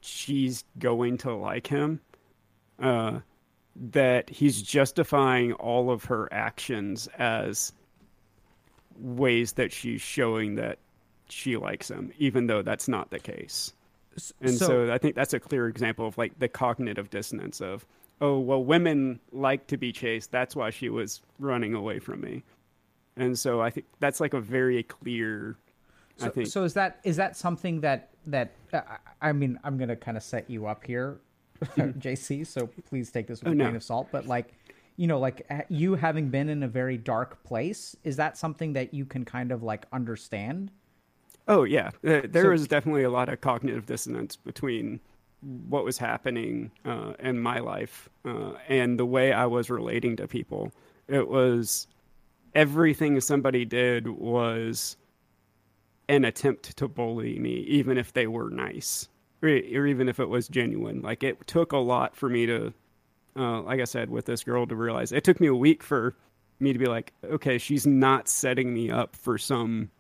she's 0.03 0.65
going 0.79 1.17
to 1.19 1.35
like 1.35 1.67
him, 1.67 2.01
uh, 2.79 3.21
that 3.77 4.29
he's 4.29 4.61
justifying 4.61 5.55
all 5.55 5.91
of 5.91 6.05
her 6.05 6.29
actions 6.31 7.09
as 7.19 7.73
ways 9.01 9.53
that 9.55 9.73
she's 9.73 10.01
showing 10.01 10.57
that 10.57 10.79
she 11.29 11.57
likes 11.57 11.91
him, 11.91 12.13
even 12.19 12.47
though 12.47 12.63
that's 12.63 12.89
not 12.89 13.11
the 13.11 13.19
case. 13.19 13.73
And 14.41 14.51
so- 14.55 14.67
so, 14.67 14.93
I 14.93 14.99
think 14.99 15.15
that's 15.15 15.33
a 15.35 15.41
clear 15.41 15.69
example 15.69 16.07
of 16.07 16.19
like 16.19 16.39
the 16.39 16.49
cognitive 16.49 17.11
dissonance 17.11 17.61
of, 17.61 17.87
oh, 18.21 18.39
well, 18.39 18.63
women 18.63 19.21
like 19.33 19.67
to 19.69 19.77
be 19.77 19.93
chased. 19.93 20.31
That's 20.31 20.55
why 20.57 20.71
she 20.71 20.89
was 20.89 21.23
running 21.39 21.75
away 21.75 21.99
from 22.01 22.21
me. 22.21 22.43
And 23.17 23.39
so 23.39 23.61
I 23.61 23.71
think 23.71 23.87
that's 24.01 24.21
like 24.21 24.35
a 24.35 24.41
very 24.41 24.83
clear, 24.83 25.57
I 26.21 26.25
So, 26.25 26.31
think. 26.31 26.47
so 26.49 26.65
is 26.65 26.75
that 26.75 27.01
is 27.05 27.17
that 27.17 27.37
something 27.37 27.81
that 27.81 28.11
that 28.27 28.53
uh, 28.73 28.81
I 29.23 29.33
mean 29.33 29.59
I'm 29.65 29.79
gonna 29.79 29.97
kind 29.97 30.17
of 30.17 30.23
set 30.23 30.49
you 30.51 30.67
up 30.67 30.85
here, 30.85 31.19
JC. 31.77 32.47
So 32.47 32.67
please 32.89 33.11
take 33.11 33.27
this 33.27 33.41
with 33.41 33.49
Oh, 33.49 33.53
a 33.53 33.55
no. 33.55 33.65
grain 33.65 33.77
of 33.77 33.83
salt. 33.83 34.09
But 34.13 34.27
like, 34.27 34.53
you 35.01 35.07
know, 35.07 35.19
like 35.19 35.51
you 35.71 35.95
having 35.95 36.29
been 36.29 36.51
in 36.51 36.63
a 36.63 36.69
very 36.69 36.99
dark 36.99 37.43
place, 37.43 37.97
is 38.05 38.17
that 38.17 38.37
something 38.37 38.75
that 38.75 38.93
you 38.93 39.07
can 39.07 39.25
kind 39.25 39.51
of 39.51 39.63
like 39.63 39.87
understand? 39.95 40.71
Oh 41.49 41.65
yeah, 41.65 41.89
there 42.03 42.31
So- 42.31 42.51
was 42.51 42.69
definitely 42.69 43.05
a 43.05 43.11
lot 43.11 43.31
of 43.31 43.41
cognitive 43.41 43.87
dissonance 43.87 44.37
between 44.37 45.01
what 45.71 45.87
was 45.87 45.97
happening 45.97 46.71
uh, 46.85 47.15
in 47.19 47.41
my 47.41 47.61
life 47.61 48.11
uh, 48.27 48.53
and 48.69 48.99
the 48.99 49.07
way 49.07 49.33
I 49.33 49.47
was 49.47 49.71
relating 49.71 50.17
to 50.17 50.29
people. 50.29 50.71
It 51.09 51.27
was 51.31 51.87
everything 52.55 53.19
somebody 53.23 53.65
did 53.65 54.07
was 54.07 54.99
an 56.11 56.27
attempt 56.27 56.77
to 56.77 56.89
bully 56.89 57.39
me, 57.39 57.55
even 57.61 57.97
if 57.97 58.13
they 58.13 58.27
were 58.27 58.51
nice 58.51 59.09
or, 59.43 59.49
or 59.49 59.87
even 59.87 60.11
if 60.11 60.21
it 60.21 60.29
was 60.29 60.47
genuine. 60.47 61.01
Like 61.01 61.23
it 61.23 61.47
took 61.47 61.73
a 61.73 61.79
lot 61.79 62.15
for 62.15 62.29
me 62.29 62.45
to, 62.45 62.75
uh, 63.41 63.63
like 63.63 63.81
I 63.81 63.85
said, 63.85 64.11
with 64.11 64.27
this 64.27 64.45
girl 64.45 64.67
to 64.67 64.77
realize 64.77 65.13
it 65.13 65.25
took 65.25 65.41
me 65.41 65.47
a 65.47 65.55
week 65.55 65.83
for 65.83 66.15
me 66.59 66.73
to 66.75 66.79
be 66.79 66.87
like, 66.87 67.15
okay, 67.25 67.57
she's 67.57 67.87
not 67.87 68.29
setting 68.29 68.75
me 68.75 68.91
up 68.91 69.17
for 69.17 69.39
some 69.39 69.91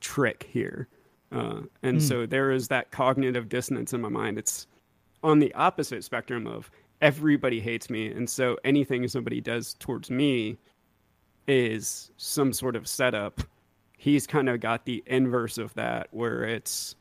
trick 0.00 0.48
here. 0.50 0.88
Uh, 1.30 1.62
and 1.82 2.02
so 2.02 2.26
there 2.26 2.52
is 2.52 2.68
that 2.68 2.90
cognitive 2.90 3.48
dissonance 3.48 3.92
in 3.92 4.00
my 4.00 4.08
mind. 4.08 4.38
It's 4.38 4.66
on 5.22 5.40
the 5.40 5.52
opposite 5.54 6.04
spectrum 6.04 6.46
of 6.46 6.70
everybody 7.02 7.60
hates 7.60 7.90
me. 7.90 8.10
And 8.10 8.28
so 8.30 8.56
anything 8.64 9.06
somebody 9.08 9.40
does 9.40 9.74
towards 9.74 10.10
me 10.10 10.56
is 11.46 12.10
some 12.16 12.52
sort 12.52 12.76
of 12.76 12.88
setup. 12.88 13.42
He's 13.98 14.26
kind 14.26 14.48
of 14.48 14.60
got 14.60 14.86
the 14.86 15.02
inverse 15.06 15.58
of 15.58 15.74
that, 15.74 16.08
where 16.12 16.44
it's 16.44 16.94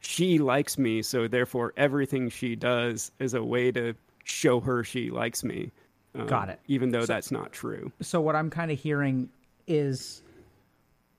she 0.00 0.38
likes 0.38 0.78
me, 0.78 1.02
so 1.02 1.26
therefore 1.26 1.72
everything 1.76 2.28
she 2.28 2.54
does 2.54 3.10
is 3.18 3.34
a 3.34 3.42
way 3.42 3.72
to 3.72 3.94
show 4.26 4.60
her 4.60 4.82
she 4.84 5.10
likes 5.10 5.44
me. 5.44 5.70
Um, 6.14 6.26
Got 6.26 6.48
it. 6.48 6.60
Even 6.66 6.90
though 6.90 7.06
that's 7.06 7.30
not 7.30 7.52
true. 7.52 7.92
so 8.00 8.20
what 8.20 8.34
I'm 8.34 8.50
kind 8.50 8.70
of 8.70 8.78
hearing 8.78 9.28
is 9.66 10.22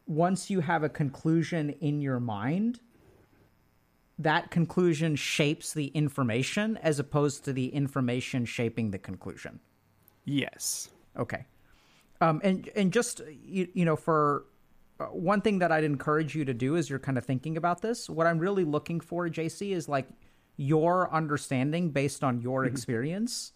once 0.05 0.49
you 0.49 0.59
have 0.59 0.83
a 0.83 0.89
conclusion 0.89 1.69
in 1.81 2.01
your 2.01 2.19
mind, 2.19 2.79
that 4.19 4.51
conclusion 4.51 5.15
shapes 5.15 5.73
the 5.73 5.87
information 5.87 6.77
as 6.77 6.99
opposed 6.99 7.45
to 7.45 7.53
the 7.53 7.67
information 7.67 8.45
shaping 8.45 8.91
the 8.91 8.97
conclusion. 8.97 9.59
Yes. 10.25 10.89
Okay. 11.17 11.45
Um, 12.19 12.41
and 12.43 12.69
and 12.75 12.91
just 12.91 13.21
you, 13.45 13.67
you 13.73 13.85
know 13.85 13.95
for 13.95 14.45
uh, 14.99 15.05
one 15.05 15.41
thing 15.41 15.59
that 15.59 15.71
I'd 15.71 15.83
encourage 15.83 16.35
you 16.35 16.43
to 16.45 16.53
do 16.53 16.75
as 16.75 16.89
you're 16.89 16.99
kind 16.99 17.17
of 17.17 17.25
thinking 17.25 17.57
about 17.57 17.81
this, 17.81 18.09
what 18.09 18.25
I'm 18.25 18.39
really 18.39 18.63
looking 18.63 18.99
for, 18.99 19.29
JC, 19.29 19.71
is 19.71 19.87
like 19.87 20.07
your 20.57 21.13
understanding 21.13 21.91
based 21.91 22.23
on 22.23 22.41
your 22.41 22.65
mm-hmm. 22.65 22.73
experience, 22.73 23.53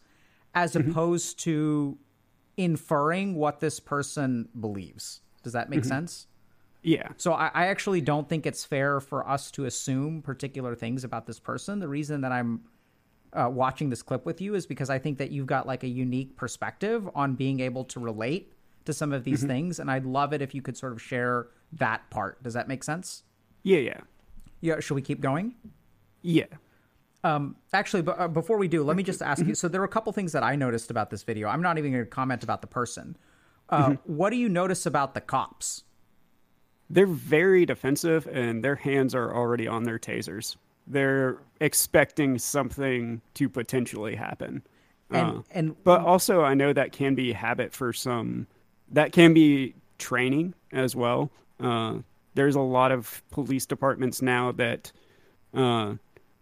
as 0.55 0.73
mm-hmm. 0.73 0.89
opposed 0.89 1.39
to 1.39 1.97
inferring 2.57 3.35
what 3.35 3.59
this 3.59 3.79
person 3.79 4.47
believes. 4.59 5.21
Does 5.43 5.53
that 5.53 5.69
make 5.69 5.81
mm-hmm. 5.81 5.89
sense? 5.89 6.27
Yeah. 6.83 7.09
So 7.17 7.33
I, 7.33 7.51
I 7.53 7.67
actually 7.67 8.01
don't 8.01 8.27
think 8.27 8.45
it's 8.45 8.65
fair 8.65 8.99
for 8.99 9.27
us 9.27 9.51
to 9.51 9.65
assume 9.65 10.21
particular 10.21 10.75
things 10.75 11.03
about 11.03 11.25
this 11.25 11.39
person. 11.39 11.79
The 11.79 11.87
reason 11.87 12.21
that 12.21 12.31
I'm 12.31 12.61
uh, 13.33 13.49
watching 13.51 13.89
this 13.89 14.01
clip 14.01 14.25
with 14.25 14.41
you 14.41 14.55
is 14.55 14.65
because 14.65 14.89
I 14.89 14.99
think 14.99 15.17
that 15.19 15.31
you've 15.31 15.47
got 15.47 15.67
like 15.67 15.83
a 15.83 15.87
unique 15.87 16.35
perspective 16.35 17.07
on 17.15 17.35
being 17.35 17.59
able 17.59 17.85
to 17.85 17.99
relate 17.99 18.53
to 18.85 18.93
some 18.93 19.13
of 19.13 19.23
these 19.23 19.43
things, 19.43 19.79
and 19.79 19.91
I'd 19.91 20.05
love 20.05 20.33
it 20.33 20.41
if 20.41 20.55
you 20.55 20.61
could 20.61 20.75
sort 20.75 20.91
of 20.91 21.01
share 21.01 21.47
that 21.73 22.09
part. 22.09 22.41
Does 22.41 22.55
that 22.55 22.67
make 22.67 22.83
sense? 22.83 23.23
Yeah. 23.63 23.77
Yeah. 23.77 23.99
Yeah. 24.59 24.79
Should 24.79 24.95
we 24.95 25.01
keep 25.03 25.21
going? 25.21 25.53
Yeah. 26.23 26.45
Actually, 27.23 28.01
but, 28.03 28.19
uh, 28.19 28.27
before 28.27 28.57
we 28.57 28.67
do, 28.67 28.83
let 28.83 28.97
me 28.97 29.03
just 29.03 29.21
ask 29.21 29.45
you. 29.45 29.55
So 29.55 29.67
there 29.67 29.81
were 29.81 29.85
a 29.85 29.89
couple 29.89 30.11
things 30.13 30.31
that 30.31 30.43
I 30.43 30.55
noticed 30.55 30.91
about 30.91 31.09
this 31.09 31.23
video. 31.23 31.47
I'm 31.47 31.61
not 31.61 31.77
even 31.77 31.91
going 31.91 32.03
to 32.03 32.09
comment 32.09 32.43
about 32.43 32.61
the 32.61 32.67
person. 32.67 33.17
Uh, 33.69 33.95
What 34.05 34.31
do 34.31 34.35
you 34.35 34.49
notice 34.49 34.85
about 34.85 35.13
the 35.13 35.21
cops? 35.21 35.83
They're 36.89 37.05
very 37.05 37.65
defensive 37.65 38.27
and 38.27 38.63
their 38.63 38.75
hands 38.75 39.15
are 39.15 39.33
already 39.33 39.67
on 39.67 39.83
their 39.83 39.97
tasers. 39.97 40.57
They're 40.87 41.37
expecting 41.61 42.37
something 42.37 43.21
to 43.35 43.47
potentially 43.47 44.15
happen. 44.15 44.63
And 45.09 45.27
Uh, 45.37 45.41
and 45.51 45.83
but 45.83 46.01
also, 46.01 46.43
I 46.43 46.53
know 46.53 46.73
that 46.73 46.91
can 46.91 47.15
be 47.15 47.31
habit 47.33 47.73
for 47.73 47.93
some. 47.93 48.47
That 48.89 49.13
can 49.13 49.33
be 49.33 49.75
training 49.99 50.53
as 50.73 50.95
well. 50.95 51.31
Uh, 51.59 51.99
there's 52.33 52.55
a 52.55 52.61
lot 52.61 52.91
of 52.91 53.21
police 53.31 53.65
departments 53.65 54.21
now 54.21 54.51
that, 54.53 54.91
uh, 55.53 55.95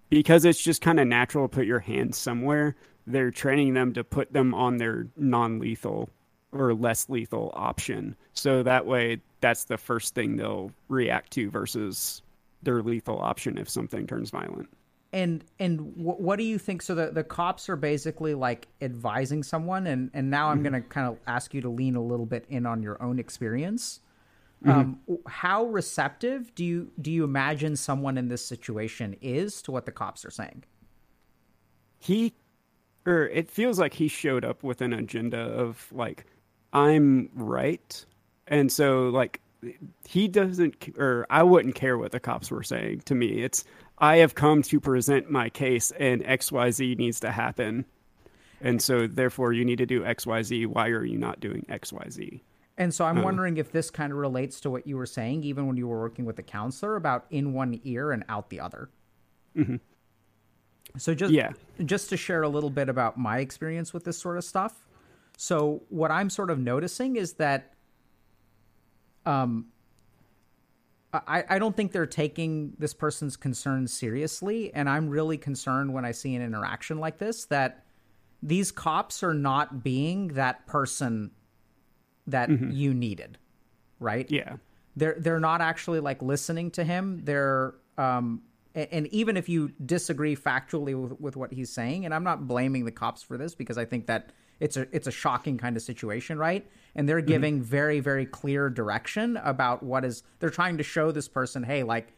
because 0.09 0.45
it's 0.45 0.61
just 0.61 0.81
kind 0.81 0.99
of 0.99 1.07
natural 1.07 1.47
to 1.47 1.55
put 1.55 1.65
your 1.65 1.79
hands 1.79 2.17
somewhere, 2.17 2.75
they're 3.07 3.31
training 3.31 3.73
them 3.73 3.93
to 3.93 4.03
put 4.03 4.33
them 4.33 4.53
on 4.53 4.77
their 4.77 5.07
non 5.15 5.59
lethal 5.59 6.09
or 6.51 6.73
less 6.73 7.09
lethal 7.09 7.51
option. 7.55 8.15
So 8.33 8.63
that 8.63 8.85
way, 8.85 9.21
that's 9.41 9.65
the 9.65 9.77
first 9.77 10.15
thing 10.15 10.35
they'll 10.35 10.71
react 10.87 11.31
to 11.33 11.49
versus 11.49 12.21
their 12.63 12.81
lethal 12.81 13.19
option 13.19 13.57
if 13.57 13.69
something 13.69 14.07
turns 14.07 14.31
violent. 14.31 14.69
and 15.11 15.43
and 15.59 15.79
wh- 15.95 16.19
what 16.19 16.37
do 16.37 16.43
you 16.43 16.57
think 16.57 16.81
so 16.81 16.93
the, 16.93 17.09
the 17.11 17.23
cops 17.23 17.67
are 17.69 17.75
basically 17.75 18.33
like 18.33 18.67
advising 18.81 19.41
someone 19.41 19.87
and 19.87 20.11
and 20.13 20.29
now 20.29 20.49
i'm 20.49 20.57
mm-hmm. 20.57 20.69
going 20.69 20.83
to 20.83 20.89
kind 20.89 21.07
of 21.07 21.17
ask 21.27 21.53
you 21.53 21.61
to 21.61 21.69
lean 21.69 21.95
a 21.95 22.01
little 22.01 22.25
bit 22.25 22.45
in 22.49 22.65
on 22.65 22.83
your 22.83 23.01
own 23.01 23.17
experience 23.19 24.01
Mm-hmm. 24.65 24.71
um, 24.77 24.99
how 25.25 25.65
receptive 25.67 26.53
do 26.53 26.65
you 26.65 26.91
do 27.01 27.11
you 27.11 27.23
imagine 27.23 27.77
someone 27.77 28.17
in 28.17 28.27
this 28.27 28.45
situation 28.45 29.15
is 29.21 29.61
to 29.61 29.71
what 29.71 29.85
the 29.85 29.93
cops 29.93 30.25
are 30.25 30.31
saying? 30.31 30.65
He 31.97 32.33
or 33.05 33.27
it 33.27 33.49
feels 33.49 33.79
like 33.79 33.93
he 33.93 34.09
showed 34.09 34.43
up 34.43 34.61
with 34.61 34.81
an 34.81 34.91
agenda 34.91 35.39
of 35.39 35.87
like 35.93 36.25
i'm 36.73 37.29
right. 37.33 38.05
And 38.47 38.71
so 38.71 39.09
like 39.09 39.39
he 40.05 40.27
doesn't 40.27 40.89
or 40.97 41.21
er, 41.21 41.27
i 41.29 41.41
wouldn't 41.41 41.75
care 41.75 41.97
what 41.97 42.11
the 42.11 42.19
cops 42.19 42.51
were 42.51 42.63
saying 42.63 43.01
to 43.05 43.15
me. 43.15 43.41
It's 43.41 43.63
i 43.99 44.17
have 44.17 44.35
come 44.35 44.61
to 44.63 44.81
present 44.81 45.31
my 45.31 45.49
case 45.49 45.91
and 45.91 46.21
xyz 46.23 46.97
needs 46.97 47.21
to 47.21 47.31
happen. 47.31 47.85
And 48.59 48.81
so 48.81 49.07
therefore 49.07 49.53
you 49.53 49.63
need 49.63 49.77
to 49.77 49.85
do 49.85 50.01
xyz 50.01 50.67
why 50.67 50.89
are 50.89 51.05
you 51.05 51.17
not 51.17 51.39
doing 51.39 51.65
xyz 51.69 52.41
and 52.79 52.91
so 52.93 53.05
i'm 53.05 53.21
wondering 53.21 53.57
if 53.57 53.71
this 53.71 53.91
kind 53.91 54.11
of 54.11 54.17
relates 54.17 54.59
to 54.59 54.69
what 54.71 54.87
you 54.87 54.97
were 54.97 55.05
saying 55.05 55.43
even 55.43 55.67
when 55.67 55.77
you 55.77 55.87
were 55.87 55.99
working 55.99 56.25
with 56.25 56.35
the 56.35 56.43
counselor 56.43 56.95
about 56.95 57.25
in 57.29 57.53
one 57.53 57.79
ear 57.83 58.11
and 58.11 58.23
out 58.29 58.49
the 58.49 58.59
other 58.59 58.89
so 60.97 61.13
just 61.13 61.31
Yeah. 61.31 61.51
just 61.85 62.09
to 62.09 62.17
share 62.17 62.41
a 62.41 62.49
little 62.49 62.69
bit 62.71 62.89
about 62.89 63.17
my 63.17 63.39
experience 63.39 63.93
with 63.93 64.05
this 64.05 64.17
sort 64.17 64.37
of 64.37 64.43
stuff. 64.43 64.87
So 65.37 65.83
what 65.89 66.09
I'm 66.11 66.29
sort 66.29 66.49
of 66.49 66.57
noticing 66.59 67.15
is 67.15 67.33
that 67.33 67.73
um 69.25 69.67
I, 71.11 71.43
I 71.49 71.59
don't 71.59 71.75
think 71.75 71.91
they're 71.91 72.05
taking 72.05 72.73
this 72.77 72.93
person's 72.93 73.35
concerns 73.35 73.91
seriously, 73.91 74.71
and 74.75 74.87
I'm 74.87 75.09
really 75.09 75.37
concerned 75.37 75.91
when 75.91 76.05
I 76.05 76.11
see 76.11 76.35
an 76.35 76.41
interaction 76.41 76.99
like 76.99 77.17
this 77.17 77.45
that 77.45 77.83
these 78.43 78.71
cops 78.71 79.23
are 79.23 79.33
not 79.33 79.83
being 79.83 80.29
that 80.29 80.67
person 80.67 81.31
that 82.31 82.49
mm-hmm. 82.49 82.71
you 82.71 82.93
needed, 82.93 83.37
right? 83.99 84.29
yeah. 84.29 84.57
They're 84.95 85.15
they're 85.17 85.39
not 85.39 85.61
actually 85.61 85.99
like 85.99 86.21
listening 86.21 86.71
to 86.71 86.83
him. 86.83 87.21
They're 87.23 87.75
um 87.97 88.41
and 88.75 89.07
even 89.07 89.35
if 89.35 89.49
you 89.49 89.71
disagree 89.83 90.35
factually 90.35 90.95
with, 90.95 91.19
with 91.19 91.35
what 91.35 91.51
he's 91.51 91.71
saying 91.71 92.05
and 92.05 92.13
i'm 92.13 92.23
not 92.23 92.47
blaming 92.47 92.85
the 92.85 92.91
cops 92.91 93.23
for 93.23 93.35
this 93.35 93.55
because 93.55 93.79
i 93.79 93.83
think 93.83 94.05
that 94.05 94.29
it's 94.59 94.77
a 94.77 94.87
it's 94.91 95.07
a 95.07 95.11
shocking 95.11 95.57
kind 95.57 95.75
of 95.75 95.83
situation 95.83 96.37
right? 96.37 96.69
And 96.95 97.07
they're 97.07 97.19
mm-hmm. 97.19 97.27
giving 97.27 97.61
very 97.61 97.99
very 97.99 98.25
clear 98.25 98.69
direction 98.69 99.37
about 99.37 99.83
what 99.83 100.03
is 100.05 100.23
they're 100.39 100.49
trying 100.49 100.77
to 100.77 100.83
show 100.83 101.11
this 101.11 101.27
person 101.27 101.63
hey 101.63 101.83
like 101.83 102.13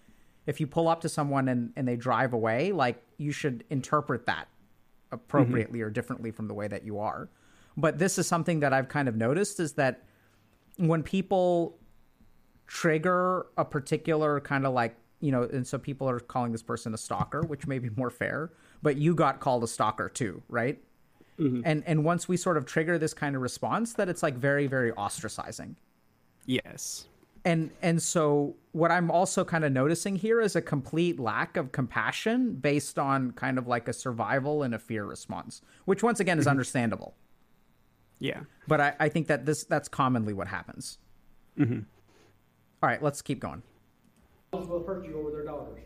if 0.48 0.60
you 0.60 0.68
pull 0.68 0.88
up 0.88 1.02
to 1.02 1.10
someone 1.10 1.48
and 1.48 1.72
and 1.76 1.88
they 1.88 1.96
drive 1.96 2.34
away 2.34 2.72
like 2.72 3.04
you 3.18 3.32
should 3.32 3.64
interpret 3.70 4.26
that 4.26 4.48
mm-hmm. 4.48 5.16
appropriately 5.16 5.82
or 5.82 5.90
differently 5.90 6.32
from 6.32 6.48
the 6.48 6.54
way 6.54 6.68
that 6.68 6.84
you 6.84 7.00
are 7.00 7.30
but 7.78 7.98
this 7.98 8.18
is 8.18 8.28
something 8.28 8.60
that 8.60 8.74
i've 8.74 8.90
kind 8.90 9.08
of 9.08 9.16
noticed 9.16 9.60
is 9.60 9.74
that 9.74 10.04
when 10.78 11.04
people 11.04 11.78
trigger 12.68 13.48
a 13.58 13.66
particular 13.66 14.40
kind 14.40 14.66
of 14.66 14.74
like 14.74 14.96
you 15.20 15.32
know 15.32 15.44
and 15.44 15.68
so 15.68 15.78
people 15.78 16.10
are 16.10 16.20
calling 16.20 16.52
this 16.52 16.64
person 16.64 16.94
a 16.94 16.98
stalker 16.98 17.42
which 17.42 17.68
may 17.68 17.80
be 17.80 17.90
more 17.96 18.10
fair 18.10 18.52
but 18.82 18.98
you 18.98 19.14
got 19.14 19.40
called 19.40 19.64
a 19.64 19.68
stalker 19.68 20.10
too 20.10 20.42
right? 20.50 20.82
Mm-hmm. 21.40 21.62
And 21.66 21.84
and 21.88 22.04
once 22.04 22.28
we 22.28 22.38
sort 22.38 22.58
of 22.58 22.66
trigger 22.66 22.98
this 22.98 23.14
kind 23.14 23.36
of 23.36 23.42
response 23.42 23.94
that 23.94 24.10
it's 24.10 24.22
like 24.22 24.36
very 24.36 24.68
very 24.68 24.92
ostracizing. 24.92 25.76
Yes. 26.46 27.08
And 27.46 27.72
and 27.82 28.02
so 28.02 28.56
what 28.74 28.92
i'm 28.92 29.10
also 29.10 29.44
kind 29.44 29.66
of 29.66 29.72
noticing 29.72 30.16
here 30.16 30.40
is 30.40 30.56
a 30.56 30.62
complete 30.62 31.20
lack 31.20 31.58
of 31.58 31.72
compassion 31.72 32.54
based 32.54 33.00
on 33.00 33.32
kind 33.32 33.58
of 33.58 33.68
like 33.68 33.88
a 33.88 33.94
survival 33.94 34.64
and 34.64 34.76
a 34.76 34.80
fear 34.80 35.04
response 35.06 35.62
which 35.86 36.04
once 36.04 36.20
again 36.20 36.38
is 36.38 36.44
mm-hmm. 36.44 36.52
understandable 36.52 37.16
yeah 38.22 38.42
but 38.68 38.80
I, 38.80 38.94
I 39.02 39.10
think 39.10 39.28
that 39.28 39.46
this 39.46 39.66
that's 39.66 39.90
commonly 39.90 40.34
what 40.34 40.48
happens 40.48 40.98
mm-hmm. 41.60 41.80
All 42.82 42.90
right 42.90 43.04
let's 43.04 43.22
keep 43.22 43.42
going 43.42 43.62
will 44.54 44.84
hurt 44.86 45.06
you 45.06 45.18
over 45.18 45.32
their 45.32 45.46
daughters. 45.46 45.80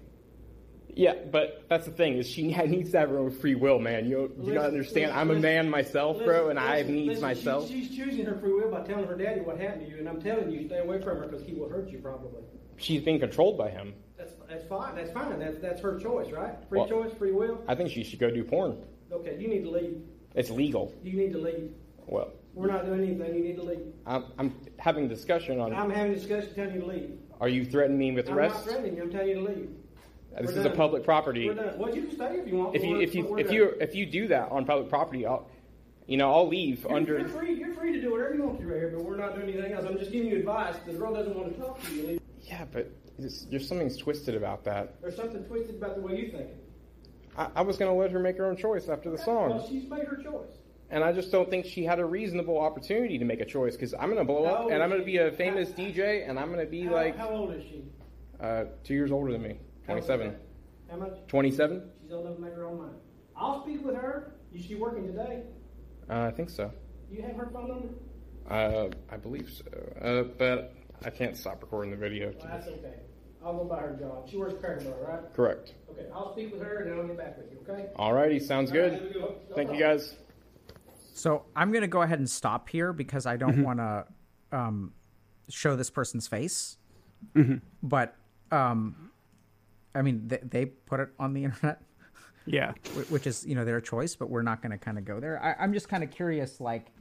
Yeah, 0.96 1.14
but 1.30 1.66
that's 1.70 1.86
the 1.86 1.92
thing 1.92 2.18
is 2.18 2.28
she 2.28 2.44
needs 2.68 2.92
to 2.92 3.00
have 3.00 3.10
her 3.10 3.18
own 3.18 3.32
free 3.32 3.56
will, 3.56 3.80
man. 3.80 4.06
You 4.08 4.34
you 4.42 4.54
don't 4.54 4.66
understand. 4.66 5.12
I'm 5.12 5.30
a 5.30 5.36
man 5.36 5.70
myself, 5.70 6.24
bro, 6.24 6.50
and 6.50 6.58
I 6.58 6.78
have 6.78 6.88
Listen, 6.88 6.96
needs 6.96 7.08
listen, 7.08 7.22
she- 7.22 7.22
myself. 7.22 7.68
she's 7.68 7.96
choosing 7.96 8.26
her 8.26 8.38
free 8.38 8.54
will 8.54 8.72
by 8.72 8.82
telling 8.82 9.06
her 9.06 9.18
daddy 9.18 9.42
what 9.42 9.60
happened 9.60 9.86
to 9.86 9.92
you, 9.92 9.98
and 9.98 10.08
I'm 10.08 10.22
telling 10.22 10.52
you, 10.52 10.68
stay 10.68 10.80
away 10.80 11.02
from 11.02 11.18
her 11.18 11.28
because 11.28 11.46
he 11.46 11.54
will 11.54 11.68
hurt 11.70 11.90
you 11.90 11.98
probably. 12.00 12.42
She's 12.78 13.02
being 13.02 13.20
controlled 13.20 13.58
by 13.58 13.70
him. 13.70 13.94
That's 14.18 14.34
that's 14.48 14.66
fine. 14.68 14.96
That's 14.96 15.12
fine. 15.12 15.38
That's 15.38 15.60
that's 15.60 15.82
her 15.82 16.00
choice, 16.00 16.32
right? 16.32 16.56
Free 16.70 16.80
Well- 16.80 16.88
choice, 16.88 17.14
free 17.18 17.34
will. 17.34 17.62
I 17.68 17.76
think 17.76 17.92
she 17.92 18.04
should 18.04 18.20
go 18.20 18.32
do 18.32 18.44
porn. 18.44 18.78
Okay, 19.12 19.38
you 19.40 19.48
need 19.50 19.64
to 19.64 19.70
leave. 19.70 20.02
It's 20.34 20.50
legal. 20.50 20.94
You 21.04 21.14
need 21.14 21.34
to 21.34 21.40
leave. 21.40 21.74
Well, 22.08 22.32
We're 22.54 22.68
not 22.68 22.86
doing 22.86 23.02
anything. 23.04 23.36
You 23.36 23.44
need 23.44 23.56
to 23.58 23.64
leave. 23.64 23.80
I'm, 24.06 24.26
I'm 24.38 24.56
having 24.78 25.08
discussion 25.08 25.60
on. 25.60 25.74
I'm 25.74 25.90
having 25.90 26.14
a 26.14 26.16
discussion 26.16 26.54
telling 26.54 26.76
you 26.76 26.82
to 26.82 26.88
leave. 26.88 27.12
Are 27.42 27.50
you 27.50 27.66
threatening 27.66 27.98
me 28.00 28.12
with 28.12 28.30
I'm 28.30 28.38
arrest? 28.38 28.56
not 28.56 28.64
threatening 28.66 28.96
you. 28.96 29.04
I'm 29.04 29.12
telling 29.12 29.28
you 29.30 29.36
to 29.36 29.42
leave. 29.42 29.70
This 30.42 30.52
We're 30.52 30.60
is 30.60 30.66
a 30.66 30.70
public 30.70 31.04
property. 31.04 31.48
We're 31.48 31.56
done. 31.56 31.78
Well, 31.80 31.96
you 31.96 32.04
can 32.04 32.16
stay 32.16 32.38
if 32.38 32.48
you 32.48 32.58
want. 32.58 32.76
If 32.76 32.84
you 32.84 33.00
if 33.00 33.16
you 33.16 33.38
if 33.38 33.48
done. 33.48 33.56
you 33.56 33.74
if 33.80 33.96
you 33.96 34.06
do 34.06 34.28
that 34.28 34.52
on 34.52 34.66
public 34.66 34.90
property, 34.90 35.26
I'll 35.26 35.50
you 36.08 36.18
know 36.18 36.32
I'll 36.34 36.48
leave 36.48 36.84
You're, 36.84 36.94
under. 36.94 37.20
you're 37.20 37.30
free. 37.30 37.54
You're 37.54 37.74
free 37.74 37.94
to 37.94 38.02
do 38.02 38.12
whatever 38.12 38.36
you 38.36 38.44
want 38.44 38.60
to 38.60 38.66
right 38.68 38.78
here, 38.80 38.94
but 38.94 39.06
we're 39.06 39.16
not 39.16 39.36
doing 39.36 39.50
anything 39.50 39.72
else. 39.72 39.86
I'm 39.86 39.98
just 39.98 40.12
giving 40.12 40.30
you 40.30 40.38
advice. 40.38 40.76
The 40.86 40.94
girl 40.94 41.14
doesn't 41.14 41.36
want 41.36 41.54
to 41.56 41.60
talk 41.62 41.82
to 41.84 41.94
you. 41.94 42.20
Yeah, 42.42 42.66
but 42.72 42.92
there's 43.18 43.68
something's 43.68 43.96
twisted 43.98 44.36
about 44.36 44.66
that. 44.66 45.02
There's 45.02 45.16
something 45.16 45.44
twisted 45.46 45.76
about 45.76 45.96
the 45.96 46.02
way 46.02 46.20
you 46.20 46.32
think. 46.32 46.48
I, 47.38 47.48
I 47.56 47.62
was 47.62 47.78
gonna 47.78 47.96
let 47.96 48.12
her 48.12 48.20
make 48.20 48.38
her 48.38 48.46
own 48.46 48.58
choice 48.58 48.90
after 48.90 49.10
the 49.10 49.18
song. 49.18 49.52
Well, 49.52 49.68
she's 49.68 49.90
made 49.90 50.06
her 50.06 50.18
choice. 50.18 50.52
And 50.90 51.04
I 51.04 51.12
just 51.12 51.32
don't 51.32 51.50
think 51.50 51.66
she 51.66 51.84
had 51.84 52.00
a 52.00 52.06
reasonable 52.06 52.60
opportunity 52.60 53.18
to 53.18 53.26
make 53.26 53.42
a 53.42 53.46
choice 53.46 53.76
because 53.76 53.94
I'm 53.94 54.06
going 54.12 54.18
to 54.18 54.24
blow 54.24 54.46
up 54.46 54.70
and 54.72 54.84
I'm 54.84 54.90
going 54.90 55.02
to 55.02 55.06
be 55.06 55.18
a 55.18 55.32
famous 55.32 55.70
DJ 55.70 56.30
and 56.30 56.40
I'm 56.40 56.52
going 56.54 56.64
to 56.64 56.70
be 56.70 56.84
How, 56.84 56.94
like 56.94 57.18
how 57.18 57.30
old 57.30 57.54
is 57.54 57.64
she? 57.64 57.84
uh, 58.40 58.66
two 58.84 58.94
years 58.94 59.12
older 59.12 59.32
than 59.32 59.42
me, 59.42 59.58
How 59.88 59.94
old 59.94 60.04
is 60.04 60.08
27. 60.08 60.28
that? 60.28 60.42
How 60.92 60.98
much? 60.98 61.28
27? 61.28 61.90
She's 62.04 62.12
old 62.14 62.26
enough 62.28 62.36
to 62.38 62.42
make 62.44 62.54
her 62.54 62.66
own 62.66 62.78
mind. 62.78 62.94
I'll 63.36 63.64
speak 63.64 63.84
with 63.84 63.96
her. 63.96 64.36
Is 64.54 64.64
she 64.64 64.76
working 64.76 65.08
today? 65.08 65.42
Uh, 66.10 66.22
I 66.22 66.32
think 66.32 66.50
so. 66.52 66.72
Do 67.10 67.16
you 67.16 67.24
have 67.24 67.36
her 67.36 67.50
phone 67.52 67.68
number? 67.68 67.90
Uh, 68.50 68.90
I 69.12 69.18
believe 69.18 69.50
so. 69.52 69.66
Uh, 70.02 70.24
but 70.38 70.76
I 71.04 71.10
can't 71.10 71.36
stop 71.36 71.62
recording 71.64 71.90
the 71.92 71.98
video. 71.98 72.32
Well, 72.38 72.48
that's 72.48 72.68
okay. 72.68 72.94
I'll 73.44 73.58
go 73.58 73.64
by 73.66 73.80
her 73.82 73.98
job. 74.00 74.30
She 74.30 74.38
works 74.38 74.54
Cracker 74.60 74.82
Barrel, 74.82 75.06
right? 75.08 75.34
Correct. 75.34 75.74
Okay, 75.92 76.06
I'll 76.14 76.32
speak 76.34 76.52
with 76.52 76.62
her 76.62 76.78
and 76.84 76.92
then 76.92 77.00
I'll 77.00 77.08
get 77.08 77.18
back 77.18 77.38
with 77.38 77.52
you, 77.52 77.58
okay? 77.68 77.88
Alrighty, 77.98 78.42
sounds 78.42 78.72
All 78.72 78.78
right, 78.78 78.92
good. 78.92 79.14
we 79.14 79.20
go. 79.20 79.36
No 79.50 79.56
Thank 79.56 79.72
you 79.72 79.80
guys. 79.80 80.16
So 81.18 81.46
I'm 81.56 81.72
going 81.72 81.82
to 81.82 81.88
go 81.88 82.02
ahead 82.02 82.20
and 82.20 82.30
stop 82.30 82.68
here 82.68 82.92
because 82.92 83.26
I 83.26 83.38
don't 83.38 83.54
Mm-hmm. 83.54 83.64
want 83.64 83.80
to 83.80 84.06
um, 84.52 84.92
show 85.48 85.78
this 85.78 85.90
person's 85.90 86.28
face. 86.28 86.76
Mm-hmm. 87.34 87.56
But 87.82 88.16
um, 88.52 89.12
I 89.96 90.02
mean, 90.02 90.28
they, 90.28 90.40
they 90.44 90.66
put 90.66 91.00
it 91.00 91.10
on 91.18 91.34
the 91.34 91.44
internet, 91.46 91.82
Yeah. 92.46 92.74
which 93.10 93.26
is 93.28 93.46
you 93.46 93.56
know 93.56 93.64
their 93.64 93.80
choice. 93.80 94.14
But 94.16 94.30
we're 94.30 94.42
not 94.42 94.62
going 94.62 94.72
to 94.74 94.78
kind 94.78 94.98
of 94.98 95.06
go 95.06 95.22
there. 95.22 95.42
I, 95.42 95.64
I'm 95.64 95.72
just 95.72 95.88
kind 95.88 96.04
of 96.04 96.12
curious, 96.12 96.60
like, 96.60 96.92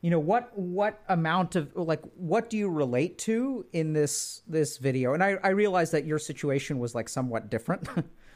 you 0.00 0.10
know, 0.10 0.18
what 0.18 0.50
what 0.58 1.00
amount 1.08 1.54
of 1.54 1.70
like 1.76 2.02
what 2.16 2.50
do 2.50 2.56
you 2.56 2.68
relate 2.68 3.16
to 3.18 3.64
in 3.72 3.92
this 3.92 4.42
this 4.48 4.78
video? 4.78 5.14
And 5.14 5.22
I 5.22 5.38
I 5.44 5.50
realize 5.50 5.92
that 5.92 6.04
your 6.04 6.18
situation 6.18 6.80
was 6.80 6.96
like 6.96 7.08
somewhat 7.08 7.48
different. 7.48 7.88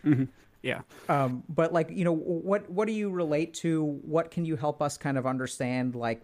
Yeah. 0.62 0.82
um 1.08 1.42
but 1.48 1.72
like 1.72 1.90
you 1.90 2.04
know 2.04 2.14
what 2.14 2.68
what 2.68 2.86
do 2.86 2.92
you 2.92 3.10
relate 3.10 3.54
to 3.54 3.84
what 4.02 4.30
can 4.30 4.44
you 4.44 4.56
help 4.56 4.82
us 4.82 4.98
kind 4.98 5.16
of 5.16 5.26
understand 5.26 5.94
like 5.94 6.22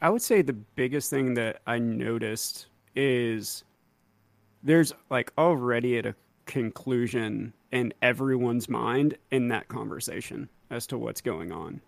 I 0.00 0.10
would 0.10 0.22
say 0.22 0.42
the 0.42 0.52
biggest 0.52 1.08
thing 1.10 1.34
that 1.34 1.62
I 1.66 1.78
noticed 1.78 2.66
is 2.94 3.64
there's 4.62 4.92
like 5.10 5.32
already 5.38 5.96
at 5.98 6.06
a 6.06 6.14
conclusion 6.44 7.52
in 7.72 7.92
everyone's 8.02 8.68
mind 8.68 9.16
in 9.30 9.48
that 9.48 9.68
conversation 9.68 10.48
as 10.70 10.86
to 10.88 10.98
what's 10.98 11.20
going 11.20 11.52
on. 11.52 11.80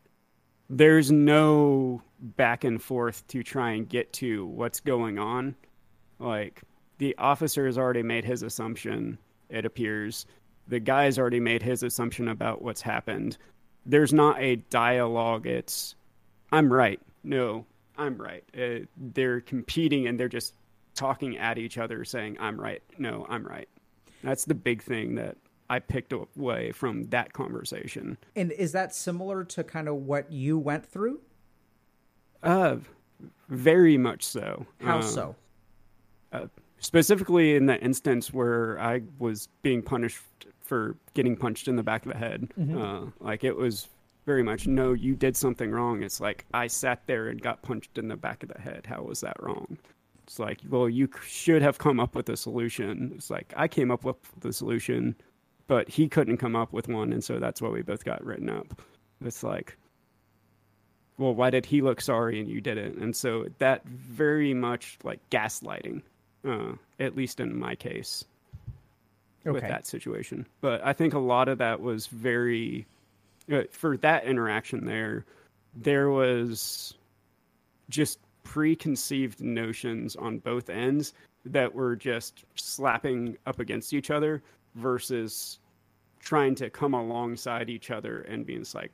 There's 0.70 1.10
no 1.10 2.02
back 2.20 2.64
and 2.64 2.82
forth 2.82 3.26
to 3.28 3.42
try 3.42 3.70
and 3.72 3.88
get 3.88 4.12
to 4.14 4.46
what's 4.46 4.80
going 4.80 5.18
on. 5.18 5.54
Like 6.18 6.62
the 6.98 7.14
officer 7.18 7.66
has 7.66 7.78
already 7.78 8.02
made 8.02 8.24
his 8.24 8.42
assumption, 8.42 9.18
it 9.48 9.64
appears. 9.64 10.26
The 10.66 10.80
guy's 10.80 11.18
already 11.18 11.40
made 11.40 11.62
his 11.62 11.82
assumption 11.82 12.28
about 12.28 12.62
what's 12.62 12.82
happened. 12.82 13.38
There's 13.86 14.12
not 14.12 14.40
a 14.40 14.56
dialogue. 14.56 15.46
It's 15.46 15.94
I'm 16.52 16.72
right. 16.72 17.00
No, 17.24 17.64
I'm 17.96 18.16
right. 18.16 18.44
Uh, 18.58 18.84
they're 18.96 19.40
competing 19.40 20.06
and 20.06 20.18
they're 20.20 20.28
just 20.28 20.54
talking 20.94 21.36
at 21.38 21.58
each 21.58 21.78
other, 21.78 22.04
saying, 22.04 22.36
I'm 22.40 22.60
right. 22.60 22.82
No, 22.98 23.26
I'm 23.28 23.46
right. 23.46 23.68
That's 24.22 24.44
the 24.44 24.54
big 24.54 24.82
thing 24.82 25.14
that 25.14 25.36
I 25.70 25.78
picked 25.78 26.12
away 26.12 26.72
from 26.72 27.04
that 27.04 27.32
conversation. 27.32 28.16
and 28.34 28.50
is 28.52 28.72
that 28.72 28.94
similar 28.94 29.44
to 29.44 29.62
kind 29.64 29.86
of 29.88 29.94
what 29.96 30.32
you 30.32 30.58
went 30.58 30.84
through 30.86 31.20
Uh, 32.42 32.76
very 33.48 33.96
much 33.98 34.22
so. 34.24 34.66
how 34.80 34.98
Uh, 34.98 35.02
so 35.02 35.36
specifically 36.80 37.56
in 37.56 37.66
the 37.66 37.78
instance 37.80 38.32
where 38.32 38.78
I 38.80 39.02
was 39.18 39.48
being 39.62 39.82
punished 39.82 40.22
for 40.60 40.96
getting 41.14 41.36
punched 41.36 41.68
in 41.68 41.76
the 41.76 41.82
back 41.82 42.04
of 42.04 42.12
the 42.12 42.18
head. 42.18 42.48
Uh, 42.78 43.06
like 43.20 43.44
it 43.44 43.56
was 43.56 43.88
very 44.26 44.42
much, 44.42 44.66
no, 44.66 44.92
you 44.92 45.14
did 45.14 45.36
something 45.36 45.70
wrong. 45.70 46.02
It's 46.02 46.20
like 46.20 46.44
I 46.52 46.66
sat 46.66 47.06
there 47.06 47.28
and 47.28 47.40
got 47.40 47.62
punched 47.62 47.96
in 47.96 48.08
the 48.08 48.16
back 48.16 48.42
of 48.42 48.50
the 48.50 48.60
head. 48.60 48.84
How 48.86 49.02
was 49.02 49.20
that 49.22 49.36
wrong? 49.42 49.78
It's 50.24 50.38
like, 50.38 50.60
well, 50.68 50.90
you 50.90 51.08
should 51.26 51.62
have 51.62 51.78
come 51.78 51.98
up 51.98 52.14
with 52.14 52.28
a 52.28 52.36
solution. 52.36 53.12
It's 53.16 53.30
like 53.30 53.54
I 53.56 53.66
came 53.66 53.90
up 53.90 54.04
with 54.04 54.16
the 54.40 54.52
solution, 54.52 55.16
but 55.66 55.88
he 55.88 56.06
couldn't 56.06 56.36
come 56.36 56.54
up 56.54 56.70
with 56.70 56.86
one, 56.88 57.14
and 57.14 57.24
so 57.24 57.38
that's 57.38 57.62
why 57.62 57.70
we 57.70 57.80
both 57.80 58.04
got 58.04 58.22
written 58.22 58.50
up. 58.50 58.82
It's 59.24 59.42
like, 59.42 59.78
well, 61.16 61.34
why 61.34 61.48
did 61.48 61.64
he 61.64 61.80
look 61.80 62.02
sorry 62.02 62.38
and 62.38 62.48
you 62.48 62.60
didn't? 62.60 62.98
And 62.98 63.16
so 63.16 63.46
that 63.56 63.86
very 63.86 64.52
much 64.52 64.98
like 65.02 65.20
gaslighting, 65.30 66.02
uh, 66.46 66.72
at 66.98 67.16
least 67.16 67.40
in 67.40 67.58
my 67.58 67.74
case, 67.74 68.24
with 69.44 69.62
that 69.62 69.86
situation. 69.86 70.46
But 70.60 70.84
I 70.84 70.92
think 70.92 71.14
a 71.14 71.18
lot 71.18 71.48
of 71.48 71.58
that 71.58 71.80
was 71.80 72.06
very, 72.06 72.86
uh, 73.50 73.62
for 73.70 73.96
that 73.98 74.24
interaction 74.24 74.84
there, 74.84 75.24
there 75.74 76.10
was 76.10 76.94
just 77.88 78.18
preconceived 78.44 79.40
notions 79.40 80.16
on 80.16 80.38
both 80.38 80.70
ends 80.70 81.14
that 81.44 81.74
were 81.74 81.96
just 81.96 82.44
slapping 82.54 83.36
up 83.46 83.60
against 83.60 83.92
each 83.92 84.10
other 84.10 84.42
versus 84.74 85.58
trying 86.20 86.54
to 86.54 86.68
come 86.70 86.94
alongside 86.94 87.70
each 87.70 87.90
other 87.90 88.20
and 88.22 88.44
being 88.44 88.64
like, 88.74 88.92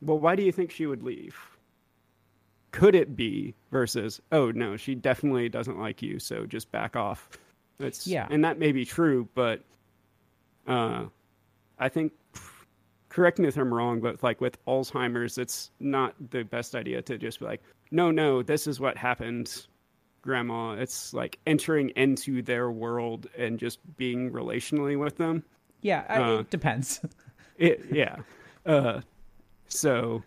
well, 0.00 0.18
why 0.18 0.34
do 0.34 0.42
you 0.42 0.52
think 0.52 0.70
she 0.70 0.86
would 0.86 1.02
leave? 1.02 1.36
Could 2.72 2.94
it 2.94 3.14
be 3.16 3.54
versus, 3.70 4.20
oh 4.32 4.50
no, 4.50 4.76
she 4.76 4.94
definitely 4.94 5.48
doesn't 5.48 5.78
like 5.78 6.02
you, 6.02 6.18
so 6.18 6.46
just 6.46 6.70
back 6.72 6.96
off. 6.96 7.28
It's 7.78 8.06
Yeah. 8.06 8.26
and 8.30 8.44
that 8.44 8.58
may 8.58 8.72
be 8.72 8.84
true, 8.84 9.28
but 9.34 9.62
uh, 10.66 11.06
I 11.78 11.88
think 11.88 12.12
correct 13.08 13.38
me 13.38 13.46
if 13.46 13.56
I'm 13.56 13.72
wrong, 13.72 14.00
but 14.00 14.22
like 14.22 14.40
with 14.40 14.64
Alzheimer's, 14.66 15.36
it's 15.36 15.70
not 15.80 16.14
the 16.30 16.44
best 16.44 16.74
idea 16.74 17.02
to 17.02 17.18
just 17.18 17.40
be 17.40 17.44
like, 17.44 17.62
no, 17.90 18.10
no, 18.10 18.42
this 18.42 18.66
is 18.66 18.80
what 18.80 18.96
happened, 18.96 19.66
grandma. 20.22 20.72
It's 20.72 21.12
like 21.12 21.38
entering 21.46 21.90
into 21.90 22.40
their 22.40 22.70
world 22.70 23.26
and 23.36 23.58
just 23.58 23.80
being 23.98 24.30
relationally 24.30 24.98
with 24.98 25.18
them. 25.18 25.44
yeah 25.82 26.04
I, 26.08 26.16
uh, 26.22 26.38
it 26.38 26.50
depends 26.50 27.00
It, 27.58 27.84
yeah. 27.92 28.16
Uh, 28.64 29.02
so, 29.68 30.22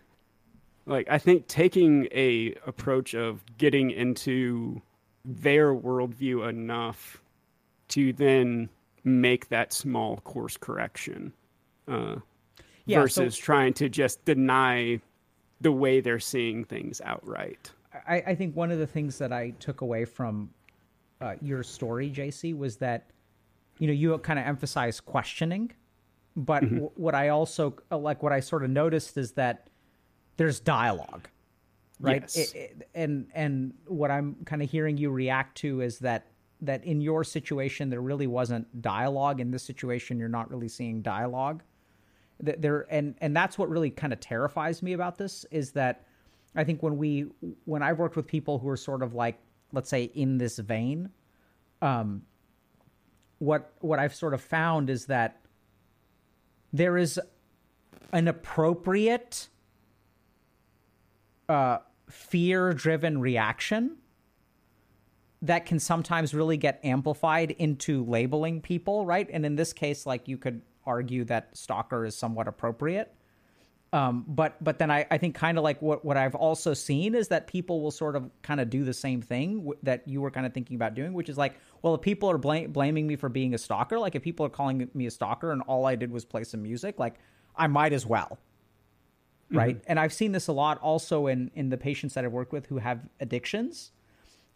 like, 0.86 1.08
I 1.10 1.18
think 1.18 1.46
taking 1.48 2.08
a 2.12 2.54
approach 2.66 3.14
of 3.14 3.44
getting 3.58 3.90
into 3.90 4.80
their 5.24 5.74
worldview 5.74 6.48
enough 6.48 7.20
to 7.88 8.12
then 8.12 8.68
make 9.04 9.48
that 9.48 9.72
small 9.72 10.18
course 10.18 10.56
correction 10.56 11.32
uh, 11.88 12.16
Yeah, 12.86 12.98
so- 12.98 13.02
versus 13.22 13.36
trying 13.36 13.74
to 13.74 13.88
just 13.88 14.24
deny 14.24 15.00
the 15.60 15.72
way 15.72 16.00
they're 16.00 16.20
seeing 16.20 16.64
things 16.64 17.00
outright. 17.04 17.70
I, 18.06 18.16
I 18.28 18.34
think 18.34 18.54
one 18.54 18.70
of 18.70 18.78
the 18.78 18.86
things 18.86 19.16
that 19.18 19.32
I 19.32 19.50
took 19.58 19.80
away 19.80 20.04
from 20.04 20.50
uh, 21.20 21.34
your 21.40 21.62
story, 21.62 22.10
JC, 22.10 22.56
was 22.56 22.76
that 22.76 23.06
you 23.78 23.86
know 23.86 23.92
you 23.94 24.16
kind 24.18 24.38
of 24.38 24.44
emphasize 24.46 25.00
questioning, 25.00 25.72
but 26.36 26.60
w- 26.60 26.90
what 26.94 27.14
I 27.14 27.30
also 27.30 27.74
uh, 27.90 27.96
like 27.96 28.22
what 28.22 28.32
I 28.32 28.40
sort 28.40 28.64
of 28.64 28.70
noticed 28.70 29.16
is 29.16 29.32
that 29.32 29.68
there's 30.36 30.60
dialogue, 30.60 31.28
right? 32.00 32.22
Yes. 32.22 32.36
It- 32.36 32.54
it- 32.54 32.88
and 32.94 33.28
and 33.34 33.74
what 33.86 34.10
I'm 34.10 34.36
kind 34.44 34.62
of 34.62 34.70
hearing 34.70 34.96
you 34.96 35.10
react 35.10 35.56
to 35.58 35.80
is 35.80 35.98
that 36.00 36.26
that 36.62 36.84
in 36.84 37.00
your 37.00 37.22
situation 37.22 37.90
there 37.90 38.00
really 38.00 38.26
wasn't 38.26 38.80
dialogue. 38.80 39.40
In 39.40 39.50
this 39.50 39.62
situation, 39.62 40.18
you're 40.18 40.28
not 40.28 40.50
really 40.50 40.68
seeing 40.68 41.02
dialogue 41.02 41.62
there 42.38 42.86
and 42.90 43.14
and 43.22 43.34
that's 43.34 43.56
what 43.58 43.68
really 43.70 43.88
kind 43.90 44.12
of 44.12 44.20
terrifies 44.20 44.82
me 44.82 44.92
about 44.92 45.16
this 45.16 45.46
is 45.50 45.72
that 45.72 46.04
I 46.54 46.64
think 46.64 46.82
when 46.82 46.98
we 46.98 47.22
when 47.64 47.82
I've 47.82 47.98
worked 47.98 48.14
with 48.16 48.26
people 48.26 48.58
who 48.58 48.68
are 48.68 48.76
sort 48.76 49.02
of 49.02 49.14
like 49.14 49.38
let's 49.72 49.88
say 49.88 50.04
in 50.04 50.36
this 50.38 50.58
vein, 50.58 51.10
um, 51.82 52.22
what 53.38 53.72
what 53.80 53.98
I've 53.98 54.14
sort 54.14 54.34
of 54.34 54.40
found 54.42 54.90
is 54.90 55.06
that 55.06 55.40
there 56.72 56.96
is 56.98 57.18
an 58.12 58.28
appropriate 58.28 59.48
uh, 61.48 61.78
fear 62.10 62.72
driven 62.72 63.20
reaction 63.20 63.96
that 65.42 65.66
can 65.66 65.78
sometimes 65.78 66.34
really 66.34 66.56
get 66.56 66.80
amplified 66.82 67.52
into 67.52 68.04
labeling 68.04 68.60
people, 68.60 69.04
right? 69.04 69.28
And 69.32 69.44
in 69.44 69.56
this 69.56 69.72
case, 69.72 70.06
like 70.06 70.28
you 70.28 70.38
could 70.38 70.62
argue 70.84 71.24
that 71.24 71.56
stalker 71.56 72.04
is 72.04 72.16
somewhat 72.16 72.48
appropriate. 72.48 73.12
Um, 73.92 74.24
but 74.26 74.62
but 74.62 74.78
then 74.78 74.90
I, 74.90 75.06
I 75.10 75.18
think 75.18 75.34
kind 75.34 75.58
of 75.58 75.64
like 75.64 75.80
what, 75.80 76.04
what 76.04 76.16
I've 76.16 76.34
also 76.34 76.74
seen 76.74 77.14
is 77.14 77.28
that 77.28 77.46
people 77.46 77.80
will 77.80 77.92
sort 77.92 78.16
of 78.16 78.30
kind 78.42 78.60
of 78.60 78.68
do 78.68 78.84
the 78.84 78.92
same 78.92 79.22
thing 79.22 79.58
w- 79.58 79.78
that 79.84 80.06
you 80.08 80.20
were 80.20 80.30
kind 80.30 80.44
of 80.44 80.52
thinking 80.52 80.74
about 80.74 80.94
doing, 80.94 81.12
which 81.12 81.28
is 81.28 81.38
like, 81.38 81.54
well, 81.82 81.94
if 81.94 82.00
people 82.00 82.28
are 82.30 82.36
blam- 82.36 82.72
blaming 82.72 83.06
me 83.06 83.14
for 83.14 83.28
being 83.28 83.54
a 83.54 83.58
stalker, 83.58 83.98
like 83.98 84.16
if 84.16 84.22
people 84.22 84.44
are 84.44 84.50
calling 84.50 84.90
me 84.92 85.06
a 85.06 85.10
stalker 85.10 85.52
and 85.52 85.62
all 85.62 85.86
I 85.86 85.94
did 85.94 86.10
was 86.10 86.24
play 86.24 86.42
some 86.42 86.62
music, 86.62 86.98
like 86.98 87.14
I 87.54 87.68
might 87.68 87.92
as 87.92 88.04
well, 88.04 88.38
Mm-hmm. 89.46 89.58
right? 89.58 89.80
And 89.86 90.00
I've 90.00 90.12
seen 90.12 90.32
this 90.32 90.48
a 90.48 90.52
lot 90.52 90.78
also 90.80 91.26
in 91.26 91.50
in 91.54 91.70
the 91.70 91.76
patients 91.76 92.14
that 92.14 92.24
I've 92.24 92.32
worked 92.32 92.52
with 92.52 92.66
who 92.66 92.78
have 92.78 93.00
addictions, 93.20 93.92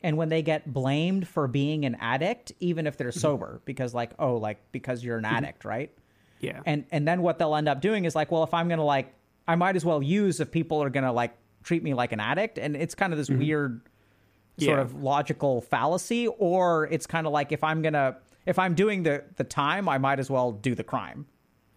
and 0.02 0.16
when 0.16 0.30
they 0.30 0.42
get 0.42 0.72
blamed 0.72 1.28
for 1.28 1.46
being 1.46 1.84
an 1.84 1.96
addict, 2.00 2.52
even 2.60 2.86
if 2.86 2.96
they're 2.96 3.10
mm-hmm. 3.10 3.20
sober, 3.20 3.62
because 3.64 3.94
like 3.94 4.12
oh 4.18 4.36
like 4.36 4.58
because 4.72 5.04
you're 5.04 5.18
an 5.18 5.24
mm-hmm. 5.24 5.36
addict, 5.36 5.64
right? 5.64 5.92
Yeah. 6.40 6.60
and 6.64 6.84
and 6.90 7.06
then 7.06 7.22
what 7.22 7.38
they'll 7.38 7.54
end 7.54 7.68
up 7.68 7.80
doing 7.80 8.06
is 8.06 8.14
like 8.14 8.32
well 8.32 8.42
if 8.42 8.54
i'm 8.54 8.68
gonna 8.68 8.84
like 8.84 9.12
i 9.46 9.56
might 9.56 9.76
as 9.76 9.84
well 9.84 10.02
use 10.02 10.40
if 10.40 10.50
people 10.50 10.82
are 10.82 10.88
gonna 10.88 11.12
like 11.12 11.36
treat 11.62 11.82
me 11.82 11.92
like 11.92 12.12
an 12.12 12.20
addict 12.20 12.58
and 12.58 12.74
it's 12.76 12.94
kind 12.94 13.12
of 13.12 13.18
this 13.18 13.28
weird 13.28 13.82
sort 14.58 14.78
Yeah. 14.78 14.82
of 14.82 14.94
logical 14.94 15.60
fallacy 15.60 16.28
or 16.28 16.88
it's 16.90 17.06
kind 17.06 17.26
of 17.26 17.32
like 17.34 17.52
if 17.52 17.62
i'm 17.62 17.82
gonna 17.82 18.16
if 18.46 18.58
i'm 18.58 18.74
doing 18.74 19.02
the 19.02 19.22
the 19.36 19.44
time 19.44 19.86
i 19.88 19.98
might 19.98 20.18
as 20.18 20.30
well 20.30 20.52
do 20.52 20.74
the 20.74 20.84
crime 20.84 21.26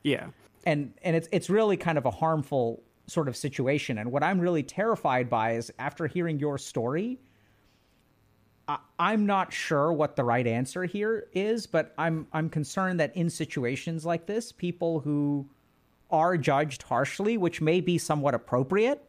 yeah. 0.03 0.27
and 0.65 0.93
and 1.01 1.15
it's 1.17 1.27
it's 1.33 1.49
really 1.49 1.75
kind 1.75 1.97
of 1.97 2.05
a 2.05 2.11
harmful 2.11 2.83
sort 3.07 3.27
of 3.27 3.35
situation. 3.35 3.97
And 3.97 4.11
what 4.11 4.23
i'm 4.23 4.39
really 4.39 4.63
terrified 4.63 5.29
by 5.29 5.53
is 5.53 5.71
after 5.79 6.07
hearing 6.07 6.39
your 6.39 6.57
story 6.57 7.19
I, 8.67 8.77
i'm 8.97 9.25
not 9.25 9.51
sure 9.51 9.91
what 9.91 10.15
the 10.15 10.23
right 10.23 10.47
answer 10.47 10.85
here 10.85 11.27
is 11.33 11.67
but 11.67 11.93
i'm 11.97 12.27
i'm 12.31 12.49
concerned 12.49 12.99
that 12.99 13.15
in 13.15 13.29
situations 13.29 14.05
like 14.05 14.25
this 14.25 14.51
people 14.51 15.01
who 15.01 15.49
are 16.09 16.37
judged 16.37 16.83
harshly 16.83 17.37
which 17.37 17.59
may 17.59 17.81
be 17.81 17.97
somewhat 17.97 18.33
appropriate 18.33 19.03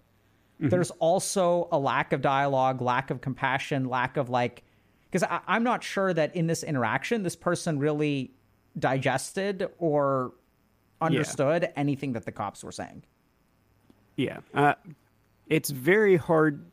mm-hmm. 0.58 0.68
there's 0.70 0.90
also 0.92 1.68
a 1.70 1.78
lack 1.78 2.12
of 2.12 2.20
dialogue 2.20 2.82
lack 2.82 3.10
of 3.10 3.20
compassion 3.20 3.84
lack 3.84 4.16
of 4.16 4.28
like 4.28 4.64
because 5.10 5.26
i'm 5.46 5.62
not 5.62 5.84
sure 5.84 6.12
that 6.12 6.34
in 6.34 6.48
this 6.48 6.64
interaction 6.64 7.22
this 7.22 7.36
person 7.36 7.78
really 7.78 8.34
digested 8.78 9.68
or 9.78 10.32
understood 11.00 11.70
anything 11.76 12.12
that 12.12 12.24
the 12.24 12.32
cops 12.32 12.64
were 12.64 12.72
saying. 12.72 13.02
Yeah. 14.16 14.38
Uh, 14.52 14.74
it's 15.48 15.70
very 15.70 16.16
hard. 16.16 16.64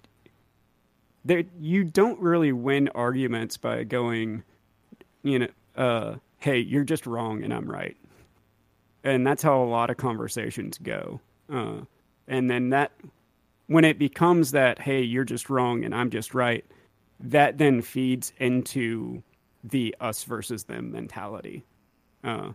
There, 1.25 1.43
you 1.59 1.83
don't 1.83 2.19
really 2.19 2.51
win 2.51 2.89
arguments 2.89 3.57
by 3.57 3.83
going, 3.83 4.43
you 5.23 5.39
know, 5.39 5.47
uh, 5.75 6.15
hey, 6.39 6.59
you're 6.59 6.83
just 6.83 7.05
wrong 7.05 7.43
and 7.43 7.53
I'm 7.53 7.69
right. 7.69 7.95
And 9.03 9.25
that's 9.25 9.43
how 9.43 9.61
a 9.61 9.65
lot 9.65 9.89
of 9.89 9.97
conversations 9.97 10.77
go. 10.77 11.19
Uh, 11.51 11.81
and 12.27 12.49
then 12.49 12.69
that, 12.69 12.91
when 13.67 13.85
it 13.85 13.97
becomes 13.97 14.51
that, 14.51 14.79
hey, 14.79 15.01
you're 15.01 15.23
just 15.23 15.49
wrong 15.49 15.83
and 15.83 15.93
I'm 15.93 16.09
just 16.09 16.33
right, 16.33 16.65
that 17.19 17.57
then 17.57 17.81
feeds 17.81 18.33
into 18.39 19.21
the 19.63 19.95
us 19.99 20.23
versus 20.23 20.63
them 20.63 20.91
mentality. 20.91 21.63
Uh, 22.23 22.49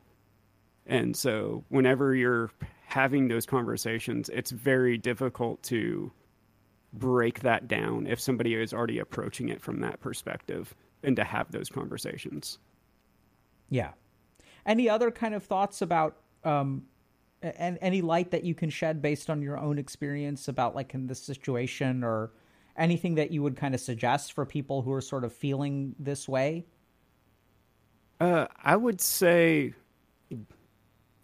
and 0.87 1.17
so, 1.17 1.65
whenever 1.69 2.15
you're 2.15 2.51
having 2.87 3.29
those 3.29 3.45
conversations, 3.47 4.29
it's 4.29 4.53
very 4.53 4.97
difficult 4.97 5.63
to 5.65 6.11
break 6.93 7.41
that 7.41 7.69
down 7.69 8.07
if 8.07 8.21
somebody 8.21 8.55
is 8.55 8.73
already 8.73 9.01
approaching 9.01 9.49
it 9.49 9.61
from 9.61 9.81
that 9.81 10.01
perspective 10.01 10.75
and 11.03 11.17
to 11.17 11.25
have 11.25 11.51
those 11.51 11.69
conversations. 11.69 12.59
Yeah. 13.69 13.91
Any 14.65 14.89
other 14.89 15.11
kind 15.11 15.35
of 15.35 15.43
thoughts 15.43 15.83
about 15.83 16.17
um 16.45 16.85
and 17.43 17.79
any 17.83 18.01
light 18.01 18.31
that 18.31 18.45
you 18.45 18.55
can 18.55 18.71
shed 18.71 19.03
based 19.03 19.29
on 19.29 19.43
your 19.43 19.59
own 19.59 19.79
experience 19.79 20.49
about 20.49 20.75
like 20.75 20.95
in 20.95 21.07
this 21.07 21.21
situation 21.21 22.03
or 22.03 22.31
anything 22.77 23.17
that 23.17 23.31
you 23.31 23.43
would 23.43 23.57
kind 23.57 23.75
of 23.75 23.81
suggest 23.81 24.33
for 24.33 24.47
people 24.47 24.83
who 24.83 24.93
are 24.93 25.01
sort 25.01 25.25
of 25.25 25.33
feeling 25.33 25.95
this 25.99 26.29
way? 26.29 26.65
Uh, 28.21 28.47
I 28.65 28.77
would 28.77 29.01
say, 29.01 29.75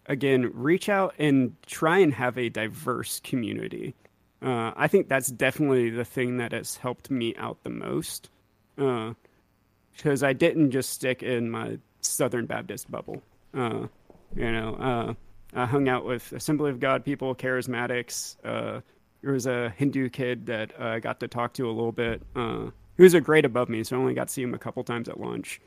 again, 0.05 0.51
reach 0.53 0.89
out 0.89 1.13
and 1.17 1.55
try 1.65 1.99
and 1.99 2.13
have 2.13 2.37
a 2.37 2.49
diverse 2.49 3.19
community. 3.21 3.95
Uh, 4.41 4.73
I 4.75 4.87
think 4.87 5.07
that's 5.07 5.29
definitely 5.29 5.89
the 5.89 6.05
thing 6.05 6.37
that 6.37 6.51
has 6.51 6.75
helped 6.75 7.09
me 7.09 7.35
out 7.35 7.63
the 7.63 7.69
most. 7.69 8.29
Because 8.75 10.23
I 10.23 10.33
didn't 10.33 10.71
just 10.71 10.89
stick 10.89 11.23
in 11.23 11.49
my 11.49 11.77
Southern 12.01 12.45
Baptist 12.45 12.89
bubble. 12.91 13.21
Uh, 13.53 13.87
you 14.35 14.51
know, 14.51 14.75
uh, 14.75 15.13
I 15.55 15.65
hung 15.65 15.87
out 15.87 16.05
with 16.05 16.31
Assembly 16.33 16.71
of 16.71 16.79
God 16.79 17.05
people, 17.05 17.35
charismatics. 17.35 18.35
Uh, 18.43 18.81
there 19.21 19.31
was 19.31 19.45
a 19.45 19.69
Hindu 19.77 20.09
kid 20.09 20.47
that 20.47 20.71
uh, 20.79 20.85
I 20.85 20.99
got 20.99 21.19
to 21.21 21.27
talk 21.27 21.53
to 21.53 21.69
a 21.69 21.71
little 21.71 21.91
bit. 21.91 22.21
Uh, 22.35 22.71
he 22.97 23.03
was 23.03 23.13
a 23.13 23.21
grade 23.21 23.45
above 23.45 23.69
me, 23.69 23.83
so 23.83 23.95
I 23.95 23.99
only 23.99 24.13
got 24.13 24.27
to 24.27 24.33
see 24.33 24.41
him 24.41 24.53
a 24.53 24.59
couple 24.59 24.83
times 24.83 25.07
at 25.07 25.19
lunch. 25.19 25.61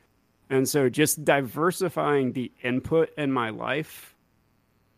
And 0.50 0.68
so 0.68 0.88
just 0.88 1.24
diversifying 1.24 2.32
the 2.32 2.52
input 2.62 3.10
in 3.16 3.32
my 3.32 3.50
life 3.50 4.15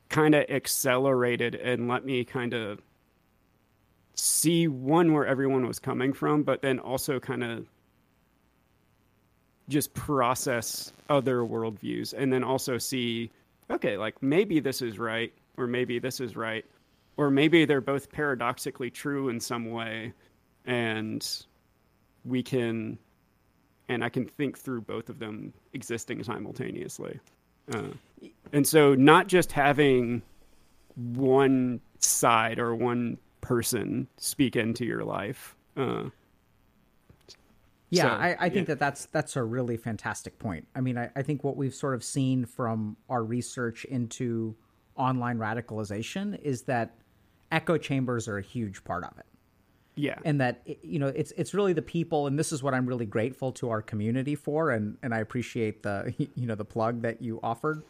kind 0.09 0.35
of 0.35 0.44
accelerated 0.48 1.55
and 1.55 1.89
let 1.89 2.05
me 2.05 2.24
kind 2.24 2.55
of 2.55 2.80
see 4.14 4.66
one 4.68 5.12
where 5.12 5.26
everyone 5.26 5.66
was 5.66 5.78
coming 5.78 6.12
from, 6.12 6.43
but 6.43 6.62
then 6.62 6.78
also 6.78 7.20
kind 7.20 7.44
of 7.44 7.66
just 9.68 9.93
process 9.94 10.93
other 11.09 11.40
worldviews 11.40 12.14
and 12.16 12.32
then 12.32 12.43
also 12.43 12.78
see, 12.78 13.30
okay, 13.70 13.97
like 13.97 14.20
maybe 14.22 14.60
this 14.60 14.82
is 14.82 14.98
right, 14.98 15.32
or 15.56 15.66
maybe 15.66 15.98
this 15.98 16.20
is 16.20 16.36
right, 16.36 16.64
or 17.16 17.30
maybe 17.30 17.64
they're 17.64 17.80
both 17.80 18.10
paradoxically 18.10 18.90
true 18.90 19.28
in 19.28 19.39
some 19.39 19.70
way, 19.70 20.12
and 20.64 21.44
we 22.24 22.43
can 22.43 22.98
and 23.90 24.05
I 24.05 24.09
can 24.09 24.26
think 24.26 24.59
through 24.59 24.82
both 24.82 25.09
of 25.09 25.18
them 25.18 25.52
existing 25.72 26.22
simultaneously. 26.22 27.18
Uh, 27.73 28.28
and 28.53 28.66
so, 28.66 28.95
not 28.95 29.27
just 29.27 29.53
having 29.53 30.23
one 30.97 31.81
side 31.99 32.59
or 32.59 32.74
one 32.74 33.19
person 33.40 34.09
speak 34.16 34.57
into 34.57 34.85
your 34.85 35.05
life. 35.05 35.57
Uh, 35.77 36.05
Yeah, 37.90 38.03
So, 38.03 38.09
I, 38.09 38.36
I 38.39 38.49
think 38.51 38.69
yeah. 38.69 38.74
that 38.74 38.78
that's 38.78 39.07
that's 39.07 39.36
a 39.36 39.43
really 39.43 39.77
fantastic 39.77 40.39
point. 40.39 40.66
I 40.74 40.81
mean, 40.81 40.99
I, 40.99 41.11
I 41.16 41.23
think 41.23 41.45
what 41.45 41.57
we've 41.57 41.74
sort 41.74 41.95
of 41.95 42.05
seen 42.05 42.45
from 42.45 42.97
our 43.09 43.24
research 43.24 43.85
into 43.86 44.55
online 44.97 45.39
radicalization 45.39 46.39
is 46.43 46.62
that 46.62 46.95
echo 47.51 47.78
chambers 47.78 48.28
are 48.28 48.39
a 48.39 48.43
huge 48.43 48.85
part 48.85 49.05
of 49.05 49.16
it. 49.19 49.24
Yeah, 49.99 50.19
and 50.25 50.41
that 50.41 50.62
you 50.83 50.99
know 50.99 51.09
it's 51.09 51.33
it's 51.37 51.53
really 51.55 51.73
the 51.73 51.83
people 51.83 52.27
and 52.27 52.39
this 52.39 52.53
is 52.53 52.62
what 52.62 52.73
I'm 52.75 52.87
really 52.87 53.07
grateful 53.07 53.51
to 53.53 53.69
our 53.70 53.83
community 53.83 54.35
for 54.35 54.70
and 54.70 54.97
and 55.03 55.12
I 55.15 55.19
appreciate 55.19 55.83
the 55.83 56.15
you 56.35 56.47
know 56.47 56.55
the 56.55 56.65
plug 56.65 57.03
that 57.03 57.20
you 57.20 57.41
offered. 57.43 57.83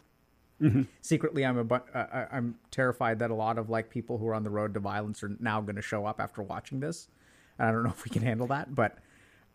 Secretly 1.01 1.45
I'm 1.45 1.57
a 1.57 1.63
bu- 1.63 1.75
uh, 1.93 2.07
I- 2.11 2.35
I'm 2.35 2.55
terrified 2.69 3.19
that 3.19 3.31
a 3.31 3.33
lot 3.35 3.57
of 3.57 3.69
like 3.69 3.89
people 3.89 4.17
who 4.17 4.27
are 4.27 4.35
on 4.35 4.43
the 4.43 4.49
road 4.49 4.73
to 4.73 4.79
violence 4.81 5.23
are 5.23 5.31
now 5.39 5.61
going 5.61 5.77
to 5.77 5.81
show 5.81 6.05
up 6.05 6.19
after 6.19 6.41
watching 6.43 6.81
this. 6.81 7.07
And 7.57 7.69
I 7.69 7.71
don't 7.71 7.83
know 7.83 7.89
if 7.91 8.03
we 8.03 8.09
can 8.09 8.23
handle 8.23 8.47
that 8.47 8.73
but 8.75 8.97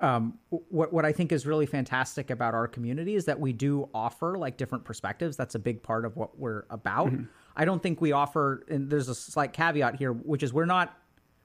um, 0.01 0.39
what 0.49 0.93
what 0.93 1.05
I 1.05 1.13
think 1.13 1.31
is 1.31 1.47
really 1.47 1.67
fantastic 1.67 2.31
about 2.31 2.53
our 2.55 2.67
community 2.67 3.15
is 3.17 3.27
that 3.27 3.39
we 3.39 3.53
do 3.53 3.89
offer 3.95 4.37
like 4.37 4.57
different 4.57 4.85
perspectives. 4.85 5.37
That's 5.37 5.55
a 5.55 5.59
big 5.59 5.83
part 5.83 6.05
of 6.05 6.17
what 6.17 6.39
we're 6.39 6.65
about. 6.71 7.13
I 7.57 7.65
don't 7.65 7.81
think 7.81 8.01
we 8.01 8.11
offer, 8.11 8.65
and 8.69 8.91
there's 8.91 9.09
a 9.09 9.15
slight 9.15 9.53
caveat 9.53 9.95
here, 9.97 10.13
which 10.13 10.43
is 10.43 10.53
we're 10.53 10.65
not 10.65 10.99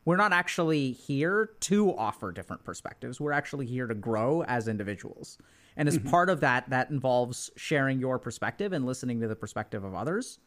we're 0.10 0.15
not 0.15 0.34
actually 0.34 0.94
here 0.94 1.52
to 1.60 1.95
offer 1.95 2.31
different 2.31 2.64
perspectives. 2.64 3.22
We're 3.22 3.31
actually 3.31 3.68
here 3.68 3.86
to 3.86 3.94
grow 3.94 4.41
as 4.41 4.68
individuals. 4.68 5.38
And 5.77 5.88
as 5.88 5.99
part 5.99 6.31
of 6.31 6.40
that, 6.40 6.68
that 6.72 6.90
involves 6.90 7.52
sharing 7.56 7.99
your 7.99 8.18
perspective 8.18 8.73
and 8.73 8.88
listening 8.88 9.22
to 9.22 9.27
the 9.27 9.36
perspective 9.36 9.84
of 9.84 9.94
others. 9.94 10.40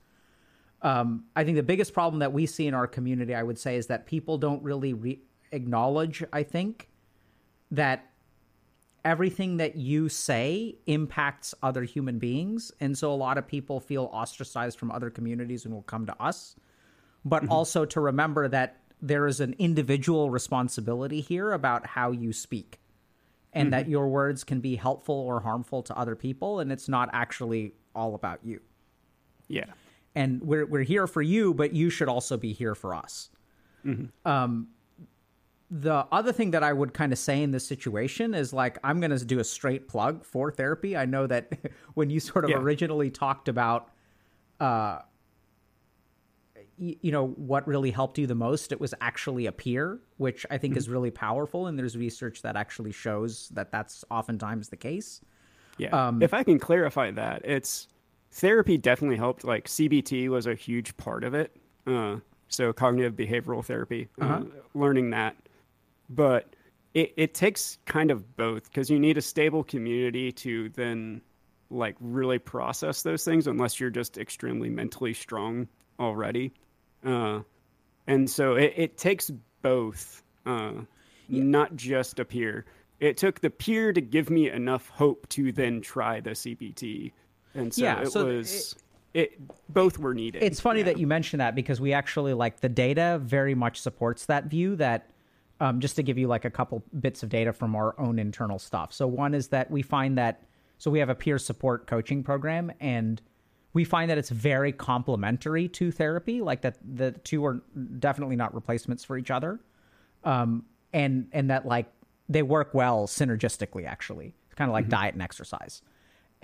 Um, 0.82 1.26
I 1.36 1.44
think 1.44 1.54
the 1.54 1.62
biggest 1.62 1.92
problem 1.92 2.18
that 2.18 2.32
we 2.32 2.44
see 2.44 2.66
in 2.66 2.74
our 2.74 2.88
community, 2.88 3.36
I 3.36 3.44
would 3.44 3.56
say, 3.56 3.76
is 3.76 3.86
that 3.86 4.04
people 4.04 4.36
don't 4.36 4.60
really 4.64 4.94
re- 4.94 5.22
acknowledge, 5.52 6.24
I 6.32 6.42
think, 6.42 6.88
that 7.70 8.10
everything 9.04 9.58
that 9.58 9.76
you 9.76 10.08
say 10.08 10.74
impacts 10.86 11.54
other 11.62 11.84
human 11.84 12.18
beings. 12.18 12.72
And 12.80 12.98
so 12.98 13.12
a 13.12 13.14
lot 13.14 13.38
of 13.38 13.46
people 13.46 13.78
feel 13.78 14.10
ostracized 14.12 14.76
from 14.76 14.90
other 14.90 15.08
communities 15.08 15.66
and 15.66 15.72
will 15.72 15.82
come 15.82 16.04
to 16.06 16.20
us. 16.20 16.56
But 17.24 17.46
also 17.46 17.84
to 17.84 18.00
remember 18.00 18.48
that 18.48 18.81
there 19.02 19.26
is 19.26 19.40
an 19.40 19.54
individual 19.58 20.30
responsibility 20.30 21.20
here 21.20 21.52
about 21.52 21.86
how 21.86 22.12
you 22.12 22.32
speak 22.32 22.78
and 23.52 23.72
that 23.72 23.88
your 23.88 24.08
words 24.08 24.44
can 24.44 24.60
be 24.60 24.76
helpful 24.76 25.14
or 25.14 25.40
harmful 25.40 25.82
to 25.82 25.98
other 25.98 26.14
people. 26.16 26.60
And 26.60 26.70
it's 26.72 26.88
not 26.88 27.10
actually 27.12 27.74
all 27.94 28.14
about 28.14 28.38
you. 28.44 28.60
yeah, 29.48 29.66
And 30.14 30.40
we're, 30.40 30.64
we're 30.64 30.84
here 30.84 31.06
for 31.06 31.20
you, 31.20 31.52
but 31.52 31.74
you 31.74 31.90
should 31.90 32.08
also 32.08 32.36
be 32.38 32.52
here 32.54 32.74
for 32.74 32.94
us. 32.94 33.28
Um, 34.24 34.68
the 35.70 36.06
other 36.12 36.32
thing 36.32 36.52
that 36.52 36.62
I 36.62 36.72
would 36.72 36.94
kind 36.94 37.12
of 37.12 37.18
say 37.18 37.42
in 37.42 37.50
this 37.50 37.66
situation 37.66 38.34
is 38.34 38.52
like 38.52 38.78
I'm 38.84 39.00
going 39.00 39.10
to 39.10 39.24
do 39.24 39.38
a 39.40 39.44
straight 39.44 39.88
plug 39.88 40.24
for 40.24 40.50
therapy. 40.52 40.96
I 40.96 41.06
know 41.06 41.26
that 41.26 41.50
when 41.94 42.08
you 42.10 42.20
sort 42.20 42.44
of 42.44 42.50
Yeah. 42.50 42.58
originally 42.58 43.10
talked 43.10 43.48
about 43.48 43.90
uh 44.60 45.00
you 46.78 47.12
know 47.12 47.28
what 47.28 47.66
really 47.66 47.90
helped 47.90 48.18
you 48.18 48.26
the 48.26 48.34
most 48.34 48.72
it 48.72 48.80
was 48.80 48.94
actually 49.00 49.46
a 49.46 49.52
peer 49.52 50.00
which 50.16 50.44
i 50.50 50.58
think 50.58 50.76
is 50.76 50.88
really 50.88 51.10
powerful 51.10 51.66
and 51.66 51.78
there's 51.78 51.96
research 51.96 52.42
that 52.42 52.56
actually 52.56 52.92
shows 52.92 53.48
that 53.50 53.70
that's 53.70 54.04
oftentimes 54.10 54.68
the 54.68 54.76
case 54.76 55.20
Yeah. 55.78 56.08
Um, 56.08 56.22
if 56.22 56.34
I 56.34 56.42
can 56.44 56.58
clarify 56.58 57.10
that, 57.12 57.42
it's 57.44 57.88
therapy 58.32 58.76
definitely 58.78 59.16
helped. 59.16 59.44
Like 59.44 59.66
CBT 59.68 60.28
was 60.28 60.46
a 60.46 60.54
huge 60.54 60.96
part 60.96 61.24
of 61.24 61.34
it. 61.34 61.56
Uh, 61.86 62.16
so 62.48 62.72
cognitive 62.72 63.14
behavioral 63.14 63.64
therapy, 63.64 64.08
uh 64.20 64.24
Uh-huh. 64.24 64.44
learning 64.74 65.10
that. 65.10 65.36
But 66.08 66.54
it, 66.94 67.12
it 67.16 67.34
takes 67.34 67.78
kind 67.86 68.10
of 68.10 68.36
both 68.36 68.64
because 68.64 68.90
you 68.90 68.98
need 68.98 69.16
a 69.18 69.22
stable 69.22 69.64
community 69.64 70.30
to 70.32 70.68
then 70.70 71.22
like 71.70 71.96
really 72.00 72.38
process 72.38 73.02
those 73.02 73.24
things 73.24 73.46
unless 73.46 73.80
you're 73.80 73.90
just 73.90 74.18
extremely 74.18 74.68
mentally 74.68 75.14
strong 75.14 75.68
already. 75.98 76.52
Uh, 77.04 77.40
and 78.06 78.28
so 78.28 78.54
it, 78.54 78.72
it 78.76 78.98
takes 78.98 79.30
both, 79.62 80.22
uh, 80.46 80.72
not 81.28 81.74
just 81.76 82.18
a 82.18 82.24
peer. 82.24 82.64
It 83.00 83.16
took 83.16 83.40
the 83.40 83.50
peer 83.50 83.92
to 83.92 84.00
give 84.00 84.30
me 84.30 84.50
enough 84.50 84.88
hope 84.88 85.28
to 85.30 85.50
then 85.52 85.80
try 85.80 86.20
the 86.20 86.30
CBT, 86.30 87.12
and 87.54 87.72
so 87.74 87.82
Yeah, 87.82 88.02
it 88.02 88.12
so 88.12 88.26
was. 88.26 88.76
It, 89.14 89.38
both 89.68 89.98
were 89.98 90.14
needed. 90.14 90.42
it's 90.42 90.58
funny 90.60 90.78
Yeah. 90.80 90.86
that 90.86 90.98
you 90.98 91.06
mentioned 91.06 91.40
that 91.42 91.54
because 91.54 91.80
we 91.82 91.92
actually 91.92 92.32
like 92.32 92.60
the 92.60 92.68
data 92.70 93.20
very 93.22 93.54
much 93.54 93.78
supports 93.80 94.24
that 94.26 94.46
view 94.46 94.74
that 94.76 95.10
um, 95.60 95.80
just 95.80 95.96
to 95.96 96.02
give 96.02 96.16
you 96.16 96.28
like 96.28 96.46
a 96.46 96.50
couple 96.50 96.82
bits 96.98 97.22
of 97.22 97.28
data 97.28 97.52
from 97.52 97.76
our 97.76 97.94
own 98.00 98.18
internal 98.18 98.58
stuff 98.58 98.90
so 98.90 99.06
one 99.06 99.34
is 99.34 99.48
that 99.48 99.70
we 99.70 99.82
find 99.82 100.16
that 100.16 100.40
so 100.78 100.90
we 100.90 100.98
have 100.98 101.10
a 101.10 101.14
peer 101.14 101.36
support 101.38 101.86
coaching 101.86 102.22
program 102.24 102.72
and 102.80 103.20
we 103.74 103.84
find 103.84 104.10
that 104.10 104.18
it's 104.18 104.30
very 104.30 104.72
complementary 104.72 105.68
to 105.68 105.90
therapy 105.90 106.40
like 106.40 106.60
that 106.62 106.76
the 106.94 107.12
two 107.12 107.44
are 107.44 107.62
definitely 107.98 108.36
not 108.36 108.54
replacements 108.54 109.04
for 109.04 109.16
each 109.16 109.30
other. 109.30 109.60
Um, 110.24 110.64
and 110.92 111.28
and 111.32 111.50
that 111.50 111.66
like 111.66 111.86
they 112.28 112.42
work 112.42 112.74
well 112.74 113.06
synergistically 113.06 113.86
actually. 113.86 114.34
It's 114.46 114.54
kind 114.54 114.68
of 114.68 114.72
like 114.72 114.88
diet 114.88 115.14
and 115.14 115.22
exercise. 115.22 115.82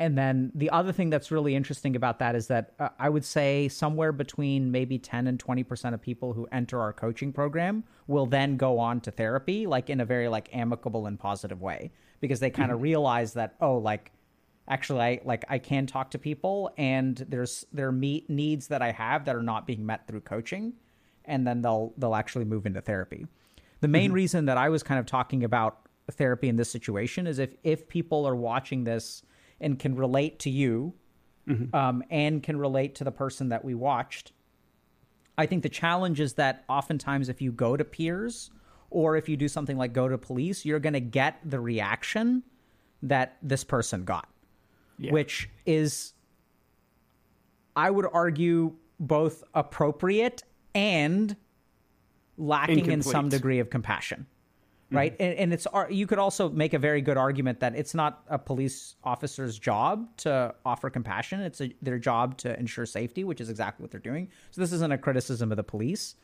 And 0.00 0.16
then 0.16 0.52
the 0.55 0.70
other 0.70 0.92
thing 0.92 1.10
that's 1.10 1.32
really 1.32 1.56
interesting 1.56 1.96
about 1.96 2.20
that 2.20 2.36
is 2.36 2.46
that 2.46 2.72
uh, 2.78 2.90
I 3.00 3.09
would 3.09 3.24
say 3.24 3.68
somewhere 3.68 4.12
between 4.12 4.70
maybe 4.70 4.96
10 4.96 5.26
and 5.26 5.44
20% 5.44 5.92
of 5.92 6.00
people 6.00 6.32
who 6.32 6.46
enter 6.52 6.80
our 6.80 6.92
coaching 6.92 7.32
program 7.32 7.82
will 8.06 8.24
then 8.24 8.56
go 8.56 8.78
on 8.78 9.00
to 9.02 9.10
therapy 9.10 9.66
like 9.66 9.90
in 9.90 10.00
a 10.00 10.05
very 10.05 10.28
like 10.28 10.48
amicable 10.52 11.06
and 11.06 11.18
positive 11.18 11.60
way. 11.60 11.90
Because 12.20 12.40
they 12.40 12.50
kind 12.50 12.72
of 12.72 12.80
realize 12.80 13.34
that 13.34 13.55
oh 13.60 13.76
like 13.76 14.12
actually 14.69 15.01
I 15.01 15.20
like 15.24 15.45
I 15.49 15.59
can 15.59 15.86
talk 15.86 16.11
to 16.12 16.19
people 16.19 16.73
and 16.77 17.16
there's 17.28 17.65
there 17.73 17.89
are 17.89 17.93
meet 17.93 18.28
needs 18.28 18.69
that 18.69 18.82
I 18.82 18.93
have 18.93 19.24
that 19.24 19.36
are 19.36 19.43
not 19.43 19.66
being 19.66 19.85
met 19.85 20.07
through 20.07 20.20
coaching 20.20 20.74
and 21.24 21.47
then 21.47 21.62
they'll 21.62 21.93
they'll 21.97 22.15
actually 22.15 22.45
move 22.45 22.66
into 22.66 22.81
therapy. 22.81 23.27
The 23.81 23.89
main 23.89 24.12
reason 24.12 24.47
that 24.47 24.59
I 24.59 24.69
was 24.70 24.82
kind 24.82 24.99
of 24.99 25.07
talking 25.07 25.45
about 25.45 25.81
therapy 26.11 26.49
in 26.49 26.57
this 26.57 26.70
situation 26.70 27.27
is 27.27 27.39
if 27.39 27.55
if 27.62 27.89
people 27.89 28.27
are 28.27 28.36
watching 28.36 28.85
this 28.85 29.23
and 29.61 29.78
can 29.78 29.95
relate 29.95 30.39
to 30.40 30.51
you 30.51 30.95
um, 31.73 32.03
and 32.11 32.43
can 32.43 32.59
relate 32.59 32.95
to 32.97 33.05
the 33.05 33.11
person 33.11 33.49
that 33.49 33.65
we 33.65 33.74
watched 33.74 34.32
I 35.39 35.47
think 35.47 35.62
the 35.62 35.69
challenge 35.69 36.19
is 36.19 36.35
that 36.35 36.65
oftentimes 36.69 37.28
if 37.28 37.40
you 37.40 37.53
go 37.53 37.77
to 37.77 37.85
peers 37.85 38.51
or 38.90 39.16
if 39.16 39.28
you 39.28 39.36
do 39.36 39.47
something 39.47 39.78
like 39.78 39.93
go 39.93 40.09
to 40.09 40.19
police, 40.19 40.66
you're 40.66 40.81
going 40.81 40.95
to 40.95 41.01
get 41.01 41.39
the 41.45 41.61
reaction 41.61 42.43
that 43.03 43.36
this 43.40 43.62
person 43.62 44.05
got, 44.05 44.28
Yeah. 44.99 45.12
which 45.12 45.49
is, 45.65 46.12
I 47.77 47.91
would 47.91 48.07
argue, 48.12 48.75
both 48.99 49.45
appropriate 49.55 50.43
and 50.75 51.37
lacking 52.37 52.91
in 52.91 53.03
some 53.03 53.29
degree 53.29 53.61
of 53.61 53.70
compassion. 53.70 54.27
Mm-hmm. 54.87 54.97
Right. 54.97 55.16
And, 55.20 55.35
and 55.35 55.53
it's, 55.53 55.66
you 55.91 56.07
could 56.07 56.19
also 56.19 56.49
make 56.49 56.73
a 56.73 56.79
very 56.79 57.01
good 57.01 57.16
argument 57.16 57.61
that 57.61 57.77
it's 57.77 57.95
not 57.95 58.23
a 58.29 58.39
police 58.39 58.97
officer's 59.05 59.59
job 59.59 60.09
to 60.19 60.55
offer 60.65 60.91
compassion. 60.91 61.41
It's 61.41 61.61
a, 61.61 61.73
their 61.83 61.99
job 61.99 62.39
to 62.39 62.59
ensure 62.59 62.87
safety, 62.87 63.23
which 63.23 63.41
is 63.41 63.51
exactly 63.51 63.85
what 63.85 63.91
they're 63.91 64.01
doing. 64.01 64.29
So 64.51 64.61
this 64.61 64.73
isn't 64.73 64.93
a 64.93 64.99
criticism 64.99 65.53
of 65.53 65.57
the 65.57 65.62
police. 65.62 66.16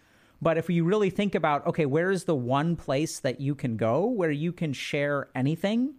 But 0.42 0.58
if 0.58 0.68
you 0.68 0.84
really 0.84 1.10
think 1.10 1.34
about, 1.34 1.66
okay, 1.66 1.86
where 1.86 2.10
is 2.10 2.24
the 2.24 2.34
one 2.34 2.74
place 2.74 3.20
that 3.20 3.40
you 3.40 3.54
can 3.54 3.76
go 3.76 4.06
where 4.06 4.32
you 4.32 4.52
can 4.52 4.72
share 4.72 5.28
anything? 5.34 5.94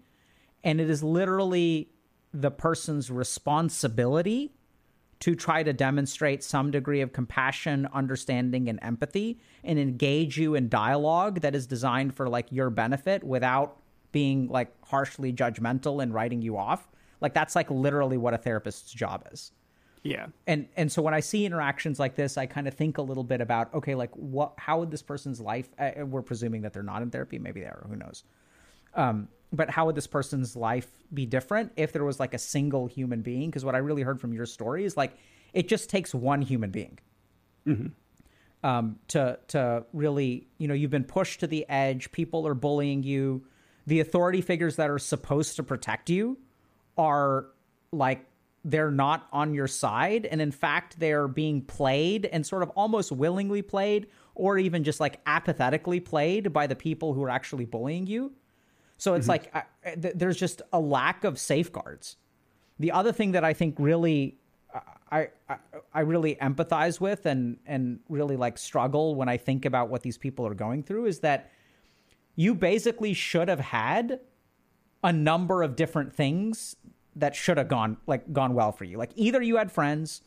And 0.63 0.81
it 0.81 0.89
is 0.89 1.03
literally 1.03 1.89
the 2.41 2.51
person's 2.51 3.09
responsibility 3.09 4.53
to 5.21 5.33
try 5.35 5.63
to 5.63 5.71
demonstrate 5.73 6.43
some 6.43 6.71
degree 6.71 7.01
of 7.01 7.13
compassion, 7.13 7.87
understanding, 7.93 8.67
and 8.67 8.79
empathy 8.81 9.39
and 9.63 9.79
engage 9.79 10.37
you 10.37 10.55
in 10.55 10.67
dialogue 10.67 11.41
that 11.41 11.55
is 11.55 11.65
designed 11.65 12.13
for 12.13 12.27
like 12.27 12.51
your 12.51 12.69
benefit 12.69 13.23
without 13.23 13.77
being 14.11 14.47
like 14.49 14.73
harshly 14.85 15.31
judgmental 15.31 16.03
and 16.03 16.13
writing 16.13 16.41
you 16.41 16.57
off. 16.57 16.89
Like 17.21 17.33
that's 17.33 17.55
like 17.55 17.71
literally 17.71 18.17
what 18.17 18.33
a 18.33 18.37
therapist's 18.37 18.91
job 18.91 19.27
is 19.31 19.51
yeah. 20.05 20.27
and 20.45 20.67
and 20.77 20.91
so 20.91 21.01
when 21.01 21.15
I 21.15 21.19
see 21.19 21.45
interactions 21.45 21.99
like 21.99 22.15
this, 22.15 22.37
I 22.37 22.45
kind 22.45 22.67
of 22.67 22.75
think 22.75 22.99
a 22.99 23.01
little 23.01 23.23
bit 23.23 23.41
about 23.41 23.73
okay, 23.73 23.95
like 23.95 24.11
what, 24.15 24.53
how 24.57 24.79
would 24.79 24.91
this 24.91 25.01
person's 25.01 25.41
life? 25.41 25.69
Uh, 25.79 26.05
we're 26.05 26.21
presuming 26.21 26.61
that 26.61 26.73
they're 26.73 26.83
not 26.83 27.01
in 27.01 27.09
therapy, 27.09 27.39
maybe 27.39 27.61
they 27.61 27.65
are, 27.65 27.85
who 27.89 27.95
knows? 27.95 28.23
Um, 28.95 29.27
but 29.51 29.69
how 29.69 29.85
would 29.85 29.95
this 29.95 30.07
person's 30.07 30.55
life 30.55 30.87
be 31.13 31.25
different 31.25 31.71
if 31.75 31.93
there 31.93 32.03
was 32.03 32.19
like 32.19 32.33
a 32.33 32.37
single 32.37 32.87
human 32.87 33.21
being? 33.21 33.49
Because 33.49 33.63
what 33.63 33.75
I 33.75 33.79
really 33.79 34.01
heard 34.01 34.19
from 34.19 34.33
your 34.33 34.45
story 34.45 34.85
is 34.85 34.97
like 34.97 35.17
it 35.53 35.67
just 35.67 35.89
takes 35.89 36.13
one 36.13 36.41
human 36.41 36.71
being 36.71 36.99
um, 38.63 38.97
to 39.09 39.39
to 39.49 39.85
really, 39.93 40.47
you 40.57 40.67
know, 40.67 40.73
you've 40.73 40.91
been 40.91 41.03
pushed 41.03 41.41
to 41.41 41.47
the 41.47 41.67
edge. 41.69 42.11
People 42.11 42.47
are 42.47 42.55
bullying 42.55 43.03
you. 43.03 43.45
The 43.87 43.99
authority 43.99 44.41
figures 44.41 44.77
that 44.77 44.89
are 44.89 44.99
supposed 44.99 45.55
to 45.57 45.63
protect 45.63 46.09
you 46.09 46.37
are 46.97 47.45
like 47.91 48.25
they're 48.63 48.89
not 48.89 49.27
on 49.31 49.53
your 49.53 49.67
side, 49.67 50.25
and 50.25 50.41
in 50.41 50.51
fact, 50.51 50.99
they're 50.99 51.27
being 51.27 51.61
played 51.61 52.25
and 52.25 52.43
sort 52.45 52.63
of 52.63 52.69
almost 52.71 53.11
willingly 53.11 53.61
played, 53.61 54.07
or 54.33 54.57
even 54.57 54.83
just 54.83 54.99
like 54.99 55.19
apathetically 55.27 55.99
played 55.99 56.51
by 56.51 56.65
the 56.65 56.75
people 56.75 57.13
who 57.13 57.23
are 57.23 57.29
actually 57.29 57.65
bullying 57.65 58.07
you. 58.07 58.33
So 58.97 59.13
it's 59.13 59.23
mm-hmm. 59.23 59.31
like 59.31 59.67
I, 59.85 59.95
th- 59.95 60.15
there's 60.15 60.37
just 60.37 60.61
a 60.71 60.79
lack 60.79 61.23
of 61.23 61.39
safeguards. 61.39 62.17
The 62.79 62.91
other 62.91 63.11
thing 63.11 63.33
that 63.33 63.43
I 63.43 63.53
think 63.53 63.75
really 63.77 64.37
uh, 64.73 64.79
I, 65.11 65.27
I 65.49 65.57
I 65.93 65.99
really 66.01 66.35
empathize 66.35 66.99
with 66.99 67.25
and 67.25 67.57
and 67.65 67.99
really 68.09 68.37
like 68.37 68.57
struggle 68.57 69.15
when 69.15 69.29
I 69.29 69.37
think 69.37 69.65
about 69.65 69.89
what 69.89 70.01
these 70.01 70.17
people 70.17 70.45
are 70.47 70.53
going 70.53 70.83
through 70.83 71.05
is 71.05 71.19
that 71.19 71.51
you 72.35 72.53
basically 72.53 73.13
should 73.13 73.47
have 73.47 73.59
had 73.59 74.19
a 75.03 75.13
number 75.13 75.63
of 75.63 75.75
different 75.75 76.13
things 76.13 76.75
that 77.15 77.35
should 77.35 77.57
have 77.57 77.67
gone 77.67 77.97
like 78.07 78.31
gone 78.33 78.53
well 78.53 78.71
for 78.71 78.83
you. 78.83 78.97
Like 78.97 79.11
either 79.15 79.41
you 79.41 79.57
had 79.57 79.71
friends 79.71 80.21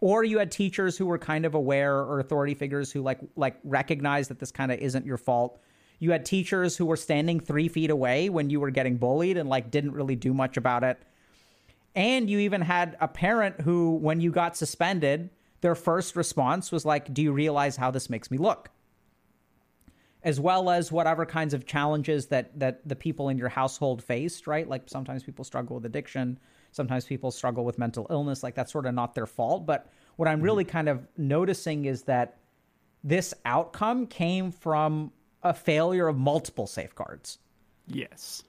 or 0.00 0.22
you 0.22 0.38
had 0.38 0.50
teachers 0.52 0.96
who 0.96 1.06
were 1.06 1.18
kind 1.18 1.44
of 1.44 1.54
aware 1.54 1.96
or 1.96 2.20
authority 2.20 2.54
figures 2.54 2.92
who 2.92 3.02
like 3.02 3.18
like 3.36 3.56
recognized 3.64 4.30
that 4.30 4.38
this 4.38 4.52
kind 4.52 4.70
of 4.70 4.78
isn't 4.78 5.04
your 5.04 5.16
fault. 5.16 5.60
You 5.98 6.12
had 6.12 6.24
teachers 6.24 6.76
who 6.76 6.86
were 6.86 6.96
standing 6.96 7.40
three 7.40 7.68
feet 7.68 7.90
away 7.90 8.28
when 8.28 8.50
you 8.50 8.60
were 8.60 8.70
getting 8.70 8.96
bullied 8.96 9.36
and 9.36 9.48
like 9.48 9.70
didn't 9.70 9.92
really 9.92 10.16
do 10.16 10.32
much 10.32 10.56
about 10.56 10.84
it. 10.84 10.98
And 11.94 12.30
you 12.30 12.38
even 12.38 12.60
had 12.60 12.96
a 13.00 13.08
parent 13.08 13.62
who, 13.62 13.96
when 13.96 14.20
you 14.20 14.30
got 14.30 14.56
suspended, 14.56 15.30
their 15.60 15.74
first 15.74 16.14
response 16.14 16.70
was 16.70 16.84
like, 16.84 17.12
Do 17.12 17.22
you 17.22 17.32
realize 17.32 17.76
how 17.76 17.90
this 17.90 18.08
makes 18.08 18.30
me 18.30 18.38
look? 18.38 18.70
As 20.22 20.38
well 20.38 20.70
as 20.70 20.92
whatever 20.92 21.26
kinds 21.26 21.54
of 21.54 21.66
challenges 21.66 22.26
that, 22.26 22.56
that 22.58 22.86
the 22.86 22.96
people 22.96 23.28
in 23.28 23.38
your 23.38 23.48
household 23.48 24.02
faced, 24.02 24.46
right? 24.46 24.68
Like 24.68 24.82
sometimes 24.86 25.22
people 25.22 25.44
struggle 25.44 25.76
with 25.76 25.86
addiction, 25.86 26.38
sometimes 26.70 27.04
people 27.04 27.30
struggle 27.30 27.64
with 27.64 27.78
mental 27.78 28.06
illness. 28.10 28.42
Like 28.42 28.54
that's 28.54 28.70
sort 28.70 28.86
of 28.86 28.94
not 28.94 29.14
their 29.14 29.26
fault. 29.26 29.66
But 29.66 29.90
what 30.16 30.28
I'm 30.28 30.38
mm-hmm. 30.38 30.44
really 30.44 30.64
kind 30.64 30.88
of 30.88 31.06
noticing 31.16 31.86
is 31.86 32.02
that 32.02 32.38
this 33.02 33.32
outcome 33.44 34.06
came 34.06 34.50
from 34.50 35.12
a 35.42 35.54
failure 35.54 36.08
of 36.08 36.16
multiple 36.16 36.66
safeguards. 36.66 37.38
Yes. 37.86 38.42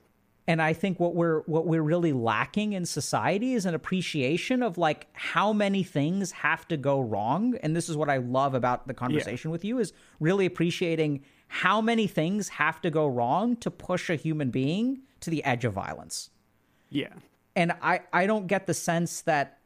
and 0.47 0.61
i 0.61 0.73
think 0.73 0.99
what 0.99 1.15
we're 1.15 1.41
what 1.41 1.65
we're 1.65 1.81
really 1.81 2.11
lacking 2.11 2.73
in 2.73 2.85
society 2.85 3.53
is 3.53 3.65
an 3.65 3.73
appreciation 3.73 4.61
of 4.63 4.77
like 4.77 5.07
how 5.13 5.53
many 5.53 5.83
things 5.83 6.31
have 6.31 6.67
to 6.67 6.75
go 6.75 6.99
wrong. 6.99 7.55
And 7.63 7.73
this 7.75 7.87
is 7.87 7.95
what 7.95 8.09
i 8.09 8.17
love 8.17 8.53
about 8.53 8.87
the 8.87 8.93
conversation 8.93 9.49
with 9.51 9.63
you 9.63 9.79
is 9.79 9.93
really 10.19 10.45
appreciating 10.45 11.23
how 11.47 11.79
many 11.81 12.05
things 12.07 12.49
have 12.49 12.81
to 12.81 12.89
go 12.91 13.07
wrong 13.07 13.55
to 13.57 13.71
push 13.71 14.09
a 14.09 14.15
human 14.15 14.49
being 14.51 15.03
to 15.21 15.29
the 15.29 15.43
edge 15.45 15.63
of 15.65 15.73
violence. 15.73 16.31
Yeah. 16.89 17.13
and 17.55 17.71
i 17.81 18.01
i 18.11 18.25
don't 18.25 18.47
get 18.47 18.65
the 18.67 18.73
sense 18.73 19.21
that 19.21 19.59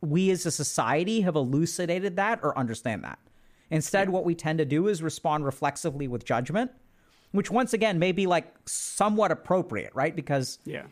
we 0.00 0.30
as 0.30 0.46
a 0.46 0.50
society 0.50 1.22
have 1.22 1.34
elucidated 1.34 2.16
that 2.16 2.40
or 2.42 2.56
understand 2.58 3.04
that 3.04 3.18
instead 3.74 4.08
what 4.10 4.24
we 4.24 4.34
tend 4.34 4.58
to 4.58 4.64
do 4.64 4.88
is 4.88 5.02
respond 5.02 5.44
reflexively 5.44 6.08
with 6.08 6.24
judgment 6.24 6.70
which 7.32 7.50
once 7.50 7.72
again 7.72 7.98
may 7.98 8.12
be 8.12 8.26
like 8.26 8.54
somewhat 8.66 9.30
appropriate 9.30 9.90
right 9.94 10.14
because 10.14 10.58
Yeah. 10.64 10.84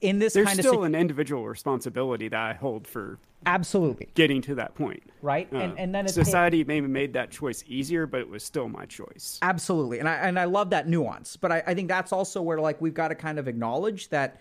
in 0.00 0.18
this 0.18 0.34
There's 0.34 0.46
kind 0.46 0.58
still 0.58 0.78
of 0.80 0.82
an 0.84 0.94
individual 0.94 1.46
responsibility 1.46 2.28
that 2.28 2.40
I 2.40 2.52
hold 2.54 2.86
for 2.86 3.18
absolutely 3.46 4.08
getting 4.14 4.42
to 4.42 4.54
that 4.56 4.74
point. 4.74 5.02
right, 5.22 5.48
Uh, 5.52 5.58
and 5.58 5.78
and 5.78 5.94
then 5.94 6.08
society 6.08 6.64
maybe 6.64 6.86
made 6.88 7.12
that 7.12 7.30
choice 7.30 7.62
easier, 7.66 8.06
but 8.06 8.20
it 8.20 8.28
was 8.28 8.42
still 8.42 8.68
my 8.68 8.84
choice. 8.86 9.38
Absolutely, 9.42 9.98
and 10.00 10.08
I 10.08 10.14
and 10.14 10.38
I 10.38 10.44
love 10.44 10.70
that 10.70 10.88
nuance. 10.88 11.36
But 11.36 11.52
I, 11.52 11.62
I 11.66 11.74
think 11.74 11.88
that's 11.88 12.12
also 12.12 12.42
where 12.42 12.58
like 12.60 12.80
we've 12.80 12.94
got 12.94 13.08
to 13.08 13.14
kind 13.14 13.38
of 13.38 13.46
acknowledge 13.46 14.08
that 14.08 14.40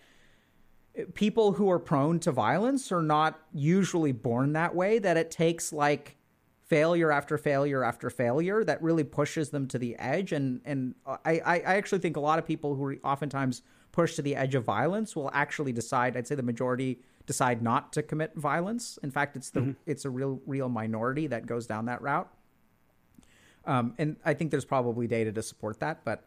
people 1.13 1.51
who 1.53 1.69
are 1.69 1.79
prone 1.79 2.19
to 2.21 2.31
violence 2.31 2.91
are 2.91 3.01
not 3.01 3.39
usually 3.53 4.11
born 4.13 4.53
that 4.53 4.73
way. 4.75 4.97
That 4.97 5.17
it 5.17 5.29
takes 5.29 5.71
like 5.73 6.14
failure 6.65 7.11
after 7.11 7.37
failure 7.37 7.83
after 7.83 8.09
failure 8.09 8.63
that 8.63 8.81
really 8.81 9.03
pushes 9.03 9.49
them 9.49 9.67
to 9.67 9.77
the 9.77 9.95
edge. 9.97 10.31
And 10.31 10.61
and 10.65 10.95
I 11.05 11.39
I 11.45 11.59
actually 11.75 11.99
think 11.99 12.17
a 12.17 12.19
lot 12.19 12.39
of 12.39 12.45
people 12.45 12.75
who 12.75 12.85
are 12.85 12.95
oftentimes 13.03 13.61
pushed 13.91 14.15
to 14.17 14.21
the 14.21 14.35
edge 14.35 14.55
of 14.55 14.63
violence 14.63 15.15
will 15.15 15.29
actually 15.33 15.71
decide. 15.71 16.17
I'd 16.17 16.27
say 16.27 16.35
the 16.35 16.43
majority 16.43 16.99
decide 17.25 17.61
not 17.61 17.93
to 17.93 18.03
commit 18.03 18.35
violence. 18.35 18.99
In 19.03 19.11
fact, 19.11 19.35
it's 19.35 19.51
the 19.51 19.75
it's 19.85 20.05
a 20.05 20.09
real 20.09 20.41
real 20.45 20.69
minority 20.69 21.27
that 21.27 21.45
goes 21.45 21.67
down 21.67 21.85
that 21.85 22.01
route. 22.01 22.29
Um, 23.65 23.95
and 23.97 24.17
I 24.23 24.35
think 24.35 24.51
there's 24.51 24.65
probably 24.65 25.07
data 25.07 25.31
to 25.31 25.41
support 25.41 25.79
that, 25.79 26.05
but 26.05 26.23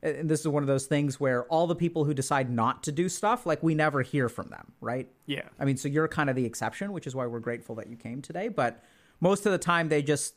and 0.00 0.30
this 0.30 0.40
is 0.40 0.48
one 0.48 0.62
of 0.62 0.68
those 0.68 0.86
things 0.86 1.18
where 1.18 1.44
all 1.46 1.66
the 1.66 1.74
people 1.74 2.04
who 2.04 2.14
decide 2.14 2.50
not 2.50 2.84
to 2.84 2.92
do 2.92 3.08
stuff, 3.08 3.46
like 3.46 3.62
we 3.64 3.74
never 3.74 4.02
hear 4.02 4.28
from 4.28 4.48
them, 4.48 4.72
right? 4.80 5.08
Yeah. 5.26 5.42
I 5.58 5.64
mean, 5.64 5.76
so 5.76 5.88
you're 5.88 6.06
kind 6.06 6.30
of 6.30 6.36
the 6.36 6.44
exception, 6.44 6.92
which 6.92 7.06
is 7.06 7.16
why 7.16 7.26
we're 7.26 7.40
grateful 7.40 7.74
that 7.76 7.88
you 7.88 7.96
came 7.96 8.22
today. 8.22 8.46
But 8.48 8.84
most 9.20 9.46
of 9.46 9.52
the 9.52 9.58
time, 9.58 9.88
they 9.88 10.02
just 10.02 10.34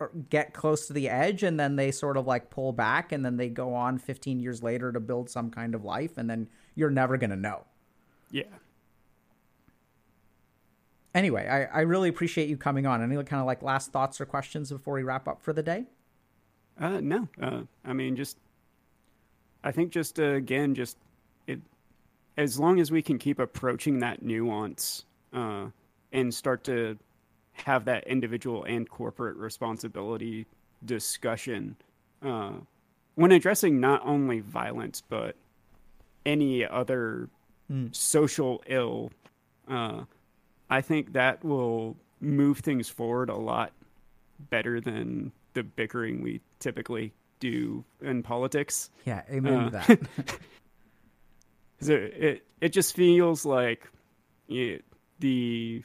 er, 0.00 0.10
get 0.30 0.52
close 0.52 0.86
to 0.86 0.92
the 0.92 1.08
edge 1.08 1.42
and 1.42 1.58
then 1.58 1.76
they 1.76 1.90
sort 1.90 2.16
of 2.16 2.26
like 2.26 2.50
pull 2.50 2.72
back 2.72 3.12
and 3.12 3.24
then 3.24 3.36
they 3.36 3.48
go 3.48 3.74
on 3.74 3.98
15 3.98 4.40
years 4.40 4.62
later 4.62 4.92
to 4.92 5.00
build 5.00 5.30
some 5.30 5.50
kind 5.50 5.74
of 5.74 5.84
life 5.84 6.16
and 6.16 6.28
then 6.28 6.48
you're 6.74 6.90
never 6.90 7.16
going 7.16 7.30
to 7.30 7.36
know. 7.36 7.64
Yeah. 8.30 8.44
Anyway, 11.14 11.48
I, 11.48 11.78
I 11.78 11.80
really 11.82 12.10
appreciate 12.10 12.50
you 12.50 12.58
coming 12.58 12.86
on. 12.86 13.02
Any 13.02 13.14
kind 13.24 13.40
of 13.40 13.46
like 13.46 13.62
last 13.62 13.90
thoughts 13.90 14.20
or 14.20 14.26
questions 14.26 14.70
before 14.70 14.94
we 14.94 15.02
wrap 15.02 15.26
up 15.26 15.40
for 15.40 15.54
the 15.54 15.62
day? 15.62 15.86
Uh, 16.78 17.00
no. 17.00 17.26
Uh, 17.40 17.62
I 17.84 17.94
mean, 17.94 18.16
just 18.16 18.36
I 19.64 19.72
think 19.72 19.92
just 19.92 20.20
uh, 20.20 20.34
again, 20.34 20.74
just 20.74 20.98
it 21.46 21.60
as 22.36 22.60
long 22.60 22.80
as 22.80 22.90
we 22.90 23.00
can 23.00 23.18
keep 23.18 23.38
approaching 23.38 24.00
that 24.00 24.22
nuance 24.22 25.06
uh, 25.32 25.66
and 26.12 26.34
start 26.34 26.64
to 26.64 26.98
have 27.64 27.84
that 27.86 28.06
individual 28.06 28.64
and 28.64 28.88
corporate 28.88 29.36
responsibility 29.36 30.46
discussion 30.84 31.76
uh, 32.22 32.52
when 33.14 33.32
addressing 33.32 33.80
not 33.80 34.02
only 34.04 34.40
violence 34.40 35.02
but 35.08 35.36
any 36.24 36.64
other 36.66 37.28
social 37.92 38.62
ill. 38.66 39.10
Uh, 39.68 40.02
I 40.70 40.80
think 40.80 41.14
that 41.14 41.44
will 41.44 41.96
move 42.20 42.58
things 42.58 42.88
forward 42.88 43.28
a 43.30 43.36
lot 43.36 43.72
better 44.50 44.80
than 44.80 45.32
the 45.54 45.62
bickering 45.62 46.22
we 46.22 46.40
typically 46.60 47.12
do 47.40 47.84
in 48.00 48.22
politics. 48.22 48.90
Yeah, 49.04 49.22
amen 49.30 49.54
Uh, 49.54 49.64
to 49.64 49.70
that. 49.70 49.98
it, 51.80 51.90
it 51.90 52.46
it 52.60 52.68
just 52.70 52.94
feels 52.94 53.44
like 53.44 53.88
it, 54.48 54.84
the 55.18 55.82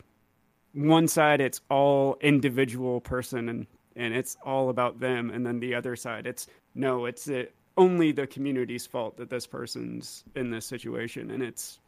one 0.73 1.07
side 1.07 1.41
it's 1.41 1.61
all 1.69 2.17
individual 2.21 3.01
person 3.01 3.49
and 3.49 3.67
and 3.97 4.13
it's 4.13 4.37
all 4.45 4.69
about 4.69 5.01
them, 5.01 5.29
and 5.31 5.45
then 5.45 5.59
the 5.59 5.75
other 5.75 5.95
side 5.95 6.25
it's 6.25 6.47
no, 6.73 7.05
it's 7.05 7.27
it, 7.27 7.53
only 7.77 8.11
the 8.11 8.27
community's 8.27 8.85
fault 8.85 9.17
that 9.17 9.29
this 9.29 9.45
person's 9.45 10.23
in 10.35 10.49
this 10.49 10.65
situation, 10.65 11.31
and 11.31 11.43
it's 11.43 11.79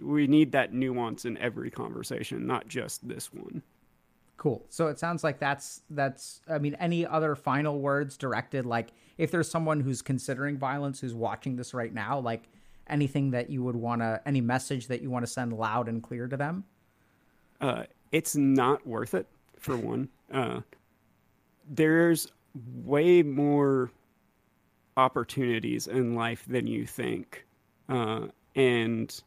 we 0.00 0.26
need 0.26 0.52
that 0.52 0.72
nuance 0.72 1.24
in 1.24 1.36
every 1.38 1.70
conversation, 1.70 2.46
not 2.46 2.68
just 2.68 3.06
this 3.08 3.32
one. 3.32 3.62
Cool. 4.36 4.64
So 4.68 4.86
it 4.86 4.98
sounds 4.98 5.24
like 5.24 5.40
that's 5.40 5.82
that's 5.90 6.42
I 6.48 6.58
mean 6.58 6.74
any 6.78 7.06
other 7.06 7.34
final 7.34 7.80
words 7.80 8.16
directed 8.16 8.66
like 8.66 8.90
if 9.16 9.32
there's 9.32 9.50
someone 9.50 9.80
who's 9.80 10.00
considering 10.00 10.56
violence 10.56 11.00
who's 11.00 11.14
watching 11.14 11.56
this 11.56 11.74
right 11.74 11.92
now 11.92 12.20
like 12.20 12.44
anything 12.86 13.32
that 13.32 13.50
you 13.50 13.64
would 13.64 13.74
want 13.74 14.00
to 14.00 14.20
any 14.24 14.40
message 14.40 14.86
that 14.86 15.02
you 15.02 15.10
want 15.10 15.26
to 15.26 15.32
send 15.32 15.52
loud 15.52 15.88
and 15.88 16.04
clear 16.04 16.28
to 16.28 16.36
them? 16.36 16.64
uh, 17.60 17.84
it's 18.12 18.36
not 18.36 18.86
worth 18.86 19.14
it 19.14 19.26
for 19.58 19.76
one. 19.76 20.08
Uh, 20.32 20.60
there's 21.68 22.32
way 22.84 23.22
more 23.22 23.90
opportunities 24.96 25.86
in 25.86 26.14
life 26.14 26.44
than 26.48 26.66
you 26.66 26.86
think, 26.86 27.46
uh, 27.88 28.26
and 28.54 29.22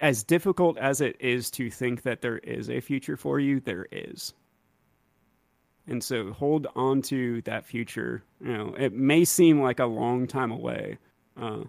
as 0.00 0.22
difficult 0.22 0.78
as 0.78 1.00
it 1.00 1.16
is 1.20 1.50
to 1.50 1.70
think 1.70 2.02
that 2.02 2.20
there 2.22 2.38
is 2.38 2.70
a 2.70 2.80
future 2.80 3.16
for 3.16 3.40
you, 3.40 3.60
there 3.60 3.86
is. 3.90 4.32
And 5.86 6.04
so 6.04 6.32
hold 6.32 6.66
on 6.76 7.02
to 7.02 7.40
that 7.42 7.64
future. 7.64 8.22
You 8.40 8.56
know, 8.56 8.74
it 8.78 8.92
may 8.92 9.24
seem 9.24 9.60
like 9.60 9.80
a 9.80 9.86
long 9.86 10.26
time 10.26 10.52
away, 10.52 10.98
uh, 11.36 11.64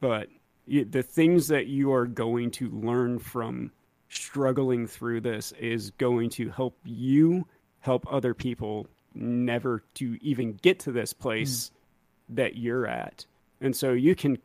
but 0.00 0.28
you, 0.66 0.84
the 0.84 1.02
things 1.02 1.48
that 1.48 1.66
you 1.66 1.92
are 1.92 2.06
going 2.06 2.50
to 2.52 2.68
learn 2.70 3.18
from 3.18 3.72
struggling 4.08 4.86
through 4.86 5.20
this 5.20 5.52
is 5.58 5.90
going 5.92 6.30
to 6.30 6.48
help 6.50 6.76
you 6.84 7.46
help 7.80 8.06
other 8.10 8.34
people 8.34 8.86
never 9.14 9.82
to 9.94 10.18
even 10.20 10.52
get 10.54 10.78
to 10.80 10.92
this 10.92 11.12
place 11.12 11.70
mm. 11.70 12.36
that 12.36 12.56
you're 12.56 12.86
at. 12.86 13.24
And 13.60 13.74
so 13.74 13.92
you 13.92 14.14
can 14.14 14.38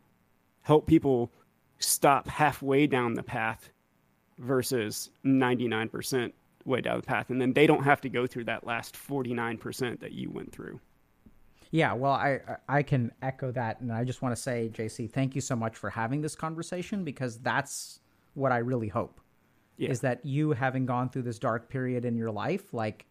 help 0.61 0.87
people 0.87 1.31
stop 1.79 2.27
halfway 2.27 2.87
down 2.87 3.15
the 3.15 3.23
path 3.23 3.69
versus 4.37 5.09
99% 5.25 6.31
way 6.65 6.81
down 6.81 6.97
the 6.97 7.05
path. 7.05 7.29
And 7.29 7.41
then 7.41 7.53
they 7.53 7.67
don't 7.67 7.83
have 7.83 8.01
to 8.01 8.09
go 8.09 8.27
through 8.27 8.45
that 8.45 8.65
last 8.65 8.95
49% 8.95 9.99
that 9.99 10.11
you 10.11 10.29
went 10.29 10.51
through. 10.51 10.79
Yeah, 11.71 11.93
well, 11.93 12.11
I 12.11 12.41
I 12.67 12.83
can 12.83 13.13
echo 13.21 13.49
that, 13.53 13.79
and 13.79 13.93
I 13.93 14.03
just 14.03 14.21
want 14.21 14.35
to 14.35 14.41
say, 14.41 14.69
JC, 14.73 15.09
thank 15.09 15.35
you 15.35 15.41
so 15.41 15.55
much 15.55 15.77
for 15.77 15.89
having 15.89 16.19
this 16.19 16.35
conversation 16.35 17.05
because 17.05 17.37
that's 17.37 18.01
what 18.33 18.51
I 18.51 18.57
really 18.57 18.89
hope 18.89 19.21
Yeah. 19.81 19.89
is 19.91 20.01
that 20.01 20.25
you 20.25 20.51
having 20.51 20.85
gone 20.85 21.09
through 21.09 21.23
this 21.23 21.39
dark 21.39 21.67
period 21.69 22.05
in 22.05 22.15
your 22.15 22.31
life, 22.31 22.73
like, 22.73 23.05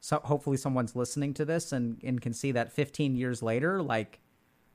so 0.00 0.20
hopefully 0.22 0.56
someone's 0.58 0.94
listening 0.94 1.32
to 1.34 1.44
this 1.44 1.72
and 1.72 1.98
and 2.04 2.20
can 2.20 2.32
see 2.34 2.52
that 2.52 2.70
15 2.72 3.16
years 3.16 3.42
later, 3.42 3.82
like, 3.82 4.20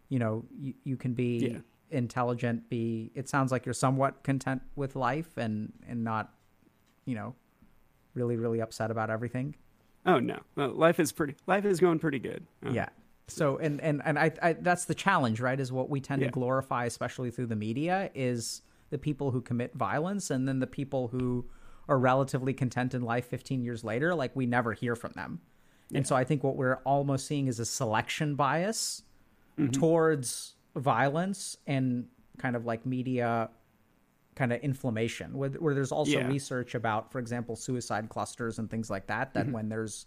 you 0.09 0.17
know, 0.19 0.45
you, 0.57 0.73
you 0.83 0.97
can 0.97 1.13
be 1.13 1.37
Yeah. 1.51 1.59
intelligent, 1.91 2.69
be. 2.69 3.11
It 3.15 3.29
sounds 3.29 3.51
like 3.51 3.65
you're 3.65 3.73
somewhat 3.73 4.23
content 4.23 4.61
with 4.75 4.95
life 4.95 5.37
and 5.37 5.71
and 5.87 6.03
not, 6.03 6.33
you 7.05 7.15
know, 7.15 7.35
really 8.15 8.35
really 8.35 8.59
upset 8.59 8.89
about 8.91 9.09
everything. 9.09 9.55
Oh 10.05 10.19
no, 10.19 10.39
Uh, 10.57 10.69
life 10.69 10.99
is 10.99 11.11
pretty. 11.11 11.35
Life 11.45 11.65
is 11.65 11.79
going 11.79 11.99
pretty 11.99 12.19
good. 12.19 12.45
Uh, 12.65 12.71
Yeah. 12.71 12.89
So 13.27 13.57
and 13.59 13.79
and 13.79 14.01
and 14.03 14.17
I, 14.19 14.31
I 14.41 14.53
that's 14.53 14.85
the 14.85 14.95
challenge, 14.95 15.39
right? 15.39 15.59
Is 15.59 15.71
what 15.71 15.89
we 15.89 16.01
tend 16.01 16.21
Yeah. 16.21 16.27
to 16.29 16.31
glorify, 16.33 16.85
especially 16.85 17.29
through 17.31 17.45
the 17.47 17.55
media, 17.55 18.09
is 18.15 18.63
the 18.91 18.97
people 18.97 19.31
who 19.31 19.41
commit 19.41 19.73
violence, 19.73 20.29
and 20.29 20.47
then 20.47 20.59
the 20.59 20.67
people 20.67 21.07
who 21.07 21.45
are 21.89 21.97
relatively 21.97 22.53
content 22.53 22.93
in 22.93 23.01
life 23.01 23.25
15 23.27 23.63
years 23.63 23.83
later, 23.83 24.13
like 24.13 24.35
we 24.35 24.45
never 24.45 24.73
hear 24.73 24.95
from 24.95 25.11
them. 25.13 25.41
And 25.93 26.07
so 26.07 26.15
I 26.15 26.23
think 26.23 26.43
what 26.43 26.55
we're 26.55 26.75
almost 26.85 27.27
seeing 27.27 27.47
is 27.47 27.59
a 27.59 27.65
selection 27.65 28.35
bias 28.35 29.03
mm-hmm. 29.59 29.71
towards 29.71 30.55
violence 30.75 31.57
and 31.67 32.05
kind 32.37 32.55
of 32.55 32.65
like 32.65 32.85
media 32.85 33.49
kind 34.35 34.53
of 34.53 34.61
inflammation 34.61 35.37
where, 35.37 35.49
where 35.49 35.73
there's 35.73 35.91
also 35.91 36.19
Yeah. 36.19 36.27
research 36.27 36.75
about 36.75 37.11
for 37.11 37.19
example 37.19 37.57
suicide 37.57 38.07
clusters 38.07 38.57
and 38.59 38.69
things 38.69 38.89
like 38.89 39.07
that 39.07 39.33
that 39.33 39.45
mm-hmm. 39.45 39.53
when 39.53 39.69
there's 39.69 40.05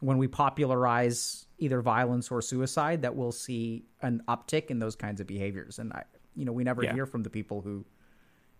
when 0.00 0.18
we 0.18 0.28
popularize 0.28 1.46
either 1.58 1.80
violence 1.80 2.30
or 2.30 2.42
suicide 2.42 3.00
that 3.00 3.16
we'll 3.16 3.32
see 3.32 3.86
an 4.02 4.22
uptick 4.28 4.66
in 4.66 4.78
those 4.78 4.94
kinds 4.94 5.22
of 5.22 5.26
behaviors 5.26 5.78
and 5.78 5.94
i 5.94 6.02
you 6.34 6.44
know 6.44 6.52
we 6.52 6.64
never 6.64 6.84
Yeah. 6.84 6.92
hear 6.92 7.06
from 7.06 7.22
the 7.22 7.30
people 7.30 7.62
who 7.62 7.86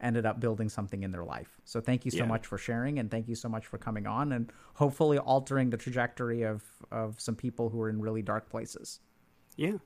ended 0.01 0.27
up 0.27 0.39
building 0.41 0.69
something 0.69 1.03
in 1.03 1.11
their 1.11 1.25
life 1.25 1.59
so 1.65 1.81
thank 1.81 2.05
you 2.05 2.11
so 2.11 2.19
Yeah. 2.19 2.27
much 2.27 2.47
for 2.47 2.59
sharing 2.59 2.99
and 2.99 3.11
thank 3.11 3.29
you 3.29 3.35
so 3.35 3.49
much 3.49 3.67
for 3.67 3.79
coming 3.79 4.07
on 4.07 4.33
and 4.33 4.53
hopefully 4.75 5.19
altering 5.19 5.71
the 5.71 5.77
trajectory 5.77 6.43
of 6.43 6.63
of 6.91 7.19
some 7.21 7.35
people 7.35 7.71
who 7.71 7.81
are 7.81 7.89
in 7.89 8.01
really 8.01 8.23
dark 8.23 8.49
places 8.51 9.01
Yeah. 9.57 9.79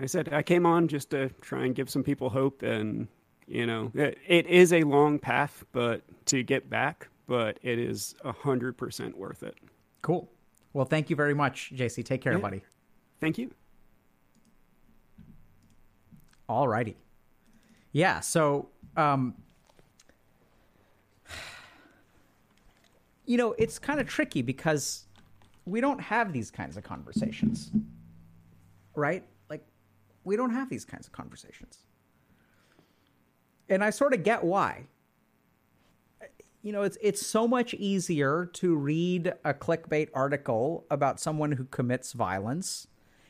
I 0.00 0.06
said 0.06 0.32
I 0.32 0.42
came 0.42 0.64
on 0.64 0.88
just 0.88 1.10
to 1.10 1.28
try 1.42 1.66
and 1.66 1.74
give 1.74 1.90
some 1.90 2.02
people 2.02 2.30
hope, 2.30 2.62
and 2.62 3.08
you 3.46 3.66
know, 3.66 3.90
it, 3.92 4.16
it 4.26 4.46
is 4.46 4.72
a 4.72 4.82
long 4.84 5.18
path, 5.18 5.64
but 5.72 6.00
to 6.26 6.42
get 6.42 6.70
back, 6.70 7.08
but 7.26 7.58
it 7.62 7.78
is 7.78 8.14
a 8.24 8.32
hundred 8.32 8.78
percent 8.78 9.18
worth 9.18 9.42
it. 9.42 9.54
cool 10.00 10.30
well 10.72 10.86
thank 10.86 11.10
you 11.10 11.16
very 11.16 11.34
much 11.34 11.70
jc 11.74 12.02
take 12.06 12.22
care 12.22 12.32
Yeah. 12.32 12.38
buddy 12.38 12.62
Thank 13.20 13.36
you. 13.38 13.50
Alrighty. 16.48 16.94
Yeah, 17.92 18.20
so 18.20 18.68
um 18.96 19.34
you 23.24 23.36
know, 23.36 23.54
it's 23.56 23.78
kind 23.78 24.00
of 24.00 24.06
tricky 24.08 24.42
because 24.42 25.06
we 25.64 25.80
don't 25.80 26.00
have 26.00 26.32
these 26.32 26.50
kinds 26.50 26.76
of 26.76 26.82
conversations. 26.82 27.70
Right? 28.94 29.24
Like 29.48 29.64
we 30.24 30.36
don't 30.36 30.50
have 30.50 30.68
these 30.68 30.84
kinds 30.84 31.06
of 31.06 31.12
conversations. 31.12 31.78
And 33.68 33.82
I 33.82 33.90
sort 33.90 34.12
of 34.12 34.22
get 34.22 34.44
why. 34.44 34.86
You 36.62 36.72
know, 36.72 36.82
it's 36.82 36.98
it's 37.00 37.26
so 37.26 37.48
much 37.48 37.74
easier 37.74 38.48
to 38.54 38.76
read 38.76 39.32
a 39.44 39.54
clickbait 39.54 40.08
article 40.14 40.86
about 40.90 41.18
someone 41.18 41.52
who 41.52 41.64
commits 41.64 42.12
violence. 42.12 42.86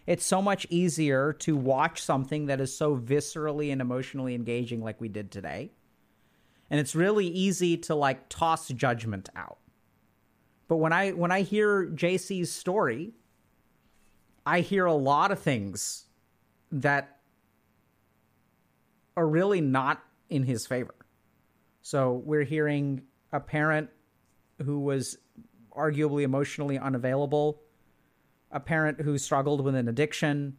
It's 0.06 0.24
so 0.24 0.42
much 0.42 0.66
easier 0.68 1.32
to 1.40 1.56
watch 1.56 2.02
something 2.02 2.46
that 2.46 2.60
is 2.60 2.76
so 2.76 2.96
viscerally 2.96 3.70
and 3.70 3.80
emotionally 3.80 4.34
engaging 4.34 4.82
like 4.82 5.00
we 5.00 5.08
did 5.08 5.30
today. 5.30 5.72
And 6.70 6.80
it's 6.80 6.94
really 6.94 7.26
easy 7.26 7.76
to 7.78 7.94
like 7.94 8.28
toss 8.28 8.68
judgment 8.68 9.28
out. 9.36 9.58
But 10.68 10.76
when 10.76 10.92
I 10.92 11.10
when 11.10 11.30
I 11.30 11.42
hear 11.42 11.86
JC's 11.86 12.50
story, 12.50 13.12
I 14.44 14.60
hear 14.60 14.86
a 14.86 14.94
lot 14.94 15.30
of 15.30 15.38
things 15.38 16.06
that 16.72 17.18
are 19.16 19.26
really 19.26 19.60
not 19.60 20.02
in 20.30 20.44
his 20.44 20.66
favor. 20.66 20.94
So 21.82 22.22
we're 22.24 22.44
hearing 22.44 23.02
a 23.32 23.40
parent 23.40 23.90
who 24.64 24.80
was 24.80 25.18
arguably 25.76 26.22
emotionally 26.22 26.78
unavailable, 26.78 27.61
a 28.52 28.60
parent 28.60 29.00
who 29.00 29.18
struggled 29.18 29.62
with 29.62 29.74
an 29.74 29.88
addiction, 29.88 30.56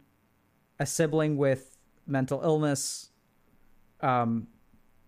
a 0.78 0.86
sibling 0.86 1.36
with 1.36 1.76
mental 2.06 2.42
illness, 2.42 3.10
um, 4.00 4.48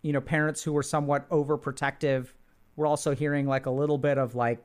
you 0.03 0.13
know, 0.13 0.21
parents 0.21 0.63
who 0.63 0.73
were 0.73 0.83
somewhat 0.83 1.29
overprotective. 1.31 2.29
We're 2.77 2.87
also 2.87 3.15
hearing 3.15 3.47
like 3.47 3.67
a 3.67 3.71
little 3.71 3.99
bit 3.99 4.19
of 4.19 4.35
like, 4.35 4.63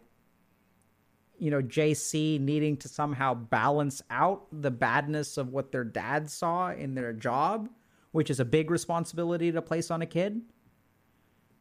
you 1.40 1.50
know, 1.50 1.62
JC 1.62 2.40
needing 2.40 2.78
to 2.78 2.88
somehow 2.88 3.34
balance 3.34 4.04
out 4.12 4.46
the 4.52 4.70
badness 4.70 5.38
of 5.38 5.50
what 5.50 5.72
their 5.72 5.84
dad 5.84 6.30
saw 6.30 6.72
in 6.72 6.94
their 6.94 7.14
job, 7.14 7.70
which 8.12 8.30
is 8.30 8.40
a 8.40 8.46
big 8.46 8.70
responsibility 8.70 9.52
to 9.52 9.62
place 9.62 9.90
on 9.90 10.04
a 10.04 10.06
kid. 10.06 10.42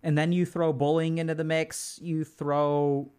And 0.03 0.16
then 0.16 0.32
you 0.32 0.45
throw 0.45 0.73
bullying 0.73 1.19
into 1.19 1.35
the 1.35 1.45
mix, 1.45 1.99
you 2.03 2.24
throw 2.24 3.11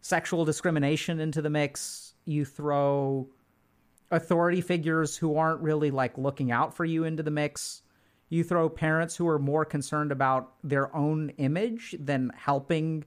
sexual 0.00 0.44
discrimination 0.44 1.20
into 1.20 1.42
the 1.42 1.50
mix, 1.50 2.09
you 2.24 2.44
throw 2.44 3.28
authority 4.10 4.60
figures 4.60 5.16
who 5.16 5.36
aren't 5.36 5.60
really 5.60 5.90
like 5.90 6.18
looking 6.18 6.50
out 6.50 6.74
for 6.74 6.84
you 6.84 7.04
into 7.04 7.22
the 7.22 7.30
mix. 7.30 7.82
You 8.28 8.44
throw 8.44 8.68
parents 8.68 9.16
who 9.16 9.26
are 9.28 9.38
more 9.38 9.64
concerned 9.64 10.12
about 10.12 10.52
their 10.62 10.94
own 10.94 11.30
image 11.38 11.96
than 11.98 12.30
helping 12.36 13.04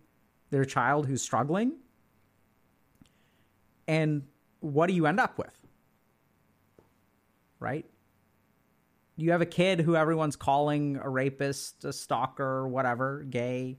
their 0.50 0.66
child 0.66 1.08
who's 1.08 1.22
struggling. 1.22 1.74
And 3.88 4.24
what 4.60 4.88
do 4.88 4.94
you 4.94 5.06
end 5.06 5.20
up 5.20 5.38
with? 5.38 5.58
Right? 7.60 7.86
You 9.16 9.32
have 9.32 9.42
a 9.42 9.46
kid 9.46 9.80
who 9.80 9.96
everyone's 9.96 10.36
calling 10.36 11.00
a 11.02 11.10
rapist, 11.10 11.86
a 11.86 11.94
stalker, 11.94 12.68
whatever, 12.68 13.24
gay. 13.30 13.78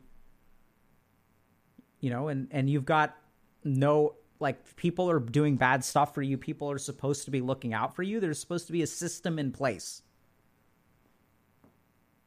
You 2.00 2.10
know, 2.10 2.28
and 2.28 2.48
and 2.50 2.68
you've 2.68 2.84
got 2.84 3.16
no 3.64 4.14
like 4.44 4.76
people 4.76 5.10
are 5.10 5.18
doing 5.18 5.56
bad 5.56 5.82
stuff 5.82 6.14
for 6.14 6.22
you. 6.22 6.38
People 6.38 6.70
are 6.70 6.78
supposed 6.78 7.24
to 7.24 7.32
be 7.32 7.40
looking 7.40 7.74
out 7.74 7.96
for 7.96 8.04
you. 8.04 8.20
There's 8.20 8.38
supposed 8.38 8.66
to 8.68 8.72
be 8.72 8.82
a 8.82 8.86
system 8.86 9.40
in 9.40 9.50
place 9.50 10.02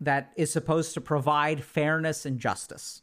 that 0.01 0.33
is 0.35 0.51
supposed 0.51 0.93
to 0.95 1.01
provide 1.01 1.63
fairness 1.63 2.25
and 2.25 2.39
justice. 2.39 3.01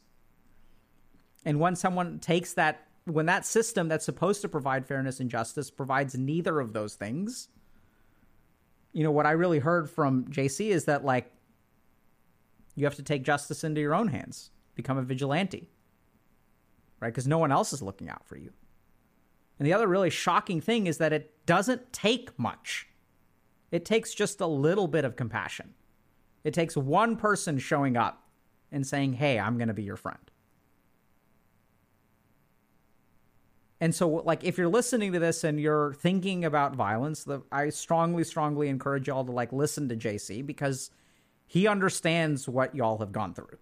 And 1.43 1.59
when 1.59 1.75
someone 1.75 2.19
takes 2.19 2.53
that, 2.53 2.87
when 3.05 3.25
that 3.25 3.45
system 3.45 3.87
that's 3.87 4.05
supposed 4.05 4.41
to 4.41 4.49
provide 4.49 4.85
fairness 4.85 5.19
and 5.19 5.29
justice 5.29 5.71
provides 5.71 6.15
neither 6.15 6.59
of 6.59 6.73
those 6.73 6.95
things, 6.95 7.49
you 8.93 9.03
know, 9.03 9.11
what 9.11 9.25
I 9.25 9.31
really 9.31 9.59
heard 9.59 9.89
from 9.89 10.25
JC 10.25 10.69
is 10.69 10.85
that, 10.85 11.03
like, 11.03 11.31
you 12.75 12.85
have 12.85 12.95
to 12.95 13.03
take 13.03 13.23
justice 13.23 13.63
into 13.63 13.81
your 13.81 13.93
own 13.93 14.07
hands, 14.07 14.51
become 14.73 14.97
a 14.97 15.03
vigilante, 15.03 15.69
right? 16.99 17.09
Because 17.09 17.27
no 17.27 17.37
one 17.37 17.51
else 17.51 17.73
is 17.73 17.81
looking 17.81 18.09
out 18.09 18.25
for 18.25 18.37
you. 18.37 18.51
And 19.59 19.65
the 19.65 19.73
other 19.73 19.87
really 19.87 20.09
shocking 20.09 20.61
thing 20.61 20.87
is 20.87 20.97
that 20.97 21.13
it 21.13 21.45
doesn't 21.45 21.93
take 21.93 22.37
much. 22.37 22.87
It 23.71 23.85
takes 23.85 24.13
just 24.13 24.41
a 24.41 24.47
little 24.47 24.87
bit 24.87 25.05
of 25.05 25.15
compassion. 25.15 25.73
It 26.43 26.53
takes 26.53 26.77
one 26.77 27.15
person 27.15 27.57
showing 27.57 27.97
up 27.97 28.27
and 28.71 28.85
saying, 28.85 29.13
Hey, 29.13 29.39
I'm 29.39 29.57
going 29.57 29.69
to 29.69 29.73
be 29.73 29.83
your 29.83 29.95
friend. 29.95 30.19
And 33.81 33.93
so, 33.93 34.07
like, 34.07 34.43
if 34.43 34.57
you're 34.57 34.69
listening 34.69 35.11
to 35.13 35.19
this 35.19 35.43
and 35.43 35.59
you're 35.59 35.93
thinking 35.95 36.45
about 36.45 36.75
violence, 36.75 37.23
the, 37.23 37.41
I 37.51 37.69
strongly, 37.69 38.23
strongly 38.23 38.69
encourage 38.69 39.07
y'all 39.07 39.25
to 39.25 39.31
like 39.31 39.51
listen 39.51 39.89
to 39.89 39.95
JC 39.95 40.45
because 40.45 40.91
he 41.45 41.67
understands 41.67 42.47
what 42.47 42.73
y'all 42.73 42.97
have 42.99 43.11
gone 43.11 43.33
through, 43.33 43.57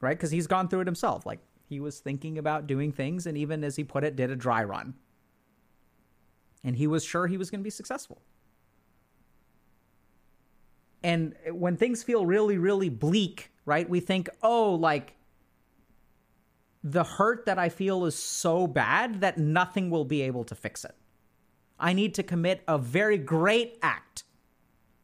right? 0.00 0.16
Because 0.16 0.30
he's 0.30 0.46
gone 0.46 0.68
through 0.68 0.82
it 0.82 0.86
himself. 0.86 1.24
Like, 1.24 1.40
he 1.68 1.80
was 1.80 1.98
thinking 1.98 2.38
about 2.38 2.66
doing 2.66 2.92
things, 2.92 3.26
and 3.26 3.36
even 3.36 3.64
as 3.64 3.76
he 3.76 3.84
put 3.84 4.04
it, 4.04 4.16
did 4.16 4.30
a 4.30 4.36
dry 4.36 4.62
run. 4.62 4.94
And 6.62 6.76
he 6.76 6.86
was 6.86 7.04
sure 7.04 7.26
he 7.26 7.36
was 7.36 7.50
going 7.50 7.60
to 7.60 7.64
be 7.64 7.70
successful. 7.70 8.22
And 11.02 11.34
when 11.50 11.76
things 11.76 12.02
feel 12.02 12.26
really, 12.26 12.58
really 12.58 12.88
bleak, 12.88 13.52
right, 13.64 13.88
we 13.88 14.00
think, 14.00 14.28
oh, 14.42 14.74
like 14.74 15.14
the 16.82 17.04
hurt 17.04 17.46
that 17.46 17.58
I 17.58 17.68
feel 17.68 18.04
is 18.04 18.16
so 18.16 18.66
bad 18.66 19.20
that 19.20 19.38
nothing 19.38 19.90
will 19.90 20.04
be 20.04 20.22
able 20.22 20.44
to 20.44 20.54
fix 20.54 20.84
it. 20.84 20.94
I 21.78 21.92
need 21.92 22.14
to 22.14 22.22
commit 22.22 22.62
a 22.66 22.78
very 22.78 23.18
great 23.18 23.78
act. 23.82 24.24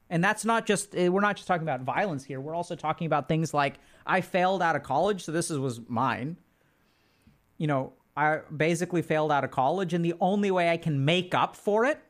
And 0.09 0.23
that's 0.23 0.45
not 0.45 0.67
just, 0.67 0.95
eh, 0.95 1.09
we're 1.09 1.21
not 1.21 1.37
just 1.37 1.49
talking 1.49 1.63
about 1.63 1.81
violence 1.81 2.25
here. 2.25 2.41
We're 2.41 2.55
also 2.55 2.77
talking 2.77 3.07
about 3.07 3.29
things 3.29 3.53
like 3.55 3.77
I 4.07 4.21
failed 4.21 4.63
out 4.63 4.77
of 4.77 4.83
college, 4.83 5.25
so 5.25 5.33
this 5.33 5.51
is, 5.51 5.59
was 5.59 5.81
mine. 5.89 6.37
You 7.63 7.69
know, 7.69 7.93
I 8.17 8.41
basically 8.55 9.03
failed 9.03 9.31
out 9.31 9.45
of 9.45 9.53
college, 9.53 9.95
and 9.95 10.05
the 10.05 10.15
only 10.21 10.51
way 10.51 10.71
I 10.71 10.77
can 10.77 11.05
make 11.05 11.33
up 11.35 11.55
for 11.55 11.85
it 11.85 12.01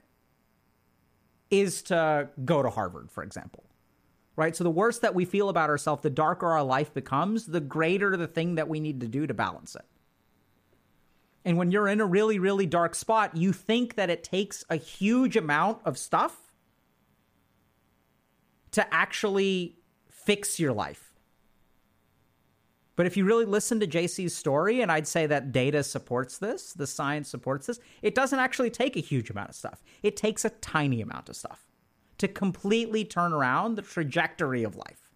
is 1.50 1.82
to 1.82 2.30
go 2.44 2.62
to 2.62 2.70
Harvard, 2.70 3.10
for 3.10 3.22
example 3.22 3.64
right? 4.36 4.56
So 4.56 4.64
the 4.64 4.70
worse 4.70 4.98
that 5.00 5.14
we 5.14 5.24
feel 5.24 5.48
about 5.48 5.70
ourselves, 5.70 6.02
the 6.02 6.10
darker 6.10 6.46
our 6.46 6.62
life 6.62 6.94
becomes, 6.94 7.46
the 7.46 7.60
greater 7.60 8.16
the 8.16 8.26
thing 8.26 8.54
that 8.54 8.68
we 8.68 8.80
need 8.80 9.00
to 9.00 9.08
do 9.08 9.26
to 9.26 9.34
balance 9.34 9.74
it. 9.74 9.84
And 11.44 11.58
when 11.58 11.70
you're 11.70 11.88
in 11.88 12.00
a 12.00 12.06
really, 12.06 12.38
really 12.38 12.66
dark 12.66 12.94
spot, 12.94 13.36
you 13.36 13.52
think 13.52 13.96
that 13.96 14.10
it 14.10 14.22
takes 14.22 14.64
a 14.70 14.76
huge 14.76 15.36
amount 15.36 15.78
of 15.84 15.98
stuff 15.98 16.52
to 18.70 18.94
actually 18.94 19.76
fix 20.08 20.58
your 20.58 20.72
life. 20.72 21.11
But 22.94 23.06
if 23.06 23.16
you 23.16 23.24
really 23.24 23.46
listen 23.46 23.80
to 23.80 23.86
JC's 23.86 24.36
story, 24.36 24.82
and 24.82 24.92
I'd 24.92 25.08
say 25.08 25.26
that 25.26 25.52
data 25.52 25.82
supports 25.82 26.38
this, 26.38 26.72
the 26.74 26.86
science 26.86 27.28
supports 27.28 27.66
this, 27.66 27.80
it 28.02 28.14
doesn't 28.14 28.38
actually 28.38 28.70
take 28.70 28.96
a 28.96 29.00
huge 29.00 29.30
amount 29.30 29.48
of 29.48 29.54
stuff. 29.54 29.82
It 30.02 30.16
takes 30.16 30.44
a 30.44 30.50
tiny 30.50 31.00
amount 31.00 31.28
of 31.28 31.36
stuff 31.36 31.66
to 32.18 32.28
completely 32.28 33.04
turn 33.04 33.32
around 33.32 33.76
the 33.76 33.82
trajectory 33.82 34.62
of 34.62 34.76
life. 34.76 35.10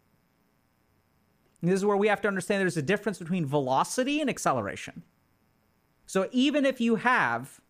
And 1.61 1.71
this 1.71 1.79
is 1.79 1.85
where 1.85 1.97
we 1.97 2.09
have 2.09 2.21
to 2.23 2.29
understand 2.29 2.61
there's 2.61 2.77
a 2.77 2.83
difference 2.83 3.19
between 3.19 3.45
velocity 3.45 4.21
and 4.21 4.31
acceleration. 4.31 5.03
So 6.07 6.29
even 6.33 6.65
if 6.65 6.81
you 6.81 6.97
have 6.97 7.61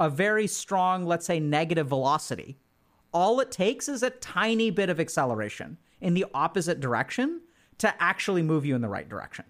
a 0.00 0.10
very 0.10 0.46
strong, 0.46 1.06
let's 1.06 1.26
say, 1.26 1.38
negative 1.38 1.86
velocity, 1.86 2.58
all 3.12 3.38
it 3.40 3.52
takes 3.52 3.88
is 3.88 4.02
a 4.02 4.10
tiny 4.10 4.70
bit 4.70 4.88
of 4.88 4.98
acceleration 4.98 5.78
in 6.00 6.14
the 6.14 6.26
opposite 6.34 6.80
direction 6.80 7.42
to 7.82 8.02
actually 8.02 8.42
move 8.42 8.64
you 8.64 8.76
in 8.76 8.80
the 8.80 8.88
right 8.88 9.08
direction. 9.08 9.44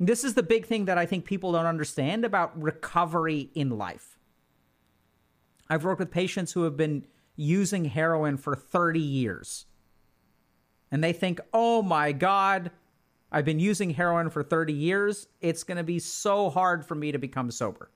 This 0.00 0.24
is 0.24 0.34
the 0.34 0.42
big 0.42 0.66
thing 0.66 0.84
that 0.86 0.98
I 0.98 1.06
think 1.06 1.24
people 1.24 1.52
don't 1.52 1.66
understand 1.66 2.24
about 2.24 2.60
recovery 2.60 3.50
in 3.54 3.78
life. 3.78 4.18
I've 5.70 5.84
worked 5.84 6.00
with 6.00 6.10
patients 6.10 6.52
who 6.52 6.64
have 6.64 6.76
been 6.76 7.06
using 7.36 7.84
heroin 7.84 8.36
for 8.36 8.56
30 8.56 8.98
years. 8.98 9.66
And 10.90 11.04
they 11.04 11.12
think, 11.12 11.40
oh 11.52 11.82
my 11.82 12.10
God, 12.10 12.72
I've 13.30 13.44
been 13.44 13.60
using 13.60 13.90
heroin 13.90 14.28
for 14.28 14.42
30 14.42 14.72
years. 14.72 15.28
It's 15.40 15.62
going 15.62 15.78
to 15.78 15.84
be 15.84 16.00
so 16.00 16.50
hard 16.50 16.84
for 16.84 16.96
me 16.96 17.12
to 17.12 17.18
become 17.18 17.52
sober. 17.52 17.90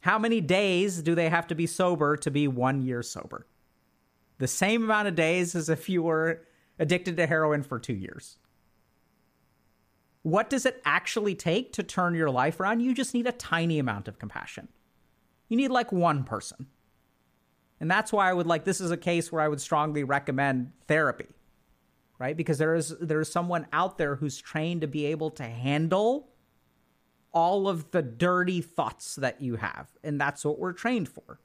How 0.00 0.18
many 0.18 0.40
days 0.40 1.02
do 1.02 1.14
they 1.14 1.28
have 1.28 1.46
to 1.48 1.54
be 1.54 1.66
sober 1.66 2.16
to 2.16 2.30
be 2.30 2.48
one 2.48 2.80
year 2.80 3.02
sober? 3.02 3.46
The 4.40 4.48
same 4.48 4.82
amount 4.82 5.06
of 5.06 5.14
days 5.14 5.54
as 5.54 5.68
if 5.68 5.88
you 5.88 6.02
were 6.02 6.46
addicted 6.78 7.18
to 7.18 7.26
heroin 7.26 7.62
for 7.62 7.78
two 7.78 7.92
years. 7.92 8.38
What 10.22 10.48
does 10.48 10.64
it 10.64 10.80
actually 10.84 11.34
take 11.34 11.74
to 11.74 11.82
turn 11.82 12.14
your 12.14 12.30
life 12.30 12.58
around? 12.58 12.80
You 12.80 12.94
just 12.94 13.12
need 13.12 13.26
a 13.26 13.32
tiny 13.32 13.78
amount 13.78 14.08
of 14.08 14.18
compassion. 14.18 14.68
You 15.48 15.58
need 15.58 15.70
like 15.70 15.92
one 15.92 16.24
person. 16.24 16.68
And 17.80 17.90
that's 17.90 18.12
why 18.12 18.30
I 18.30 18.32
would 18.32 18.46
like 18.46 18.64
this 18.64 18.80
is 18.80 18.90
a 18.90 18.96
case 18.96 19.30
where 19.30 19.42
I 19.42 19.48
would 19.48 19.60
strongly 19.60 20.04
recommend 20.04 20.72
therapy. 20.88 21.28
Right? 22.18 22.36
Because 22.36 22.56
there 22.56 22.74
is 22.74 22.94
there 22.98 23.20
is 23.20 23.30
someone 23.30 23.66
out 23.74 23.98
there 23.98 24.16
who's 24.16 24.38
trained 24.38 24.80
to 24.80 24.86
be 24.86 25.04
able 25.06 25.30
to 25.32 25.44
handle 25.44 26.30
all 27.32 27.68
of 27.68 27.90
the 27.90 28.02
dirty 28.02 28.62
thoughts 28.62 29.16
that 29.16 29.42
you 29.42 29.56
have. 29.56 29.88
And 30.02 30.18
that's 30.18 30.46
what 30.46 30.58
we're 30.58 30.72
trained 30.72 31.10
for. 31.10 31.40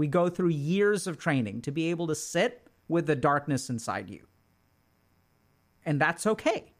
We 0.00 0.06
go 0.06 0.30
through 0.30 0.48
years 0.48 1.06
of 1.06 1.18
training 1.18 1.60
to 1.60 1.70
be 1.70 1.90
able 1.90 2.06
to 2.06 2.14
sit 2.14 2.66
with 2.88 3.06
the 3.06 3.14
darkness 3.14 3.68
inside 3.68 4.08
you. 4.08 4.26
And 5.84 6.00
that's 6.00 6.26
okay. 6.26 6.72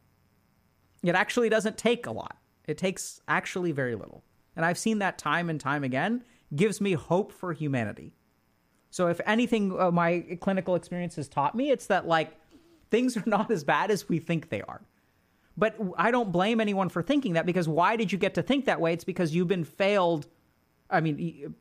It 1.03 1.15
actually 1.15 1.51
doesn't 1.51 1.77
take 1.77 2.07
a 2.07 2.13
lot. 2.13 2.39
It 2.67 2.79
takes 2.79 3.21
actually 3.29 3.73
very 3.73 3.95
little. 3.95 4.25
And 4.57 4.65
I've 4.65 4.79
seen 4.79 5.01
that 5.01 5.19
time 5.19 5.51
and 5.51 5.61
time 5.61 5.85
again, 5.85 6.25
gives 6.57 6.81
me 6.81 6.95
hope 6.95 7.31
for 7.31 7.53
humanity. 7.53 8.15
So 8.89 9.09
if 9.09 9.21
anything 9.27 9.79
uh, 9.79 9.91
my 9.91 10.39
clinical 10.41 10.75
experience 10.75 11.17
has 11.17 11.29
taught 11.29 11.55
me, 11.55 11.71
it's 11.71 11.89
that 11.89 12.09
like 12.09 12.39
things 12.91 13.19
are 13.19 13.25
not 13.27 13.51
as 13.51 13.65
bad 13.65 13.91
as 13.91 14.09
we 14.09 14.19
think 14.19 14.49
they 14.49 14.63
are. 14.63 14.81
But 15.59 15.77
I 15.99 16.11
don't 16.11 16.33
blame 16.33 16.59
anyone 16.59 16.89
for 16.89 17.03
thinking 17.03 17.35
that 17.35 17.45
because 17.45 17.69
why 17.69 17.97
did 17.97 18.13
you 18.13 18.17
get 18.17 18.33
to 18.37 18.43
think 18.43 18.65
that 18.65 18.81
way? 18.81 18.95
It's 18.95 19.05
because 19.05 19.35
you've 19.35 19.47
been 19.47 19.65
failed. 19.65 20.27
I 20.89 21.03
mean, 21.03 21.55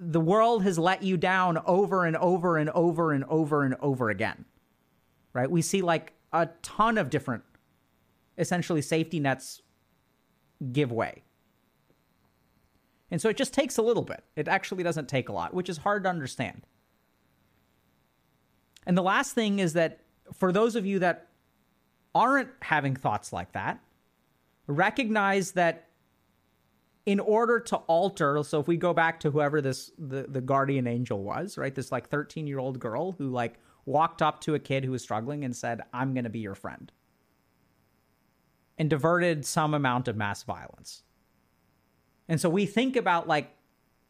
the 0.00 0.20
world 0.20 0.62
has 0.64 0.78
let 0.78 1.02
you 1.02 1.16
down 1.16 1.58
over 1.66 2.04
and 2.04 2.16
over 2.16 2.56
and 2.56 2.70
over 2.70 3.12
and 3.12 3.24
over 3.24 3.64
and 3.64 3.74
over 3.80 4.10
again. 4.10 4.44
Right? 5.32 5.50
We 5.50 5.62
see 5.62 5.82
like 5.82 6.12
a 6.32 6.48
ton 6.62 6.98
of 6.98 7.10
different 7.10 7.44
essentially 8.38 8.82
safety 8.82 9.20
nets 9.20 9.62
give 10.72 10.92
way. 10.92 11.22
And 13.10 13.20
so 13.20 13.28
it 13.28 13.36
just 13.36 13.54
takes 13.54 13.78
a 13.78 13.82
little 13.82 14.02
bit. 14.02 14.24
It 14.34 14.48
actually 14.48 14.82
doesn't 14.82 15.08
take 15.08 15.28
a 15.28 15.32
lot, 15.32 15.54
which 15.54 15.68
is 15.68 15.78
hard 15.78 16.04
to 16.04 16.10
understand. 16.10 16.66
And 18.86 18.96
the 18.98 19.02
last 19.02 19.34
thing 19.34 19.58
is 19.58 19.74
that 19.74 20.00
for 20.32 20.52
those 20.52 20.74
of 20.74 20.84
you 20.84 20.98
that 21.00 21.28
aren't 22.14 22.50
having 22.60 22.96
thoughts 22.96 23.32
like 23.32 23.52
that, 23.52 23.80
recognize 24.66 25.52
that 25.52 25.88
in 27.06 27.20
order 27.20 27.60
to 27.60 27.76
alter, 27.76 28.42
so 28.44 28.60
if 28.60 28.66
we 28.66 28.76
go 28.76 28.94
back 28.94 29.20
to 29.20 29.30
whoever 29.30 29.60
this 29.60 29.90
the, 29.98 30.26
the 30.28 30.40
guardian 30.40 30.86
angel 30.86 31.22
was, 31.22 31.58
right? 31.58 31.74
This 31.74 31.92
like 31.92 32.08
13 32.08 32.46
year 32.46 32.58
old 32.58 32.78
girl 32.78 33.12
who 33.12 33.28
like 33.28 33.54
walked 33.84 34.22
up 34.22 34.40
to 34.40 34.54
a 34.54 34.58
kid 34.58 34.84
who 34.84 34.92
was 34.92 35.02
struggling 35.02 35.44
and 35.44 35.54
said, 35.54 35.82
I'm 35.92 36.14
gonna 36.14 36.30
be 36.30 36.38
your 36.38 36.54
friend. 36.54 36.90
And 38.78 38.88
diverted 38.88 39.44
some 39.44 39.74
amount 39.74 40.08
of 40.08 40.16
mass 40.16 40.42
violence. 40.42 41.02
And 42.28 42.40
so 42.40 42.48
we 42.48 42.64
think 42.64 42.96
about 42.96 43.28
like 43.28 43.54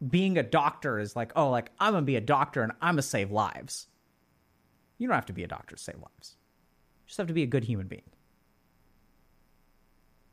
being 0.09 0.39
a 0.39 0.43
doctor 0.43 0.99
is 0.99 1.17
like, 1.17 1.33
oh, 1.35 1.51
like 1.51 1.73
I'm 1.81 1.95
gonna 1.95 2.07
be 2.07 2.17
a 2.17 2.21
doctor 2.21 2.63
and 2.63 2.73
I'm 2.81 2.95
gonna 2.95 3.03
save 3.03 3.33
lives. 3.33 3.89
You 4.99 5.09
don't 5.09 5.17
have 5.17 5.27
to 5.27 5.33
be 5.33 5.43
a 5.43 5.49
doctor 5.49 5.75
to 5.75 5.83
save 5.83 5.97
lives. 5.97 6.37
You 7.03 7.09
just 7.09 7.19
have 7.19 7.27
to 7.27 7.35
be 7.35 7.43
a 7.43 7.47
good 7.47 7.65
human 7.65 7.89
being. 7.89 8.03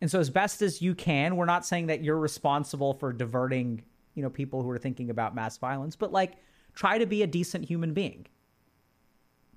And 0.02 0.10
so 0.10 0.20
as 0.20 0.30
best 0.32 0.62
as 0.64 0.82
you 0.82 0.96
can, 0.96 1.36
we're 1.36 1.46
not 1.46 1.66
saying 1.66 1.88
that 1.88 2.04
you're 2.04 2.18
responsible 2.18 2.96
for 2.96 3.14
diverting, 3.14 3.84
you 4.16 4.24
know, 4.24 4.30
people 4.30 4.64
who 4.64 4.70
are 4.72 4.80
thinking 4.80 5.12
about 5.12 5.36
mass 5.36 5.58
violence, 5.58 5.96
but 5.96 6.12
like 6.12 6.34
try 6.74 6.98
to 6.98 7.06
be 7.06 7.22
a 7.22 7.28
decent 7.28 7.66
human 7.66 7.94
being. 7.94 8.26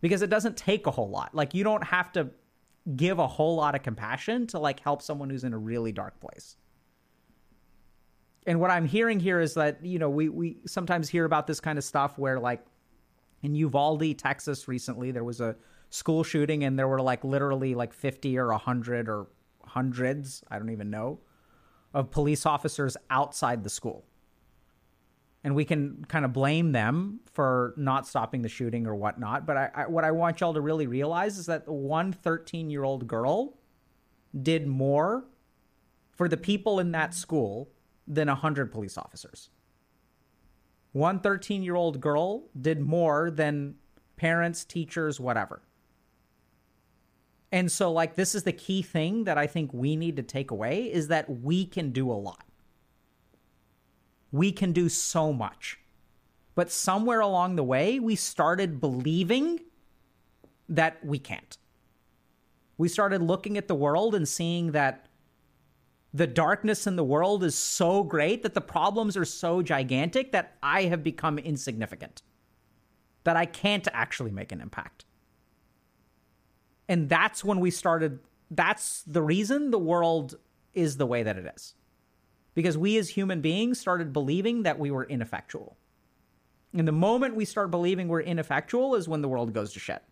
Because 0.03 0.21
it 0.21 0.29
doesn't 0.29 0.59
take 0.59 0.87
a 0.87 0.91
whole 0.91 1.09
lot. 1.09 1.35
Like 1.35 1.55
you 1.55 1.65
don't 1.65 1.83
have 1.83 2.13
to 2.13 2.29
give 2.95 3.19
a 3.19 3.27
whole 3.27 3.57
lot 3.57 3.75
of 3.75 3.83
compassion 3.83 4.47
to 4.49 4.59
like 4.59 4.81
help 4.81 5.01
someone 5.01 5.31
who's 5.31 5.45
in 5.45 5.55
a 5.55 5.59
really 5.59 5.93
dark 5.93 6.21
place. 6.21 6.57
And 8.47 8.61
what 8.61 8.71
I'm 8.71 8.85
hearing 8.87 9.21
here 9.21 9.41
is 9.41 9.55
that, 9.55 9.83
you 9.83 9.99
know, 9.99 10.11
we 10.11 10.29
we 10.29 10.59
sometimes 10.67 11.09
hear 11.09 11.25
about 11.25 11.47
this 11.47 11.61
kind 11.61 11.79
of 11.79 11.85
stuff 11.85 12.19
where 12.19 12.39
like 12.39 12.63
in 13.43 13.55
Uvalde, 13.55 14.19
Texas 14.19 14.69
recently 14.69 15.11
there 15.11 15.25
was 15.25 15.41
a 15.41 15.57
school 15.89 16.23
shooting 16.23 16.65
and 16.65 16.79
there 16.79 16.89
were 16.89 17.01
like 17.01 17.25
literally 17.25 17.75
like 17.75 17.95
50 17.95 18.37
or 18.37 18.49
100 18.49 19.09
or 19.09 19.29
hundreds, 19.75 20.45
I 20.49 20.59
don't 20.59 20.71
even 20.71 20.89
know, 20.89 21.19
of 21.93 22.11
police 22.11 22.47
officers 22.47 22.97
outside 23.11 23.65
the 23.65 23.71
school. 23.71 24.05
And 25.43 25.55
we 25.55 25.65
can 25.65 26.05
kind 26.09 26.25
of 26.25 26.33
blame 26.33 26.73
them 26.73 27.21
for 27.33 27.75
not 27.77 28.07
stopping 28.07 28.43
the 28.43 28.49
shooting 28.49 28.87
or 28.87 28.95
whatnot. 28.95 29.47
But 29.47 29.57
I, 29.57 29.71
I, 29.75 29.87
what 29.87 30.05
I 30.05 30.13
want 30.13 30.41
y'all 30.41 30.55
to 30.55 30.61
really 30.61 30.87
realize 30.87 31.37
is 31.37 31.47
that 31.47 31.69
one 31.69 32.13
13 32.13 32.71
year 32.71 32.85
old 32.85 33.07
girl 33.07 33.59
did 34.43 34.67
more 34.67 35.25
for 36.13 36.29
the 36.29 36.37
people 36.37 36.79
in 36.79 36.93
that 36.93 37.13
school 37.13 37.69
than 38.07 38.29
100 38.29 38.73
police 38.73 38.97
officers. 38.97 39.51
One 40.93 41.19
13 41.19 41.63
year 41.63 41.75
old 41.75 42.01
girl 42.01 42.45
did 42.59 42.81
more 42.81 43.31
than 43.31 43.75
parents, 44.17 44.65
teachers, 44.65 45.19
whatever. 45.19 45.63
And 47.55 47.71
so 47.71 47.93
like 47.93 48.17
this 48.17 48.35
is 48.35 48.43
the 48.43 48.53
key 48.53 48.83
thing 48.83 49.25
that 49.25 49.39
I 49.39 49.47
think 49.47 49.73
we 49.73 49.95
need 49.95 50.17
to 50.17 50.25
take 50.25 50.51
away 50.51 50.93
is 50.93 51.07
that 51.07 51.31
we 51.31 51.65
can 51.65 51.93
do 51.93 52.11
a 52.11 52.13
lot. 52.13 52.45
We 54.33 54.51
can 54.51 54.73
do 54.73 54.89
so 54.89 55.33
much. 55.33 55.79
But 56.57 56.73
somewhere 56.73 57.21
along 57.21 57.55
the 57.55 57.63
way 57.63 58.01
we 58.01 58.17
started 58.17 58.81
believing 58.81 59.61
that 60.69 60.99
we 61.07 61.21
can't. 61.21 61.57
We 62.77 62.89
started 62.89 63.23
looking 63.23 63.57
at 63.57 63.69
the 63.69 63.77
world 63.77 64.17
and 64.17 64.27
seeing 64.27 64.73
that 64.73 65.07
the 66.13 66.27
darkness 66.27 66.89
in 66.89 66.97
the 66.97 67.05
world 67.05 67.45
is 67.45 67.55
so 67.55 68.03
great 68.03 68.43
that 68.43 68.55
the 68.55 68.61
problems 68.61 69.17
are 69.17 69.25
so 69.25 69.63
gigantic 69.63 70.33
that 70.33 70.57
I 70.61 70.85
have 70.85 71.05
become 71.05 71.39
insignificant. 71.39 72.21
That 73.23 73.37
I 73.37 73.47
can't 73.47 73.87
actually 73.93 74.33
make 74.33 74.51
an 74.51 74.61
impact. 74.61 75.05
And 76.89 77.09
that's 77.09 77.45
when 77.45 77.61
we 77.61 77.71
started. 77.71 78.21
That's 78.51 79.03
the 79.03 79.23
reason 79.23 79.71
the 79.71 79.79
world 79.79 80.37
is 80.75 80.97
the 80.97 81.07
way 81.07 81.23
that 81.23 81.37
it 81.37 81.53
is. 81.55 81.75
Because 82.55 82.79
we 82.79 82.97
as 82.99 83.11
human 83.11 83.41
beings 83.41 83.81
started 83.81 84.13
believing 84.13 84.63
that 84.63 84.79
we 84.79 84.91
were 84.91 85.05
ineffectual. 85.05 85.77
And 86.77 86.87
the 86.87 86.93
moment 86.93 87.37
we 87.37 87.45
start 87.45 87.71
believing 87.71 88.09
we're 88.09 88.21
ineffectual 88.21 88.95
is 88.95 89.09
when 89.09 89.23
the 89.23 89.29
world 89.29 89.53
goes 89.53 89.73
to 89.73 89.79
shit. 89.79 90.03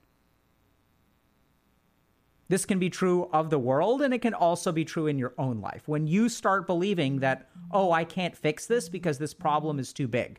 This 2.49 2.65
can 2.65 2.78
be 2.78 2.90
true 2.90 3.31
of 3.32 3.51
the 3.51 3.59
world 3.59 4.03
and 4.03 4.12
it 4.12 4.20
can 4.20 4.35
also 4.35 4.73
be 4.73 4.85
true 4.85 5.07
in 5.07 5.19
your 5.19 5.32
own 5.39 5.61
life. 5.61 5.82
When 5.86 6.07
you 6.07 6.28
start 6.28 6.66
believing 6.66 7.20
that, 7.20 7.49
oh, 7.70 7.93
I 7.93 8.05
can't 8.05 8.36
fix 8.36 8.66
this 8.66 8.89
because 8.89 9.19
this 9.19 9.32
problem 9.32 9.78
is 9.78 9.93
too 9.93 10.07
big. 10.07 10.39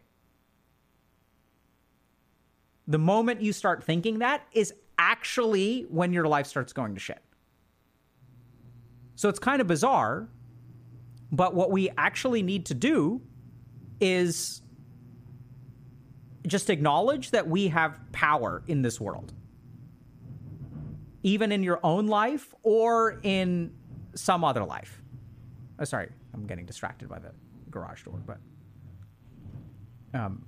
The 2.87 2.99
moment 2.99 3.41
you 3.41 3.51
start 3.51 3.83
thinking 3.83 4.19
that 4.19 4.45
is 4.51 4.73
actually 5.03 5.85
when 5.89 6.13
your 6.13 6.27
life 6.27 6.47
starts 6.47 6.71
going 6.71 6.93
to 6.93 6.99
shit. 6.99 7.21
So 9.15 9.27
it's 9.27 9.39
kind 9.39 9.59
of 9.59 9.67
bizarre, 9.67 10.29
but 11.31 11.53
what 11.53 11.71
we 11.71 11.89
actually 11.97 12.41
need 12.41 12.65
to 12.67 12.73
do 12.73 13.21
is 13.99 14.61
just 16.47 16.69
acknowledge 16.69 17.31
that 17.31 17.47
we 17.47 17.67
have 17.67 17.99
power 18.11 18.63
in 18.67 18.81
this 18.81 18.99
world. 18.99 19.33
Even 21.21 21.51
in 21.51 21.63
your 21.63 21.79
own 21.83 22.07
life 22.07 22.53
or 22.63 23.19
in 23.23 23.73
some 24.15 24.43
other 24.43 24.63
life. 24.63 25.01
Oh, 25.79 25.83
sorry, 25.83 26.09
I'm 26.33 26.45
getting 26.47 26.65
distracted 26.65 27.09
by 27.09 27.19
the 27.19 27.31
garage 27.69 28.03
door, 28.03 28.21
but 28.25 28.37
um, 30.13 30.45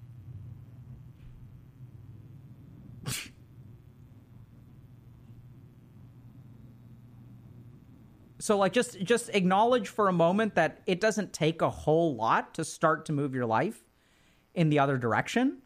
so 8.46 8.60
like 8.60 8.74
just 8.74 9.00
just 9.00 9.30
acknowledge 9.34 9.88
for 9.90 10.08
a 10.08 10.14
moment 10.14 10.54
that 10.54 10.84
it 10.86 11.02
doesn't 11.02 11.34
take 11.34 11.64
a 11.64 11.70
whole 11.72 12.16
lot 12.16 12.54
to 12.54 12.64
start 12.64 13.08
to 13.08 13.12
move 13.12 13.34
your 13.34 13.48
life 13.48 13.84
in 14.54 14.70
the 14.70 14.78
other 14.78 15.00
direction. 15.00 15.64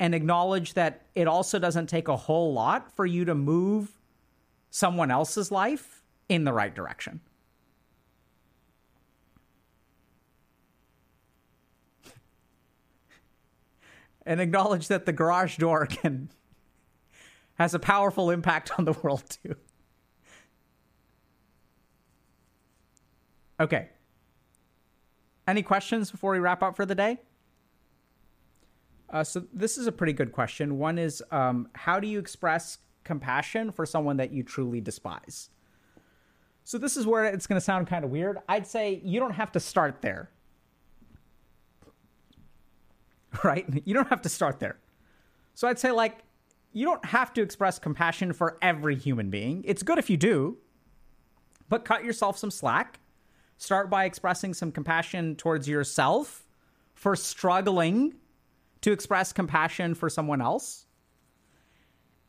And 0.00 0.12
acknowledge 0.12 0.74
that 0.74 1.06
it 1.14 1.28
also 1.28 1.60
doesn't 1.60 1.86
take 1.86 2.08
a 2.08 2.16
whole 2.16 2.52
lot 2.52 2.90
for 2.90 3.06
you 3.06 3.24
to 3.26 3.36
move 3.36 4.00
someone 4.68 5.12
else's 5.12 5.52
life 5.52 6.02
in 6.28 6.42
the 6.42 6.52
right 6.52 6.74
direction. 6.74 7.20
And 14.26 14.40
acknowledge 14.40 14.88
that 14.88 15.06
the 15.06 15.12
garage 15.12 15.56
door 15.56 15.86
can 15.90 16.30
has 17.54 17.74
a 17.74 17.78
powerful 17.78 18.28
impact 18.28 18.72
on 18.76 18.86
the 18.86 18.92
world 18.92 19.22
too 19.44 19.54
Okay. 23.62 23.90
Any 25.46 25.62
questions 25.62 26.10
before 26.10 26.32
we 26.32 26.40
wrap 26.40 26.64
up 26.64 26.74
for 26.74 26.84
the 26.84 26.96
day? 26.96 27.18
Uh, 29.08 29.22
so 29.22 29.44
this 29.52 29.78
is 29.78 29.86
a 29.86 29.92
pretty 29.92 30.12
good 30.12 30.32
question. 30.32 30.78
One 30.78 30.98
is, 30.98 31.22
um, 31.30 31.68
how 31.74 32.00
do 32.00 32.08
you 32.08 32.18
express 32.18 32.78
compassion 33.04 33.70
for 33.70 33.86
someone 33.86 34.16
that 34.16 34.32
you 34.32 34.42
truly 34.42 34.80
despise? 34.80 35.50
So 36.64 36.76
this 36.76 36.96
is 36.96 37.06
where 37.06 37.24
it's 37.24 37.46
going 37.46 37.56
to 37.56 37.64
sound 37.64 37.86
kind 37.86 38.04
of 38.04 38.10
weird. 38.10 38.38
I'd 38.48 38.66
say 38.66 39.00
you 39.04 39.20
don't 39.20 39.34
have 39.34 39.52
to 39.52 39.60
start 39.60 40.02
there. 40.02 40.30
Right? 43.42 43.66
You 43.86 43.94
don't 43.94 44.08
have 44.08 44.20
to 44.22 44.28
start 44.28 44.60
there. 44.60 44.76
So 45.54 45.66
I'd 45.66 45.78
say 45.78 45.90
like 45.90 46.18
you 46.74 46.84
don't 46.84 47.02
have 47.06 47.32
to 47.32 47.40
express 47.40 47.78
compassion 47.78 48.34
for 48.34 48.58
every 48.60 48.94
human 48.94 49.30
being. 49.30 49.64
It's 49.66 49.82
good 49.82 49.98
if 49.98 50.10
you 50.10 50.18
do, 50.18 50.58
but 51.70 51.86
cut 51.86 52.04
yourself 52.04 52.36
some 52.36 52.50
slack 52.50 52.98
Start 53.62 53.88
by 53.90 54.06
expressing 54.06 54.54
some 54.54 54.72
compassion 54.72 55.36
towards 55.36 55.68
yourself 55.68 56.48
for 56.94 57.14
struggling 57.14 58.14
to 58.80 58.90
express 58.90 59.32
compassion 59.32 59.94
for 59.94 60.10
someone 60.10 60.40
else. 60.42 60.86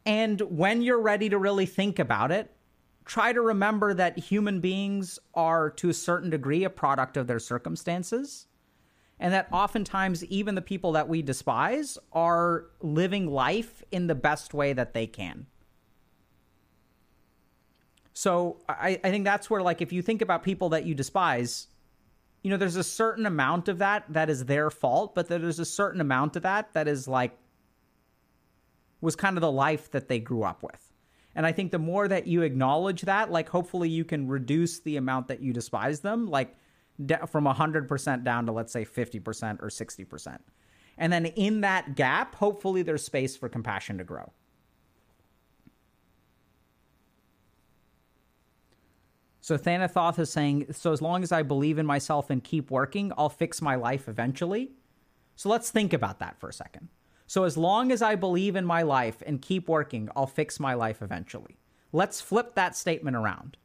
And 0.05 0.39
when 0.41 0.83
you're 0.83 1.01
ready 1.01 1.29
to 1.29 1.39
really 1.39 1.65
think 1.65 1.97
about 1.97 2.31
it, 2.31 2.55
try 3.03 3.33
to 3.33 3.41
remember 3.41 3.95
that 3.95 4.19
human 4.19 4.59
beings 4.59 5.17
are, 5.33 5.71
to 5.71 5.89
a 5.89 5.93
certain 5.95 6.29
degree, 6.29 6.65
a 6.65 6.69
product 6.69 7.17
of 7.17 7.25
their 7.25 7.39
circumstances. 7.39 8.45
And 9.19 9.33
that 9.33 9.47
oftentimes, 9.51 10.23
even 10.25 10.53
the 10.53 10.61
people 10.61 10.91
that 10.91 11.09
we 11.09 11.23
despise 11.23 11.97
are 12.11 12.65
living 12.79 13.25
life 13.25 13.81
in 13.91 14.05
the 14.05 14.13
best 14.13 14.53
way 14.53 14.71
that 14.73 14.93
they 14.93 15.07
can. 15.07 15.47
So 18.13 18.61
I, 18.69 18.99
I 19.03 19.09
think 19.09 19.25
that's 19.25 19.49
where, 19.49 19.61
like, 19.61 19.81
if 19.81 19.91
you 19.91 20.01
think 20.01 20.21
about 20.21 20.43
people 20.43 20.69
that 20.69 20.85
you 20.85 20.93
despise, 20.93 21.67
you 22.43 22.51
know, 22.51 22.57
there's 22.57 22.75
a 22.75 22.83
certain 22.83 23.25
amount 23.25 23.67
of 23.67 23.79
that 23.79 24.05
that 24.09 24.29
is 24.29 24.45
their 24.45 24.69
fault, 24.69 25.15
but 25.15 25.27
there's 25.27 25.59
a 25.59 25.65
certain 25.65 25.99
amount 25.99 26.35
of 26.35 26.43
that 26.43 26.73
that 26.73 26.87
is 26.87 27.07
like, 27.07 27.37
was 29.01 29.15
kind 29.15 29.35
of 29.35 29.41
the 29.41 29.51
life 29.51 29.91
that 29.91 30.07
they 30.07 30.19
grew 30.19 30.43
up 30.43 30.61
with. 30.63 30.93
And 31.35 31.45
I 31.45 31.51
think 31.51 31.71
the 31.71 31.79
more 31.79 32.07
that 32.07 32.27
you 32.27 32.43
acknowledge 32.43 33.01
that, 33.01 33.31
like, 33.31 33.49
hopefully 33.49 33.89
you 33.89 34.05
can 34.05 34.27
reduce 34.27 34.79
the 34.81 34.97
amount 34.97 35.27
that 35.29 35.41
you 35.41 35.51
despise 35.51 35.99
them, 36.01 36.27
like, 36.27 36.55
from 37.27 37.45
100% 37.45 38.23
down 38.23 38.45
to, 38.45 38.51
let's 38.51 38.71
say, 38.71 38.85
50% 38.85 39.61
or 39.61 39.69
60%. 39.69 40.37
And 40.97 41.11
then 41.11 41.25
in 41.25 41.61
that 41.61 41.95
gap, 41.95 42.35
hopefully 42.35 42.83
there's 42.83 43.03
space 43.03 43.35
for 43.35 43.49
compassion 43.49 43.97
to 43.97 44.03
grow. 44.03 44.31
So 49.43 49.57
Thanathoth 49.57 50.19
is 50.19 50.29
saying, 50.29 50.67
so 50.71 50.93
as 50.93 51.01
long 51.01 51.21
as 51.21 51.33
I 51.33 51.43
believe 51.43 51.77
in 51.77 51.85
myself 51.85 52.29
and 52.29 52.41
keep 52.41 52.71
working, 52.71 53.11
I'll 53.17 53.27
fix 53.27 53.61
my 53.61 53.75
life 53.75 54.07
eventually. 54.07 54.71
So 55.35 55.49
let's 55.49 55.69
think 55.69 55.91
about 55.91 56.19
that 56.19 56.39
for 56.39 56.47
a 56.47 56.53
second. 56.53 56.87
So 57.27 57.43
as 57.43 57.57
long 57.57 57.91
as 57.91 58.01
I 58.01 58.15
believe 58.15 58.55
in 58.55 58.65
my 58.65 58.83
life 58.83 59.21
and 59.25 59.41
keep 59.41 59.67
working, 59.67 60.07
I'll 60.15 60.27
fix 60.27 60.61
my 60.61 60.75
life 60.75 61.01
eventually. 61.01 61.57
Let's 61.91 62.21
flip 62.21 62.55
that 62.55 62.77
statement 62.77 63.17
around. 63.17 63.57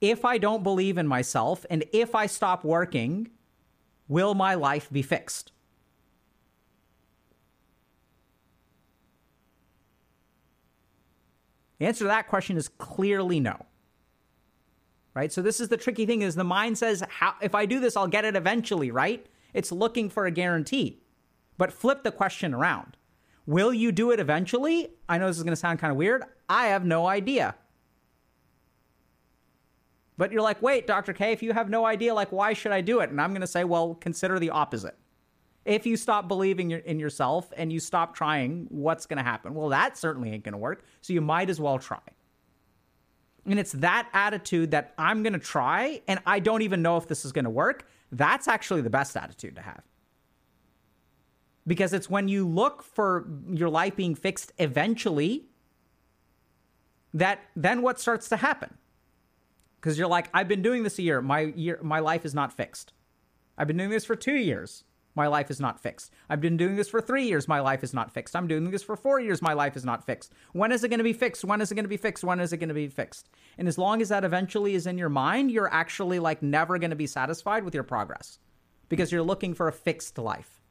If 0.00 0.24
I 0.24 0.38
don't 0.38 0.64
believe 0.64 0.98
in 0.98 1.06
myself 1.06 1.64
and 1.70 1.84
if 1.92 2.16
I 2.16 2.26
stop 2.26 2.64
working, 2.64 3.30
will 4.08 4.34
my 4.34 4.56
life 4.56 4.90
be 4.90 5.02
fixed? 5.02 5.52
The 11.78 11.86
answer 11.86 12.02
to 12.02 12.08
that 12.08 12.26
question 12.26 12.56
is 12.56 12.66
clearly 12.66 13.38
no. 13.38 13.66
Right? 15.14 15.32
So 15.32 15.42
this 15.42 15.60
is 15.60 15.68
the 15.68 15.76
tricky 15.76 16.06
thing 16.06 16.22
is 16.22 16.34
the 16.34 16.44
mind 16.44 16.78
says 16.78 17.02
how 17.08 17.34
if 17.42 17.54
I 17.54 17.66
do 17.66 17.80
this 17.80 17.96
I'll 17.96 18.06
get 18.06 18.24
it 18.24 18.36
eventually, 18.36 18.90
right? 18.90 19.26
It's 19.52 19.72
looking 19.72 20.08
for 20.10 20.26
a 20.26 20.30
guarantee. 20.30 21.00
But 21.56 21.72
flip 21.72 22.04
the 22.04 22.12
question 22.12 22.54
around. 22.54 22.96
Will 23.46 23.74
you 23.74 23.90
do 23.90 24.10
it 24.10 24.20
eventually? 24.20 24.90
I 25.08 25.18
know 25.18 25.26
this 25.26 25.38
is 25.38 25.42
going 25.42 25.52
to 25.52 25.56
sound 25.56 25.78
kind 25.78 25.90
of 25.90 25.96
weird. 25.96 26.22
I 26.48 26.66
have 26.66 26.84
no 26.84 27.06
idea. 27.06 27.54
But 30.18 30.32
you're 30.32 30.42
like, 30.42 30.60
"Wait, 30.60 30.86
Dr. 30.86 31.12
K, 31.12 31.32
if 31.32 31.42
you 31.42 31.52
have 31.52 31.70
no 31.70 31.86
idea, 31.86 32.12
like 32.12 32.30
why 32.30 32.52
should 32.52 32.72
I 32.72 32.80
do 32.80 33.00
it?" 33.00 33.10
And 33.10 33.20
I'm 33.20 33.30
going 33.30 33.40
to 33.40 33.46
say, 33.46 33.64
"Well, 33.64 33.94
consider 33.94 34.38
the 34.38 34.50
opposite." 34.50 34.96
If 35.64 35.86
you 35.86 35.96
stop 35.96 36.28
believing 36.28 36.70
in 36.70 36.98
yourself 36.98 37.52
and 37.56 37.72
you 37.72 37.78
stop 37.78 38.14
trying, 38.14 38.66
what's 38.70 39.04
going 39.04 39.18
to 39.18 39.22
happen? 39.22 39.54
Well, 39.54 39.68
that 39.68 39.98
certainly 39.98 40.30
ain't 40.30 40.42
going 40.42 40.52
to 40.52 40.58
work. 40.58 40.84
So 41.02 41.12
you 41.12 41.20
might 41.20 41.50
as 41.50 41.60
well 41.60 41.78
try. 41.78 42.00
And 43.48 43.58
it's 43.58 43.72
that 43.72 44.08
attitude 44.12 44.70
that 44.72 44.92
I'm 44.98 45.22
going 45.22 45.32
to 45.32 45.38
try 45.38 46.02
and 46.06 46.20
I 46.26 46.38
don't 46.38 46.62
even 46.62 46.82
know 46.82 46.98
if 46.98 47.08
this 47.08 47.24
is 47.24 47.32
going 47.32 47.46
to 47.46 47.50
work. 47.50 47.88
That's 48.12 48.46
actually 48.46 48.82
the 48.82 48.90
best 48.90 49.16
attitude 49.16 49.56
to 49.56 49.62
have. 49.62 49.82
Because 51.66 51.92
it's 51.92 52.08
when 52.10 52.28
you 52.28 52.46
look 52.46 52.82
for 52.82 53.26
your 53.50 53.70
life 53.70 53.96
being 53.96 54.14
fixed 54.14 54.52
eventually 54.58 55.46
that 57.14 57.40
then 57.56 57.80
what 57.80 57.98
starts 57.98 58.28
to 58.28 58.36
happen? 58.36 58.76
Because 59.80 59.98
you're 59.98 60.08
like, 60.08 60.28
I've 60.34 60.48
been 60.48 60.62
doing 60.62 60.82
this 60.82 60.98
a 60.98 61.02
year. 61.02 61.22
My 61.22 61.40
year 61.40 61.78
my 61.82 62.00
life 62.00 62.26
is 62.26 62.34
not 62.34 62.52
fixed. 62.52 62.92
I've 63.56 63.66
been 63.66 63.78
doing 63.78 63.90
this 63.90 64.04
for 64.04 64.14
2 64.14 64.32
years 64.32 64.84
my 65.18 65.26
life 65.26 65.50
is 65.50 65.60
not 65.60 65.80
fixed. 65.80 66.12
I've 66.30 66.40
been 66.40 66.56
doing 66.56 66.76
this 66.76 66.88
for 66.88 67.00
three 67.00 67.26
years, 67.26 67.46
my 67.48 67.60
life 67.60 67.84
is 67.84 67.92
not 67.92 68.14
fixed. 68.14 68.34
I'm 68.34 68.46
doing 68.46 68.70
this 68.70 68.84
for 68.84 68.96
four 68.96 69.20
years, 69.20 69.42
my 69.42 69.52
life 69.52 69.76
is 69.76 69.84
not 69.84 70.06
fixed. 70.06 70.32
When 70.52 70.72
is 70.72 70.84
it 70.84 70.88
going 70.88 70.98
to 70.98 71.04
be 71.04 71.12
fixed? 71.12 71.44
When 71.44 71.60
is 71.60 71.70
it 71.70 71.74
going 71.74 71.84
to 71.84 71.88
be 71.88 71.96
fixed? 71.96 72.24
When 72.24 72.40
is 72.40 72.52
it 72.52 72.58
going 72.58 72.68
to 72.68 72.74
be 72.74 72.88
fixed? 72.88 73.28
And 73.58 73.68
as 73.68 73.76
long 73.76 74.00
as 74.00 74.08
that 74.08 74.24
eventually 74.24 74.74
is 74.74 74.86
in 74.86 74.96
your 74.96 75.08
mind, 75.08 75.50
you're 75.50 75.72
actually 75.74 76.20
like 76.20 76.40
never 76.40 76.78
going 76.78 76.90
to 76.90 76.96
be 76.96 77.08
satisfied 77.08 77.64
with 77.64 77.74
your 77.74 77.82
progress 77.82 78.38
because 78.88 79.12
you're 79.12 79.22
looking 79.22 79.54
for 79.54 79.68
a 79.68 79.72
fixed 79.72 80.16
life. 80.16 80.62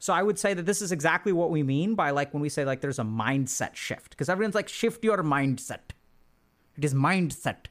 So 0.00 0.12
I 0.12 0.22
would 0.22 0.38
say 0.38 0.52
that 0.52 0.66
this 0.66 0.82
is 0.82 0.92
exactly 0.92 1.32
what 1.32 1.50
we 1.50 1.62
mean 1.62 1.94
by 1.94 2.10
like 2.10 2.34
when 2.34 2.42
we 2.42 2.48
say 2.48 2.64
like 2.64 2.80
there's 2.80 2.98
a 2.98 3.04
mindset 3.04 3.76
shift 3.76 4.10
because 4.10 4.28
everyone's 4.28 4.54
like 4.56 4.68
shift 4.68 5.04
your 5.04 5.22
mindset. 5.22 5.94
It 6.76 6.84
is 6.84 6.92
mindset 6.92 7.66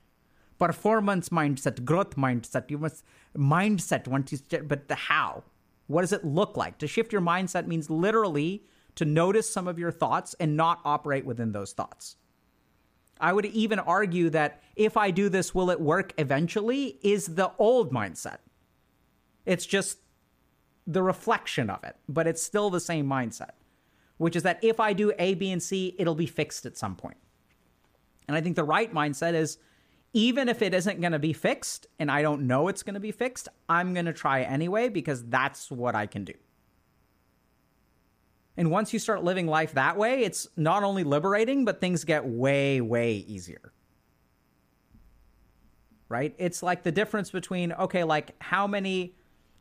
performance 0.59 1.29
mindset, 1.29 1.83
growth 1.85 2.15
mindset. 2.15 2.69
You 2.69 2.77
must 2.77 3.03
mindset 3.37 4.07
once 4.07 4.31
you, 4.31 4.39
but 4.63 4.87
the 4.87 4.95
how? 4.95 5.43
What 5.87 6.01
does 6.01 6.13
it 6.13 6.25
look 6.25 6.57
like? 6.57 6.77
To 6.79 6.87
shift 6.87 7.11
your 7.11 7.21
mindset 7.21 7.67
means 7.67 7.89
literally 7.89 8.63
to 8.95 9.05
notice 9.05 9.51
some 9.51 9.67
of 9.67 9.77
your 9.77 9.91
thoughts 9.91 10.33
and 10.39 10.55
not 10.55 10.79
operate 10.85 11.25
within 11.25 11.51
those 11.51 11.73
thoughts. 11.73 12.15
I 13.19 13.33
would 13.33 13.45
even 13.45 13.79
argue 13.79 14.29
that 14.31 14.61
if 14.75 14.97
I 14.97 15.11
do 15.11 15.29
this, 15.29 15.53
will 15.53 15.69
it 15.69 15.79
work 15.79 16.13
eventually? 16.17 16.99
Is 17.01 17.27
the 17.27 17.51
old 17.57 17.93
mindset. 17.93 18.37
It's 19.45 19.65
just 19.65 19.99
the 20.87 21.03
reflection 21.03 21.69
of 21.69 21.83
it, 21.83 21.95
but 22.09 22.27
it's 22.27 22.41
still 22.41 22.69
the 22.69 22.79
same 22.79 23.07
mindset, 23.07 23.51
which 24.17 24.35
is 24.35 24.43
that 24.43 24.63
if 24.63 24.79
I 24.79 24.93
do 24.93 25.13
A, 25.17 25.33
B, 25.35 25.51
and 25.51 25.61
C, 25.61 25.95
it'll 25.97 26.15
be 26.15 26.25
fixed 26.25 26.65
at 26.65 26.77
some 26.77 26.95
point. 26.95 27.17
And 28.27 28.35
I 28.35 28.41
think 28.41 28.55
the 28.55 28.63
right 28.63 28.93
mindset 28.93 29.33
is 29.33 29.57
even 30.15 30.47
if 30.47 30.61
it 30.61 30.73
isn't 30.73 31.01
going 31.01 31.11
to 31.11 31.19
be 31.19 31.33
fixed 31.33 31.87
and 31.99 32.09
I 32.09 32.21
don't 32.21 32.47
know 32.47 32.69
it's 32.69 32.83
going 32.83 32.93
to 32.93 33.01
be 33.01 33.11
fixed, 33.11 33.49
I'm 33.67 33.93
going 33.93 34.05
to 34.05 34.13
try 34.13 34.43
anyway 34.43 34.87
because 34.87 35.25
that's 35.25 35.69
what 35.69 35.93
I 35.93 36.07
can 36.07 36.23
do. 36.23 36.33
And 38.55 38.71
once 38.71 38.93
you 38.93 38.99
start 38.99 39.25
living 39.25 39.45
life 39.45 39.73
that 39.73 39.97
way, 39.97 40.23
it's 40.23 40.47
not 40.55 40.83
only 40.83 41.03
liberating, 41.03 41.65
but 41.65 41.81
things 41.81 42.05
get 42.05 42.25
way, 42.25 42.79
way 42.79 43.15
easier. 43.27 43.73
Right? 46.07 46.33
It's 46.37 46.63
like 46.63 46.83
the 46.83 46.93
difference 46.93 47.29
between, 47.29 47.73
okay, 47.73 48.05
like 48.05 48.41
how 48.41 48.65
many 48.67 49.15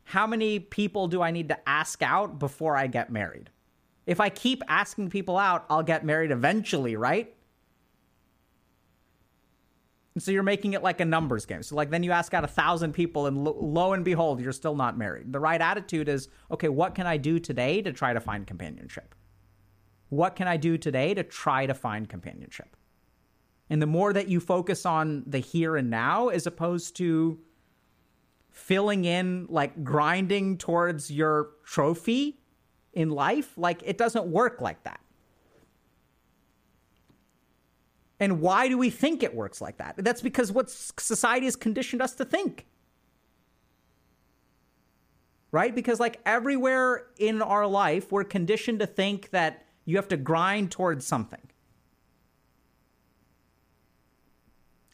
how 0.05 0.25
many 0.27 0.59
people 0.59 1.07
do 1.07 1.21
I 1.21 1.31
need 1.31 1.49
to 1.49 1.57
ask 1.67 2.01
out 2.01 2.39
before 2.39 2.77
I 2.77 2.87
get 2.87 3.11
married? 3.11 3.49
If 4.05 4.21
I 4.21 4.29
keep 4.29 4.61
asking 4.69 5.09
people 5.09 5.37
out, 5.37 5.65
I'll 5.69 5.83
get 5.83 6.05
married 6.05 6.31
eventually, 6.31 6.95
right? 6.95 7.35
So 10.17 10.31
you're 10.31 10.43
making 10.43 10.73
it 10.73 10.83
like 10.83 11.01
a 11.01 11.05
numbers 11.05 11.45
game. 11.45 11.61
So 11.61 11.75
like 11.75 11.89
then 11.89 12.03
you 12.03 12.11
ask 12.11 12.33
out 12.33 12.43
a 12.43 12.47
thousand 12.47 12.93
people, 12.93 13.25
and 13.25 13.43
lo, 13.43 13.57
lo, 13.59 13.93
and 13.93 14.05
behold, 14.05 14.39
you're 14.39 14.53
still 14.53 14.75
not 14.75 14.97
married. 14.97 15.33
The 15.33 15.39
right 15.39 15.61
attitude 15.61 16.07
is, 16.07 16.29
okay, 16.51 16.69
what 16.69 16.95
can 16.95 17.05
I 17.05 17.17
do 17.17 17.39
today 17.39 17.81
to 17.81 17.91
try 17.91 18.13
to 18.13 18.19
find 18.19 18.47
companionship? 18.47 19.13
What 20.09 20.35
can 20.35 20.47
I 20.47 20.57
do 20.57 20.77
today 20.77 21.13
to 21.13 21.23
try 21.23 21.65
to 21.65 21.73
find 21.73 22.07
companionship? 22.07 22.77
And 23.69 23.81
the 23.81 23.87
more 23.87 24.13
that 24.13 24.27
you 24.27 24.39
focus 24.39 24.85
on 24.85 25.23
the 25.25 25.39
here 25.39 25.75
and 25.75 25.89
now, 25.89 26.29
as 26.29 26.45
opposed 26.47 26.95
to 26.97 27.39
filling 28.51 29.03
in, 29.03 29.47
like 29.49 29.83
grinding 29.83 30.57
towards 30.57 31.11
your 31.11 31.49
trophy 31.65 32.39
in 32.93 33.09
life, 33.09 33.57
like 33.57 33.81
it 33.83 33.97
doesn't 33.97 34.27
work 34.27 34.61
like 34.61 34.83
that. 34.83 35.01
And 38.19 38.39
why 38.39 38.67
do 38.67 38.77
we 38.77 38.89
think 38.89 39.23
it 39.23 39.35
works 39.35 39.61
like 39.61 39.77
that? 39.77 39.95
That's 39.97 40.21
because 40.21 40.51
what 40.51 40.69
society 40.69 41.45
has 41.45 41.55
conditioned 41.55 42.01
us 42.01 42.13
to 42.15 42.25
think. 42.25 42.65
Right? 45.51 45.73
Because, 45.73 45.99
like, 45.99 46.19
everywhere 46.25 47.07
in 47.17 47.41
our 47.41 47.67
life, 47.67 48.11
we're 48.11 48.23
conditioned 48.23 48.79
to 48.79 48.87
think 48.87 49.29
that 49.31 49.65
you 49.85 49.97
have 49.97 50.07
to 50.09 50.17
grind 50.17 50.71
towards 50.71 51.05
something. 51.05 51.41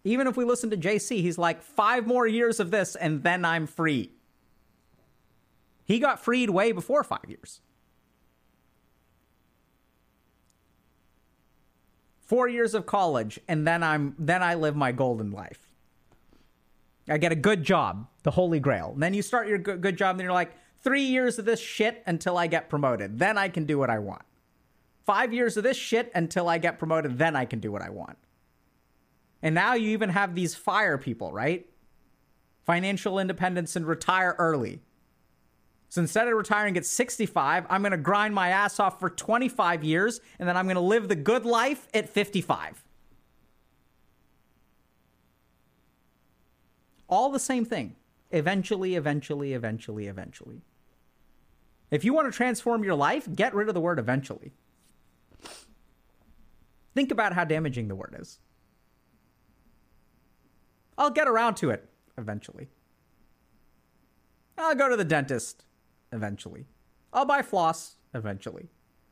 Even 0.03 0.27
if 0.27 0.35
we 0.35 0.45
listen 0.45 0.69
to 0.71 0.77
JC, 0.77 1.21
he's 1.21 1.37
like, 1.37 1.61
five 1.61 2.07
more 2.07 2.25
years 2.25 2.59
of 2.59 2.71
this 2.71 2.95
and 2.95 3.23
then 3.23 3.45
I'm 3.45 3.67
free. 3.67 4.11
He 5.85 5.99
got 5.99 6.19
freed 6.19 6.49
way 6.49 6.71
before 6.71 7.03
five 7.03 7.25
years. 7.27 7.61
Four 12.31 12.47
years 12.47 12.73
of 12.73 12.85
college, 12.85 13.41
and 13.49 13.67
then 13.67 13.83
I'm 13.83 14.15
then 14.17 14.41
I 14.41 14.53
live 14.53 14.73
my 14.73 14.93
golden 14.93 15.31
life. 15.31 15.59
I 17.09 17.17
get 17.17 17.33
a 17.33 17.35
good 17.35 17.61
job, 17.61 18.07
the 18.23 18.31
holy 18.31 18.61
grail. 18.61 18.91
And 18.93 19.03
then 19.03 19.13
you 19.13 19.21
start 19.21 19.49
your 19.49 19.57
good, 19.57 19.81
good 19.81 19.97
job, 19.97 20.15
and 20.15 20.21
you're 20.23 20.31
like, 20.31 20.53
three 20.79 21.01
years 21.01 21.37
of 21.39 21.43
this 21.43 21.59
shit 21.59 22.01
until 22.05 22.37
I 22.37 22.47
get 22.47 22.69
promoted. 22.69 23.19
Then 23.19 23.37
I 23.37 23.49
can 23.49 23.65
do 23.65 23.77
what 23.77 23.89
I 23.89 23.99
want. 23.99 24.21
Five 25.05 25.33
years 25.33 25.57
of 25.57 25.63
this 25.63 25.75
shit 25.75 26.09
until 26.15 26.47
I 26.47 26.57
get 26.57 26.79
promoted. 26.79 27.17
Then 27.17 27.35
I 27.35 27.43
can 27.43 27.59
do 27.59 27.69
what 27.69 27.81
I 27.81 27.89
want. 27.89 28.17
And 29.41 29.53
now 29.53 29.73
you 29.73 29.89
even 29.89 30.09
have 30.09 30.33
these 30.33 30.55
fire 30.55 30.97
people, 30.97 31.33
right? 31.33 31.67
financial 32.63 33.19
independence 33.19 33.75
and 33.75 33.85
retire 33.87 34.35
early. 34.37 34.79
So 35.91 35.99
instead 35.99 36.25
of 36.29 36.37
retiring 36.37 36.77
at 36.77 36.85
65, 36.85 37.65
I'm 37.69 37.81
going 37.81 37.91
to 37.91 37.97
grind 37.97 38.33
my 38.33 38.47
ass 38.47 38.79
off 38.79 38.97
for 38.97 39.09
25 39.09 39.83
years 39.83 40.21
and 40.39 40.47
then 40.47 40.55
I'm 40.55 40.63
going 40.63 40.75
to 40.75 40.79
live 40.79 41.09
the 41.09 41.17
good 41.17 41.45
life 41.45 41.85
at 41.93 42.07
55. 42.07 42.81
All 47.09 47.29
the 47.29 47.39
same 47.39 47.65
thing. 47.65 47.97
Eventually, 48.31 48.95
eventually, 48.95 49.51
eventually, 49.51 50.07
eventually. 50.07 50.61
If 51.89 52.05
you 52.05 52.13
want 52.13 52.31
to 52.31 52.37
transform 52.37 52.85
your 52.85 52.95
life, 52.95 53.27
get 53.35 53.53
rid 53.53 53.67
of 53.67 53.73
the 53.73 53.81
word 53.81 53.99
eventually. 53.99 54.53
Think 56.95 57.11
about 57.11 57.33
how 57.33 57.43
damaging 57.43 57.89
the 57.89 57.95
word 57.95 58.15
is. 58.17 58.39
I'll 60.97 61.09
get 61.09 61.27
around 61.27 61.55
to 61.55 61.69
it 61.69 61.89
eventually. 62.17 62.69
I'll 64.57 64.73
go 64.73 64.87
to 64.87 64.95
the 64.95 65.03
dentist 65.03 65.65
eventually. 66.11 66.65
I'll 67.13 67.25
buy 67.25 67.41
floss 67.41 67.95
eventually. 68.13 68.69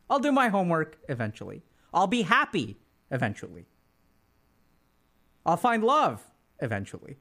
I'll 0.10 0.20
do 0.20 0.32
my 0.32 0.50
homework 0.50 0.98
eventually. 1.08 1.64
I'll 1.94 2.08
be 2.08 2.24
happy 2.24 2.78
eventually. 3.12 3.66
I'll 5.46 5.58
find 5.58 5.84
love 5.84 6.24
eventually. 6.60 7.18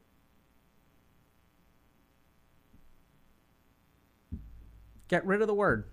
Get 5.09 5.25
rid 5.27 5.41
of 5.41 5.47
the 5.47 5.55
word. 5.55 5.85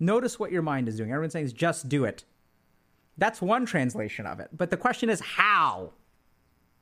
Notice 0.00 0.36
what 0.36 0.50
your 0.50 0.62
mind 0.62 0.88
is 0.88 0.96
doing. 0.96 1.10
Everyone's 1.10 1.32
saying 1.32 1.44
is 1.44 1.52
just 1.52 1.88
do 1.88 2.04
it. 2.04 2.24
That's 3.16 3.40
one 3.40 3.64
translation 3.64 4.26
of 4.26 4.40
it. 4.40 4.48
But 4.52 4.70
the 4.70 4.76
question 4.76 5.08
is 5.08 5.20
how? 5.20 5.92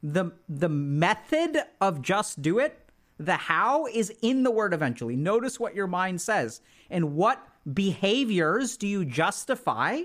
The 0.03 0.33
the 0.49 0.69
method 0.69 1.59
of 1.81 2.01
just 2.01 2.41
do 2.41 2.59
it, 2.59 2.89
the 3.19 3.37
how 3.37 3.87
is 3.87 4.13
in 4.23 4.43
the 4.45 4.51
word 4.51 4.73
eventually. 4.73 5.15
Notice 5.15 5.61
what 5.61 5.75
your 5.75 5.87
mind 5.87 6.21
says. 6.21 6.63
And 6.89 7.15
what 7.17 7.47
behaviors 7.73 8.77
do 8.77 8.87
you 8.87 9.05
justify 9.05 10.03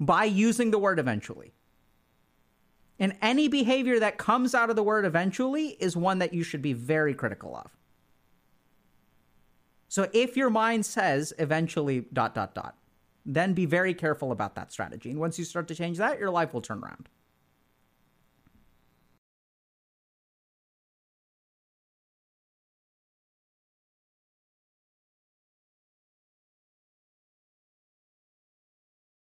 by 0.00 0.24
using 0.24 0.70
the 0.70 0.78
word 0.78 0.98
eventually? 0.98 1.52
And 2.98 3.16
any 3.22 3.48
behavior 3.48 4.00
that 4.00 4.18
comes 4.18 4.54
out 4.54 4.70
of 4.70 4.76
the 4.76 4.82
word 4.82 5.04
eventually 5.04 5.76
is 5.78 5.96
one 5.96 6.18
that 6.18 6.32
you 6.34 6.42
should 6.42 6.62
be 6.62 6.72
very 6.72 7.14
critical 7.14 7.54
of. 7.54 7.70
So 9.88 10.08
if 10.12 10.36
your 10.36 10.50
mind 10.50 10.84
says 10.84 11.32
eventually 11.38 12.06
dot 12.12 12.34
dot 12.34 12.54
dot, 12.54 12.76
then 13.24 13.52
be 13.52 13.66
very 13.66 13.94
careful 13.94 14.32
about 14.32 14.54
that 14.54 14.72
strategy. 14.72 15.10
And 15.10 15.20
once 15.20 15.38
you 15.38 15.44
start 15.44 15.68
to 15.68 15.74
change 15.74 15.98
that, 15.98 16.18
your 16.18 16.30
life 16.30 16.54
will 16.54 16.62
turn 16.62 16.82
around. 16.82 17.08